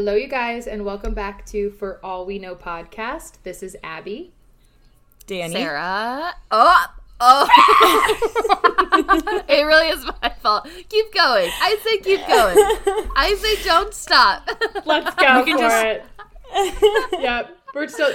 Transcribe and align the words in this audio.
Hello, 0.00 0.14
you 0.14 0.28
guys, 0.28 0.66
and 0.66 0.86
welcome 0.86 1.12
back 1.12 1.44
to 1.44 1.68
For 1.72 2.00
All 2.02 2.24
We 2.24 2.38
Know 2.38 2.54
podcast. 2.54 3.34
This 3.42 3.62
is 3.62 3.76
Abby. 3.84 4.32
Danny. 5.26 5.52
Sarah. 5.52 6.32
Oh, 6.50 6.86
oh. 7.20 7.46
it 9.46 9.62
really 9.62 9.88
is 9.88 10.02
my 10.22 10.32
fault. 10.42 10.66
Keep 10.88 11.12
going. 11.12 11.50
I 11.52 11.76
say 11.84 11.98
keep 11.98 12.26
going. 12.26 12.56
I 13.14 13.34
say 13.38 13.62
don't 13.62 13.92
stop. 13.92 14.48
Let's 14.86 15.14
go 15.16 15.44
can 15.44 15.58
for 15.58 15.58
just- 15.58 15.84
it. 15.84 17.12
yep, 17.20 17.58
we're 17.74 17.86
still. 17.86 18.10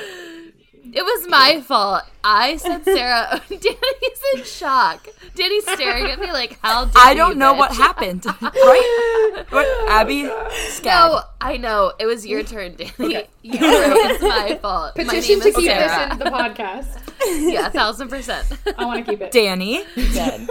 It 0.96 1.04
was 1.04 1.28
my 1.28 1.60
fault. 1.60 2.04
I 2.24 2.56
said 2.56 2.84
Sarah. 2.86 3.42
Danny's 3.50 4.22
in 4.34 4.44
shock. 4.46 5.08
Danny's 5.36 5.70
staring 5.70 6.06
at 6.06 6.20
me 6.20 6.32
like, 6.32 6.58
how 6.62 6.86
dare 6.86 6.94
I 6.96 7.14
don't 7.14 7.32
you, 7.34 7.36
know 7.36 7.54
bitch? 7.54 7.58
what 7.58 7.74
happened. 7.76 8.26
right? 8.42 9.44
What? 9.50 9.90
Abby? 9.90 10.30
Scab. 10.70 11.12
No, 11.12 11.22
I 11.42 11.58
know. 11.58 11.92
It 12.00 12.06
was 12.06 12.26
your 12.26 12.44
turn, 12.44 12.76
Danny. 12.76 13.28
You 13.42 13.60
it's 13.62 14.24
my 14.24 14.58
fault. 14.62 14.96
Petition 14.96 15.40
my 15.40 15.46
to 15.46 15.46
name 15.46 15.48
is 15.50 15.56
keep 15.58 15.66
Sarah. 15.70 16.06
this 16.06 16.14
in 16.14 16.20
the 16.20 16.26
podcast. 16.26 17.52
Yeah, 17.52 17.68
a 17.68 17.70
thousand 17.72 18.08
percent. 18.08 18.48
I 18.78 18.86
want 18.86 19.06
to 19.06 19.12
keep 19.12 19.22
it. 19.22 19.32
Danny. 19.32 19.84
Dead. 20.14 20.50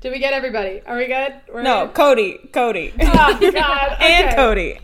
Did 0.00 0.12
we 0.12 0.18
get 0.18 0.32
everybody? 0.32 0.80
Are 0.86 0.96
we 0.96 1.06
good? 1.06 1.34
We're 1.52 1.62
No, 1.62 1.86
good? 1.86 1.94
Cody. 1.94 2.38
Cody. 2.52 2.94
Oh, 3.00 3.06
God. 3.52 3.96
and 4.00 4.26
okay. 4.28 4.34
Cody. 4.34 4.80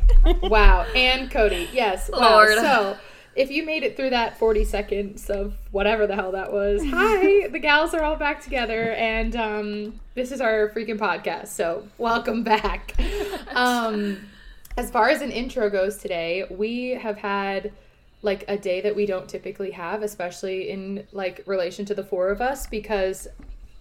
Wow, 0.49 0.83
and 0.95 1.31
Cody. 1.31 1.69
Yes. 1.73 2.11
Wow. 2.13 2.19
Lord. 2.21 2.59
So, 2.59 2.97
if 3.37 3.51
you 3.51 3.65
made 3.65 3.83
it 3.83 3.97
through 3.97 4.11
that 4.11 4.39
40 4.39 4.65
seconds 4.65 5.29
of 5.29 5.55
whatever 5.71 6.07
the 6.07 6.15
hell 6.15 6.33
that 6.33 6.53
was, 6.53 6.83
hi, 6.87 7.47
the 7.49 7.59
gals 7.59 7.95
are 7.95 8.03
all 8.03 8.17
back 8.17 8.43
together, 8.43 8.93
and 8.93 9.37
um, 9.37 10.01
this 10.15 10.33
is 10.33 10.41
our 10.41 10.71
freaking 10.71 10.99
podcast. 10.99 11.49
So, 11.49 11.87
welcome 11.99 12.43
back. 12.43 12.95
Um, 13.55 14.19
as 14.77 14.91
far 14.91 15.09
as 15.09 15.23
an 15.23 15.31
intro 15.31 15.71
goes 15.71 15.97
today, 15.97 16.45
we 16.51 16.91
have 16.91 17.17
had 17.17 17.73
like 18.21 18.45
a 18.49 18.59
day 18.59 18.83
that 18.83 18.95
we 18.95 19.07
don't 19.07 19.27
typically 19.27 19.71
have, 19.71 20.03
especially 20.03 20.69
in 20.69 21.07
like 21.13 21.43
relation 21.47 21.87
to 21.87 21.95
the 21.95 22.05
four 22.05 22.29
of 22.29 22.43
us, 22.43 22.67
because 22.67 23.29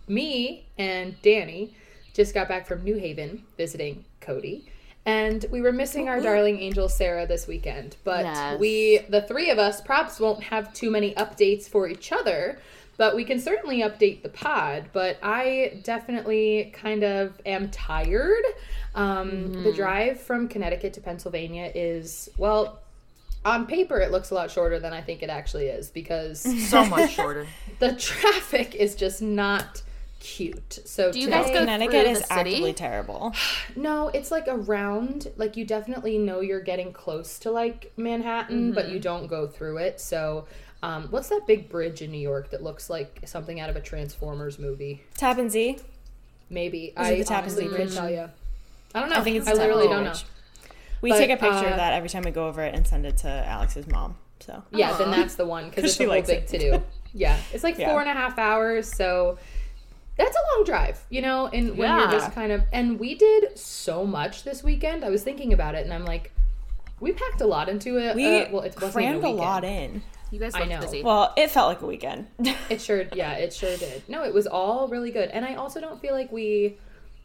me 0.08 0.66
and 0.78 1.22
Danny 1.22 1.76
just 2.14 2.34
got 2.34 2.48
back 2.48 2.66
from 2.66 2.86
New 2.86 2.96
Haven 2.96 3.44
visiting 3.58 4.06
Cody. 4.22 4.72
And 5.06 5.46
we 5.52 5.62
were 5.62 5.72
missing 5.72 6.10
our 6.10 6.20
darling 6.20 6.60
angel 6.60 6.90
Sarah 6.90 7.28
this 7.28 7.48
weekend. 7.48 7.96
But 8.04 8.26
Yes. 8.26 8.60
we, 8.60 9.00
the 9.10 9.22
three 9.22 9.52
of 9.52 9.60
us, 9.60 9.80
perhaps 9.82 10.20
won't 10.20 10.44
have 10.46 10.74
too 10.74 10.90
many 10.90 11.14
updates 11.14 11.70
for 11.70 11.88
each 11.88 12.12
other, 12.12 12.58
but 12.98 13.16
we 13.16 13.24
can 13.24 13.40
certainly 13.40 13.82
update 13.82 14.24
the 14.24 14.30
pod. 14.30 14.86
But 14.94 15.18
I 15.22 15.80
definitely 15.84 16.72
kind 16.74 17.04
of 17.04 17.40
am 17.46 17.70
tired. 17.70 18.44
Um, 18.96 19.64
The 19.64 19.74
drive 19.74 20.20
from 20.20 20.48
Connecticut 20.48 20.94
to 20.94 21.02
Pennsylvania 21.02 21.72
is, 21.76 22.30
well, 22.38 22.80
on 23.44 23.68
paper, 23.68 24.00
it 24.00 24.10
looks 24.10 24.32
a 24.32 24.34
lot 24.34 24.50
shorter 24.50 24.80
than 24.80 24.92
I 24.92 25.02
think 25.02 25.22
it 25.22 25.30
actually 25.30 25.68
is 25.68 25.92
because 25.92 26.40
So 26.68 26.84
much 26.86 27.12
shorter. 27.12 27.46
the 27.80 27.94
traffic 27.96 28.74
is 28.74 28.96
just 28.96 29.22
not 29.22 29.84
cute. 30.26 30.80
So 30.86 31.12
Do 31.12 31.20
you 31.20 31.30
guys 31.30 31.48
go 31.52 31.60
Connecticut 31.60 31.92
through 31.92 32.12
is 32.12 32.22
the 32.22 32.26
city? 32.36 32.50
actively 32.52 32.74
terrible. 32.74 33.34
No, 33.76 34.08
it's 34.10 34.32
like 34.32 34.46
around. 34.48 35.32
Like 35.38 35.56
you 35.58 35.66
definitely 35.66 36.18
know 36.18 36.40
you're 36.42 36.62
getting 36.62 36.92
close 36.94 37.38
to 37.40 37.52
like 37.52 37.92
Manhattan, 37.98 38.72
but 38.74 38.86
Mm-hmm. 38.86 38.94
you 38.94 39.00
don't 39.00 39.28
go 39.28 39.48
through 39.48 39.78
it. 39.78 40.00
So, 40.02 40.48
um, 40.82 41.08
what's 41.10 41.30
that 41.30 41.42
big 41.48 41.70
bridge 41.70 42.02
in 42.02 42.12
New 42.12 42.20
York 42.20 42.50
that 42.52 42.64
looks 42.64 42.90
like 42.90 43.20
something 43.26 43.60
out 43.60 43.70
of 43.70 43.76
a 43.76 43.82
Transformers 43.82 44.58
movie? 44.60 45.02
Tappan 45.18 45.50
Zee. 45.50 45.78
Maybe 46.50 46.86
it 46.86 46.94
I 46.98 47.16
the 47.16 47.24
Tappan 47.24 47.44
honestly 47.44 47.68
Zee 47.70 47.76
Bridge? 47.76 47.94
tell 47.96 48.10
you. 48.10 48.30
I 48.94 49.00
don't 49.00 49.10
know. 49.10 49.18
I 49.18 49.22
think 49.22 49.38
it's 49.38 49.48
I 49.48 49.54
the 49.54 49.60
literally 49.60 49.88
don't 49.88 50.16
Zee 50.16 50.24
know. 50.24 50.30
We 51.02 51.10
But, 51.12 51.18
take 51.20 51.30
a 51.30 51.38
picture 51.38 51.68
uh, 51.68 51.72
of 51.72 51.76
that 51.78 51.94
every 51.94 52.10
time 52.10 52.24
we 52.24 52.32
go 52.32 52.48
over 52.48 52.64
it 52.64 52.74
and 52.74 52.88
send 52.88 53.06
it 53.06 53.18
to 53.18 53.28
Alex's 53.30 53.88
mom. 53.88 54.16
So 54.40 54.64
Yeah, 54.72 54.96
then 54.98 55.12
that's 55.12 55.36
the 55.36 55.46
one 55.46 55.70
because 55.70 55.84
it's 55.92 56.00
a 56.00 56.06
whole 56.06 56.14
big 56.22 56.30
it. 56.30 56.48
to 56.50 56.58
do. 56.58 56.84
Yeah, 57.14 57.38
it's 57.54 57.64
like 57.64 57.78
Yeah. 57.80 57.90
four 57.92 58.02
and 58.02 58.10
a 58.10 58.14
half 58.14 58.38
hours, 58.40 58.92
so 58.92 59.38
that's 60.18 60.36
a 60.36 60.56
long 60.56 60.66
drive, 60.66 61.04
you 61.10 61.22
know. 61.22 61.48
And 61.48 61.78
when 61.78 61.90
you're 62.00 62.12
just 62.12 62.32
kind 62.34 62.52
of, 62.52 62.64
and 62.72 63.00
we 63.00 63.16
did 63.16 63.58
so 63.58 64.06
much 64.06 64.44
this 64.44 64.64
weekend. 64.64 65.04
I 65.04 65.10
was 65.10 65.24
thinking 65.24 65.54
about 65.54 65.76
it, 65.76 65.84
and 65.84 65.94
I'm 65.94 66.06
like, 66.06 66.32
we 67.00 67.12
packed 67.12 67.42
a 67.42 67.46
lot 67.48 67.68
into 67.70 67.98
it. 67.98 68.16
we 68.16 68.26
uh, 68.26 68.50
well, 68.52 68.62
it 68.62 68.74
wasn't 68.76 68.94
crammed 68.94 69.24
a 69.24 69.28
a, 69.28 69.30
lot 69.30 69.64
in. 69.64 70.02
You 70.32 70.40
guys 70.40 70.56
I 70.56 70.62
look 70.62 70.70
know. 70.70 70.80
busy. 70.82 71.04
Well, 71.04 71.34
it 71.38 71.52
felt 71.52 71.68
like 71.68 71.82
a 71.82 71.86
weekend. 71.86 72.28
It 72.70 72.82
sure, 72.82 73.06
yeah, 73.14 73.34
it 73.34 73.54
sure 73.54 73.76
did. 73.78 74.04
No, 74.08 74.24
it 74.24 74.34
was 74.34 74.48
all 74.48 74.88
really 74.88 75.12
good, 75.12 75.30
and 75.30 75.46
I 75.46 75.56
also 75.56 75.80
don't 75.80 76.02
feel 76.02 76.14
like 76.14 76.32
we 76.32 76.78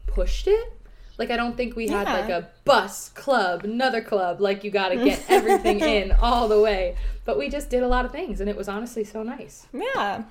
pushed 0.07 0.47
it. 0.47 0.73
Like 1.17 1.29
I 1.31 1.37
don't 1.37 1.55
think 1.57 1.75
we 1.75 1.87
had 1.87 2.07
Yeah. 2.07 2.13
like 2.19 2.29
a 2.29 2.49
bus 2.65 3.09
club, 3.09 3.63
another 3.63 4.01
club. 4.01 4.39
Like 4.41 4.63
you 4.63 4.71
got 4.71 4.89
to 4.89 4.95
get 4.97 5.23
everything 5.29 5.79
in 5.79 6.11
all 6.13 6.47
the 6.47 6.59
way. 6.59 6.95
But 7.25 7.37
we 7.37 7.49
just 7.49 7.69
did 7.69 7.83
a 7.83 7.87
lot 7.87 8.05
of 8.05 8.11
things, 8.11 8.39
and 8.41 8.49
it 8.49 8.55
was 8.57 8.67
honestly 8.67 9.03
so 9.03 9.23
nice. 9.23 9.67
yeah. 9.73 10.23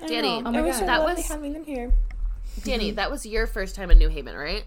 I 0.00 0.06
Danny. 0.06 0.42
Oh 0.44 0.52
my 0.52 0.58
it 0.60 0.62
was 0.62 0.74
God. 0.76 0.80
so 0.80 0.86
That 0.86 1.02
was- 1.04 1.28
having 1.28 1.52
them 1.54 1.64
here. 1.64 1.92
Danny, 2.64 2.90
that 2.92 3.10
was 3.10 3.24
your 3.26 3.46
first 3.46 3.74
time 3.74 3.90
in 3.90 3.98
New 3.98 4.08
Haven, 4.08 4.34
right? 4.36 4.64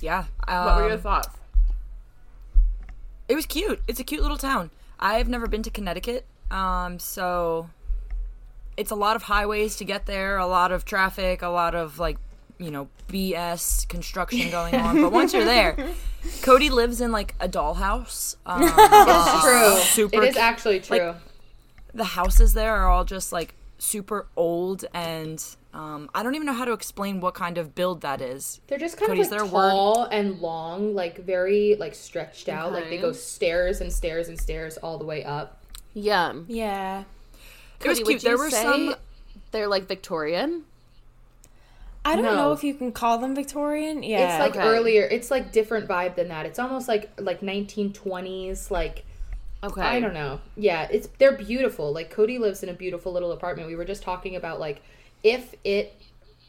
Yeah. 0.00 0.24
What 0.46 0.76
were 0.76 0.82
your 0.84 0.92
um, 0.92 1.00
thoughts? 1.00 1.28
It 3.28 3.34
was 3.34 3.46
cute. 3.46 3.80
It's 3.86 4.00
a 4.00 4.04
cute 4.04 4.22
little 4.22 4.36
town. 4.38 4.70
I've 4.98 5.28
never 5.28 5.46
been 5.46 5.62
to 5.62 5.70
Connecticut, 5.70 6.24
um, 6.50 6.98
so 6.98 7.68
it's 8.76 8.90
a 8.90 8.94
lot 8.96 9.16
of 9.16 9.22
highways 9.24 9.76
to 9.76 9.84
get 9.84 10.06
there, 10.06 10.38
a 10.38 10.46
lot 10.46 10.72
of 10.72 10.84
traffic, 10.84 11.42
a 11.42 11.48
lot 11.48 11.74
of 11.74 11.98
like, 11.98 12.16
you 12.58 12.70
know, 12.70 12.88
BS 13.08 13.86
construction 13.88 14.50
going 14.50 14.74
on. 14.74 15.00
But 15.02 15.12
once 15.12 15.32
you're 15.34 15.44
there, 15.44 15.76
Cody 16.42 16.70
lives 16.70 17.00
in 17.00 17.12
like 17.12 17.34
a 17.38 17.48
dollhouse. 17.48 18.36
Um, 18.46 18.62
It's 18.64 19.42
true. 19.44 19.76
super 20.06 20.22
it 20.22 20.30
is 20.30 20.36
actually 20.36 20.80
true. 20.80 21.14
the 21.94 22.04
houses 22.04 22.54
there 22.54 22.74
are 22.74 22.88
all 22.88 23.04
just 23.04 23.32
like 23.32 23.54
super 23.78 24.26
old 24.36 24.84
and 24.92 25.44
um, 25.78 26.10
I 26.12 26.22
don't 26.24 26.34
even 26.34 26.46
know 26.46 26.52
how 26.54 26.64
to 26.64 26.72
explain 26.72 27.20
what 27.20 27.34
kind 27.34 27.56
of 27.56 27.74
build 27.74 28.00
that 28.00 28.20
is. 28.20 28.60
They're 28.66 28.78
just 28.78 28.96
kind 28.96 29.10
Cody's 29.10 29.26
of 29.26 29.32
like 29.32 29.40
there 29.40 29.48
a 29.48 29.52
word? 29.54 29.70
tall 29.70 30.04
and 30.10 30.40
long, 30.40 30.94
like 30.94 31.18
very 31.24 31.76
like 31.78 31.94
stretched 31.94 32.48
out. 32.48 32.72
Like 32.72 32.88
they 32.90 32.98
go 32.98 33.12
stairs 33.12 33.80
and 33.80 33.92
stairs 33.92 34.28
and 34.28 34.38
stairs 34.40 34.76
all 34.78 34.98
the 34.98 35.04
way 35.04 35.22
up. 35.22 35.62
Yum. 35.94 36.46
Yeah. 36.48 37.04
It 37.80 37.88
was 37.88 37.98
cute. 37.98 38.06
would 38.08 38.12
you 38.24 38.28
There 38.28 38.36
were 38.38 38.50
say 38.50 38.62
some 38.62 38.94
They're 39.52 39.68
like 39.68 39.86
Victorian. 39.86 40.64
I 42.04 42.16
don't 42.16 42.24
No. 42.24 42.34
know 42.34 42.52
if 42.52 42.64
you 42.64 42.74
can 42.74 42.90
call 42.90 43.18
them 43.18 43.34
Victorian. 43.34 44.02
Yeah. 44.02 44.30
It's 44.30 44.40
like 44.40 44.56
Okay. 44.56 44.66
earlier. 44.66 45.02
It's 45.04 45.30
like 45.30 45.52
different 45.52 45.86
vibe 45.88 46.16
than 46.16 46.28
that. 46.28 46.44
It's 46.46 46.58
almost 46.58 46.88
like 46.88 47.10
like 47.18 47.40
1920s. 47.40 48.70
Like 48.70 49.04
Okay. 49.62 49.80
I 49.82 49.98
don't 50.00 50.14
know. 50.14 50.40
Yeah, 50.56 50.86
it's 50.90 51.08
they're 51.18 51.36
beautiful. 51.36 51.92
Like 51.92 52.10
Cody 52.10 52.38
lives 52.38 52.62
in 52.62 52.68
a 52.68 52.72
beautiful 52.74 53.12
little 53.12 53.32
apartment. 53.32 53.68
We 53.68 53.74
were 53.76 53.84
just 53.84 54.02
talking 54.02 54.36
about 54.36 54.58
like 54.60 54.82
if 55.22 55.54
it 55.64 55.94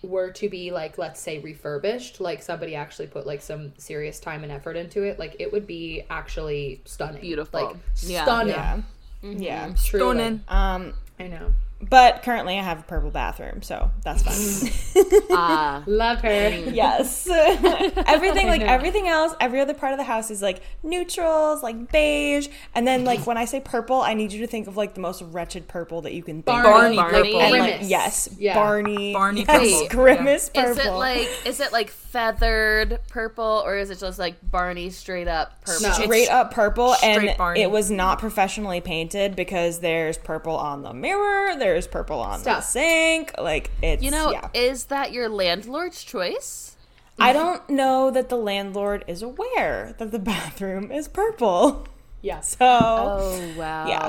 were 0.02 0.32
to 0.32 0.48
be 0.48 0.72
like 0.72 0.98
let's 0.98 1.20
say 1.20 1.40
refurbished, 1.40 2.22
like 2.22 2.42
somebody 2.42 2.76
actually 2.76 3.08
put 3.08 3.26
like 3.28 3.42
some 3.42 3.74
serious 3.78 4.20
time 4.20 4.44
and 4.44 4.52
effort 4.52 4.76
into 4.78 5.04
it, 5.04 5.20
like 5.20 5.36
it 5.40 5.52
would 5.52 5.68
be 5.68 6.04
actually 6.10 6.82
stunning. 6.86 7.22
Beautiful. 7.22 7.66
Like 7.66 7.76
Yeah. 8.02 8.24
stunning. 8.24 8.54
yeah. 8.54 8.82
Yeah. 9.22 9.74
Truly. 9.84 10.16
Stunning. 10.16 10.44
Um, 10.48 10.94
I 11.20 11.28
know. 11.28 11.54
But 11.82 12.24
currently 12.24 12.58
I 12.60 12.64
have 12.64 12.80
a 12.80 12.84
purple 12.84 13.10
bathroom, 13.12 13.62
so 13.62 13.92
that's 14.04 14.24
fine. 14.24 14.72
Ah. 15.32 15.84
Love 15.88 16.20
her. 16.22 16.50
yes. 16.50 17.28
everything 18.08 18.48
like 18.48 18.62
everything 18.62 19.08
else, 19.08 19.34
every 19.40 19.62
other 19.62 19.74
part 19.74 19.94
of 19.94 19.98
the 19.98 20.04
house 20.04 20.30
is 20.32 20.42
like 20.42 20.62
neutrals, 20.84 21.64
like 21.64 21.92
beige, 21.92 22.48
and 22.76 22.86
then 22.88 23.06
like 23.06 23.26
when 23.26 23.38
I 23.38 23.46
say 23.46 23.60
purple, 23.62 24.02
I 24.02 24.14
need 24.14 24.34
you 24.34 24.42
to 24.42 24.48
think 24.48 24.68
of 24.68 24.76
like 24.76 24.94
the 24.96 25.00
most 25.02 25.22
wretched 25.22 25.68
purple 25.68 26.02
that 26.02 26.14
you 26.14 26.24
can 26.24 26.42
think 26.44 26.46
Barney, 26.64 26.98
of. 26.98 27.12
Barney. 27.12 27.36
And, 27.40 27.52
like, 27.60 27.80
yes, 27.84 28.30
Yeah. 28.38 28.56
Barney, 28.56 29.14
Barney 29.14 29.46
yes, 29.48 29.72
purple. 29.84 29.88
grimace 29.90 30.46
Is 30.54 30.76
purple. 30.78 30.82
it 30.82 30.98
like 30.98 31.30
is 31.46 31.60
it 31.60 31.72
like 31.72 31.90
feathered 31.90 33.00
purple 33.10 33.62
or 33.66 33.78
is 33.78 33.90
it 33.90 34.00
just 34.00 34.20
like 34.20 34.36
Barney 34.52 34.90
straight 34.90 35.28
up 35.28 35.62
purple? 35.64 35.88
No. 35.88 35.94
straight 35.94 36.30
up 36.30 36.52
purple 36.54 36.94
Straight 36.96 37.30
and 37.30 37.38
Barney. 37.38 37.62
it 37.62 37.72
was 37.72 37.90
not 37.92 38.20
professionally 38.20 38.82
painted 38.82 39.36
because 39.36 39.80
there's 39.80 40.18
purple 40.18 40.56
on 40.58 40.82
the 40.82 40.94
mirror 40.94 41.56
there's 41.58 41.69
purple 41.88 42.20
on 42.20 42.42
the 42.44 42.62
sink 42.62 43.34
like 43.38 43.72
it's 43.82 44.04
You 44.04 44.12
know, 44.12 44.32
yeah. 44.32 44.50
is 44.54 44.86
that 44.86 45.12
your 45.12 45.30
landlord's 45.30 46.04
choice? 46.04 46.76
i 47.22 47.34
don't 47.34 47.70
know 47.70 48.10
that 48.12 48.30
the 48.30 48.38
landlord 48.38 49.04
is 49.08 49.22
aware 49.22 49.94
that 49.98 50.10
the 50.12 50.20
bathroom 50.34 50.90
is 50.92 51.08
purple 51.10 51.86
Yeah. 52.22 52.40
so 52.40 52.58
Oh 52.66 53.54
wow. 53.58 53.88
Yeah. 53.88 54.06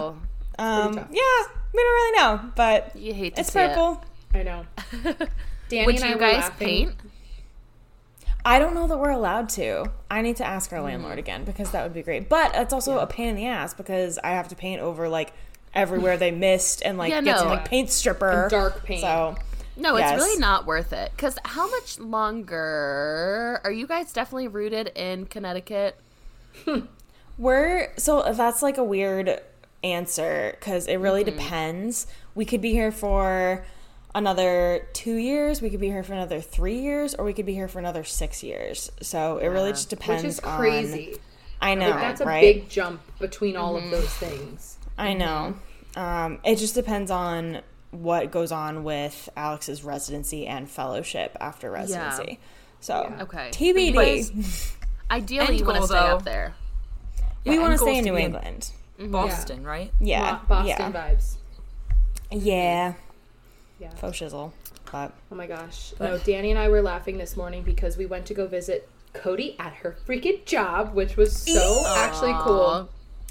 um 0.59 0.95
yeah 0.97 1.45
we 1.75 1.83
don't 1.83 1.93
really 1.93 2.19
know 2.19 2.51
but 2.55 2.95
You 2.95 3.13
hate 3.15 3.35
to 3.35 3.41
it's 3.41 3.53
see 3.53 3.59
it. 3.59 3.69
purple 3.69 4.05
I 4.33 4.43
know. 4.45 4.65
Danny 5.69 5.87
Would 5.87 5.97
and 5.97 6.05
you 6.05 6.13
were 6.15 6.21
guys 6.21 6.51
paint? 6.59 6.93
i 8.45 8.59
don't 8.59 8.75
know 8.75 8.87
that 8.87 8.99
we're 8.99 9.11
allowed 9.11 9.49
to 9.51 9.85
i 10.11 10.23
need 10.23 10.37
to 10.37 10.47
ask 10.47 10.73
our 10.73 10.81
landlord 10.81 11.19
again 11.19 11.45
because 11.45 11.73
that 11.73 11.83
would 11.83 11.93
be 11.93 12.03
great 12.03 12.29
but 12.29 12.53
it's 12.55 12.73
also 12.73 12.99
a 12.99 13.07
pain 13.07 13.29
in 13.29 13.37
the 13.37 13.47
ass 13.47 13.75
because 13.75 14.19
i 14.25 14.31
have 14.31 14.49
to 14.49 14.55
paint 14.57 14.81
over 14.81 15.09
like 15.09 15.33
everywhere 15.75 16.17
they 16.17 16.31
missed 16.31 16.83
and 16.85 16.99
like 16.99 17.11
Yeah, 17.11 17.21
get 17.23 17.39
some 17.39 17.49
no. 17.49 17.55
like 17.55 17.65
paint 17.69 17.91
stripper 17.91 18.49
dark 18.51 18.85
paint. 18.85 19.03
so 19.03 19.37
No, 19.77 19.97
it's 19.97 20.13
really 20.13 20.39
not 20.39 20.67
worth 20.67 20.93
it. 20.93 21.13
Because 21.15 21.39
how 21.45 21.71
much 21.71 21.99
longer 21.99 23.61
are 23.65 23.73
you 23.73 23.87
guys 23.87 24.13
definitely 24.13 24.49
rooted 24.49 24.89
in 24.97 25.27
Connecticut? 25.27 25.97
We're 27.39 27.93
so 27.97 28.33
that's 28.33 28.63
like 28.63 28.77
a 28.79 28.85
weird 28.85 29.41
answer 29.83 30.55
because 30.59 30.87
it 30.87 30.97
really 30.97 31.25
Mm-hmm. 31.25 31.39
depends. 31.39 32.07
We 32.35 32.45
could 32.45 32.61
be 32.61 32.73
here 32.73 32.93
for 32.93 33.65
another 34.15 34.89
two 34.93 35.15
years, 35.15 35.63
we 35.63 35.71
could 35.71 35.81
be 35.81 35.87
here 35.89 36.03
for 36.03 36.13
another 36.13 36.41
three 36.41 36.81
years, 36.81 37.15
or 37.15 37.25
we 37.25 37.33
could 37.33 37.47
be 37.47 37.55
here 37.55 37.69
for 37.69 37.79
another 37.79 38.05
six 38.05 38.43
years. 38.43 38.91
So 39.01 39.39
it 39.39 39.47
really 39.49 39.71
just 39.71 39.89
depends. 39.91 40.23
Which 40.25 40.33
is 40.33 40.41
on- 40.41 40.59
crazy. 40.59 41.17
I 41.63 41.75
know, 41.75 41.91
Like, 41.91 42.01
that's 42.01 42.21
a 42.23 42.25
right? 42.25 42.41
big 42.41 42.69
jump 42.71 43.01
between 43.19 43.57
all 43.57 43.75
Mm-hmm. 43.77 43.85
of 43.87 44.01
those 44.01 44.09
things. 44.15 44.79
I 45.01 45.15
know. 45.15 45.55
Mm-hmm. 45.95 46.01
Um, 46.01 46.39
it 46.45 46.57
just 46.57 46.75
depends 46.75 47.11
on 47.11 47.63
what 47.91 48.31
goes 48.31 48.53
on 48.53 48.85
with 48.85 49.29
Alex's 49.37 49.83
residency 49.83 50.47
and 50.47 50.69
fellowship 50.71 51.37
after 51.41 51.71
residency. 51.71 52.39
So 52.81 53.13
Okay. 53.21 53.51
TBD. 53.53 54.73
Ideally, 55.11 55.47
End 55.49 55.59
you 55.59 55.67
want 55.67 55.81
to 55.81 55.87
stay 55.89 55.99
up 55.99 56.23
there. 56.25 56.55
we 57.45 57.59
want 57.59 57.73
to 57.73 57.79
stay 57.79 57.99
in 57.99 58.05
New 58.05 58.15
be 58.15 58.21
in 58.23 58.35
England. 58.35 58.71
Boston, 59.01 59.65
right? 59.65 59.91
Yeah, 59.99 60.39
Boston 60.47 60.67
yeah, 60.69 60.93
vibes. 60.93 61.37
yeah. 62.31 62.95
Yeah. 63.81 63.91
Faux 63.97 64.17
shizzle, 64.19 64.53
but 64.93 65.13
Oh 65.33 65.35
my 65.35 65.47
gosh. 65.47 65.95
No, 65.99 66.19
Danny 66.19 66.51
and 66.51 66.59
I 66.59 66.69
were 66.69 66.83
laughing 66.83 67.17
this 67.19 67.37
morning 67.37 67.63
because 67.63 67.97
we 67.97 68.05
went 68.07 68.27
to 68.27 68.35
go 68.35 68.47
visit 68.47 68.89
Cody 69.15 69.57
at 69.59 69.73
her 69.77 69.97
freaking 70.07 70.45
job, 70.45 70.95
which 70.95 71.17
was 71.17 71.35
so 71.35 71.83
actually 71.89 72.35
cool. 72.43 72.91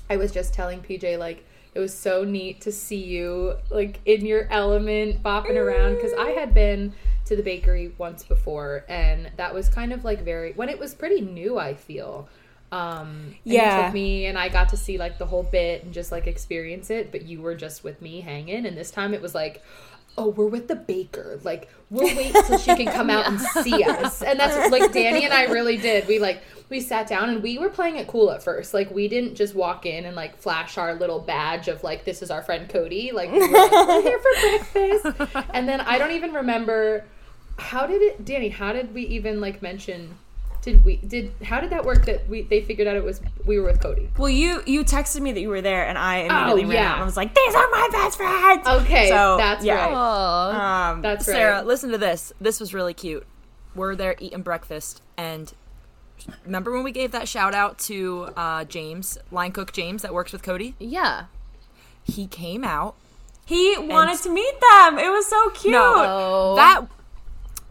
I 0.10 0.18
was 0.18 0.32
just 0.32 0.54
telling 0.54 0.82
PJ 0.82 1.20
like 1.20 1.46
it 1.80 1.82
was 1.82 1.94
so 1.98 2.24
neat 2.26 2.62
to 2.62 2.72
see 2.72 3.02
you 3.02 3.56
like 3.70 4.00
in 4.06 4.26
your 4.26 4.48
element 4.52 5.24
bopping 5.24 5.56
around 5.56 5.96
because 5.96 6.14
I 6.14 6.32
had 6.32 6.54
been 6.54 6.94
to 7.26 7.36
the 7.36 7.44
bakery 7.44 7.94
once 7.98 8.24
before 8.24 8.84
and 8.90 9.32
that 9.38 9.54
was 9.54 9.70
kind 9.70 9.94
of 9.94 10.04
like 10.04 10.22
very 10.24 10.52
when 10.54 10.68
it 10.68 10.78
was 10.78 10.94
pretty 10.94 11.22
new 11.22 11.58
I 11.58 11.74
feel 11.76 12.28
um 12.72 13.34
Yeah. 13.46 13.86
took 13.86 13.94
me 13.94 14.26
and 14.26 14.38
I 14.38 14.50
got 14.50 14.70
to 14.70 14.78
see 14.78 14.98
like 14.98 15.18
the 15.18 15.26
whole 15.26 15.44
bit 15.44 15.84
and 15.84 15.94
just 15.94 16.12
like 16.12 16.28
experience 16.28 16.90
it 16.90 17.12
but 17.12 17.24
you 17.24 17.42
were 17.42 17.56
just 17.56 17.84
with 17.84 18.02
me 18.02 18.22
hanging 18.22 18.66
and 18.66 18.78
this 18.78 18.92
time 18.92 19.14
it 19.14 19.22
was 19.22 19.34
like 19.34 19.64
oh 20.20 20.30
we're 20.30 20.48
with 20.48 20.68
the 20.68 20.76
baker. 20.76 21.40
Like 21.44 21.70
we'll 21.90 22.16
wait 22.16 22.34
till 22.46 22.58
she 22.60 22.76
can 22.76 22.88
come 22.88 23.10
out 23.10 23.28
and 23.28 23.40
see 23.64 23.84
us. 23.84 24.22
And 24.22 24.40
that's 24.40 24.72
like 24.72 24.92
danny 24.92 25.26
and 25.26 25.34
i 25.34 25.46
really 25.46 25.78
did. 25.78 26.08
We 26.08 26.20
like 26.20 26.44
we 26.70 26.82
sat 26.82 27.08
down 27.08 27.30
and 27.30 27.42
we 27.42 27.58
were 27.58 27.70
playing 27.70 27.96
it 27.96 28.08
cool 28.08 28.30
at 28.32 28.44
first. 28.44 28.74
Like 28.74 28.92
we 28.92 29.08
didn't 29.08 29.36
just 29.36 29.56
walk 29.56 29.86
in 29.86 30.06
and 30.06 30.16
like 30.16 30.38
flash 30.38 30.78
our 30.78 30.94
little 30.94 31.20
badge 31.20 31.68
of 31.68 31.84
like 31.84 32.06
this 32.06 32.22
is 32.22 32.30
our 32.30 32.44
friend 32.44 32.70
cody. 32.70 33.12
Like, 33.12 33.32
we 33.32 33.40
were, 33.40 33.48
like 33.48 33.72
we're 33.72 34.02
here 34.02 34.20
for 34.20 34.74
breakfast. 34.74 35.46
And 35.54 35.68
then 35.68 35.82
i 35.82 35.98
don't 35.98 36.12
even 36.12 36.34
remember 36.34 37.06
how 37.58 37.86
did 37.86 38.02
it 38.02 38.24
danny 38.24 38.50
how 38.50 38.72
did 38.72 38.94
we 38.94 39.04
even 39.04 39.42
like 39.42 39.62
mention 39.62 40.16
did 40.62 40.84
we 40.84 40.98
did 40.98 41.32
how 41.44 41.60
did 41.60 41.70
that 41.70 41.86
work 41.86 42.06
that 42.06 42.28
we 42.28 42.42
they 42.44 42.62
figured 42.62 42.88
out 42.88 42.96
it 42.96 43.04
was 43.04 43.22
we 43.46 43.60
were 43.60 43.66
with 43.66 43.82
cody 43.82 44.10
well, 44.18 44.30
you 44.30 44.62
you 44.66 44.84
texted 44.84 45.22
me 45.22 45.32
that 45.32 45.40
you 45.40 45.50
were 45.50 45.62
there, 45.62 45.88
and 45.88 45.98
I 45.98 46.18
immediately 46.18 46.64
ran 46.64 46.74
yeah. 46.74 46.92
out 46.92 46.98
and 46.98 47.06
was 47.06 47.16
like, 47.16 47.34
"These 47.34 47.56
are 47.56 47.70
my 47.72 47.88
best 47.92 48.18
friends." 48.18 48.68
okay 48.68 49.10
So, 49.10 49.38
that's 49.38 49.64
yeah. 49.64 49.86
right 49.86 49.94
Oh, 49.94 50.58
Um, 50.58 51.02
that's 51.02 51.28
right 51.28 51.36
Sarah, 51.36 51.62
listen 51.62 51.92
to 51.92 51.98
this. 51.98 52.34
This 52.42 52.60
was 52.60 52.74
really 52.74 52.94
cute. 52.94 53.26
We're 53.76 53.96
there 53.96 54.16
eating 54.20 54.42
breakfast, 54.42 55.02
and 55.18 55.54
remember 56.46 56.74
when 56.74 56.84
we 56.84 56.92
gave 56.92 57.12
that 57.12 57.28
shout 57.28 57.54
out 57.54 57.80
to 57.80 58.30
uh, 58.36 58.66
James, 58.66 59.18
line 59.32 59.52
cook 59.52 59.72
James, 59.72 60.02
that 60.02 60.14
works 60.14 60.32
with 60.32 60.44
Cody? 60.44 60.76
yeah. 60.80 61.26
He 62.04 62.26
came 62.26 62.64
out. 62.64 62.96
he 63.46 63.78
wanted 63.78 64.20
to 64.24 64.30
meet 64.30 64.56
them. 64.72 64.98
It 64.98 65.10
was 65.10 65.28
so 65.28 65.50
cute. 65.52 65.76
Oh. 65.78 66.56
that 66.56 66.88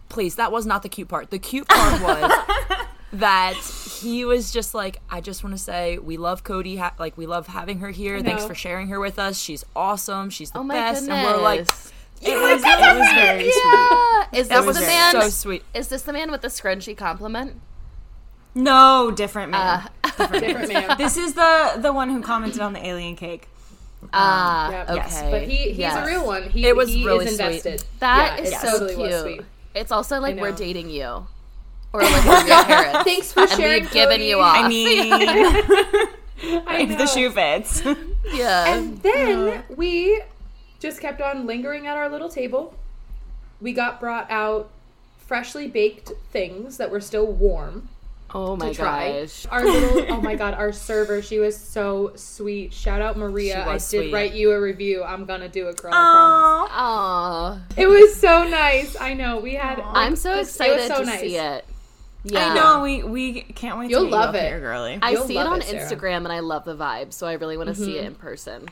please, 0.08 0.36
that 0.36 0.50
was 0.52 0.66
not 0.66 0.82
the 0.82 0.88
cute 0.88 1.08
part. 1.08 1.30
The 1.30 1.38
cute 1.38 1.68
part 1.68 2.02
was 2.02 2.32
that 3.12 3.54
he 4.00 4.24
was 4.24 4.50
just 4.52 4.74
like, 4.74 5.00
I 5.10 5.20
just 5.20 5.42
want 5.42 5.56
to 5.56 5.62
say 5.62 5.98
we 5.98 6.16
love 6.16 6.44
Cody. 6.44 6.76
Ha- 6.76 6.94
like 6.98 7.16
we 7.16 7.26
love 7.26 7.46
having 7.46 7.78
her 7.80 7.90
here. 7.90 8.20
Thanks 8.20 8.44
for 8.44 8.54
sharing 8.54 8.88
her 8.88 9.00
with 9.00 9.18
us. 9.18 9.38
She's 9.38 9.64
awesome. 9.74 10.30
She's 10.30 10.50
the 10.50 10.58
Oh 10.58 10.62
my 10.64 10.74
best. 10.74 11.00
goodness. 11.02 11.18
And 11.26 11.36
we're 11.36 11.42
like, 11.42 11.60
it 11.60 11.66
was 12.36 12.62
it 12.64 12.80
was 12.80 13.08
very 13.14 13.42
sweet. 13.50 13.54
yeah. 13.64 14.40
Is 14.40 14.48
that 14.48 14.56
this 14.58 14.66
was 14.66 14.78
the 14.78 14.86
man? 14.86 15.12
so 15.22 15.28
sweet. 15.30 15.62
Is 15.74 15.88
this 15.88 16.02
the 16.02 16.12
man 16.12 16.30
with 16.30 16.42
the 16.42 16.48
scrunchy 16.48 16.96
compliment? 16.96 17.54
No, 18.54 19.10
different 19.16 19.52
man. 19.52 19.88
different 20.32 20.72
man 20.72 20.98
this 20.98 21.16
is 21.16 21.34
the 21.34 21.74
the 21.78 21.92
one 21.92 22.10
who 22.10 22.20
commented 22.22 22.60
on 22.60 22.72
the 22.72 22.84
alien 22.84 23.14
cake. 23.16 23.48
Ah, 24.12 24.70
Yep. 24.70 24.88
okay. 24.90 24.94
Yes, 24.96 25.22
But 25.30 25.42
he 25.42 25.56
he's 25.56 25.78
Yes. 25.78 25.96
a 25.96 26.06
real 26.06 26.26
one. 26.26 26.42
He, 26.44 26.66
It 26.66 26.76
was 26.76 26.88
he 26.88 27.04
really 27.06 27.26
is 27.26 27.36
sweet. 27.36 27.46
invested. 27.46 27.84
That 28.00 28.38
Yeah, 28.38 28.44
is 28.44 28.52
it 28.52 28.58
so 28.60 28.78
totally 28.86 29.34
cute. 29.34 29.46
Was 29.74 29.74
sweet. 29.74 29.80
It's 29.80 29.92
also 29.92 30.20
like 30.20 30.36
we're 30.36 30.52
dating 30.52 30.90
you, 30.90 31.04
or 31.92 32.02
like 32.02 32.24
we're 32.24 32.46
your 32.46 32.64
parents. 32.64 33.04
Thanks 33.04 33.32
for 33.32 33.40
and 33.40 33.50
sharing. 33.50 33.82
we've 33.82 33.90
given 33.92 34.16
Cody. 34.18 34.24
you 34.26 34.40
off. 34.40 34.56
I 34.56 34.68
mean, 34.68 35.12
I 36.66 36.82
if 36.82 36.88
know. 36.90 36.96
the 36.96 37.06
shoe 37.06 37.30
fits. 37.30 37.82
yeah. 38.32 38.74
And 38.74 39.02
then 39.02 39.64
we 39.76 40.20
just 40.80 41.00
kept 41.00 41.20
on 41.20 41.46
lingering 41.46 41.86
at 41.86 41.96
our 41.96 42.08
little 42.08 42.28
table. 42.28 42.74
We 43.60 43.72
got 43.72 43.98
brought 43.98 44.30
out 44.30 44.70
freshly 45.18 45.66
baked 45.66 46.12
things 46.32 46.76
that 46.76 46.90
were 46.90 47.00
still 47.00 47.26
warm 47.26 47.88
oh 48.34 48.56
my 48.56 48.70
to 48.70 48.74
try. 48.74 49.20
gosh. 49.20 49.46
Our 49.50 49.64
little 49.64 50.04
oh 50.14 50.20
my 50.20 50.34
god, 50.34 50.54
our 50.54 50.72
server, 50.72 51.22
she 51.22 51.38
was 51.38 51.56
so 51.56 52.12
sweet. 52.14 52.72
Shout 52.72 53.00
out 53.00 53.16
Maria. 53.16 53.54
She 53.54 53.60
I 53.60 53.72
did 53.72 53.80
sweet. 53.80 54.12
write 54.12 54.34
you 54.34 54.52
a 54.52 54.60
review. 54.60 55.02
I'm 55.02 55.24
gonna 55.24 55.48
do 55.48 55.68
it, 55.68 55.76
girl. 55.76 55.92
I 55.94 56.68
promise. 56.68 57.70
Oh, 57.76 57.82
It 57.82 57.86
was 57.86 58.16
so 58.16 58.44
nice. 58.48 58.96
I 59.00 59.14
know. 59.14 59.38
We 59.38 59.54
had 59.54 59.80
I'm 59.80 60.16
so 60.16 60.38
excited 60.38 60.74
it 60.74 60.88
was 60.88 60.88
so 60.88 60.98
to 61.00 61.06
nice. 61.06 61.20
see 61.20 61.36
it. 61.36 61.64
Yeah. 62.24 62.46
I 62.46 62.54
know 62.54 62.82
we 62.82 63.02
we 63.02 63.42
can't 63.42 63.78
wait. 63.78 63.90
You'll 63.90 64.00
to 64.00 64.04
meet 64.06 64.10
you 64.10 64.16
love 64.16 64.34
up 64.34 64.42
it. 64.42 64.48
here, 64.48 64.60
girly. 64.60 64.98
I 65.00 65.10
You'll 65.12 65.26
see 65.26 65.38
it 65.38 65.46
on 65.46 65.60
it, 65.62 65.66
Instagram 65.66 66.18
and 66.18 66.32
I 66.32 66.40
love 66.40 66.64
the 66.64 66.76
vibe, 66.76 67.12
so 67.12 67.26
I 67.26 67.34
really 67.34 67.56
want 67.56 67.68
to 67.68 67.74
see 67.74 67.96
it 67.96 67.98
mm-hmm. 67.98 68.06
in 68.06 68.14
person. 68.16 68.68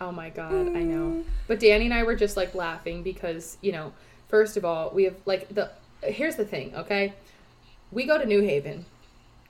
Oh 0.00 0.12
my 0.12 0.28
god, 0.30 0.52
I 0.76 0.82
know. 0.82 1.24
But 1.46 1.58
Danny 1.60 1.86
and 1.86 1.94
I 1.94 2.02
were 2.02 2.16
just 2.16 2.36
like 2.36 2.54
laughing 2.54 3.02
because, 3.02 3.56
you 3.62 3.72
know, 3.72 3.92
first 4.28 4.56
of 4.56 4.64
all, 4.64 4.90
we 4.90 5.04
have 5.04 5.16
like 5.24 5.48
the 5.48 5.70
here's 6.02 6.36
the 6.36 6.44
thing, 6.44 6.74
okay? 6.76 7.14
We 7.92 8.04
go 8.04 8.18
to 8.18 8.26
New 8.26 8.42
Haven. 8.42 8.84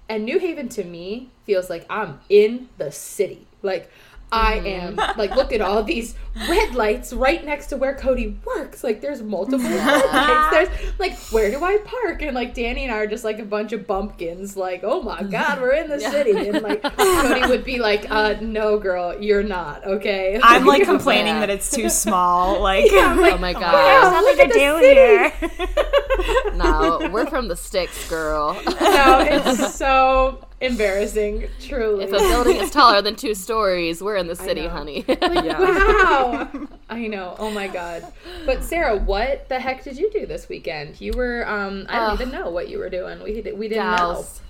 And 0.08 0.24
New 0.24 0.38
Haven 0.38 0.68
to 0.70 0.84
me 0.84 1.30
feels 1.44 1.68
like 1.68 1.84
I'm 1.90 2.20
in 2.28 2.68
the 2.78 2.92
city. 2.92 3.46
Like 3.62 3.90
I 4.30 4.54
am 4.54 4.96
like 5.16 5.34
look 5.36 5.52
at 5.52 5.60
all 5.60 5.84
these 5.84 6.16
red 6.48 6.74
lights 6.74 7.12
right 7.12 7.44
next 7.44 7.68
to 7.68 7.76
where 7.76 7.94
Cody 7.94 8.36
works. 8.44 8.82
Like 8.84 9.00
there's 9.00 9.22
multiple 9.22 9.58
red 9.68 10.04
lights. 10.12 10.50
There's 10.50 10.98
like 10.98 11.16
where 11.32 11.50
do 11.50 11.64
I 11.64 11.78
park? 11.78 12.22
And 12.22 12.34
like 12.34 12.52
Danny 12.54 12.84
and 12.84 12.92
I 12.92 12.98
are 12.98 13.06
just 13.06 13.22
like 13.24 13.38
a 13.40 13.44
bunch 13.44 13.72
of 13.72 13.86
bumpkins. 13.86 14.56
Like 14.56 14.80
oh 14.84 15.00
my 15.02 15.22
god, 15.24 15.60
we're 15.60 15.74
in 15.74 15.88
the 15.88 15.98
city. 16.00 16.48
And 16.48 16.60
like 16.62 16.82
Cody 16.82 17.46
would 17.48 17.64
be 17.64 17.78
like, 17.78 18.08
uh, 18.10 18.34
no, 18.40 18.78
girl, 18.78 19.20
you're 19.20 19.42
not. 19.44 19.84
Okay. 19.84 20.38
I'm 20.42 20.64
like 20.66 20.82
complaining 20.84 21.34
Yeah. 21.34 21.40
that 21.40 21.50
it's 21.50 21.70
too 21.70 21.88
small. 21.88 22.60
Like, 22.60 22.86
Oh 22.92 23.38
my 23.38 23.52
Wow, 23.52 23.60
god. 23.60 24.24
look 24.24 24.38
nothing 24.38 24.50
at 24.50 24.52
to 24.52 24.58
do 24.58 24.76
here. 24.78 25.85
no, 26.54 27.08
we're 27.12 27.26
from 27.26 27.48
the 27.48 27.56
sticks, 27.56 28.08
girl. 28.08 28.54
no, 28.64 29.18
it's 29.20 29.74
so 29.76 30.44
embarrassing. 30.60 31.48
Truly. 31.60 32.04
If 32.04 32.10
a 32.12 32.18
building 32.18 32.56
is 32.56 32.70
taller 32.70 33.02
than 33.02 33.16
two 33.16 33.34
stories, 33.34 34.02
we're 34.02 34.16
in 34.16 34.26
the 34.26 34.36
city, 34.36 34.62
know. 34.62 34.68
honey. 34.70 35.04
Yeah. 35.08 35.58
wow. 35.60 36.48
I 36.88 37.06
know. 37.08 37.36
Oh 37.38 37.50
my 37.50 37.68
god. 37.68 38.10
But 38.46 38.62
Sarah, 38.64 38.96
what 38.96 39.48
the 39.48 39.60
heck 39.60 39.84
did 39.84 39.98
you 39.98 40.10
do 40.10 40.24
this 40.26 40.48
weekend? 40.48 41.00
You 41.00 41.12
were 41.12 41.46
um 41.48 41.86
I 41.88 41.96
don't 41.96 42.10
Ugh. 42.10 42.20
even 42.20 42.32
know 42.32 42.50
what 42.50 42.68
you 42.68 42.78
were 42.78 42.90
doing. 42.90 43.22
We 43.22 43.40
did- 43.42 43.58
we 43.58 43.68
didn't 43.68 43.84
Gals. 43.96 44.40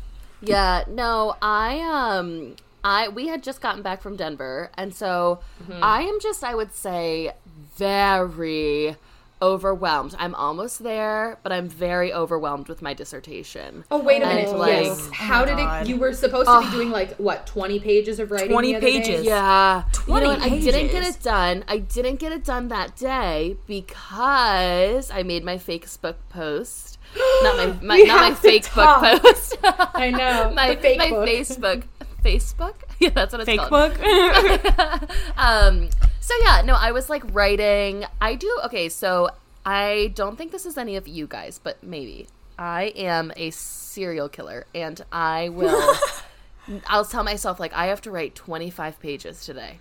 Yeah, 0.41 0.85
no, 0.89 1.37
I 1.43 1.81
um 1.81 2.57
I 2.85 3.09
we 3.09 3.27
had 3.29 3.43
just 3.43 3.61
gotten 3.61 3.83
back 3.83 4.01
from 4.03 4.17
Denver 4.17 4.71
and 4.77 4.95
so 4.95 5.41
Mm-hmm. 5.65 5.83
I 5.83 6.03
am 6.03 6.21
just 6.21 6.45
I 6.45 6.55
would 6.55 6.73
say 6.73 7.33
very 7.77 8.97
overwhelmed. 9.43 10.15
I'm 10.19 10.35
almost 10.35 10.83
there, 10.83 11.39
but 11.43 11.53
I'm 11.53 11.69
very 11.69 12.13
overwhelmed 12.13 12.69
with 12.69 12.81
my 12.81 12.95
dissertation. 12.95 13.85
Oh 13.91 13.99
wait 14.03 14.23
a 14.23 14.27
And, 14.27 14.37
minute. 14.37 14.57
like- 14.59 14.85
yes. 14.85 15.11
How 15.13 15.45
did 15.45 15.57
God. 15.59 15.83
it 15.87 15.89
you 15.91 15.97
were 15.99 16.13
supposed 16.15 16.49
to 16.49 16.61
be 16.63 16.71
doing 16.71 16.91
like 16.91 17.17
what, 17.17 17.47
20 17.47 17.79
pages 17.81 18.19
of 18.19 18.31
writing 18.31 18.51
20 18.51 18.69
the 18.73 18.77
other 18.77 18.87
day? 18.87 19.01
pages. 19.01 19.25
Yeah. 19.27 19.85
You 19.87 19.93
20 20.05 20.25
know 20.27 20.33
what? 20.33 20.43
I 20.43 20.49
didn't 20.49 20.89
get 20.91 21.05
it 21.05 21.23
done. 21.23 21.65
I 21.69 21.79
didn't 21.79 22.17
get 22.17 22.33
it 22.33 22.45
done 22.45 22.69
that 22.69 22.97
day 22.97 23.57
because 23.67 25.11
I 25.11 25.23
made 25.23 25.45
my 25.45 25.57
Facebook 25.57 26.17
post. 26.31 26.99
Not 27.43 27.57
my, 27.57 27.67
my 27.83 27.99
not 27.99 28.07
my 28.09 28.29
have 28.29 28.41
to 28.43 28.49
Facebook 28.49 29.21
post. 29.23 29.57
I 29.95 30.11
know. 30.11 30.51
my 30.55 30.75
the 30.75 30.81
fake 30.81 30.99
my 30.99 31.11
book. 31.11 31.29
Facebook 31.29 31.83
Facebook. 32.25 32.75
Yeah, 32.99 33.11
that's 33.11 33.31
what 33.35 33.43
it's 33.43 33.47
Fake 33.47 33.61
called. 33.61 33.93
book. 33.93 35.11
um 35.37 35.91
so 36.27 36.35
yeah 36.43 36.61
no 36.65 36.75
i 36.75 36.91
was 36.91 37.09
like 37.09 37.23
writing 37.33 38.05
i 38.21 38.35
do 38.35 38.51
okay 38.65 38.89
so 38.89 39.29
i 39.65 40.11
don't 40.17 40.37
think 40.37 40.51
this 40.51 40.67
is 40.67 40.77
any 40.77 40.97
of 40.97 41.07
you 41.07 41.25
guys 41.29 41.61
but 41.63 41.81
maybe 41.85 42.27
i 42.59 42.85
am 42.97 43.31
a 43.37 43.49
serial 43.51 44.29
killer 44.29 44.67
and 44.75 45.05
i 45.13 45.49
will 45.51 45.95
i'll 46.89 47.05
tell 47.05 47.23
myself 47.23 47.61
like 47.61 47.73
i 47.75 47.87
have 47.87 48.01
to 48.01 48.11
write 48.11 48.35
25 48.35 48.99
pages 48.99 49.45
today 49.47 49.79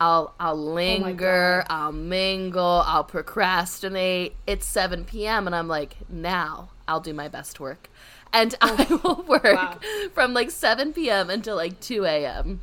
I'll 0.00 0.34
I'll 0.40 0.54
oh 0.60 0.74
linger, 0.74 1.64
God. 1.68 1.72
I'll 1.72 1.92
mingle, 1.92 2.82
I'll 2.84 3.04
procrastinate. 3.04 4.34
It's 4.44 4.66
7 4.66 5.04
p.m. 5.04 5.46
and 5.46 5.54
I'm 5.54 5.68
like, 5.68 5.96
now 6.10 6.70
I'll 6.88 6.98
do 7.00 7.14
my 7.14 7.28
best 7.28 7.60
work. 7.60 7.88
And 8.32 8.56
I 8.60 8.86
will 9.04 9.22
work 9.28 9.44
Wow. 9.44 9.78
from 10.12 10.34
like 10.34 10.50
7 10.50 10.92
p.m. 10.92 11.30
until 11.30 11.54
like 11.54 11.78
2 11.80 12.04
a.m. 12.06 12.60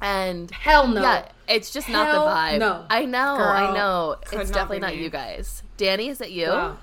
And 0.00 0.50
Hell 0.50 0.88
no. 0.88 1.02
yeah, 1.02 1.28
it's 1.48 1.70
just 1.70 1.88
not 1.88 2.10
the 2.12 2.18
vibe. 2.18 2.58
no. 2.58 2.86
I 2.88 3.04
know, 3.04 3.36
Girl, 3.36 3.46
I 3.48 3.74
know. 3.74 4.16
It's 4.22 4.32
not 4.32 4.46
definitely 4.46 4.78
be 4.78 4.80
not 4.80 4.96
you 4.96 5.10
guys. 5.10 5.62
Danny, 5.76 6.08
is 6.08 6.20
it 6.20 6.30
you? 6.30 6.48
Wow. 6.48 6.78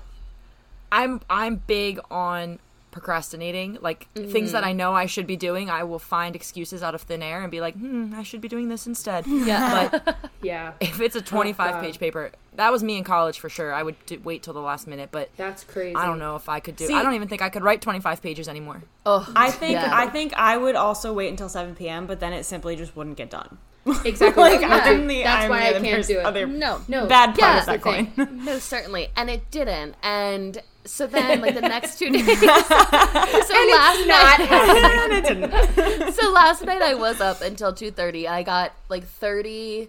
I'm 0.92 1.20
I'm 1.28 1.56
big 1.66 1.98
on 2.10 2.58
procrastinating. 2.90 3.78
Like 3.80 4.08
things 4.14 4.52
that 4.52 4.64
I 4.64 4.72
know 4.72 4.92
I 4.94 5.06
should 5.06 5.26
be 5.26 5.36
doing, 5.36 5.70
I 5.70 5.84
will 5.84 5.98
find 5.98 6.34
excuses 6.36 6.82
out 6.82 6.94
of 6.94 7.02
thin 7.02 7.22
air 7.22 7.42
and 7.42 7.50
be 7.50 7.60
like, 7.60 7.74
"Hmm, 7.74 8.14
I 8.14 8.22
should 8.22 8.40
be 8.40 8.48
doing 8.48 8.68
this 8.68 8.86
instead." 8.86 9.26
Yeah. 9.48 9.88
But 9.90 10.16
Yeah. 10.42 10.72
if 10.80 11.00
it's 11.00 11.16
a 11.16 11.22
25 11.22 11.70
God. 11.72 11.80
page 11.82 11.98
paper, 11.98 12.32
that 12.54 12.70
was 12.72 12.82
me 12.82 12.96
in 12.96 13.04
college 13.04 13.38
for 13.38 13.48
sure. 13.48 13.72
I 13.72 13.82
would 13.82 13.96
do, 14.06 14.20
wait 14.22 14.42
till 14.42 14.54
the 14.54 14.60
last 14.60 14.86
minute, 14.86 15.08
but 15.12 15.30
That's 15.36 15.64
crazy. 15.64 15.94
I 15.96 16.04
don't 16.06 16.18
know 16.18 16.36
if 16.36 16.48
I 16.48 16.60
could 16.60 16.76
do. 16.76 16.86
See- 16.86 16.94
I 16.94 17.02
don't 17.02 17.14
even 17.14 17.28
think 17.28 17.40
I 17.42 17.48
could 17.48 17.62
write 17.62 17.80
25 17.80 18.20
pages 18.22 18.48
anymore. 18.48 18.82
Oh, 19.06 19.30
I 19.34 19.50
think 19.50 19.72
yeah. 19.72 19.90
I 19.92 20.06
think 20.06 20.34
I 20.34 20.56
would 20.56 20.74
also 20.76 21.12
wait 21.12 21.28
until 21.30 21.48
7 21.48 21.74
p.m., 21.74 22.06
but 22.06 22.20
then 22.20 22.32
it 22.32 22.44
simply 22.44 22.76
just 22.76 22.94
wouldn't 22.96 23.16
get 23.16 23.30
done. 23.30 23.58
Exactly. 24.04 24.42
like 24.42 24.60
That's, 24.60 24.86
I'm 24.86 25.06
the 25.06 25.22
that's 25.22 25.44
I'm 25.44 25.50
why 25.50 25.72
the 25.72 25.78
I 25.78 25.80
can't 25.82 26.06
do 26.06 26.18
it. 26.18 26.24
Other 26.26 26.46
no, 26.46 26.82
no. 26.88 27.06
bad 27.06 27.28
part 27.28 27.38
Yeah, 27.38 27.58
of 27.60 27.66
that 27.66 27.80
coin. 27.82 28.12
No, 28.44 28.58
certainly, 28.58 29.08
and 29.16 29.30
it 29.30 29.50
didn't. 29.50 29.94
And 30.02 30.62
so 30.84 31.06
then, 31.06 31.40
like 31.42 31.54
the 31.54 31.60
next 31.62 31.98
two 31.98 32.10
days, 32.10 32.26
so 32.40 32.44
last 32.44 34.06
night, 34.06 34.40
and 34.40 35.12
it 35.12 35.24
didn't. 35.24 36.12
so 36.12 36.30
last 36.32 36.64
night 36.64 36.82
I 36.82 36.94
was 36.94 37.20
up 37.20 37.40
until 37.40 37.72
two 37.72 37.90
thirty. 37.90 38.28
I 38.28 38.42
got 38.42 38.72
like 38.88 39.04
thirty 39.04 39.88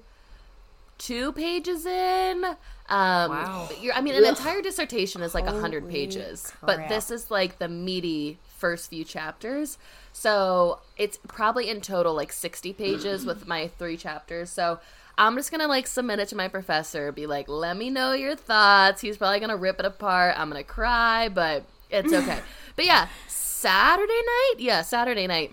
two 0.98 1.32
pages 1.34 1.86
in. 1.86 2.44
Um, 2.46 3.30
Wow. 3.32 3.70
I 3.94 4.02
mean, 4.02 4.16
an 4.16 4.26
entire 4.26 4.62
dissertation 4.62 5.22
is 5.22 5.34
like 5.36 5.46
a 5.46 5.60
hundred 5.60 5.90
pages, 5.90 6.52
but 6.62 6.88
this 6.90 7.12
is 7.12 7.30
like 7.30 7.60
the 7.60 7.68
meaty 7.68 8.40
first 8.60 8.90
few 8.90 9.04
chapters. 9.04 9.78
So 10.14 10.80
it's 10.98 11.18
probably 11.28 11.70
in 11.70 11.82
total 11.82 12.14
like 12.14 12.32
sixty 12.32 12.74
pages 12.74 13.26
with 13.26 13.48
my 13.48 13.68
three 13.68 13.98
chapters. 13.98 14.50
So. 14.50 14.80
I'm 15.22 15.36
just 15.36 15.52
gonna 15.52 15.68
like 15.68 15.86
submit 15.86 16.20
it 16.20 16.30
to 16.30 16.38
my 16.38 16.48
professor, 16.48 17.12
be 17.12 17.26
like, 17.28 17.50
let 17.50 17.76
me 17.76 17.90
know 17.90 18.14
your 18.14 18.38
thoughts. 18.38 19.02
He's 19.02 19.18
probably 19.18 19.42
gonna 19.42 19.58
rip 19.58 19.78
it 19.78 19.86
apart. 19.86 20.40
I'm 20.40 20.48
gonna 20.48 20.64
cry, 20.64 21.28
but 21.28 21.66
it's 21.90 22.14
okay. 22.14 22.40
but 22.78 22.86
yeah, 22.86 23.10
Saturday 23.28 24.14
night? 24.14 24.54
Yeah, 24.60 24.82
Saturday 24.82 25.28
night. 25.28 25.52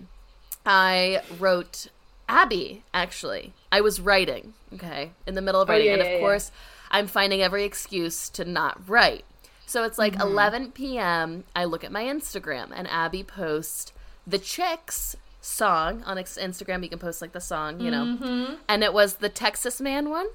I 0.65 1.21
wrote 1.41 1.89
Abby, 2.29 2.85
actually. 2.95 3.55
I 3.73 3.81
was 3.81 4.01
writing, 4.01 4.55
okay, 4.75 5.11
in 5.27 5.35
the 5.35 5.43
middle 5.43 5.61
of 5.61 5.69
Oh, 5.69 5.73
writing. 5.73 5.89
yeah, 5.89 5.93
and 5.95 6.03
of 6.03 6.09
yeah. 6.13 6.19
course, 6.21 6.53
I'm 6.93 7.09
finding 7.09 7.43
every 7.43 7.65
excuse 7.65 8.29
to 8.31 8.45
not 8.45 8.89
write. 8.89 9.25
So 9.67 9.85
it's 9.85 9.99
like 9.99 10.13
Mm-hmm. 10.15 10.23
11 10.23 10.71
p.m. 10.73 11.45
I 11.55 11.65
look 11.65 11.83
at 11.85 11.93
my 11.93 12.05
Instagram, 12.05 12.71
and 12.75 12.87
Abby 12.89 13.23
posts 13.23 13.93
the 14.27 14.39
Chicks 14.39 15.17
song 15.41 16.03
on 16.07 16.17
Instagram. 16.17 16.83
You 16.83 16.89
can 16.89 16.99
post 16.99 17.21
like 17.21 17.33
the 17.33 17.41
song, 17.41 17.81
you 17.81 17.91
know. 17.91 18.05
Mm-hmm. 18.05 18.55
And 18.69 18.83
it 18.85 18.93
was 18.93 19.15
the 19.17 19.29
Texas 19.29 19.81
Man 19.81 20.09
one. 20.11 20.27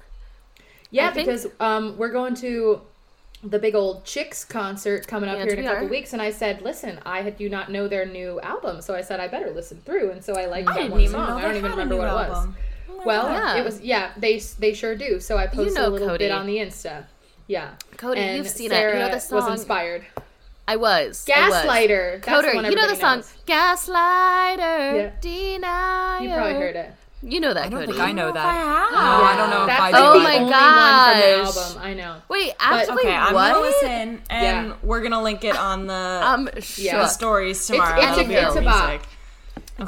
Yeah, 0.90 1.08
I 1.08 1.14
because 1.14 1.46
um, 1.60 1.96
we're 1.96 2.10
going 2.12 2.34
to 2.36 2.82
the 3.42 3.58
big 3.58 3.74
old 3.74 4.04
Chicks 4.04 4.44
concert 4.44 5.06
coming 5.08 5.28
up 5.28 5.36
here 5.38 5.46
in 5.48 5.58
a 5.60 5.62
couple 5.68 5.86
are. 5.86 5.90
weeks, 5.90 6.12
and 6.12 6.20
I 6.20 6.30
said, 6.30 6.60
"Listen, 6.62 7.00
I 7.06 7.28
do 7.30 7.48
not 7.48 7.70
know 7.70 7.88
their 7.88 8.04
new 8.06 8.38
album, 8.40 8.82
so 8.82 8.94
I 8.94 9.00
said 9.00 9.18
I 9.18 9.28
better 9.28 9.50
listen 9.50 9.80
through." 9.84 10.10
And 10.10 10.22
so 10.22 10.34
I 10.34 10.44
liked 10.46 10.68
that 10.68 10.90
one 10.90 11.08
song. 11.08 11.38
I 11.38 11.42
don't 11.42 11.56
even 11.56 11.70
remember 11.70 11.96
what 11.96 12.08
it 12.08 12.12
was. 12.12 12.46
Oh 12.90 13.02
Well, 13.06 13.22
God. 13.22 13.54
Yeah. 13.54 13.60
it 13.60 13.64
was 13.64 13.80
yeah. 13.80 14.10
They 14.18 14.38
they 14.58 14.74
sure 14.74 14.94
do. 14.94 15.18
So 15.18 15.38
I 15.38 15.46
posted 15.46 15.74
know 15.74 15.88
a 15.88 15.90
little 15.90 16.08
Cody. 16.08 16.24
bit 16.26 16.30
on 16.30 16.46
the 16.46 16.56
Insta. 16.56 17.04
Yeah, 17.46 17.70
Cody, 17.96 18.20
and 18.20 18.36
you've 18.38 18.48
seen 18.48 18.72
it. 18.72 18.94
You 18.94 18.98
know 19.00 19.10
the 19.10 19.18
song. 19.18 19.40
Was 19.50 19.60
inspired. 19.60 20.04
I 20.68 20.76
was. 20.76 21.28
I 21.28 21.48
was. 21.48 21.64
Gaslighter. 21.64 22.22
That's 22.22 22.42
the 22.42 22.48
Coder, 22.48 22.70
you 22.70 22.76
know 22.76 22.88
the 22.88 22.94
song 22.96 23.16
knows. 23.18 23.32
Gaslighter, 23.46 24.58
Yeah. 24.58 25.10
Denier. 25.20 26.22
You 26.28 26.34
probably 26.34 26.54
heard 26.54 26.76
it. 26.76 26.92
You 27.24 27.38
know 27.40 27.54
that, 27.54 27.66
I 27.66 27.68
don't 27.68 27.80
Cody. 27.80 27.92
think 27.92 28.00
I 28.04 28.10
know 28.12 28.32
that. 28.32 28.44
I 28.44 28.52
have. 28.54 28.92
No, 28.92 28.98
I 28.98 29.36
don't 29.36 29.50
know 29.50 29.64
if 29.64 29.80
I 29.80 29.90
like 29.90 29.92
do. 29.92 29.98
Oh 29.98 30.18
my 30.22 30.36
only 30.38 30.50
gosh. 30.50 31.44
one 31.44 31.52
from 31.52 31.54
the 31.54 31.60
album. 31.68 31.82
I 31.82 31.94
know. 31.94 32.22
Wait, 32.28 32.52
actually, 32.58 33.02
Okay, 33.02 33.14
I'm 33.14 33.34
what? 33.34 33.52
gonna 33.52 33.60
listen, 33.66 34.22
and 34.30 34.68
Yeah. 34.68 34.74
we're 34.82 35.00
gonna 35.02 35.22
link 35.22 35.44
it 35.44 35.56
on 35.56 35.86
the 35.86 35.94
I'm. 36.24 36.48
Yeah. 36.76 36.96
the 36.98 37.06
stories 37.06 37.64
tomorrow. 37.64 37.96
it's 37.96 38.06
That'll 38.06 38.24
a- 38.24 38.28
be 38.28 38.34
it's 38.34 38.56
our 38.56 38.58
a 38.58 38.64
bop. 38.64 38.88
music. 38.90 39.08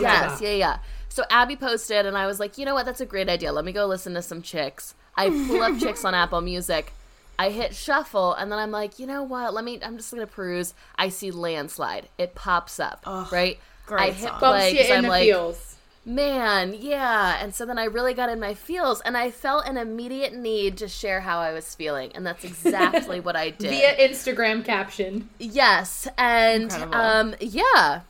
Yes, 0.01 0.41
yeah, 0.41 0.51
yeah. 0.51 0.79
So 1.09 1.25
Abby 1.31 1.57
posted, 1.57 2.07
and 2.07 2.17
I 2.17 2.27
was 2.27 2.39
like, 2.41 2.57
you 2.59 2.65
know 2.65 2.75
what? 2.75 2.87
That's 2.87 3.01
a 3.01 3.07
great 3.07 3.29
idea. 3.29 3.53
Let 3.53 3.65
me 3.65 3.73
go 3.73 3.87
listen 3.87 4.15
to 4.15 4.23
some 4.23 4.41
chicks. 4.43 4.95
I 5.17 5.29
pull 5.31 5.63
up 5.63 5.79
chicks 5.81 6.05
on 6.05 6.15
Apple 6.15 6.41
Music. 6.41 6.93
I 7.39 7.51
hit 7.51 7.75
shuffle, 7.75 8.35
and 8.35 8.51
then 8.53 8.59
I'm 8.59 8.71
like, 8.71 8.99
you 8.99 9.07
know 9.07 9.23
what? 9.23 9.55
Let 9.55 9.65
me. 9.65 9.79
I'm 9.83 9.97
just 9.97 10.13
gonna 10.13 10.27
peruse. 10.27 10.75
I 10.97 11.09
see 11.09 11.31
landslide. 11.31 12.09
It 12.19 12.35
pops 12.35 12.79
up, 12.81 13.03
right? 13.07 13.59
great 13.87 14.01
I 14.01 14.11
hit 14.13 14.29
song. 14.29 14.39
play 14.39 14.73
because 14.73 14.91
I'm 14.91 15.03
the 15.03 15.09
like, 15.09 15.25
feels. 15.25 15.77
man, 16.07 16.75
yeah. 16.79 17.39
And 17.43 17.55
so 17.55 17.67
then 17.67 17.79
I 17.79 17.85
really 17.85 18.15
got 18.15 18.29
in 18.31 18.41
my 18.41 18.55
feels, 18.55 19.01
and 19.03 19.17
I 19.17 19.31
felt 19.31 19.67
an 19.67 19.77
immediate 19.77 20.35
need 20.35 20.77
to 20.79 20.89
share 20.89 21.21
how 21.21 21.39
I 21.41 21.53
was 21.53 21.75
feeling, 21.75 22.13
and 22.15 22.27
that's 22.27 22.45
exactly 22.45 23.21
what 23.21 23.37
I 23.37 23.51
did. 23.59 23.71
Via 23.71 23.97
Instagram 24.09 24.65
caption. 24.65 25.29
Yes, 25.39 26.09
and 26.17 26.65
Incredible. 26.65 26.95
um 26.95 27.35
yeah. 27.41 28.01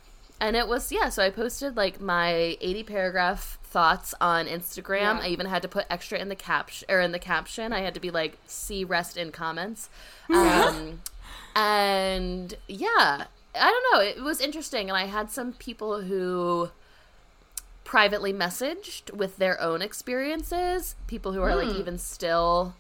And 0.41 0.57
it 0.57 0.69
was 0.69 0.93
yeah, 0.93 1.09
so 1.09 1.23
I 1.23 1.31
posted 1.31 1.77
like 1.77 2.01
my 2.01 2.57
80 2.61 2.83
paragraph 2.85 3.59
thoughts 3.75 4.15
on 4.21 4.47
Instagram. 4.47 5.17
Yeah. 5.17 5.21
I 5.25 5.29
even 5.29 5.47
had 5.47 5.63
to 5.63 5.69
put 5.69 5.85
extra 5.91 6.17
in 6.19 6.29
the 6.29 6.37
caption 6.37 6.87
or 6.89 7.01
in 7.01 7.11
the 7.13 7.19
caption. 7.19 7.73
I 7.73 7.81
had 7.81 7.93
to 7.95 8.01
be 8.01 8.11
like 8.11 8.39
see 8.47 8.85
rest 8.85 9.17
in 9.17 9.33
comments. 9.33 9.91
Um 10.31 11.01
and 11.57 12.55
yeah, 12.69 13.25
I 13.55 13.71
don't 13.71 13.85
know, 13.93 14.01
it 14.01 14.23
was 14.23 14.41
interesting 14.41 14.89
and 14.89 14.97
I 14.97 15.07
had 15.07 15.31
some 15.31 15.53
people 15.53 16.03
who 16.03 16.71
privately 17.85 18.33
messaged 18.33 19.13
with 19.13 19.37
their 19.37 19.61
own 19.61 19.83
experiences, 19.83 20.95
people 21.07 21.33
who 21.33 21.43
are 21.43 21.55
like 21.55 21.77
even 21.77 21.99
still 21.99 22.75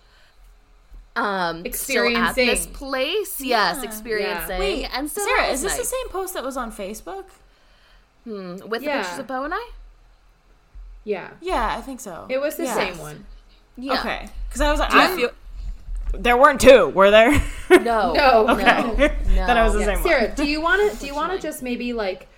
um 1.16 1.64
still 1.72 2.16
at 2.16 2.34
this 2.34 2.66
Experiencing. 2.66 2.72
place 2.72 3.40
yes 3.40 3.82
experiencing 3.84 4.58
Wait, 4.58 4.84
and 4.92 5.08
so 5.08 5.22
Sarah, 5.24 5.46
is 5.48 5.62
this 5.62 5.72
nice. 5.76 5.80
the 5.90 5.96
same 5.96 6.08
post 6.08 6.34
that 6.34 6.42
was 6.44 6.56
on 6.56 6.72
Facebook? 6.72 7.26
Hmm, 8.24 8.56
with 8.68 8.82
Yeah. 8.82 8.96
the 8.98 9.02
pictures 9.02 9.18
of 9.20 9.26
Bo 9.28 9.44
and 9.44 9.54
I 9.54 9.70
Yeah. 11.04 11.30
Yeah, 11.40 11.74
I 11.76 11.80
think 11.82 12.00
so. 12.00 12.26
It 12.28 12.40
was 12.40 12.56
the 12.56 12.64
Yes. 12.64 12.74
same 12.76 12.98
one. 12.98 13.26
yeah 13.76 13.98
Okay, 14.00 14.28
because 14.48 14.60
I 14.60 14.70
was 14.70 14.80
like, 14.80 14.90
Do 14.90 14.98
I'm, 14.98 15.16
feel- 15.16 15.30
there 16.14 16.36
weren't 16.36 16.60
two, 16.60 16.88
were 16.88 17.10
there? 17.10 17.30
no 17.70 18.12
No. 18.12 18.48
okay, 18.50 19.14
then 19.26 19.56
I 19.58 19.64
was 19.64 19.72
the 19.74 19.80
Yeah. 19.80 19.86
same 19.86 19.94
one. 19.96 20.02
Sarah, 20.04 20.34
do 20.34 20.44
you 20.44 20.60
want 20.60 20.92
to 20.92 20.98
do 20.98 21.06
you 21.06 21.14
want 21.14 21.32
to 21.32 21.38
just 21.38 21.62
maybe 21.62 21.92
like 21.92 22.28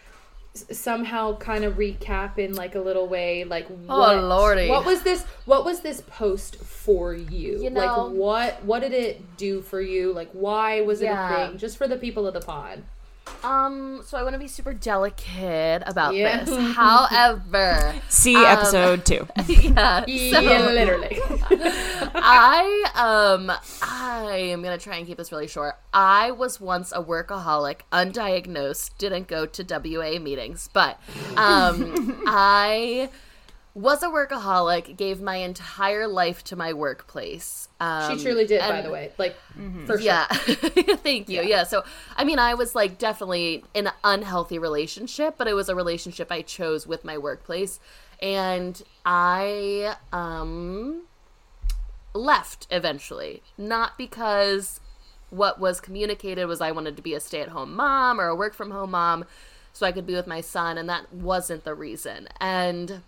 somehow 0.70 1.37
kind 1.37 1.64
of 1.64 1.75
recap 1.75 2.38
in 2.38 2.54
like 2.54 2.75
a 2.75 2.80
little 2.80 3.06
way 3.06 3.44
like 3.44 3.66
Oh, 3.88 3.99
what, 4.00 4.25
lordy. 4.25 4.68
what 4.70 4.87
was 4.87 5.02
this 5.02 5.23
what 5.44 5.64
was 5.66 5.80
this 5.80 6.00
post 6.06 6.56
for 6.56 7.12
you, 7.14 7.62
You 7.62 7.70
know- 7.70 7.80
like 7.85 8.14
what 8.14 8.64
what 8.64 8.80
did 8.80 8.92
it 8.94 9.37
do 9.37 9.61
for 9.61 9.80
you 9.82 10.12
like 10.14 10.30
why 10.32 10.80
was 10.80 11.02
it 11.02 11.06
Yeah. 11.06 11.44
a 11.44 11.49
thing 11.50 11.58
just 11.58 11.76
for 11.76 11.87
the 11.87 11.96
people 11.96 12.26
of 12.26 12.32
the 12.32 12.40
pod 12.40 12.82
um 13.45 14.00
so 14.04 14.16
i 14.16 14.23
want 14.23 14.33
to 14.33 14.38
be 14.38 14.49
super 14.49 14.73
delicate 14.73 15.83
about 15.87 16.14
Yeah. 16.14 16.45
this 16.45 16.56
however 16.76 17.95
See 18.09 18.37
Um, 18.37 18.45
episode 18.47 19.04
two. 19.04 19.26
yeah 19.49 20.00
so 20.06 20.40
yeah 20.40 20.66
literally 20.66 21.18
I 22.14 22.85
um 22.95 23.52
I 23.83 24.37
am 24.52 24.62
gonna 24.62 24.78
try 24.78 24.97
and 24.97 25.06
keep 25.06 25.16
this 25.18 25.30
really 25.33 25.49
short. 25.49 25.75
I 25.92 26.30
was 26.30 26.61
once 26.61 26.92
a 26.92 27.02
workaholic, 27.02 27.80
undiagnosed, 27.92 28.97
didn't 28.99 29.28
go 29.28 29.47
to 29.47 29.62
WA 29.68 30.18
meetings, 30.18 30.68
but 30.73 30.99
um 31.37 32.23
I 32.26 33.11
was 33.76 34.02
a 34.02 34.06
workaholic, 34.06 34.97
gave 34.97 35.21
my 35.21 35.37
entire 35.37 36.09
life 36.09 36.42
to 36.42 36.56
my 36.56 36.73
workplace. 36.73 37.68
Um, 37.78 38.16
she 38.16 38.25
truly 38.25 38.47
did 38.47 38.61
by 38.61 38.80
the 38.80 38.90
way 38.90 39.12
like 39.18 39.37
for 39.85 39.99
sure 39.99 40.00
Yeah. 40.00 40.26
Thank 40.28 41.28
you. 41.28 41.42
Yeah. 41.42 41.64
So, 41.64 41.85
I 42.16 42.25
mean, 42.25 42.38
I 42.38 42.54
was 42.54 42.75
like 42.75 42.97
definitely 42.97 43.64
in 43.75 43.88
an 43.88 43.92
unhealthy 44.02 44.59
relationship, 44.59 45.35
but 45.37 45.47
it 45.47 45.52
was 45.52 45.68
a 45.68 45.75
relationship 45.75 46.33
I 46.33 46.40
chose 46.40 46.87
with 46.87 47.04
my 47.04 47.18
workplace. 47.18 47.78
And 48.23 48.83
I 49.04 49.97
um 50.11 51.02
left 52.14 52.66
eventually. 52.71 53.42
Not 53.59 53.99
because 53.99 54.80
what 55.28 55.61
was 55.61 55.83
communicated 55.83 56.47
was 56.47 56.62
I 56.62 56.71
wanted 56.71 56.97
to 56.97 57.02
be 57.02 57.12
a 57.12 57.21
stay-at-home 57.21 57.75
mom 57.75 58.18
or 58.18 58.28
a 58.28 58.35
work 58.35 58.54
from 58.54 58.71
home 58.71 58.92
mom 58.92 59.26
so 59.75 59.85
I 59.85 59.92
could 59.92 60.06
be 60.06 60.14
with 60.14 60.26
my 60.26 60.40
son 60.40 60.78
and 60.78 60.88
that 60.88 61.12
wasn't 61.12 61.64
the 61.64 61.75
reason. 61.75 62.28
And 62.40 63.02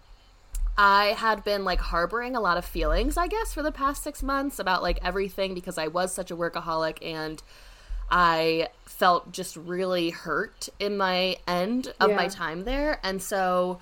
I 0.79 1.07
had 1.19 1.43
been 1.43 1.65
like 1.65 1.81
harboring 1.81 2.37
a 2.37 2.41
lot 2.41 2.57
of 2.57 2.65
feelings, 2.65 3.17
I 3.17 3.27
guess, 3.27 3.53
for 3.53 3.63
the 3.65 3.73
past 3.73 4.05
six 4.05 4.23
months 4.23 4.61
about 4.61 4.81
like 4.81 5.01
everything 5.05 5.53
because 5.53 5.77
I 5.77 5.89
was 5.89 6.15
such 6.15 6.31
a 6.31 6.37
workaholic 6.37 7.05
and 7.05 7.43
I 8.09 8.69
felt 8.85 9.33
just 9.33 9.57
really 9.57 10.11
hurt 10.11 10.69
in 10.79 10.97
my 10.97 11.39
end 11.49 11.93
of 11.99 12.13
my 12.15 12.29
time 12.29 12.65
there. 12.65 13.01
And 13.03 13.21
so 13.21 13.81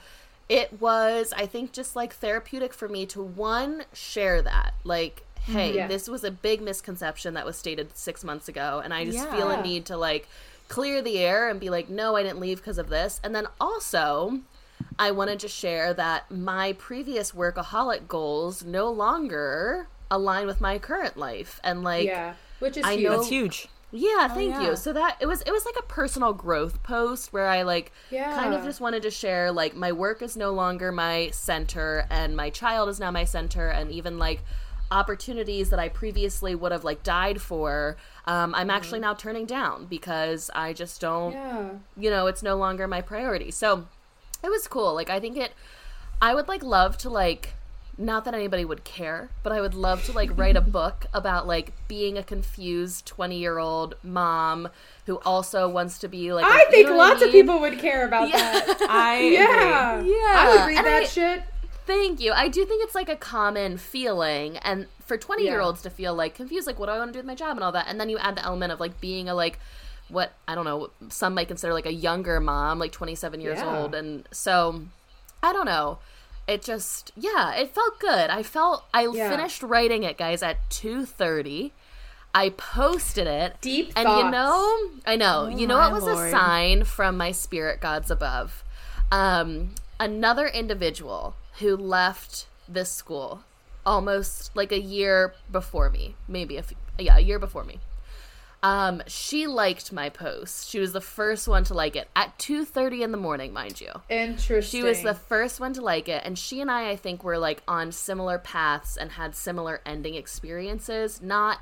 it 0.48 0.80
was 0.80 1.34
i 1.36 1.44
think 1.44 1.72
just 1.72 1.96
like 1.96 2.14
therapeutic 2.14 2.72
for 2.72 2.88
me 2.88 3.04
to 3.04 3.20
one 3.20 3.84
share 3.92 4.40
that. 4.40 4.74
Like 4.84 5.24
mm-hmm. 5.42 5.52
hey 5.52 5.74
Yeah. 5.74 5.88
this 5.88 6.08
was 6.08 6.22
a 6.24 6.30
big 6.30 6.62
misconception 6.62 7.34
that 7.34 7.44
was 7.44 7.56
stated 7.56 7.96
six 7.96 8.22
months 8.22 8.48
ago 8.48 8.80
and 8.82 8.94
i 8.94 9.04
just 9.04 9.28
feel 9.30 9.50
a 9.50 9.60
need 9.60 9.86
to 9.86 9.96
like 9.96 10.28
clear 10.68 11.02
the 11.02 11.18
air 11.18 11.48
and 11.48 11.58
be 11.58 11.68
like 11.68 11.88
no 11.88 12.14
i 12.14 12.22
didn't 12.22 12.38
leave 12.38 12.58
because 12.58 12.78
of 12.78 12.88
this. 12.88 13.20
And 13.24 13.34
then 13.34 13.48
also 13.60 14.40
i 14.98 15.10
wanted 15.10 15.38
to 15.40 15.48
share 15.48 15.92
that 15.94 16.30
my 16.30 16.72
previous 16.74 17.32
workaholic 17.32 18.06
goals 18.08 18.64
no 18.64 18.90
longer 18.90 19.88
align 20.10 20.46
with 20.46 20.60
my 20.60 20.78
current 20.78 21.16
life 21.16 21.60
and 21.64 21.82
like 21.82 22.06
yeah, 22.06 22.34
which 22.60 22.76
is 22.76 22.84
I 22.84 22.92
huge. 22.94 23.04
know- 23.04 23.16
That's 23.16 23.28
huge. 23.28 23.68
yeah, 23.92 24.28
thank 24.28 24.52
yeah. 24.54 24.62
you. 24.70 24.76
So 24.76 24.92
that 24.92 25.16
it 25.20 25.26
was 25.26 25.42
it 25.42 25.50
was 25.50 25.64
like 25.64 25.74
a 25.78 25.82
personal 25.82 26.32
growth 26.32 26.82
post 26.82 27.32
where 27.32 27.48
I 27.48 27.62
like 27.62 27.92
yeah. 28.10 28.32
kind 28.34 28.54
of 28.54 28.62
just 28.64 28.80
wanted 28.80 29.02
to 29.02 29.10
share 29.10 29.50
like 29.52 29.74
my 29.74 29.92
work 29.92 30.22
is 30.22 30.36
no 30.36 30.52
longer 30.52 30.92
my 30.92 31.30
center 31.32 32.06
and 32.10 32.36
my 32.36 32.50
child 32.50 32.88
is 32.88 32.98
now 33.00 33.10
my 33.10 33.24
center 33.24 33.68
and 33.68 33.90
even 33.90 34.16
like 34.18 34.40
opportunities 34.92 35.70
that 35.70 35.78
I 35.80 35.88
previously 35.88 36.54
would 36.54 36.72
have 36.72 36.84
like 36.84 37.02
died 37.02 37.40
for 37.42 37.96
um, 38.26 38.54
I'm 38.54 38.70
actually 38.70 39.00
now 39.00 39.14
turning 39.14 39.44
down 39.46 39.86
because 39.86 40.50
I 40.54 40.72
just 40.72 41.00
don't 41.00 41.32
Yeah. 41.32 41.70
you 41.96 42.10
know 42.10 42.26
it's 42.28 42.42
no 42.42 42.56
longer 42.56 42.86
my 42.86 43.00
priority 43.00 43.50
so 43.50 43.86
it 44.46 44.50
was 44.50 44.66
cool 44.68 44.94
like 44.94 45.10
i 45.10 45.18
think 45.20 45.36
it 45.36 45.52
i 46.22 46.34
would 46.34 46.48
like 46.48 46.62
love 46.62 46.96
to 46.96 47.10
like 47.10 47.54
not 47.98 48.24
that 48.26 48.34
anybody 48.34 48.64
would 48.64 48.84
care 48.84 49.28
but 49.42 49.52
i 49.52 49.60
would 49.60 49.74
love 49.74 50.04
to 50.04 50.12
like 50.12 50.30
write 50.38 50.56
a 50.56 50.60
book 50.78 51.06
about 51.12 51.46
like 51.46 51.72
being 51.88 52.16
a 52.18 52.22
confused 52.22 53.04
20 53.06 53.36
year 53.38 53.58
old 53.58 53.94
mom 54.02 54.68
who 55.06 55.16
also 55.24 55.68
wants 55.68 55.98
to 55.98 56.08
be 56.08 56.32
like 56.32 56.44
I 56.44 56.62
a- 56.62 56.70
think 56.70 56.88
know 56.88 56.96
what 56.96 57.06
I 57.06 57.08
lots 57.10 57.22
of 57.22 57.30
people 57.30 57.58
would 57.60 57.78
care 57.78 58.06
about 58.06 58.30
that. 58.32 58.76
I 58.90 59.20
Yeah. 59.32 59.98
agree. 59.98 60.10
Yeah, 60.10 60.16
I 60.36 60.48
would 60.56 60.66
read 60.68 60.78
and 60.78 60.86
that 60.86 61.02
I- 61.02 61.06
shit. 61.06 61.42
Thank 61.86 62.18
you. 62.20 62.32
I 62.32 62.48
do 62.48 62.64
think 62.64 62.82
it's 62.84 62.96
like 62.96 63.08
a 63.08 63.14
common 63.14 63.78
feeling, 63.78 64.56
and 64.58 64.88
for 65.00 65.16
twenty 65.16 65.44
year 65.44 65.58
Yeah. 65.60 65.66
olds 65.66 65.82
to 65.82 65.90
feel 65.90 66.12
like 66.16 66.34
confused, 66.34 66.66
like 66.66 66.80
what 66.80 66.86
do 66.86 66.92
I 66.92 66.98
want 66.98 67.10
to 67.10 67.12
do 67.12 67.18
with 67.20 67.26
my 67.26 67.36
job 67.36 67.56
and 67.56 67.62
all 67.62 67.70
that, 67.72 67.86
and 67.88 68.00
then 68.00 68.08
you 68.08 68.18
add 68.18 68.34
the 68.36 68.44
element 68.44 68.72
of 68.72 68.80
like 68.80 69.00
being 69.00 69.28
a 69.28 69.34
like 69.34 69.60
what 70.08 70.32
I 70.46 70.54
don't 70.54 70.64
know, 70.64 70.90
some 71.08 71.34
might 71.34 71.48
consider 71.48 71.72
like 71.72 71.86
a 71.86 71.92
younger 71.92 72.40
mom, 72.40 72.78
like 72.78 72.92
twenty 72.92 73.14
seven 73.14 73.40
years 73.40 73.58
Yeah. 73.60 73.82
old, 73.82 73.94
and 73.94 74.28
so 74.30 74.82
I 75.42 75.52
don't 75.52 75.66
know. 75.66 75.98
It 76.46 76.62
just 76.62 77.10
yeah, 77.16 77.52
it 77.54 77.74
felt 77.74 77.98
good. 77.98 78.30
I 78.30 78.42
felt 78.42 78.84
I 78.94 79.08
Yeah. 79.08 79.28
finished 79.30 79.62
writing 79.62 80.02
it, 80.04 80.16
guys, 80.16 80.42
at 80.42 80.68
two 80.70 81.04
thirty. 81.04 81.72
I 82.34 82.50
posted 82.50 83.26
it. 83.26 83.56
Deep 83.62 83.92
and 83.96 84.06
you 84.08 84.30
know, 84.30 84.90
I 85.06 85.16
know, 85.16 85.48
you 85.48 85.66
know, 85.66 85.82
it 85.86 85.90
was 85.92 86.04
lord. 86.04 86.28
a 86.28 86.30
sign 86.30 86.84
from 86.84 87.16
my 87.16 87.32
spirit 87.32 87.80
gods 87.80 88.10
above. 88.10 88.62
Um, 89.10 89.74
another 89.98 90.46
individual 90.46 91.34
who 91.60 91.74
left 91.76 92.46
this 92.68 92.92
school 92.92 93.42
almost 93.86 94.54
like 94.54 94.70
a 94.72 94.80
year 94.80 95.32
before 95.50 95.88
me, 95.88 96.14
maybe 96.28 96.56
a 96.58 96.62
few, 96.62 96.76
yeah, 96.98 97.16
a 97.16 97.20
year 97.20 97.38
before 97.38 97.64
me. 97.64 97.80
Um, 98.66 99.00
she 99.06 99.46
liked 99.46 99.92
my 99.92 100.08
post. 100.08 100.68
She 100.68 100.80
was 100.80 100.92
the 100.92 101.00
first 101.00 101.46
one 101.46 101.62
to 101.64 101.74
like 101.74 101.94
it 101.94 102.08
at 102.16 102.36
two 102.36 102.64
thirty 102.64 103.04
in 103.04 103.12
the 103.12 103.16
morning, 103.18 103.52
mind 103.52 103.80
you. 103.80 103.92
Interesting. 104.08 104.80
She 104.80 104.82
was 104.84 105.02
the 105.02 105.14
first 105.14 105.60
one 105.60 105.72
to 105.74 105.82
like 105.82 106.08
it, 106.08 106.22
and 106.24 106.36
she 106.36 106.60
and 106.60 106.68
I, 106.68 106.90
I 106.90 106.96
think, 106.96 107.22
were 107.22 107.38
like 107.38 107.62
on 107.68 107.92
similar 107.92 108.38
paths 108.38 108.96
and 108.96 109.12
had 109.12 109.36
similar 109.36 109.80
ending 109.86 110.14
experiences. 110.16 111.22
Not, 111.22 111.58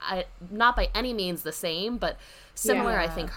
I, 0.00 0.24
not 0.50 0.74
by 0.74 0.88
any 0.96 1.12
means 1.12 1.42
the 1.44 1.52
same, 1.52 1.96
but 1.96 2.16
similar. 2.56 2.98
I 2.98 3.06
think. 3.06 3.30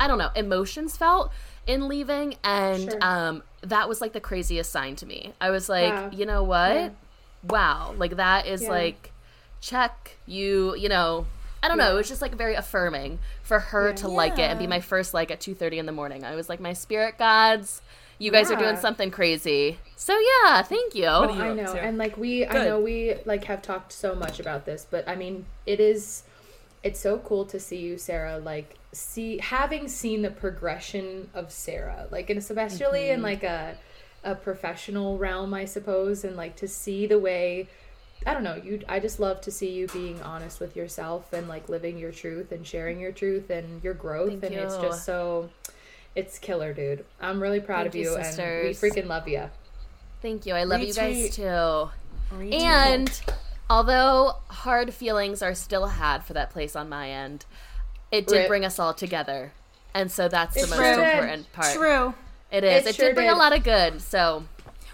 I 0.00 0.08
don't 0.08 0.18
know. 0.18 0.30
Emotions 0.34 0.96
felt 0.96 1.30
in 1.68 1.86
leaving, 1.86 2.34
and 2.42 2.90
Sure. 2.90 2.98
um, 3.00 3.42
that 3.60 3.88
was 3.88 4.00
like 4.00 4.12
the 4.12 4.20
craziest 4.20 4.72
sign 4.72 4.96
to 4.96 5.06
me. 5.06 5.34
I 5.40 5.50
was 5.50 5.68
like, 5.68 5.92
Wow. 5.92 6.10
you 6.12 6.26
know 6.26 6.42
what? 6.42 6.74
Yeah. 6.74 6.88
Wow, 7.44 7.94
like 7.96 8.16
that 8.16 8.46
is 8.46 8.62
Yeah. 8.62 8.70
like, 8.70 9.12
check 9.60 10.16
you. 10.26 10.74
You 10.74 10.88
know. 10.88 11.26
I 11.62 11.68
don't 11.68 11.78
know. 11.78 11.92
It 11.92 11.96
was 11.96 12.08
just 12.08 12.22
like 12.22 12.34
very 12.34 12.54
affirming 12.54 13.18
for 13.42 13.58
her 13.58 13.88
Yeah. 13.88 13.94
to 13.96 14.08
like 14.08 14.38
it 14.38 14.50
and 14.50 14.58
be 14.58 14.66
my 14.66 14.80
first 14.80 15.12
like 15.14 15.30
at 15.30 15.40
two 15.40 15.54
thirty 15.54 15.78
in 15.78 15.86
the 15.86 15.92
morning. 15.92 16.24
I 16.24 16.34
was 16.34 16.48
like, 16.48 16.60
my 16.60 16.72
spirit 16.72 17.18
gods, 17.18 17.82
you 18.18 18.30
guys 18.30 18.50
are 18.50 18.56
doing 18.56 18.76
something 18.76 19.10
crazy. 19.10 19.78
So 19.96 20.18
yeah, 20.18 20.62
thank 20.62 20.94
you. 20.94 21.02
You 21.02 21.08
I 21.08 21.52
know, 21.54 21.72
to? 21.74 21.80
and 21.80 21.98
like 21.98 22.16
we, 22.16 22.46
I 22.46 22.64
know 22.64 22.80
we 22.80 23.14
like 23.24 23.44
have 23.44 23.62
talked 23.62 23.92
so 23.92 24.14
much 24.14 24.40
about 24.40 24.64
this, 24.66 24.86
but 24.90 25.08
I 25.08 25.16
mean, 25.16 25.46
it 25.66 25.80
is, 25.80 26.22
it's 26.82 27.00
so 27.00 27.18
cool 27.18 27.44
to 27.46 27.60
see 27.60 27.78
you, 27.78 27.98
Sarah. 27.98 28.38
Like 28.38 28.76
see 28.92 29.38
having 29.38 29.86
seen 29.88 30.22
the 30.22 30.30
progression 30.30 31.30
of 31.34 31.50
Sarah, 31.52 32.06
like 32.10 32.30
and 32.30 32.38
especially 32.38 33.00
Mm-hmm. 33.04 33.14
in 33.14 33.22
like 33.22 33.42
a 33.42 33.76
a 34.22 34.34
professional 34.34 35.16
realm, 35.16 35.54
I 35.54 35.64
suppose, 35.64 36.24
and 36.24 36.36
like 36.36 36.56
to 36.56 36.68
see 36.68 37.06
the 37.06 37.18
way. 37.18 37.68
I 38.26 38.34
don't 38.34 38.44
know. 38.44 38.54
You, 38.56 38.82
I 38.88 39.00
just 39.00 39.18
love 39.18 39.40
to 39.42 39.50
see 39.50 39.70
you 39.70 39.86
being 39.88 40.20
honest 40.22 40.60
with 40.60 40.76
yourself 40.76 41.32
and 41.32 41.48
like 41.48 41.68
living 41.68 41.96
your 41.98 42.12
truth 42.12 42.52
and 42.52 42.66
sharing 42.66 43.00
your 43.00 43.12
truth 43.12 43.48
and 43.50 43.82
your 43.82 43.94
growth, 43.94 44.40
Thank 44.40 44.44
and 44.44 44.54
it's 44.54 44.76
just 44.76 45.04
so, 45.04 45.48
it's 46.14 46.38
killer, 46.38 46.74
dude. 46.74 47.04
I'm 47.20 47.40
really 47.42 47.60
proud 47.60 47.84
Thank 47.84 47.94
of 47.94 47.94
you, 47.96 48.10
you, 48.10 48.16
and 48.16 48.36
we 48.36 48.70
freaking 48.74 49.06
love 49.06 49.26
you. 49.26 49.48
Thank 50.20 50.44
you. 50.44 50.54
I 50.54 50.64
love 50.64 50.80
you 50.82 50.92
guys 50.92 51.16
Retweet. 51.30 51.90
too. 52.30 52.54
And 52.54 53.20
although 53.70 54.36
hard 54.48 54.92
feelings 54.92 55.40
are 55.42 55.54
still 55.54 55.86
had 55.86 56.22
for 56.24 56.34
that 56.34 56.50
place 56.50 56.76
on 56.76 56.88
my 56.90 57.10
end, 57.10 57.46
it 58.12 58.26
did 58.26 58.36
Rip. 58.36 58.48
bring 58.48 58.64
us 58.66 58.78
all 58.78 58.92
together. 58.92 59.52
And 59.94 60.12
so 60.12 60.28
that's 60.28 60.54
the 60.54 60.66
most 60.68 60.76
sure 60.76 60.96
did. 60.96 61.08
important 61.14 61.52
part. 61.52 61.74
True. 61.74 62.14
It 62.52 62.64
is. 62.64 62.84
It 62.84 62.90
It, 62.90 62.94
sure 62.96 63.06
did 63.06 63.14
bring 63.14 63.28
did. 63.28 63.34
a 63.34 63.38
lot 63.38 63.56
of 63.56 63.64
good. 63.64 64.00
So 64.02 64.44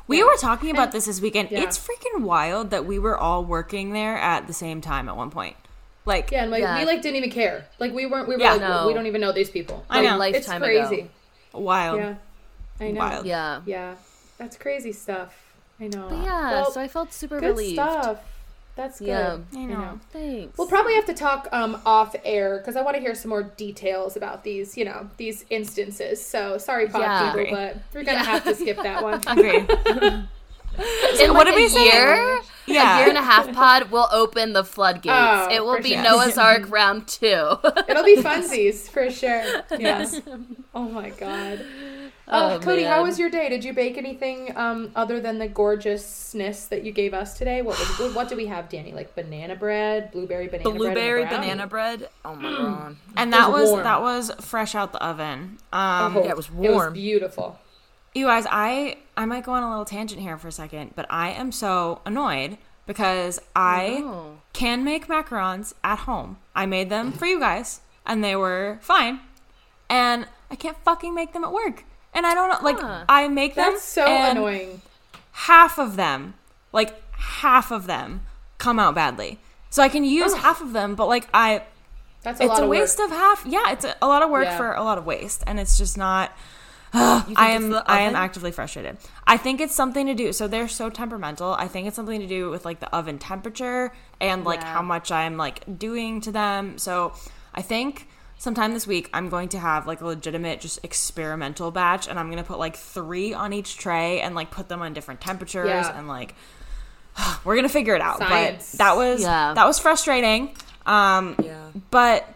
We 0.09 0.23
were 0.23 0.37
talking 0.37 0.71
about 0.71 0.93
this 0.93 1.07
this 1.07 1.21
weekend. 1.21 1.51
Yeah. 1.51 1.63
It's 1.63 1.79
freaking 1.79 2.21
wild 2.23 2.71
that 2.71 2.85
we 2.87 2.99
were 2.99 3.17
all 3.17 3.45
working 3.45 3.93
there 3.93 4.17
at 4.17 4.47
the 4.47 4.53
same 4.53 4.81
time 4.81 5.09
at 5.09 5.17
one 5.17 5.31
point. 5.31 5.57
Like, 6.05 6.31
Yeah, 6.31 6.43
and 6.43 6.51
like 6.53 6.63
Yeah. 6.63 6.79
we 6.79 6.85
like 6.85 7.03
didn't 7.03 7.17
even 7.17 7.31
care. 7.31 7.67
Like 7.81 7.93
we 7.93 8.07
weren't. 8.07 8.29
We 8.29 8.37
were 8.37 8.41
Yeah. 8.43 8.53
like, 8.53 8.61
No. 8.61 8.87
we 8.87 8.95
don't 8.95 9.07
even 9.07 9.21
know 9.21 9.33
these 9.33 9.51
people. 9.51 9.85
I 9.91 10.03
know. 10.03 10.21
It's 10.23 10.47
lifetime 10.49 10.61
crazy. 10.63 11.01
ago. 11.01 11.09
wild. 11.55 11.99
Yeah, 11.99 12.15
I 12.81 12.91
know. 12.93 12.99
Wild. 13.01 13.27
Yeah. 13.27 13.61
Yeah, 13.67 13.95
that's 14.39 14.57
crazy 14.57 14.93
stuff. 14.93 15.35
I 15.81 15.89
know. 15.89 16.07
But 16.09 16.19
yeah, 16.23 16.51
Well, 16.53 16.71
so 16.71 16.81
I 16.81 16.89
felt 16.89 17.13
super 17.13 17.41
good 17.41 17.49
relieved. 17.49 17.75
stuff. 17.75 18.19
That's 18.77 18.99
good. 18.99 19.09
Yeah. 19.09 19.39
I 19.55 19.65
know. 19.65 20.01
Thanks. 20.13 20.57
We'll 20.59 20.69
probably 20.69 20.95
have 20.97 21.07
to 21.07 21.15
talk 21.15 21.49
um, 21.51 21.81
off 21.87 22.15
air 22.25 22.59
because 22.59 22.77
I 22.77 22.83
want 22.83 22.95
to 22.97 23.01
hear 23.01 23.15
some 23.15 23.31
more 23.31 23.43
details 23.43 24.17
about 24.17 24.45
these, 24.45 24.77
you 24.77 24.85
know, 24.85 25.09
these 25.17 25.47
instances. 25.49 26.25
So 26.25 26.59
sorry, 26.59 26.87
pod 26.87 27.01
Yeah. 27.01 27.33
people, 27.33 27.57
but 27.57 27.77
we're 27.95 28.05
gonna 28.05 28.19
have 28.23 28.45
to 28.45 28.55
skip 28.55 28.77
that 28.83 29.03
one. 29.03 29.23
Agree. 29.27 29.61
in 31.25 31.33
what 31.33 31.47
like 31.47 31.47
did 31.47 31.55
we 31.57 31.65
a 31.65 31.69
say? 31.71 31.85
year, 31.85 32.41
Yeah. 32.67 32.97
a 32.97 33.01
year 33.01 33.09
and 33.09 33.17
a 33.17 33.23
half 33.23 33.51
pod 33.55 33.91
will 33.91 34.09
open 34.13 34.53
the 34.53 34.63
floodgates. 34.65 35.15
Oh, 35.17 35.49
it 35.51 35.65
will 35.65 35.81
be 35.81 35.95
sure. 35.95 36.03
Noah's 36.03 36.37
Ark 36.37 36.71
round 36.71 37.09
two. 37.09 37.57
It'll 37.89 38.05
be 38.05 38.17
funsies 38.17 38.91
for 38.91 39.11
sure. 39.11 39.43
Yes. 39.79 40.21
Oh 40.75 40.89
my 40.91 41.09
god. 41.11 41.65
Uh, 42.29 42.57
Oh, 42.57 42.65
Cody, 42.65 42.83
how 42.83 43.05
was 43.05 43.19
your 43.21 43.31
day? 43.31 43.49
Did 43.49 43.63
you 43.63 43.73
bake 43.73 43.97
anything 43.97 44.57
um, 44.57 44.91
other 44.97 45.21
than 45.21 45.39
the 45.39 45.47
gorgeousness 45.47 46.67
that 46.67 46.83
you 46.83 46.91
gave 46.93 47.15
us 47.15 47.39
today? 47.39 47.63
What 47.63 47.79
was 47.79 47.89
what, 48.01 48.15
what 48.15 48.29
do 48.29 48.37
we 48.37 48.47
have, 48.47 48.69
Danny? 48.69 48.93
Like 48.93 49.15
banana 49.15 49.55
bread, 49.57 50.11
blueberry 50.13 50.47
banana 50.49 50.65
bread, 50.65 50.77
Blueberry 50.77 51.21
and 51.23 51.31
banana 51.31 51.67
bread. 51.67 52.09
Oh 52.25 52.35
my 52.35 52.51
god. 52.51 52.97
And 53.17 53.31
It 53.33 53.37
that 53.37 53.51
was 53.53 53.71
was 53.73 53.83
that 53.83 54.01
was 54.01 54.33
fresh 54.41 54.75
out 54.75 54.93
the 54.93 55.03
oven. 55.05 55.59
Um, 55.73 56.17
Oh, 56.17 56.25
Yeah, 56.25 56.31
it 56.31 56.37
was 56.37 56.51
warm. 56.51 56.65
It 56.65 56.69
was 56.71 56.75
warm. 56.77 56.93
beautiful. 56.95 57.59
You 58.15 58.27
guys, 58.27 58.47
I 58.51 58.97
I 59.17 59.25
might 59.27 59.45
go 59.45 59.53
on 59.53 59.63
a 59.63 59.69
little 59.69 59.85
tangent 59.85 60.21
here 60.21 60.37
for 60.39 60.49
a 60.49 60.53
second, 60.53 60.93
but 60.97 61.07
I 61.11 61.31
am 61.31 61.53
so 61.53 62.01
annoyed 62.05 62.59
because 62.87 63.41
I 63.55 64.01
Oh. 64.05 64.39
can 64.53 64.83
make 64.85 65.07
macarons 65.07 65.75
at 65.85 66.01
home. 66.01 66.39
I 66.55 66.67
made 66.67 66.89
them 66.91 67.13
for 67.13 67.27
you 67.27 67.39
guys, 67.39 67.81
and 68.07 68.25
they 68.25 68.35
were 68.35 68.79
fine. 68.81 69.21
And 69.89 70.27
I 70.51 70.57
can't 70.57 70.77
fucking 70.85 71.15
make 71.15 71.33
them 71.33 71.45
at 71.45 71.53
work. 71.53 71.85
And 72.17 72.27
I 72.27 72.35
don't 72.35 72.49
know, 72.49 72.59
like 72.65 72.81
Huh. 72.81 73.05
I 73.09 73.29
make 73.29 73.55
them. 73.55 73.73
That's 73.75 73.85
so 73.85 74.05
and 74.05 74.39
annoying. 74.39 74.81
Half 75.33 75.79
of 75.79 75.95
them, 75.97 76.35
like 76.73 77.01
half 77.13 77.71
of 77.71 77.87
them, 77.87 78.23
come 78.59 78.79
out 78.81 78.95
badly. 78.95 79.39
So 79.71 79.83
I 79.83 79.89
can 79.89 80.03
use 80.05 80.33
Ugh. 80.33 80.39
half 80.41 80.61
of 80.63 80.73
them, 80.73 80.95
but 80.95 81.07
like 81.09 81.29
I, 81.35 81.63
That's 82.23 82.41
a 82.41 82.45
it's 82.45 82.49
lot 82.51 82.61
a 82.61 82.65
of 82.65 82.71
waste 82.71 82.99
work. 82.99 83.11
of 83.11 83.17
half. 83.17 83.45
Yeah, 83.47 83.71
it's 83.71 83.85
a, 83.85 83.95
a 84.01 84.07
lot 84.09 84.23
of 84.23 84.31
work 84.31 84.45
Yeah. 84.47 84.57
for 84.57 84.73
a 84.73 84.83
lot 84.83 84.97
of 84.99 85.05
waste, 85.07 85.45
and 85.47 85.61
it's 85.61 85.77
just 85.79 85.97
not. 85.99 86.33
think 86.93 87.39
I 87.39 87.51
am 87.51 87.75
I 87.87 88.01
am 88.01 88.17
actively 88.17 88.51
frustrated. 88.53 88.97
I 89.27 89.37
think 89.37 89.61
it's 89.61 89.75
something 89.75 90.07
to 90.07 90.15
do. 90.15 90.33
So 90.33 90.49
they're 90.49 90.69
so 90.69 90.89
temperamental. 90.89 91.53
I 91.53 91.69
think 91.69 91.87
it's 91.87 91.97
something 91.97 92.21
to 92.21 92.27
do 92.27 92.49
with 92.49 92.65
like 92.65 92.81
the 92.81 92.89
oven 92.97 93.19
temperature 93.19 93.93
and 94.21 94.45
like 94.45 94.61
Yeah. 94.61 94.73
how 94.73 94.83
much 94.83 95.13
I'm 95.13 95.37
like 95.37 95.79
doing 95.79 96.23
to 96.23 96.33
them. 96.33 96.79
So 96.79 97.13
I 97.55 97.61
think 97.61 98.09
sometime 98.39 98.73
this 98.75 98.87
week 98.87 99.09
I'm 99.13 99.29
going 99.29 99.49
to 99.51 99.59
have 99.59 99.87
like 99.87 100.01
a 100.01 100.07
legitimate 100.07 100.61
just 100.61 100.85
experimental 100.85 101.71
batch, 101.71 102.09
and 102.09 102.19
I'm 102.19 102.29
gonna 102.31 102.45
put 102.45 102.59
like 102.59 102.77
three 102.77 103.33
on 103.35 103.53
each 103.53 103.77
tray 103.79 104.21
and 104.21 104.35
like 104.35 104.51
put 104.51 104.69
them 104.69 104.83
on 104.83 104.93
different 104.93 105.21
temperatures 105.21 105.69
Yeah. 105.69 105.99
and 105.99 106.09
like 106.09 106.35
we're 107.45 107.57
gonna 107.57 107.69
figure 107.69 107.95
it 107.95 108.01
out. 108.03 108.19
Science. 108.19 108.73
But 108.73 108.79
that 108.79 108.97
was 108.97 109.23
Yeah. 109.23 109.55
that 109.55 109.67
was 109.67 109.79
frustrating. 109.79 110.55
Um, 110.85 111.37
Yeah. 111.43 111.69
but 111.91 112.29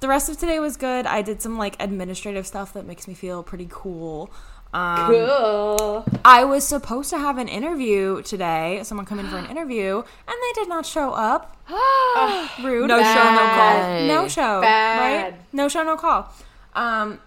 the 0.00 0.08
rest 0.08 0.28
of 0.28 0.36
today 0.38 0.58
was 0.58 0.76
good. 0.76 1.06
I 1.06 1.22
did 1.22 1.40
some 1.42 1.58
like 1.58 1.76
administrative 1.80 2.46
stuff 2.46 2.72
that 2.72 2.86
makes 2.86 3.06
me 3.06 3.14
feel 3.14 3.42
pretty 3.42 3.68
cool. 3.70 4.30
Um, 4.74 5.06
Cool. 5.06 6.04
I 6.24 6.44
was 6.44 6.66
supposed 6.66 7.10
to 7.10 7.18
have 7.18 7.36
an 7.38 7.48
interview 7.48 8.22
today. 8.22 8.80
Someone 8.84 9.04
come 9.06 9.18
in 9.20 9.28
for 9.28 9.36
an 9.36 9.46
interview, 9.50 9.96
and 9.98 10.04
they 10.28 10.60
did 10.60 10.68
not 10.68 10.86
show 10.86 11.12
up. 11.12 11.56
Rude. 12.62 12.88
No 12.88 12.98
show, 13.02 13.34
no 13.34 13.50
call. 13.54 14.06
No 14.06 14.28
show. 14.28 14.60
Bad. 14.62 15.32
Right? 15.32 15.40
No 15.52 15.68
show, 15.68 15.82
no 15.82 15.96
call. 15.96 16.32
Um, 16.74 17.18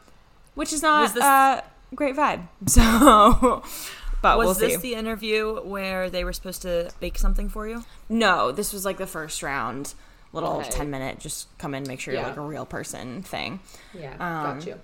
which 0.56 0.74
is 0.74 0.82
not 0.82 1.04
Was 1.04 1.14
this- 1.14 1.24
uh, 1.24 1.62
great 1.94 2.16
vibe. 2.16 2.48
So, 2.68 3.64
but 4.22 4.38
Was 4.40 4.46
we'll 4.46 4.54
this 4.56 4.82
see. 4.82 4.90
the 4.94 4.96
interview 4.96 5.60
where 5.62 6.10
they 6.10 6.24
were 6.24 6.34
supposed 6.34 6.64
to 6.64 6.90
bake 7.00 7.18
something 7.20 7.48
for 7.50 7.68
you? 7.68 7.86
no, 8.10 8.52
this 8.52 8.74
was 8.74 8.86
like 8.86 8.98
the 8.98 9.06
first 9.08 9.44
round. 9.44 9.94
Little 10.34 10.58
Okay. 10.58 10.70
ten 10.70 10.90
minute, 10.90 11.20
just 11.20 11.48
come 11.60 11.74
in, 11.76 11.84
make 11.88 12.00
sure 12.02 12.14
Yeah. 12.14 12.22
you're 12.22 12.30
like 12.30 12.38
a 12.38 12.42
real 12.42 12.66
person 12.66 13.22
thing. 13.22 13.60
Yeah, 13.94 14.14
Um, 14.14 14.58
got 14.58 14.66
you. 14.68 14.80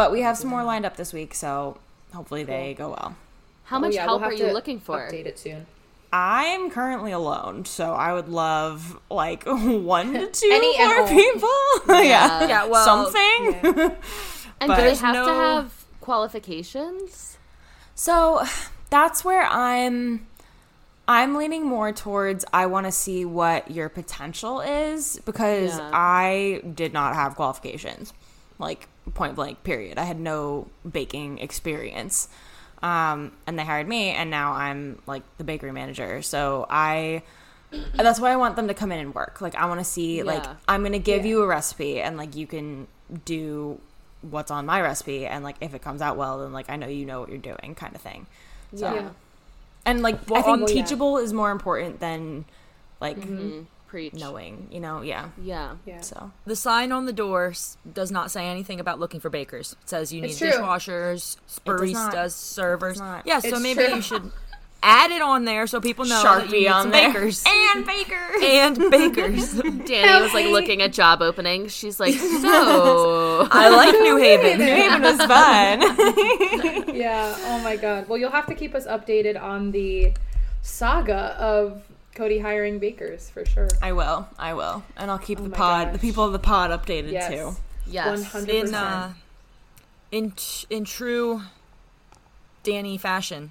But 0.00 0.12
we 0.12 0.22
have 0.22 0.38
some 0.38 0.48
more 0.48 0.64
lined 0.64 0.86
up 0.86 0.96
this 0.96 1.12
week, 1.12 1.34
so 1.34 1.76
hopefully 2.14 2.42
they 2.42 2.72
go 2.72 2.88
well. 2.88 3.16
How 3.64 3.76
Oh, 3.76 3.80
much 3.80 3.94
yeah, 3.94 4.04
help 4.04 4.22
we'll 4.22 4.30
are 4.30 4.32
you 4.32 4.50
looking 4.50 4.80
for? 4.80 4.98
Update 4.98 5.26
it 5.26 5.38
soon. 5.38 5.66
I'm 6.10 6.70
currently 6.70 7.12
alone, 7.12 7.66
so 7.66 7.92
I 7.92 8.14
would 8.14 8.26
love 8.30 8.98
like 9.10 9.44
one 9.46 10.14
to 10.14 10.26
two 10.28 10.48
Any 10.50 10.78
more 10.78 11.00
all. 11.02 11.06
people. 11.06 11.48
yeah. 12.02 12.48
Yeah, 12.48 12.64
well, 12.64 12.82
something. 13.12 13.60
And 14.62 14.68
But 14.68 14.76
do 14.76 14.80
they 14.80 14.86
there's 14.88 15.00
have 15.02 15.14
to 15.26 15.32
have 15.34 15.84
qualifications? 16.00 17.36
So 17.94 18.42
that's 18.88 19.22
where 19.22 19.42
I'm 19.44 20.26
I'm 21.06 21.34
leaning 21.36 21.66
more 21.66 21.92
towards 21.92 22.46
I 22.54 22.64
want 22.64 22.86
to 22.86 22.92
see 22.92 23.26
what 23.26 23.70
your 23.70 23.90
potential 23.90 24.62
is 24.62 25.20
because 25.26 25.76
Yeah. 25.76 25.90
I 25.92 26.62
did 26.74 26.94
not 26.94 27.14
have 27.16 27.36
qualifications. 27.36 28.14
Like 28.58 28.88
point 29.14 29.34
blank 29.34 29.62
period. 29.64 29.98
I 29.98 30.04
had 30.04 30.18
no 30.20 30.68
baking 30.90 31.38
experience. 31.38 32.28
Um, 32.82 33.32
and 33.46 33.58
they 33.58 33.64
hired 33.64 33.86
me 33.88 34.08
and 34.10 34.30
now 34.30 34.52
I'm 34.54 35.02
like 35.06 35.22
the 35.36 35.44
bakery 35.44 35.72
manager. 35.72 36.22
So 36.22 36.66
I 36.70 37.22
that's 37.94 38.18
why 38.18 38.32
I 38.32 38.36
want 38.36 38.56
them 38.56 38.68
to 38.68 38.74
come 38.74 38.90
in 38.90 38.98
and 38.98 39.14
work. 39.14 39.40
Like 39.40 39.54
I 39.54 39.66
want 39.66 39.80
to 39.80 39.84
see 39.84 40.22
like 40.22 40.44
I'm 40.66 40.80
going 40.80 40.92
to 40.92 40.98
give 40.98 41.24
Yeah. 41.24 41.30
you 41.30 41.42
a 41.42 41.46
recipe 41.46 42.00
and 42.00 42.16
like 42.16 42.34
you 42.36 42.46
can 42.46 42.86
do 43.26 43.78
what's 44.22 44.50
on 44.50 44.66
my 44.66 44.80
recipe 44.80 45.26
and 45.26 45.44
like 45.44 45.56
if 45.60 45.72
it 45.74 45.80
comes 45.82 46.02
out 46.02 46.16
well 46.16 46.40
then 46.40 46.52
like 46.52 46.68
I 46.70 46.76
know 46.76 46.86
you 46.88 47.04
know 47.06 47.20
what 47.20 47.28
you're 47.28 47.38
doing 47.38 47.74
kind 47.76 47.94
of 47.94 48.00
thing. 48.00 48.26
So 48.74 48.94
Yeah. 48.94 49.08
and 49.84 50.02
like 50.02 50.16
I 50.32 50.40
think 50.42 50.60
Well, 50.60 50.70
yeah. 50.70 50.82
teachable 50.82 51.18
is 51.18 51.32
more 51.34 51.50
important 51.50 52.00
than 52.00 52.44
like 53.00 53.18
Mm, 53.18 53.66
preach. 53.90 54.14
knowing, 54.14 54.68
you 54.70 54.80
know, 54.80 55.02
yeah. 55.02 55.28
Yeah. 55.42 55.74
Yeah. 55.84 56.00
So 56.00 56.30
The 56.46 56.56
sign 56.56 56.92
on 56.92 57.06
the 57.06 57.12
door 57.12 57.48
s- 57.48 57.76
does 57.92 58.10
not 58.10 58.30
say 58.30 58.46
anything 58.46 58.78
about 58.80 58.98
looking 59.00 59.20
for 59.20 59.28
bakers. 59.30 59.74
It 59.82 59.88
says 59.88 60.12
you 60.12 60.20
need 60.22 60.30
It's 60.30 60.38
true. 60.38 60.50
dishwashers, 60.52 61.36
does 61.36 61.60
not. 61.66 62.12
baristas, 62.14 62.30
servers. 62.32 62.98
not. 62.98 63.26
Yeah, 63.26 63.40
so 63.40 63.48
It's 63.48 63.60
maybe 63.60 63.84
true. 63.84 63.96
you 63.96 64.02
should 64.02 64.30
add 64.82 65.10
it 65.10 65.20
on 65.20 65.44
there 65.44 65.66
so 65.66 65.78
people 65.78 66.06
know 66.06 66.22
that 66.22 66.44
you 66.48 66.48
Sharpie 66.48 66.60
need 66.62 66.68
on 66.68 66.82
some 66.84 66.90
there. 66.92 67.12
bakers 67.12 67.44
and 67.46 67.84
bakers. 67.84 68.42
and 68.42 68.90
bakers. 68.90 69.52
Danny 69.86 70.22
was 70.22 70.32
like 70.32 70.46
looking 70.46 70.80
at 70.80 70.92
job 70.92 71.20
openings. 71.20 71.74
She's 71.76 72.00
like, 72.00 72.14
so 72.14 73.46
I 73.50 73.68
like 73.68 73.92
New 74.00 74.16
Haven. 74.16 74.58
New 74.58 74.64
Haven 74.64 75.02
was 75.02 75.18
fun. 75.18 76.94
Yeah. 77.00 77.34
Oh 77.46 77.60
my 77.62 77.76
god. 77.76 78.08
Well, 78.08 78.18
you'll 78.18 78.30
have 78.30 78.46
to 78.46 78.54
keep 78.54 78.74
us 78.74 78.86
updated 78.86 79.40
on 79.40 79.70
the 79.70 80.12
saga 80.62 81.34
of 81.38 81.82
Cody 82.20 82.38
hiring 82.38 82.78
bakers 82.78 83.30
for 83.30 83.46
sure. 83.46 83.68
I 83.80 83.92
will. 83.92 84.28
I 84.38 84.52
will. 84.52 84.82
And 84.96 85.10
I'll 85.10 85.18
keep 85.18 85.40
Oh 85.40 85.44
the 85.44 85.48
my 85.48 85.56
pod, 85.56 85.92
the 85.94 85.98
people 85.98 86.22
of 86.24 86.32
the 86.32 86.38
pod 86.38 86.70
updated 86.70 87.12
Yes. 87.12 87.32
too. 87.32 87.56
yes. 87.86 88.06
One 88.08 88.22
hundred 88.24 88.54
in 88.54 88.60
percent. 88.62 88.76
uh, 88.76 89.08
in 90.12 90.30
t- 90.32 90.66
in 90.68 90.84
true 90.84 91.40
Danny 92.62 92.98
fashion, 92.98 93.50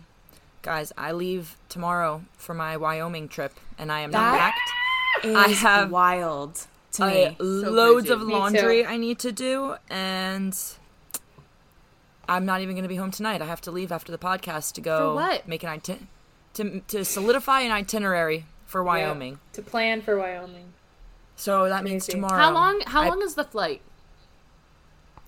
guys. 0.61 0.93
I 0.95 1.13
leave 1.13 1.57
tomorrow 1.67 2.21
for 2.37 2.53
my 2.53 2.77
Wyoming 2.77 3.27
trip, 3.27 3.53
and 3.79 3.91
I 3.91 4.01
am 4.01 4.11
not 4.11 4.33
That 4.33 4.53
packed. 4.53 5.25
Is 5.25 5.35
I 5.35 5.47
have 5.67 5.89
wild 5.89 6.67
to 6.93 7.03
I, 7.05 7.13
me. 7.29 7.35
loads 7.39 8.07
crazy. 8.07 8.13
of 8.13 8.21
laundry 8.21 8.83
too. 8.83 8.87
I 8.89 8.97
need 8.97 9.17
to 9.19 9.31
do, 9.31 9.75
and 9.89 10.55
I'm 12.27 12.45
not 12.45 12.61
even 12.61 12.75
going 12.75 12.83
to 12.83 12.89
be 12.89 12.97
home 12.97 13.09
tonight. 13.11 13.41
I 13.41 13.45
have 13.45 13.61
to 13.61 13.71
leave 13.71 13.91
after 13.91 14.11
the 14.11 14.19
podcast 14.19 14.73
to 14.73 14.81
go 14.81 15.15
what? 15.15 15.47
make 15.47 15.63
an 15.63 15.73
iti- 15.73 16.07
to 16.53 16.81
to 16.81 17.03
solidify 17.03 17.61
an 17.61 17.71
itinerary 17.71 18.45
for 18.69 18.83
Wyoming. 18.83 19.39
to 19.53 19.61
plan 19.63 20.01
for 20.01 20.17
Wyoming. 20.17 20.73
So 21.35 21.67
that 21.69 21.83
means 21.83 22.05
tomorrow. 22.05 22.37
How 22.39 22.53
long? 22.53 22.81
How 22.85 23.01
I- 23.01 23.07
long 23.09 23.21
is 23.23 23.33
the 23.35 23.43
flight? 23.43 23.81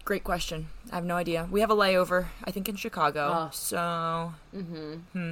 Great 0.06 0.23
question. 0.23 0.67
I 0.91 0.95
have 0.95 1.06
no 1.06 1.15
idea. 1.15 1.47
We 1.51 1.62
have 1.62 1.69
a 1.69 1.75
layover, 1.75 2.27
I 2.43 2.51
think, 2.51 2.67
in 2.67 2.75
Chicago. 2.75 3.47
Oh. 3.47 3.49
So, 3.51 4.34
hmm. 4.51 5.32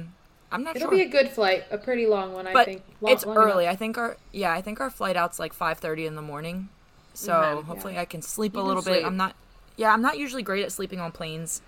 I'm 0.52 0.64
not 0.64 0.76
It'll 0.76 0.88
sure. 0.88 0.96
be 0.96 1.02
a 1.02 1.08
good 1.08 1.28
flight, 1.30 1.64
a 1.70 1.78
pretty 1.78 2.06
long 2.06 2.32
one, 2.32 2.46
I 2.46 2.64
think. 2.64 2.82
Long- 3.00 3.12
it's 3.12 3.24
long 3.26 3.36
early. 3.36 3.64
enough. 3.64 3.74
I 3.74 3.76
think 3.76 3.98
our 3.98 4.16
yeah, 4.32 4.52
I 4.52 4.60
think 4.62 4.80
our 4.80 4.90
flight 4.90 5.16
out's 5.16 5.38
like 5.38 5.52
5:30 5.54 6.06
in 6.06 6.14
the 6.16 6.22
morning. 6.22 6.68
So 7.14 7.34
Okay. 7.34 7.66
hopefully 7.66 7.98
I 7.98 8.04
can 8.04 8.22
sleep 8.22 8.54
You 8.54 8.60
a 8.60 8.62
little 8.62 8.82
sleep. 8.82 8.96
bit. 8.96 9.04
I'm 9.04 9.16
not. 9.16 9.34
Yeah, 9.76 9.92
I'm 9.92 10.02
not 10.02 10.18
usually 10.18 10.42
great 10.42 10.64
at 10.64 10.72
sleeping 10.72 11.00
on 11.00 11.12
planes. 11.12 11.62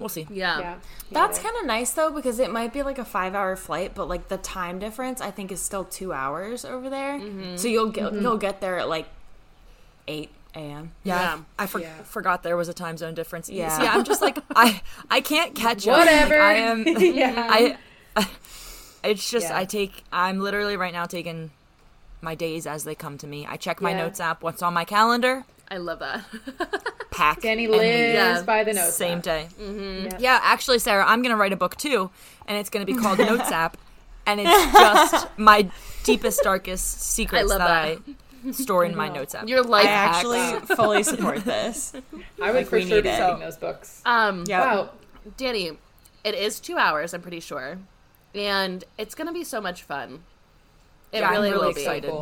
We'll 0.00 0.08
see. 0.08 0.26
Yeah. 0.30 0.58
Yeah. 0.58 0.74
That's 1.12 1.38
kind 1.38 1.54
of 1.60 1.66
nice 1.66 1.92
though 1.92 2.10
because 2.10 2.40
it 2.40 2.50
might 2.50 2.72
be 2.72 2.82
like 2.82 2.98
a 2.98 3.04
five 3.04 3.34
hour 3.36 3.54
flight, 3.54 3.92
but 3.94 4.08
like 4.08 4.28
the 4.28 4.38
time 4.38 4.78
difference 4.80 5.20
I 5.20 5.30
think 5.30 5.52
is 5.52 5.60
still 5.60 5.84
two 5.84 6.12
hours 6.12 6.64
over 6.64 6.90
there. 6.90 7.18
Mm-hmm. 7.20 7.56
So 7.56 7.68
you'll 7.68 7.90
get 7.90 8.12
you'll 8.14 8.38
get 8.38 8.60
there 8.60 8.78
at 8.78 8.88
like 8.88 9.06
eight 10.08 10.30
a.m. 10.56 10.90
Yeah, 11.04 11.20
Yeah. 11.36 11.40
I, 11.58 11.64
I 11.64 11.66
for- 11.66 11.80
Yeah. 11.80 11.94
forgot 12.02 12.42
there 12.42 12.56
was 12.56 12.68
a 12.68 12.74
time 12.74 12.96
zone 12.96 13.14
difference. 13.14 13.48
Yeah. 13.48 13.80
Yeah, 13.82 13.92
I'm 13.94 14.02
just 14.04 14.20
like 14.22 14.38
I 14.56 14.80
I 15.10 15.20
can't 15.20 15.54
catch 15.54 15.86
up. 15.86 15.98
Whatever. 15.98 16.34
Like, 16.38 16.42
I 16.42 16.54
am. 16.54 16.84
yeah. 16.98 17.46
I. 18.16 18.26
It's 19.02 19.30
just 19.30 19.48
Yeah. 19.48 19.56
I 19.58 19.64
take. 19.64 20.04
I'm 20.12 20.40
literally 20.40 20.76
right 20.76 20.92
now 20.92 21.06
taking 21.06 21.50
my 22.20 22.34
days 22.34 22.66
as 22.66 22.84
they 22.84 22.94
come 22.94 23.16
to 23.18 23.26
me. 23.26 23.46
I 23.46 23.56
check 23.56 23.80
my 23.80 23.92
Yeah. 23.92 23.98
notes 24.04 24.20
app. 24.20 24.42
What's 24.42 24.60
on 24.62 24.74
my 24.74 24.84
calendar? 24.84 25.44
I 25.70 25.76
love 25.76 26.00
that. 26.00 26.24
Pack. 27.10 27.42
Danny 27.42 27.64
and 27.66 27.72
lives. 27.74 27.84
Yeah. 28.14 28.42
by 28.42 28.64
the 28.64 28.72
notes. 28.72 28.94
Same 28.94 29.18
app. 29.18 29.24
day. 29.24 29.48
Yeah. 29.58 30.16
Yeah, 30.18 30.40
actually, 30.42 30.78
Sarah, 30.80 31.04
I'm 31.06 31.22
gonna 31.22 31.36
write 31.36 31.52
a 31.52 31.56
book 31.56 31.76
too, 31.76 32.10
and 32.46 32.58
it's 32.58 32.70
gonna 32.70 32.84
be 32.86 32.94
called 32.94 33.18
Notes 33.18 33.50
app, 33.52 33.76
and 34.26 34.40
it's 34.40 34.50
just 34.72 35.26
my 35.38 35.70
deepest, 36.04 36.42
darkest 36.42 37.00
secrets 37.02 37.48
love 37.48 37.58
that, 37.58 37.98
that. 38.04 38.14
I 38.48 38.50
store 38.52 38.84
in 38.84 38.96
my 38.96 39.08
notes 39.08 39.34
app. 39.34 39.46
Your 39.48 39.62
life 39.62 39.84
I 39.86 39.88
hacks. 39.90 40.16
actually 40.18 40.66
fully 40.76 41.02
support 41.02 41.44
this. 41.44 41.92
I 42.42 42.46
would 42.52 42.54
Like, 42.56 42.66
for 42.68 42.80
sure 42.80 42.96
need 42.96 43.02
be 43.02 43.08
it. 43.10 43.38
those 43.40 43.56
books. 43.58 44.00
Um, 44.06 44.44
Yeah. 44.48 44.60
Wow. 44.60 44.90
Danny, 45.36 45.72
it 46.24 46.34
is 46.34 46.58
two 46.58 46.78
hours. 46.78 47.12
I'm 47.12 47.20
pretty 47.20 47.40
sure, 47.40 47.78
and 48.34 48.82
it's 48.98 49.14
gonna 49.14 49.32
be 49.34 49.44
so 49.44 49.60
much 49.60 49.82
fun. 49.82 50.22
It 51.12 51.18
Yeah, 51.18 51.26
I'm 51.26 51.32
really, 51.32 51.50
really 51.50 51.62
will 51.66 51.70
excited. 51.70 52.10
be. 52.10 52.18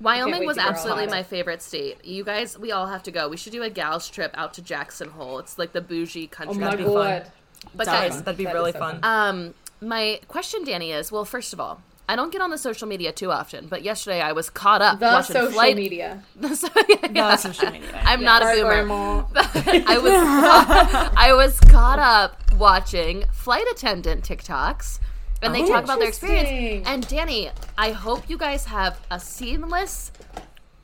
Cool. 0.00 0.04
Wyoming 0.06 0.46
was 0.46 0.56
to 0.56 0.62
go 0.62 0.68
on 0.68 0.72
absolutely 0.74 1.06
my 1.08 1.22
favorite 1.22 1.62
state. 1.62 2.04
You 2.04 2.24
guys, 2.24 2.58
we 2.58 2.72
all 2.72 2.86
have 2.86 3.02
to 3.04 3.10
go. 3.10 3.28
We 3.28 3.36
should 3.36 3.52
do 3.52 3.62
a 3.62 3.70
gals 3.70 4.08
trip 4.08 4.30
out 4.34 4.54
to 4.54 4.62
Jackson 4.62 5.10
Hole. 5.10 5.38
It's 5.38 5.58
like 5.58 5.72
the 5.72 5.80
bougie 5.82 6.26
country. 6.26 6.56
Oh 6.64 6.68
country. 6.68 6.84
my 6.86 6.86
That'd 6.86 6.86
be 6.86 6.92
fun. 6.92 7.22
god. 7.22 7.32
but 7.74 7.84
That 7.86 8.02
guys, 8.08 8.16
is- 8.16 8.22
that'd 8.22 8.38
be 8.38 8.44
That 8.44 8.50
is 8.50 8.54
really 8.54 8.72
so 8.72 8.78
fun. 8.78 9.00
um, 9.02 9.54
my 9.82 10.20
question, 10.28 10.64
Danny, 10.64 10.92
is 10.92 11.12
well, 11.12 11.24
first 11.24 11.52
of 11.52 11.60
all, 11.60 11.82
I 12.08 12.16
don't 12.16 12.32
get 12.32 12.40
on 12.40 12.50
the 12.50 12.58
social 12.58 12.88
media 12.88 13.12
too 13.12 13.30
often, 13.30 13.68
but 13.68 13.82
yesterday 13.82 14.20
I 14.20 14.32
was 14.32 14.50
caught 14.50 14.82
up 14.82 14.98
The 14.98 15.06
watching 15.06 15.34
social 15.36 15.52
flight. 15.52 15.76
media. 15.76 16.22
So, 16.54 16.66
yeah, 16.88 17.06
The 17.12 17.36
social 17.36 17.70
media. 17.70 18.00
I'm 18.04 18.22
not 18.24 18.42
a 18.42 18.46
boomer. 18.46 18.62
grandma. 18.68 19.24
I 19.36 19.98
was 20.02 20.12
caught, 20.12 21.12
I 21.16 21.32
was 21.34 21.60
caught 21.60 21.98
up 22.00 22.52
watching 22.58 23.24
flight 23.32 23.64
attendant 23.70 24.24
TikToks, 24.24 24.98
and 25.42 25.54
they 25.54 25.62
Oh, 25.62 25.66
talk 25.68 25.84
about 25.84 25.98
their 25.98 26.08
experience. 26.08 26.86
And 26.88 27.06
Danny, 27.08 27.50
I 27.78 27.92
hope 27.92 28.28
you 28.28 28.36
guys 28.36 28.66
have 28.66 28.98
a 29.10 29.18
seamless 29.20 30.12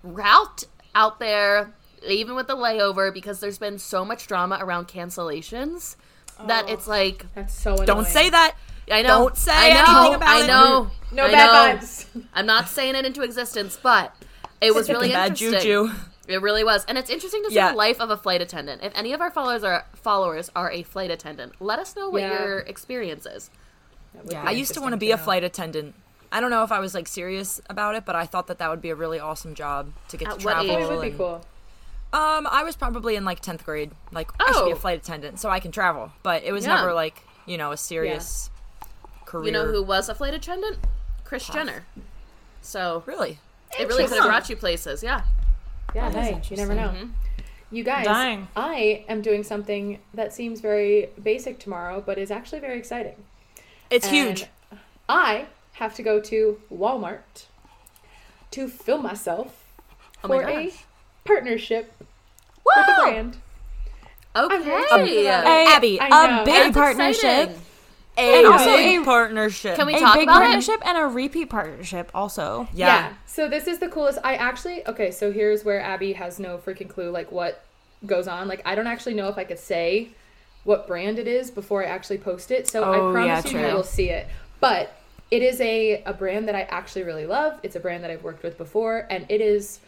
route 0.02 0.64
out 0.94 1.18
there, 1.18 1.72
even 2.06 2.34
with 2.34 2.46
the 2.46 2.56
layover, 2.56 3.12
because 3.12 3.40
there's 3.40 3.58
been 3.58 3.78
so 3.78 4.04
much 4.04 4.26
drama 4.26 4.58
around 4.60 4.88
cancellations 4.88 5.96
that 6.46 6.64
Oh. 6.68 6.72
it's 6.72 6.86
like 6.86 7.26
That's 7.34 7.54
so 7.58 7.72
annoying. 7.72 7.86
Don't 7.86 8.06
say 8.06 8.30
that. 8.30 8.54
I 8.90 9.02
know. 9.02 9.08
Don't 9.08 9.36
say 9.36 9.52
I 9.52 9.74
know, 9.84 9.98
anything 10.00 10.14
about 10.14 10.28
I 10.28 10.44
it. 10.44 10.46
know. 10.46 10.90
No 11.10 11.24
I 11.24 11.30
bad 11.32 11.46
know. 11.74 11.78
vibes. 11.80 12.24
I'm 12.34 12.46
not 12.46 12.68
saying 12.68 12.94
it 12.94 13.04
into 13.04 13.22
existence, 13.22 13.78
but 13.82 14.14
it 14.60 14.74
was 14.74 14.88
really 14.88 15.08
Bad 15.10 15.30
interesting. 15.32 15.60
juju. 15.60 15.90
It 16.28 16.40
really 16.42 16.64
was, 16.64 16.84
and 16.86 16.98
it's 16.98 17.10
interesting 17.10 17.42
to 17.44 17.50
see 17.50 17.54
Yeah. 17.56 17.70
the 17.70 17.76
life 17.76 18.00
of 18.00 18.10
a 18.10 18.16
flight 18.16 18.40
attendant. 18.42 18.82
If 18.82 18.92
any 18.96 19.12
of 19.12 19.20
our 19.20 19.30
followers 19.30 19.62
are 19.64 19.86
followers 19.94 20.50
are 20.56 20.70
a 20.70 20.82
flight 20.82 21.10
attendant, 21.10 21.54
let 21.60 21.78
us 21.78 21.94
know 21.96 22.10
what 22.10 22.22
Yeah. 22.22 22.42
your 22.42 22.58
experience 22.60 23.26
is. 23.26 23.50
That 24.16 24.24
would 24.24 24.32
Yeah. 24.32 24.42
I 24.44 24.50
used 24.50 24.74
to 24.74 24.80
want 24.80 24.92
to 24.92 24.94
interesting 24.96 25.08
be 25.08 25.12
a 25.12 25.24
flight 25.24 25.44
attendant. 25.44 25.94
I 26.32 26.40
don't 26.40 26.50
know 26.50 26.64
if 26.64 26.72
I 26.72 26.80
was 26.80 26.92
like 26.94 27.06
serious 27.06 27.60
about 27.70 27.94
it, 27.94 28.04
but 28.04 28.16
I 28.16 28.26
thought 28.26 28.48
that 28.48 28.58
that 28.58 28.68
would 28.68 28.82
be 28.82 28.90
a 28.90 28.94
really 28.96 29.20
awesome 29.20 29.54
job 29.54 29.92
to 30.08 30.16
get 30.16 30.28
At 30.28 30.40
to 30.40 30.44
what 30.44 30.52
travel. 30.54 30.70
age? 30.76 30.84
It 30.84 30.90
would 30.90 31.12
be 31.12 31.16
cool. 31.16 31.44
Um, 32.12 32.46
I 32.50 32.62
was 32.64 32.76
probably 32.76 33.14
in 33.16 33.24
like 33.24 33.40
tenth 33.40 33.64
grade. 33.64 33.92
Like 34.10 34.30
I 34.40 34.52
should 34.52 34.64
be 34.64 34.70
a 34.72 34.74
Oh. 34.74 34.78
flight 34.78 34.98
attendant, 34.98 35.38
so 35.38 35.48
I 35.50 35.60
can 35.60 35.70
travel. 35.70 36.12
But 36.22 36.42
it 36.44 36.52
was 36.52 36.64
Yeah. 36.66 36.76
never 36.76 36.92
like 36.94 37.22
you 37.46 37.56
know 37.58 37.70
a 37.72 37.76
serious 37.76 38.50
career. 39.24 39.46
You 39.46 39.52
know 39.52 39.66
who 39.66 39.82
was 39.82 40.08
a 40.08 40.14
flight 40.14 40.34
attendant? 40.34 40.78
Kris 41.24 41.46
Jenner. 41.48 41.84
So 42.62 43.02
Really? 43.06 43.38
it 43.78 43.86
really 43.88 44.06
could 44.06 44.16
have 44.18 44.26
brought 44.26 44.48
you 44.50 44.56
places. 44.56 45.02
Yeah. 45.02 45.22
Yeah, 45.94 46.10
hey, 46.10 46.40
you 46.50 46.56
never 46.56 46.74
know. 46.74 46.92
You 47.70 47.82
guys, 47.82 48.04
Dying. 48.04 48.46
I 48.56 49.04
am 49.08 49.22
doing 49.22 49.42
something 49.42 49.98
that 50.14 50.32
seems 50.32 50.60
very 50.60 51.10
basic 51.22 51.58
tomorrow, 51.58 52.00
but 52.04 52.16
is 52.18 52.30
actually 52.30 52.60
very 52.60 52.78
exciting. 52.78 53.16
It's 53.90 54.06
And 54.06 54.14
huge. 54.38 54.46
I 55.08 55.46
have 55.74 55.94
to 55.96 56.02
go 56.02 56.20
to 56.20 56.60
Walmart 56.72 57.44
to 58.52 58.68
film 58.68 59.02
myself 59.02 59.62
Oh 60.24 60.28
my 60.28 60.38
for 60.42 60.48
a 60.48 60.64
gosh. 60.66 60.84
partnership 61.24 61.92
with 62.64 62.88
a 62.88 63.02
brand. 63.02 63.36
I'm 64.34 64.62
very 64.62 64.82
excited 64.82 65.08
Okay. 65.08 65.26
about 65.26 65.46
Abby, 65.46 65.98
a 65.98 66.42
big 66.44 66.74
That's 66.74 66.76
partnership. 66.76 67.24
exciting. 67.24 67.62
A 68.18 68.38
And 68.38 68.46
also 68.46 68.64
big 68.76 69.00
a- 69.00 69.04
partnership. 69.04 69.76
Can 69.76 69.86
we 69.86 69.94
A 69.94 69.98
talk 70.00 70.14
big 70.14 70.22
about 70.24 70.40
it? 70.40 70.44
partnership 70.44 70.82
and 70.86 70.96
a 70.98 71.06
repeat 71.06 71.50
partnership 71.50 72.10
also. 72.14 72.66
Yeah. 72.72 73.12
So 73.26 73.48
this 73.48 73.66
is 73.66 73.78
the 73.78 73.88
coolest. 73.88 74.18
I 74.24 74.36
actually 74.36 74.86
okay. 74.88 75.10
So 75.10 75.30
here's 75.32 75.64
where 75.64 75.80
Abby 75.80 76.14
has 76.14 76.38
no 76.40 76.56
freaking 76.58 76.88
clue 76.88 77.10
like 77.10 77.30
what 77.30 77.62
goes 78.06 78.26
on. 78.26 78.48
Like 78.48 78.62
I 78.64 78.74
don't 78.74 78.86
actually 78.86 79.14
know 79.14 79.28
if 79.28 79.36
I 79.36 79.44
could 79.44 79.58
say 79.58 80.08
what 80.66 80.86
brand 80.86 81.18
it 81.18 81.26
is 81.28 81.50
before 81.50 81.82
I 81.84 81.86
actually 81.86 82.18
post 82.18 82.50
it. 82.50 82.68
So 82.68 82.82
I 82.82 82.98
Oh, 82.98 83.12
promise 83.12 83.44
yeah, 83.46 83.50
you, 83.60 83.66
you 83.66 83.74
will 83.74 83.82
see 83.84 84.10
it. 84.10 84.26
But 84.60 84.92
it 85.30 85.42
is 85.42 85.60
a 85.60 86.02
a 86.04 86.12
brand 86.12 86.48
that 86.48 86.54
I 86.54 86.62
actually 86.62 87.04
really 87.04 87.26
love. 87.26 87.58
It's 87.62 87.76
a 87.76 87.80
brand 87.80 88.04
that 88.04 88.10
I've 88.10 88.22
worked 88.22 88.42
with 88.42 88.58
before, 88.58 89.06
and 89.08 89.24
it 89.28 89.40
is 89.40 89.80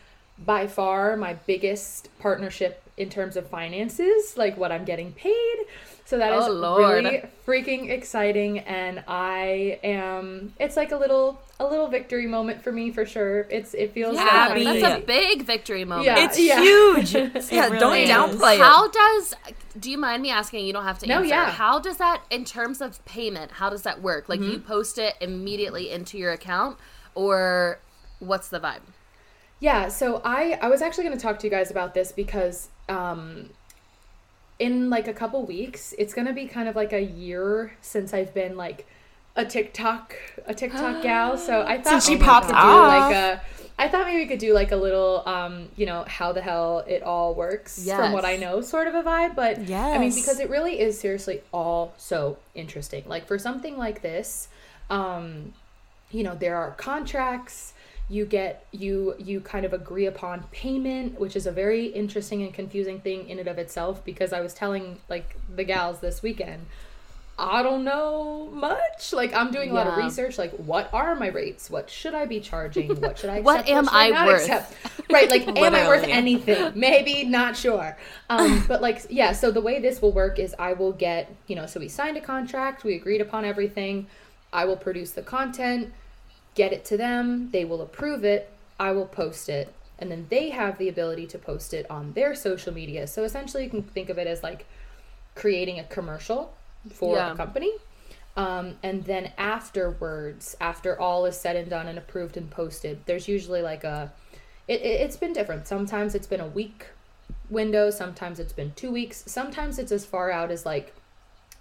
by 0.45 0.67
far 0.67 1.17
my 1.17 1.35
biggest 1.35 2.09
partnership 2.19 2.83
in 2.97 3.09
terms 3.11 3.37
of 3.37 3.49
finances, 3.49 4.37
like 4.37 4.57
what 4.57 4.73
I'm 4.73 4.85
getting 4.85 5.13
paid. 5.13 5.57
So 6.05 6.17
that 6.19 6.33
is 6.33 6.45
Oh, 6.47 6.51
Lord. 6.51 7.05
really 7.05 7.23
freaking 7.47 7.91
exciting 7.91 8.61
and 8.61 9.05
I 9.07 9.79
am 9.85 10.55
it's 10.59 10.75
like 10.77 10.91
a 10.91 10.97
little 10.97 11.39
a 11.61 11.67
little 11.67 11.89
victory 11.89 12.27
moment 12.27 12.63
for 12.63 12.73
me 12.73 12.91
for 12.91 13.05
sure. 13.05 13.41
It's 13.51 13.75
it 13.75 13.93
feels 13.93 14.15
Yeah, 14.17 14.49
like 14.55 14.65
that's 14.65 15.03
a 15.03 15.05
big 15.07 15.43
victory 15.43 15.85
moment. 15.85 16.07
Yeah. 16.07 16.25
It's 16.25 16.37
huge. 16.37 17.13
yeah, 17.53 17.69
really 17.69 17.79
don't 17.79 17.97
is. 17.99 18.09
downplay 18.41 18.55
it. 18.55 18.61
How 18.61 18.89
does 18.89 19.35
do 19.79 19.91
you 19.91 19.99
mind 19.99 20.23
me 20.23 20.31
asking? 20.31 20.67
You 20.67 20.73
don't 20.73 20.85
have 20.85 20.99
to 21.01 21.07
No, 21.07 21.17
answer. 21.17 21.29
yeah. 21.29 21.51
How 21.51 21.79
does 21.79 21.99
that 21.99 22.23
in 22.31 22.45
terms 22.47 22.81
of 22.81 23.05
payment? 23.05 23.53
How 23.53 23.69
does 23.69 23.83
that 23.83 24.01
work? 24.01 24.29
Like 24.31 24.41
Mm-hmm. 24.41 24.51
you 24.53 24.59
post 24.61 24.97
it 24.99 25.15
immediately 25.21 25.91
into 25.91 26.17
your 26.17 26.33
account, 26.33 26.79
or 27.15 27.81
what's 28.19 28.49
the 28.49 28.61
vibe? 28.61 28.81
Yeah, 29.61 29.89
so 29.89 30.21
I 30.25 30.59
I 30.63 30.69
was 30.69 30.83
actually 30.83 31.05
going 31.05 31.17
to 31.17 31.23
talk 31.23 31.39
to 31.41 31.47
you 31.47 31.51
guys 31.51 31.71
about 31.71 31.95
this 31.95 32.13
because 32.13 32.69
um 32.89 33.51
in 34.59 34.91
like 34.91 35.07
a 35.07 35.13
couple 35.13 35.45
weeks, 35.45 35.95
it's 35.99 36.13
going 36.15 36.27
to 36.27 36.33
be 36.33 36.47
kind 36.47 36.69
of 36.69 36.75
like 36.75 36.93
a 36.93 37.01
year 37.03 37.73
since 37.81 38.13
I've 38.13 38.35
been 38.35 38.57
like 38.57 38.87
a 39.37 39.45
TikTok 39.45 40.15
a 40.47 40.55
TikTok 40.55 41.03
gal. 41.03 41.37
So 41.39 41.63
I 41.63 41.81
thought 41.81 42.03
she 42.03 42.13
maybe 42.13 42.23
we 42.23 42.27
popped 42.27 42.47
could 42.47 42.53
do 42.55 42.59
off. 42.59 43.11
like 43.11 43.15
a 43.15 43.43
I 43.81 43.87
thought 43.87 44.07
maybe 44.07 44.19
we 44.19 44.27
could 44.27 44.41
do 44.41 44.53
like 44.55 44.73
a 44.73 44.77
little 44.77 45.23
um, 45.27 45.69
you 45.77 45.87
know, 45.87 46.05
how 46.09 46.33
the 46.33 46.43
hell 46.43 46.85
it 46.89 47.05
all 47.05 47.35
works 47.35 47.85
from 47.99 48.13
what 48.13 48.25
I 48.25 48.35
know 48.37 48.61
sort 48.61 48.89
of 48.89 48.95
a 48.97 49.03
vibe, 49.05 49.37
but 49.37 49.69
I 49.87 49.99
mean 49.99 50.13
because 50.15 50.41
it 50.41 50.51
really 50.51 50.81
is 50.81 50.99
seriously 50.99 51.43
all 51.53 51.95
so 51.97 52.39
interesting. 52.55 53.05
Like 53.07 53.27
for 53.27 53.39
something 53.39 53.77
like 53.77 54.03
this, 54.03 54.49
um 54.91 55.53
you 56.11 56.23
know 56.25 56.35
there 56.35 56.57
are 56.57 56.71
contracts 56.73 57.75
you 58.09 58.25
get 58.25 58.67
you 58.73 59.15
you 59.19 59.41
kind 59.41 59.67
of 59.67 59.73
agree 59.73 60.07
upon 60.07 60.43
payment 60.51 61.21
which 61.21 61.37
is 61.37 61.47
a 61.47 61.53
very 61.53 61.87
interesting 61.87 62.43
and 62.43 62.55
confusing 62.55 63.01
thing 63.01 63.29
in 63.29 63.39
and 63.39 63.49
of 63.49 63.59
itself 63.59 64.05
because 64.05 64.33
i 64.33 64.41
was 64.41 64.55
telling 64.55 64.99
like 65.09 65.37
the 65.55 65.65
gals 65.65 66.01
this 66.01 66.23
weekend 66.23 66.65
i 67.39 67.63
don't 67.63 67.85
know 67.85 68.51
much. 68.53 69.13
Like 69.13 69.33
i'm 69.33 69.53
doing 69.53 69.71
a 69.71 69.75
lot 69.75 69.87
of 69.87 69.97
research 69.97 70.39
like 70.39 70.51
what 70.53 70.91
are 70.93 71.15
my 71.15 71.29
rates? 71.29 71.71
What 71.71 71.89
should 71.89 72.15
i 72.15 72.27
be 72.27 72.41
charging? 72.41 73.01
What 73.01 73.19
should 73.19 73.31
i 73.31 73.41
What 73.49 73.69
am 73.69 73.85
should 73.85 73.95
I 73.95 74.09
not 74.09 74.27
worth? 74.27 74.41
accept? 74.43 74.75
right 75.11 75.31
like 75.31 75.47
am 75.57 75.75
i 75.75 75.87
worth 75.87 76.03
anything? 76.05 76.73
Maybe 76.75 77.25
not 77.25 77.57
sure. 77.57 77.97
Um 78.29 78.65
but 78.69 78.83
like 78.83 79.07
yeah 79.09 79.33
so 79.33 79.53
the 79.53 79.61
way 79.61 79.79
this 79.79 80.03
will 80.03 80.13
work 80.13 80.41
is 80.41 80.55
i 80.59 80.73
will 80.73 80.93
get 80.93 81.33
you 81.47 81.55
know 81.55 81.67
so 81.67 81.79
we 81.79 81.89
signed 81.89 82.17
a 82.17 82.21
contract 82.21 82.83
we 82.83 82.95
agreed 82.95 83.21
upon 83.21 83.45
everything 83.45 84.09
i 84.53 84.65
will 84.65 84.77
produce 84.77 85.13
the 85.13 85.23
content 85.23 85.93
get 86.59 86.73
it 86.73 86.85
to 86.85 86.97
them, 86.97 87.51
they 87.53 87.65
will 87.65 87.81
approve 87.81 88.25
it, 88.25 88.51
I 88.81 88.91
will 88.91 89.07
post 89.07 89.49
it, 89.49 89.73
and 89.99 90.11
then 90.11 90.27
they 90.29 90.51
have 90.51 90.77
the 90.77 90.89
ability 90.89 91.27
to 91.29 91.39
post 91.39 91.73
it 91.73 91.87
on 91.89 92.13
their 92.15 92.35
social 92.35 92.75
media. 92.75 93.07
So 93.07 93.23
essentially, 93.23 93.63
you 93.65 93.71
can 93.71 93.85
think 93.85 94.11
of 94.11 94.19
it 94.19 94.27
as 94.27 94.43
like 94.43 94.67
creating 95.37 95.79
a 95.79 95.85
commercial 95.85 96.53
for 96.93 97.15
Yeah. 97.17 97.33
a 97.33 97.37
company. 97.37 97.73
Um, 98.37 98.77
and 98.83 99.05
then 99.05 99.33
afterwards, 99.39 100.57
after 100.61 100.99
all 101.01 101.27
is 101.27 101.37
said 101.37 101.55
and 101.57 101.71
done 101.71 101.87
and 101.87 101.97
approved 101.97 102.37
and 102.37 102.51
posted, 102.51 103.01
there's 103.07 103.29
usually 103.29 103.63
like 103.63 103.85
a. 103.85 104.13
It, 104.67 104.81
it, 104.83 105.01
it's 105.05 105.17
been 105.17 105.33
different. 105.33 105.67
Sometimes 105.67 106.15
it's 106.17 106.27
been 106.27 106.41
a 106.41 106.47
week 106.47 106.87
window, 107.51 107.91
sometimes 107.91 108.39
it's 108.41 108.53
been 108.53 108.73
two 108.75 108.91
weeks, 108.91 109.23
sometimes 109.27 109.79
it's 109.79 109.93
as 109.93 110.05
far 110.05 110.31
out 110.31 110.51
as 110.51 110.67
like 110.67 110.93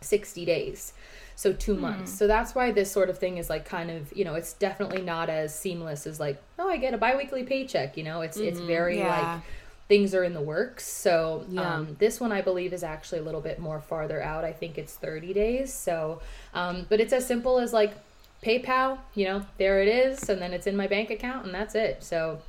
60 0.02 0.46
days 0.46 0.94
so 1.40 1.54
two 1.54 1.76
months. 1.76 2.12
So 2.12 2.26
that's 2.26 2.56
why 2.56 2.72
this 2.72 2.92
sort 2.92 3.12
of 3.12 3.20
thing 3.20 3.38
is 3.38 3.48
like 3.48 3.64
kind 3.64 3.92
of 3.92 4.12
you 4.12 4.26
know 4.26 4.34
it's 4.34 4.54
definitely 4.54 5.02
not 5.04 5.30
as 5.30 5.54
seamless 5.54 6.08
as 6.08 6.20
like 6.20 6.42
oh 6.58 6.68
i 6.68 6.78
get 6.78 6.96
a 6.96 6.98
biweekly 6.98 7.44
paycheck 7.44 7.96
you 7.96 8.04
know? 8.04 8.22
It's 8.22 8.38
it's 8.38 8.60
very 8.60 8.98
Yeah. 8.98 9.08
like 9.36 9.42
things 9.88 10.14
are 10.16 10.24
in 10.24 10.34
the 10.34 10.42
works. 10.42 10.86
So 10.88 11.46
Yeah. 11.50 11.76
um, 11.76 11.96
this 12.00 12.20
one 12.20 12.32
i 12.32 12.42
believe 12.42 12.74
is 12.74 12.84
actually 12.84 13.20
a 13.20 13.24
little 13.24 13.40
bit 13.40 13.60
more 13.60 13.80
farther 13.80 14.20
out. 14.22 14.44
I 14.44 14.52
think 14.52 14.78
it's 14.80 14.94
30 14.96 15.32
days. 15.34 15.72
So 15.72 16.22
um, 16.56 16.88
but 16.90 17.00
it's 17.00 17.14
as 17.14 17.26
simple 17.28 17.60
as 17.60 17.72
like 17.72 17.94
paypal 18.44 18.98
you 19.16 19.26
know 19.26 19.44
there 19.58 19.82
it 19.82 19.88
is 19.88 20.30
and 20.30 20.42
then 20.42 20.54
it's 20.54 20.68
in 20.68 20.76
my 20.76 20.88
bank 20.88 21.12
account 21.12 21.46
and 21.46 21.54
that's 21.54 21.76
it. 21.76 22.04
So 22.04 22.40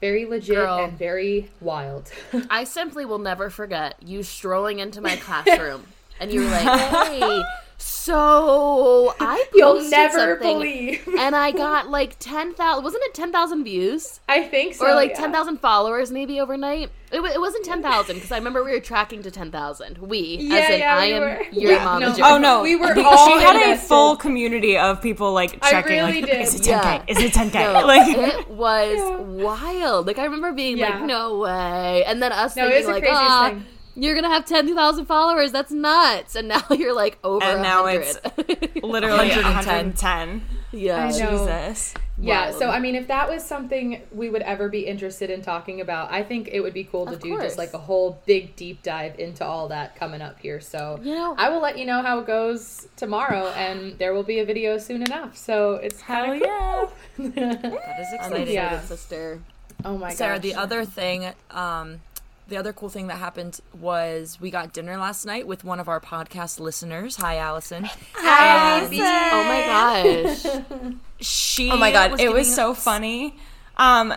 very 0.00 0.26
legit 0.26 0.54
Girl. 0.54 0.84
and 0.84 0.96
very 0.96 1.50
wild. 1.60 2.12
I 2.50 2.62
simply 2.62 3.04
will 3.04 3.18
never 3.18 3.50
forget 3.50 3.96
you 4.00 4.22
strolling 4.22 4.78
into 4.78 5.00
my 5.00 5.16
classroom 5.16 5.82
and 6.20 6.32
you 6.32 6.42
were 6.42 6.50
like, 6.50 6.78
"Hey, 7.08 7.42
so 7.80 9.14
I 9.20 9.44
you'll 9.54 9.74
posted 9.74 9.90
never 9.90 10.18
something 10.18 10.38
believe 10.58 11.08
and 11.18 11.34
I 11.36 11.52
got 11.52 11.88
like 11.90 12.16
ten 12.18 12.54
thousand. 12.54 12.84
Wasn't 12.84 13.02
it 13.04 13.14
ten 13.14 13.32
thousand 13.32 13.64
views 13.64 14.20
i 14.28 14.42
think 14.42 14.74
so 14.74 14.86
or 14.86 14.94
like 14.94 15.10
yeah. 15.10 15.16
ten 15.20 15.32
thousand 15.32 15.58
followers 15.60 16.10
maybe 16.10 16.40
overnight? 16.40 16.90
It, 17.10 17.20
it 17.20 17.40
wasn't 17.40 17.64
ten 17.64 17.82
thousand 17.82 18.16
because 18.16 18.32
I 18.32 18.36
remember 18.36 18.62
we 18.64 18.72
were 18.72 18.80
tracking 18.80 19.22
to 19.22 19.30
ten 19.30 19.50
thousand. 19.50 19.96
We, 19.98 20.36
Yeah, 20.40 20.54
as 20.56 20.70
in 20.70 20.78
yeah, 20.80 20.96
I 20.96 21.06
we 21.06 21.12
am 21.14 21.22
were. 21.22 21.42
your 21.52 21.72
Yeah, 21.72 21.84
mom. 21.84 22.00
no. 22.02 22.14
Oh 22.22 22.38
no, 22.38 22.62
We 22.62 22.76
were 22.76 22.94
She 22.94 23.00
all 23.02 23.38
had 23.38 23.72
a 23.72 23.78
full 23.78 24.16
community 24.16 24.76
of 24.76 25.00
people 25.00 25.32
like 25.32 25.58
I 25.62 25.70
checking. 25.70 25.92
really 26.04 26.20
like, 26.20 26.30
did. 26.30 26.40
Is 26.42 26.54
it 26.54 26.62
10k? 26.62 26.66
Yeah. 26.68 27.02
Is 27.08 27.18
it 27.18 27.32
10k? 27.32 27.54
No, 27.54 27.86
like, 27.86 28.16
it 28.16 28.50
was 28.50 29.26
wild. 29.26 30.06
Like 30.06 30.18
I 30.18 30.24
remember 30.24 30.52
being 30.52 30.76
Yeah. 30.78 30.96
like, 30.96 31.02
"No 31.04 31.38
way!" 31.38 32.04
And 32.06 32.22
then 32.22 32.32
us 32.32 32.56
No, 32.56 32.66
it 32.66 32.72
thinking 32.72 32.86
was 32.92 33.00
like, 33.02 33.04
"Ah, 33.10 33.48
thing. 33.52 33.64
You're 33.98 34.14
gonna 34.14 34.28
have 34.28 34.44
ten 34.46 34.74
thousand 34.74 35.06
followers. 35.06 35.52
That's 35.52 35.70
nuts!" 35.72 36.34
And 36.36 36.48
now 36.48 36.62
you're 36.70 36.94
like 36.94 37.18
over. 37.24 37.44
And 37.44 37.62
now 37.62 37.86
it's 37.86 38.18
literally 38.82 39.28
110. 39.28 39.92
110. 39.92 40.42
yeah. 40.72 41.08
Jesus. 41.10 41.94
Yeah, 42.20 42.46
Wild. 42.46 42.58
so 42.58 42.68
I 42.68 42.80
mean, 42.80 42.96
if 42.96 43.06
that 43.08 43.28
was 43.28 43.44
something 43.44 44.02
we 44.10 44.28
would 44.28 44.42
ever 44.42 44.68
be 44.68 44.80
interested 44.86 45.30
in 45.30 45.40
talking 45.40 45.80
about, 45.80 46.10
I 46.10 46.24
think 46.24 46.48
it 46.50 46.60
would 46.60 46.74
be 46.74 46.82
cool 46.82 47.06
to 47.06 47.12
Of 47.12 47.20
do 47.20 47.30
course. 47.30 47.44
just 47.44 47.58
like 47.58 47.72
a 47.74 47.78
whole 47.78 48.20
big 48.26 48.56
deep 48.56 48.82
dive 48.82 49.18
into 49.20 49.44
all 49.44 49.68
that 49.68 49.94
coming 49.94 50.20
up 50.20 50.40
here. 50.40 50.60
So 50.60 50.98
You 51.02 51.14
know- 51.14 51.34
I 51.38 51.48
will 51.48 51.60
let 51.60 51.78
you 51.78 51.84
know 51.86 52.02
how 52.02 52.18
it 52.18 52.26
goes 52.26 52.88
tomorrow, 52.96 53.46
and 53.50 53.96
there 53.98 54.12
will 54.14 54.24
be 54.24 54.40
a 54.40 54.44
video 54.44 54.78
soon 54.78 55.02
enough. 55.02 55.36
So 55.36 55.74
it's 55.74 56.00
Hell 56.00 56.26
kind 56.26 56.42
of 56.42 56.48
yeah. 56.48 56.86
cool. 57.16 57.26
That 57.34 58.00
is 58.00 58.12
exciting. 58.14 58.52
Yeah. 58.54 58.66
excited, 58.74 58.88
sister. 58.88 59.40
oh 59.84 59.96
my 59.96 60.08
god, 60.08 60.16
Sarah, 60.18 60.34
gosh. 60.38 60.42
the 60.42 60.54
other 60.56 60.84
thing, 60.84 61.32
um, 61.52 62.00
the 62.48 62.56
other 62.56 62.72
cool 62.72 62.88
thing 62.88 63.06
that 63.08 63.18
happened 63.18 63.60
was 63.78 64.38
we 64.40 64.50
got 64.50 64.72
dinner 64.72 64.96
last 64.96 65.26
night 65.26 65.46
with 65.46 65.64
one 65.64 65.78
of 65.80 65.88
our 65.88 66.00
podcast 66.00 66.58
listeners. 66.58 67.16
Hi, 67.16 67.36
Allison. 67.36 67.84
Hi, 68.14 68.80
And 68.80 68.90
Bee. 68.90 69.00
Oh 69.02 69.44
my 69.44 69.62
gosh. 69.66 70.94
She 71.20 71.70
Oh 71.72 71.76
my 71.76 71.90
god, 71.90 72.20
it 72.20 72.32
was 72.32 72.52
so 72.54 72.70
us- 72.70 72.84
funny. 72.84 73.34
Um, 73.76 74.12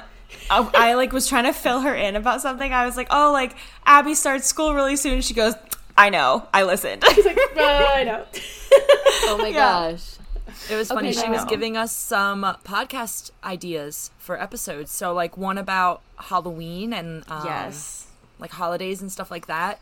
I, 0.51 0.69
I 0.75 0.93
like 0.93 1.11
was 1.11 1.27
trying 1.27 1.45
to 1.45 1.53
fill 1.53 1.79
her 1.81 1.95
in 1.95 2.15
about 2.15 2.41
something. 2.41 2.71
I 2.71 2.85
was 2.85 2.95
like, 2.95 3.07
"Oh, 3.09 3.31
like 3.31 3.55
Abby 3.87 4.13
starts 4.13 4.45
school 4.45 4.75
really 4.75 4.95
soon." 4.95 5.21
She 5.21 5.33
goes, 5.33 5.55
"I 5.97 6.09
know, 6.11 6.47
I 6.53 6.61
listened." 6.63 7.03
She's 7.15 7.25
like, 7.25 7.37
"Uh, 7.57 7.61
I 7.61 8.03
know. 8.03 8.25
Oh 9.23 9.37
my 9.39 9.47
Yeah. 9.47 9.91
gosh. 9.91 10.15
It 10.69 10.75
was 10.75 10.89
funny. 10.89 11.09
Okay, 11.09 11.21
she 11.23 11.29
was 11.29 11.43
giving 11.45 11.75
us 11.75 11.91
some 11.95 12.43
podcast 12.63 13.31
ideas 13.43 14.11
for 14.19 14.39
episodes. 14.39 14.91
So 14.91 15.11
like 15.13 15.35
one 15.37 15.57
about 15.57 16.01
Halloween 16.17 16.93
and 16.93 17.23
um, 17.31 17.45
yes, 17.45 18.00
like 18.41 18.51
holidays 18.51 19.01
and 19.01 19.11
stuff 19.11 19.31
like 19.31 19.47
that. 19.47 19.79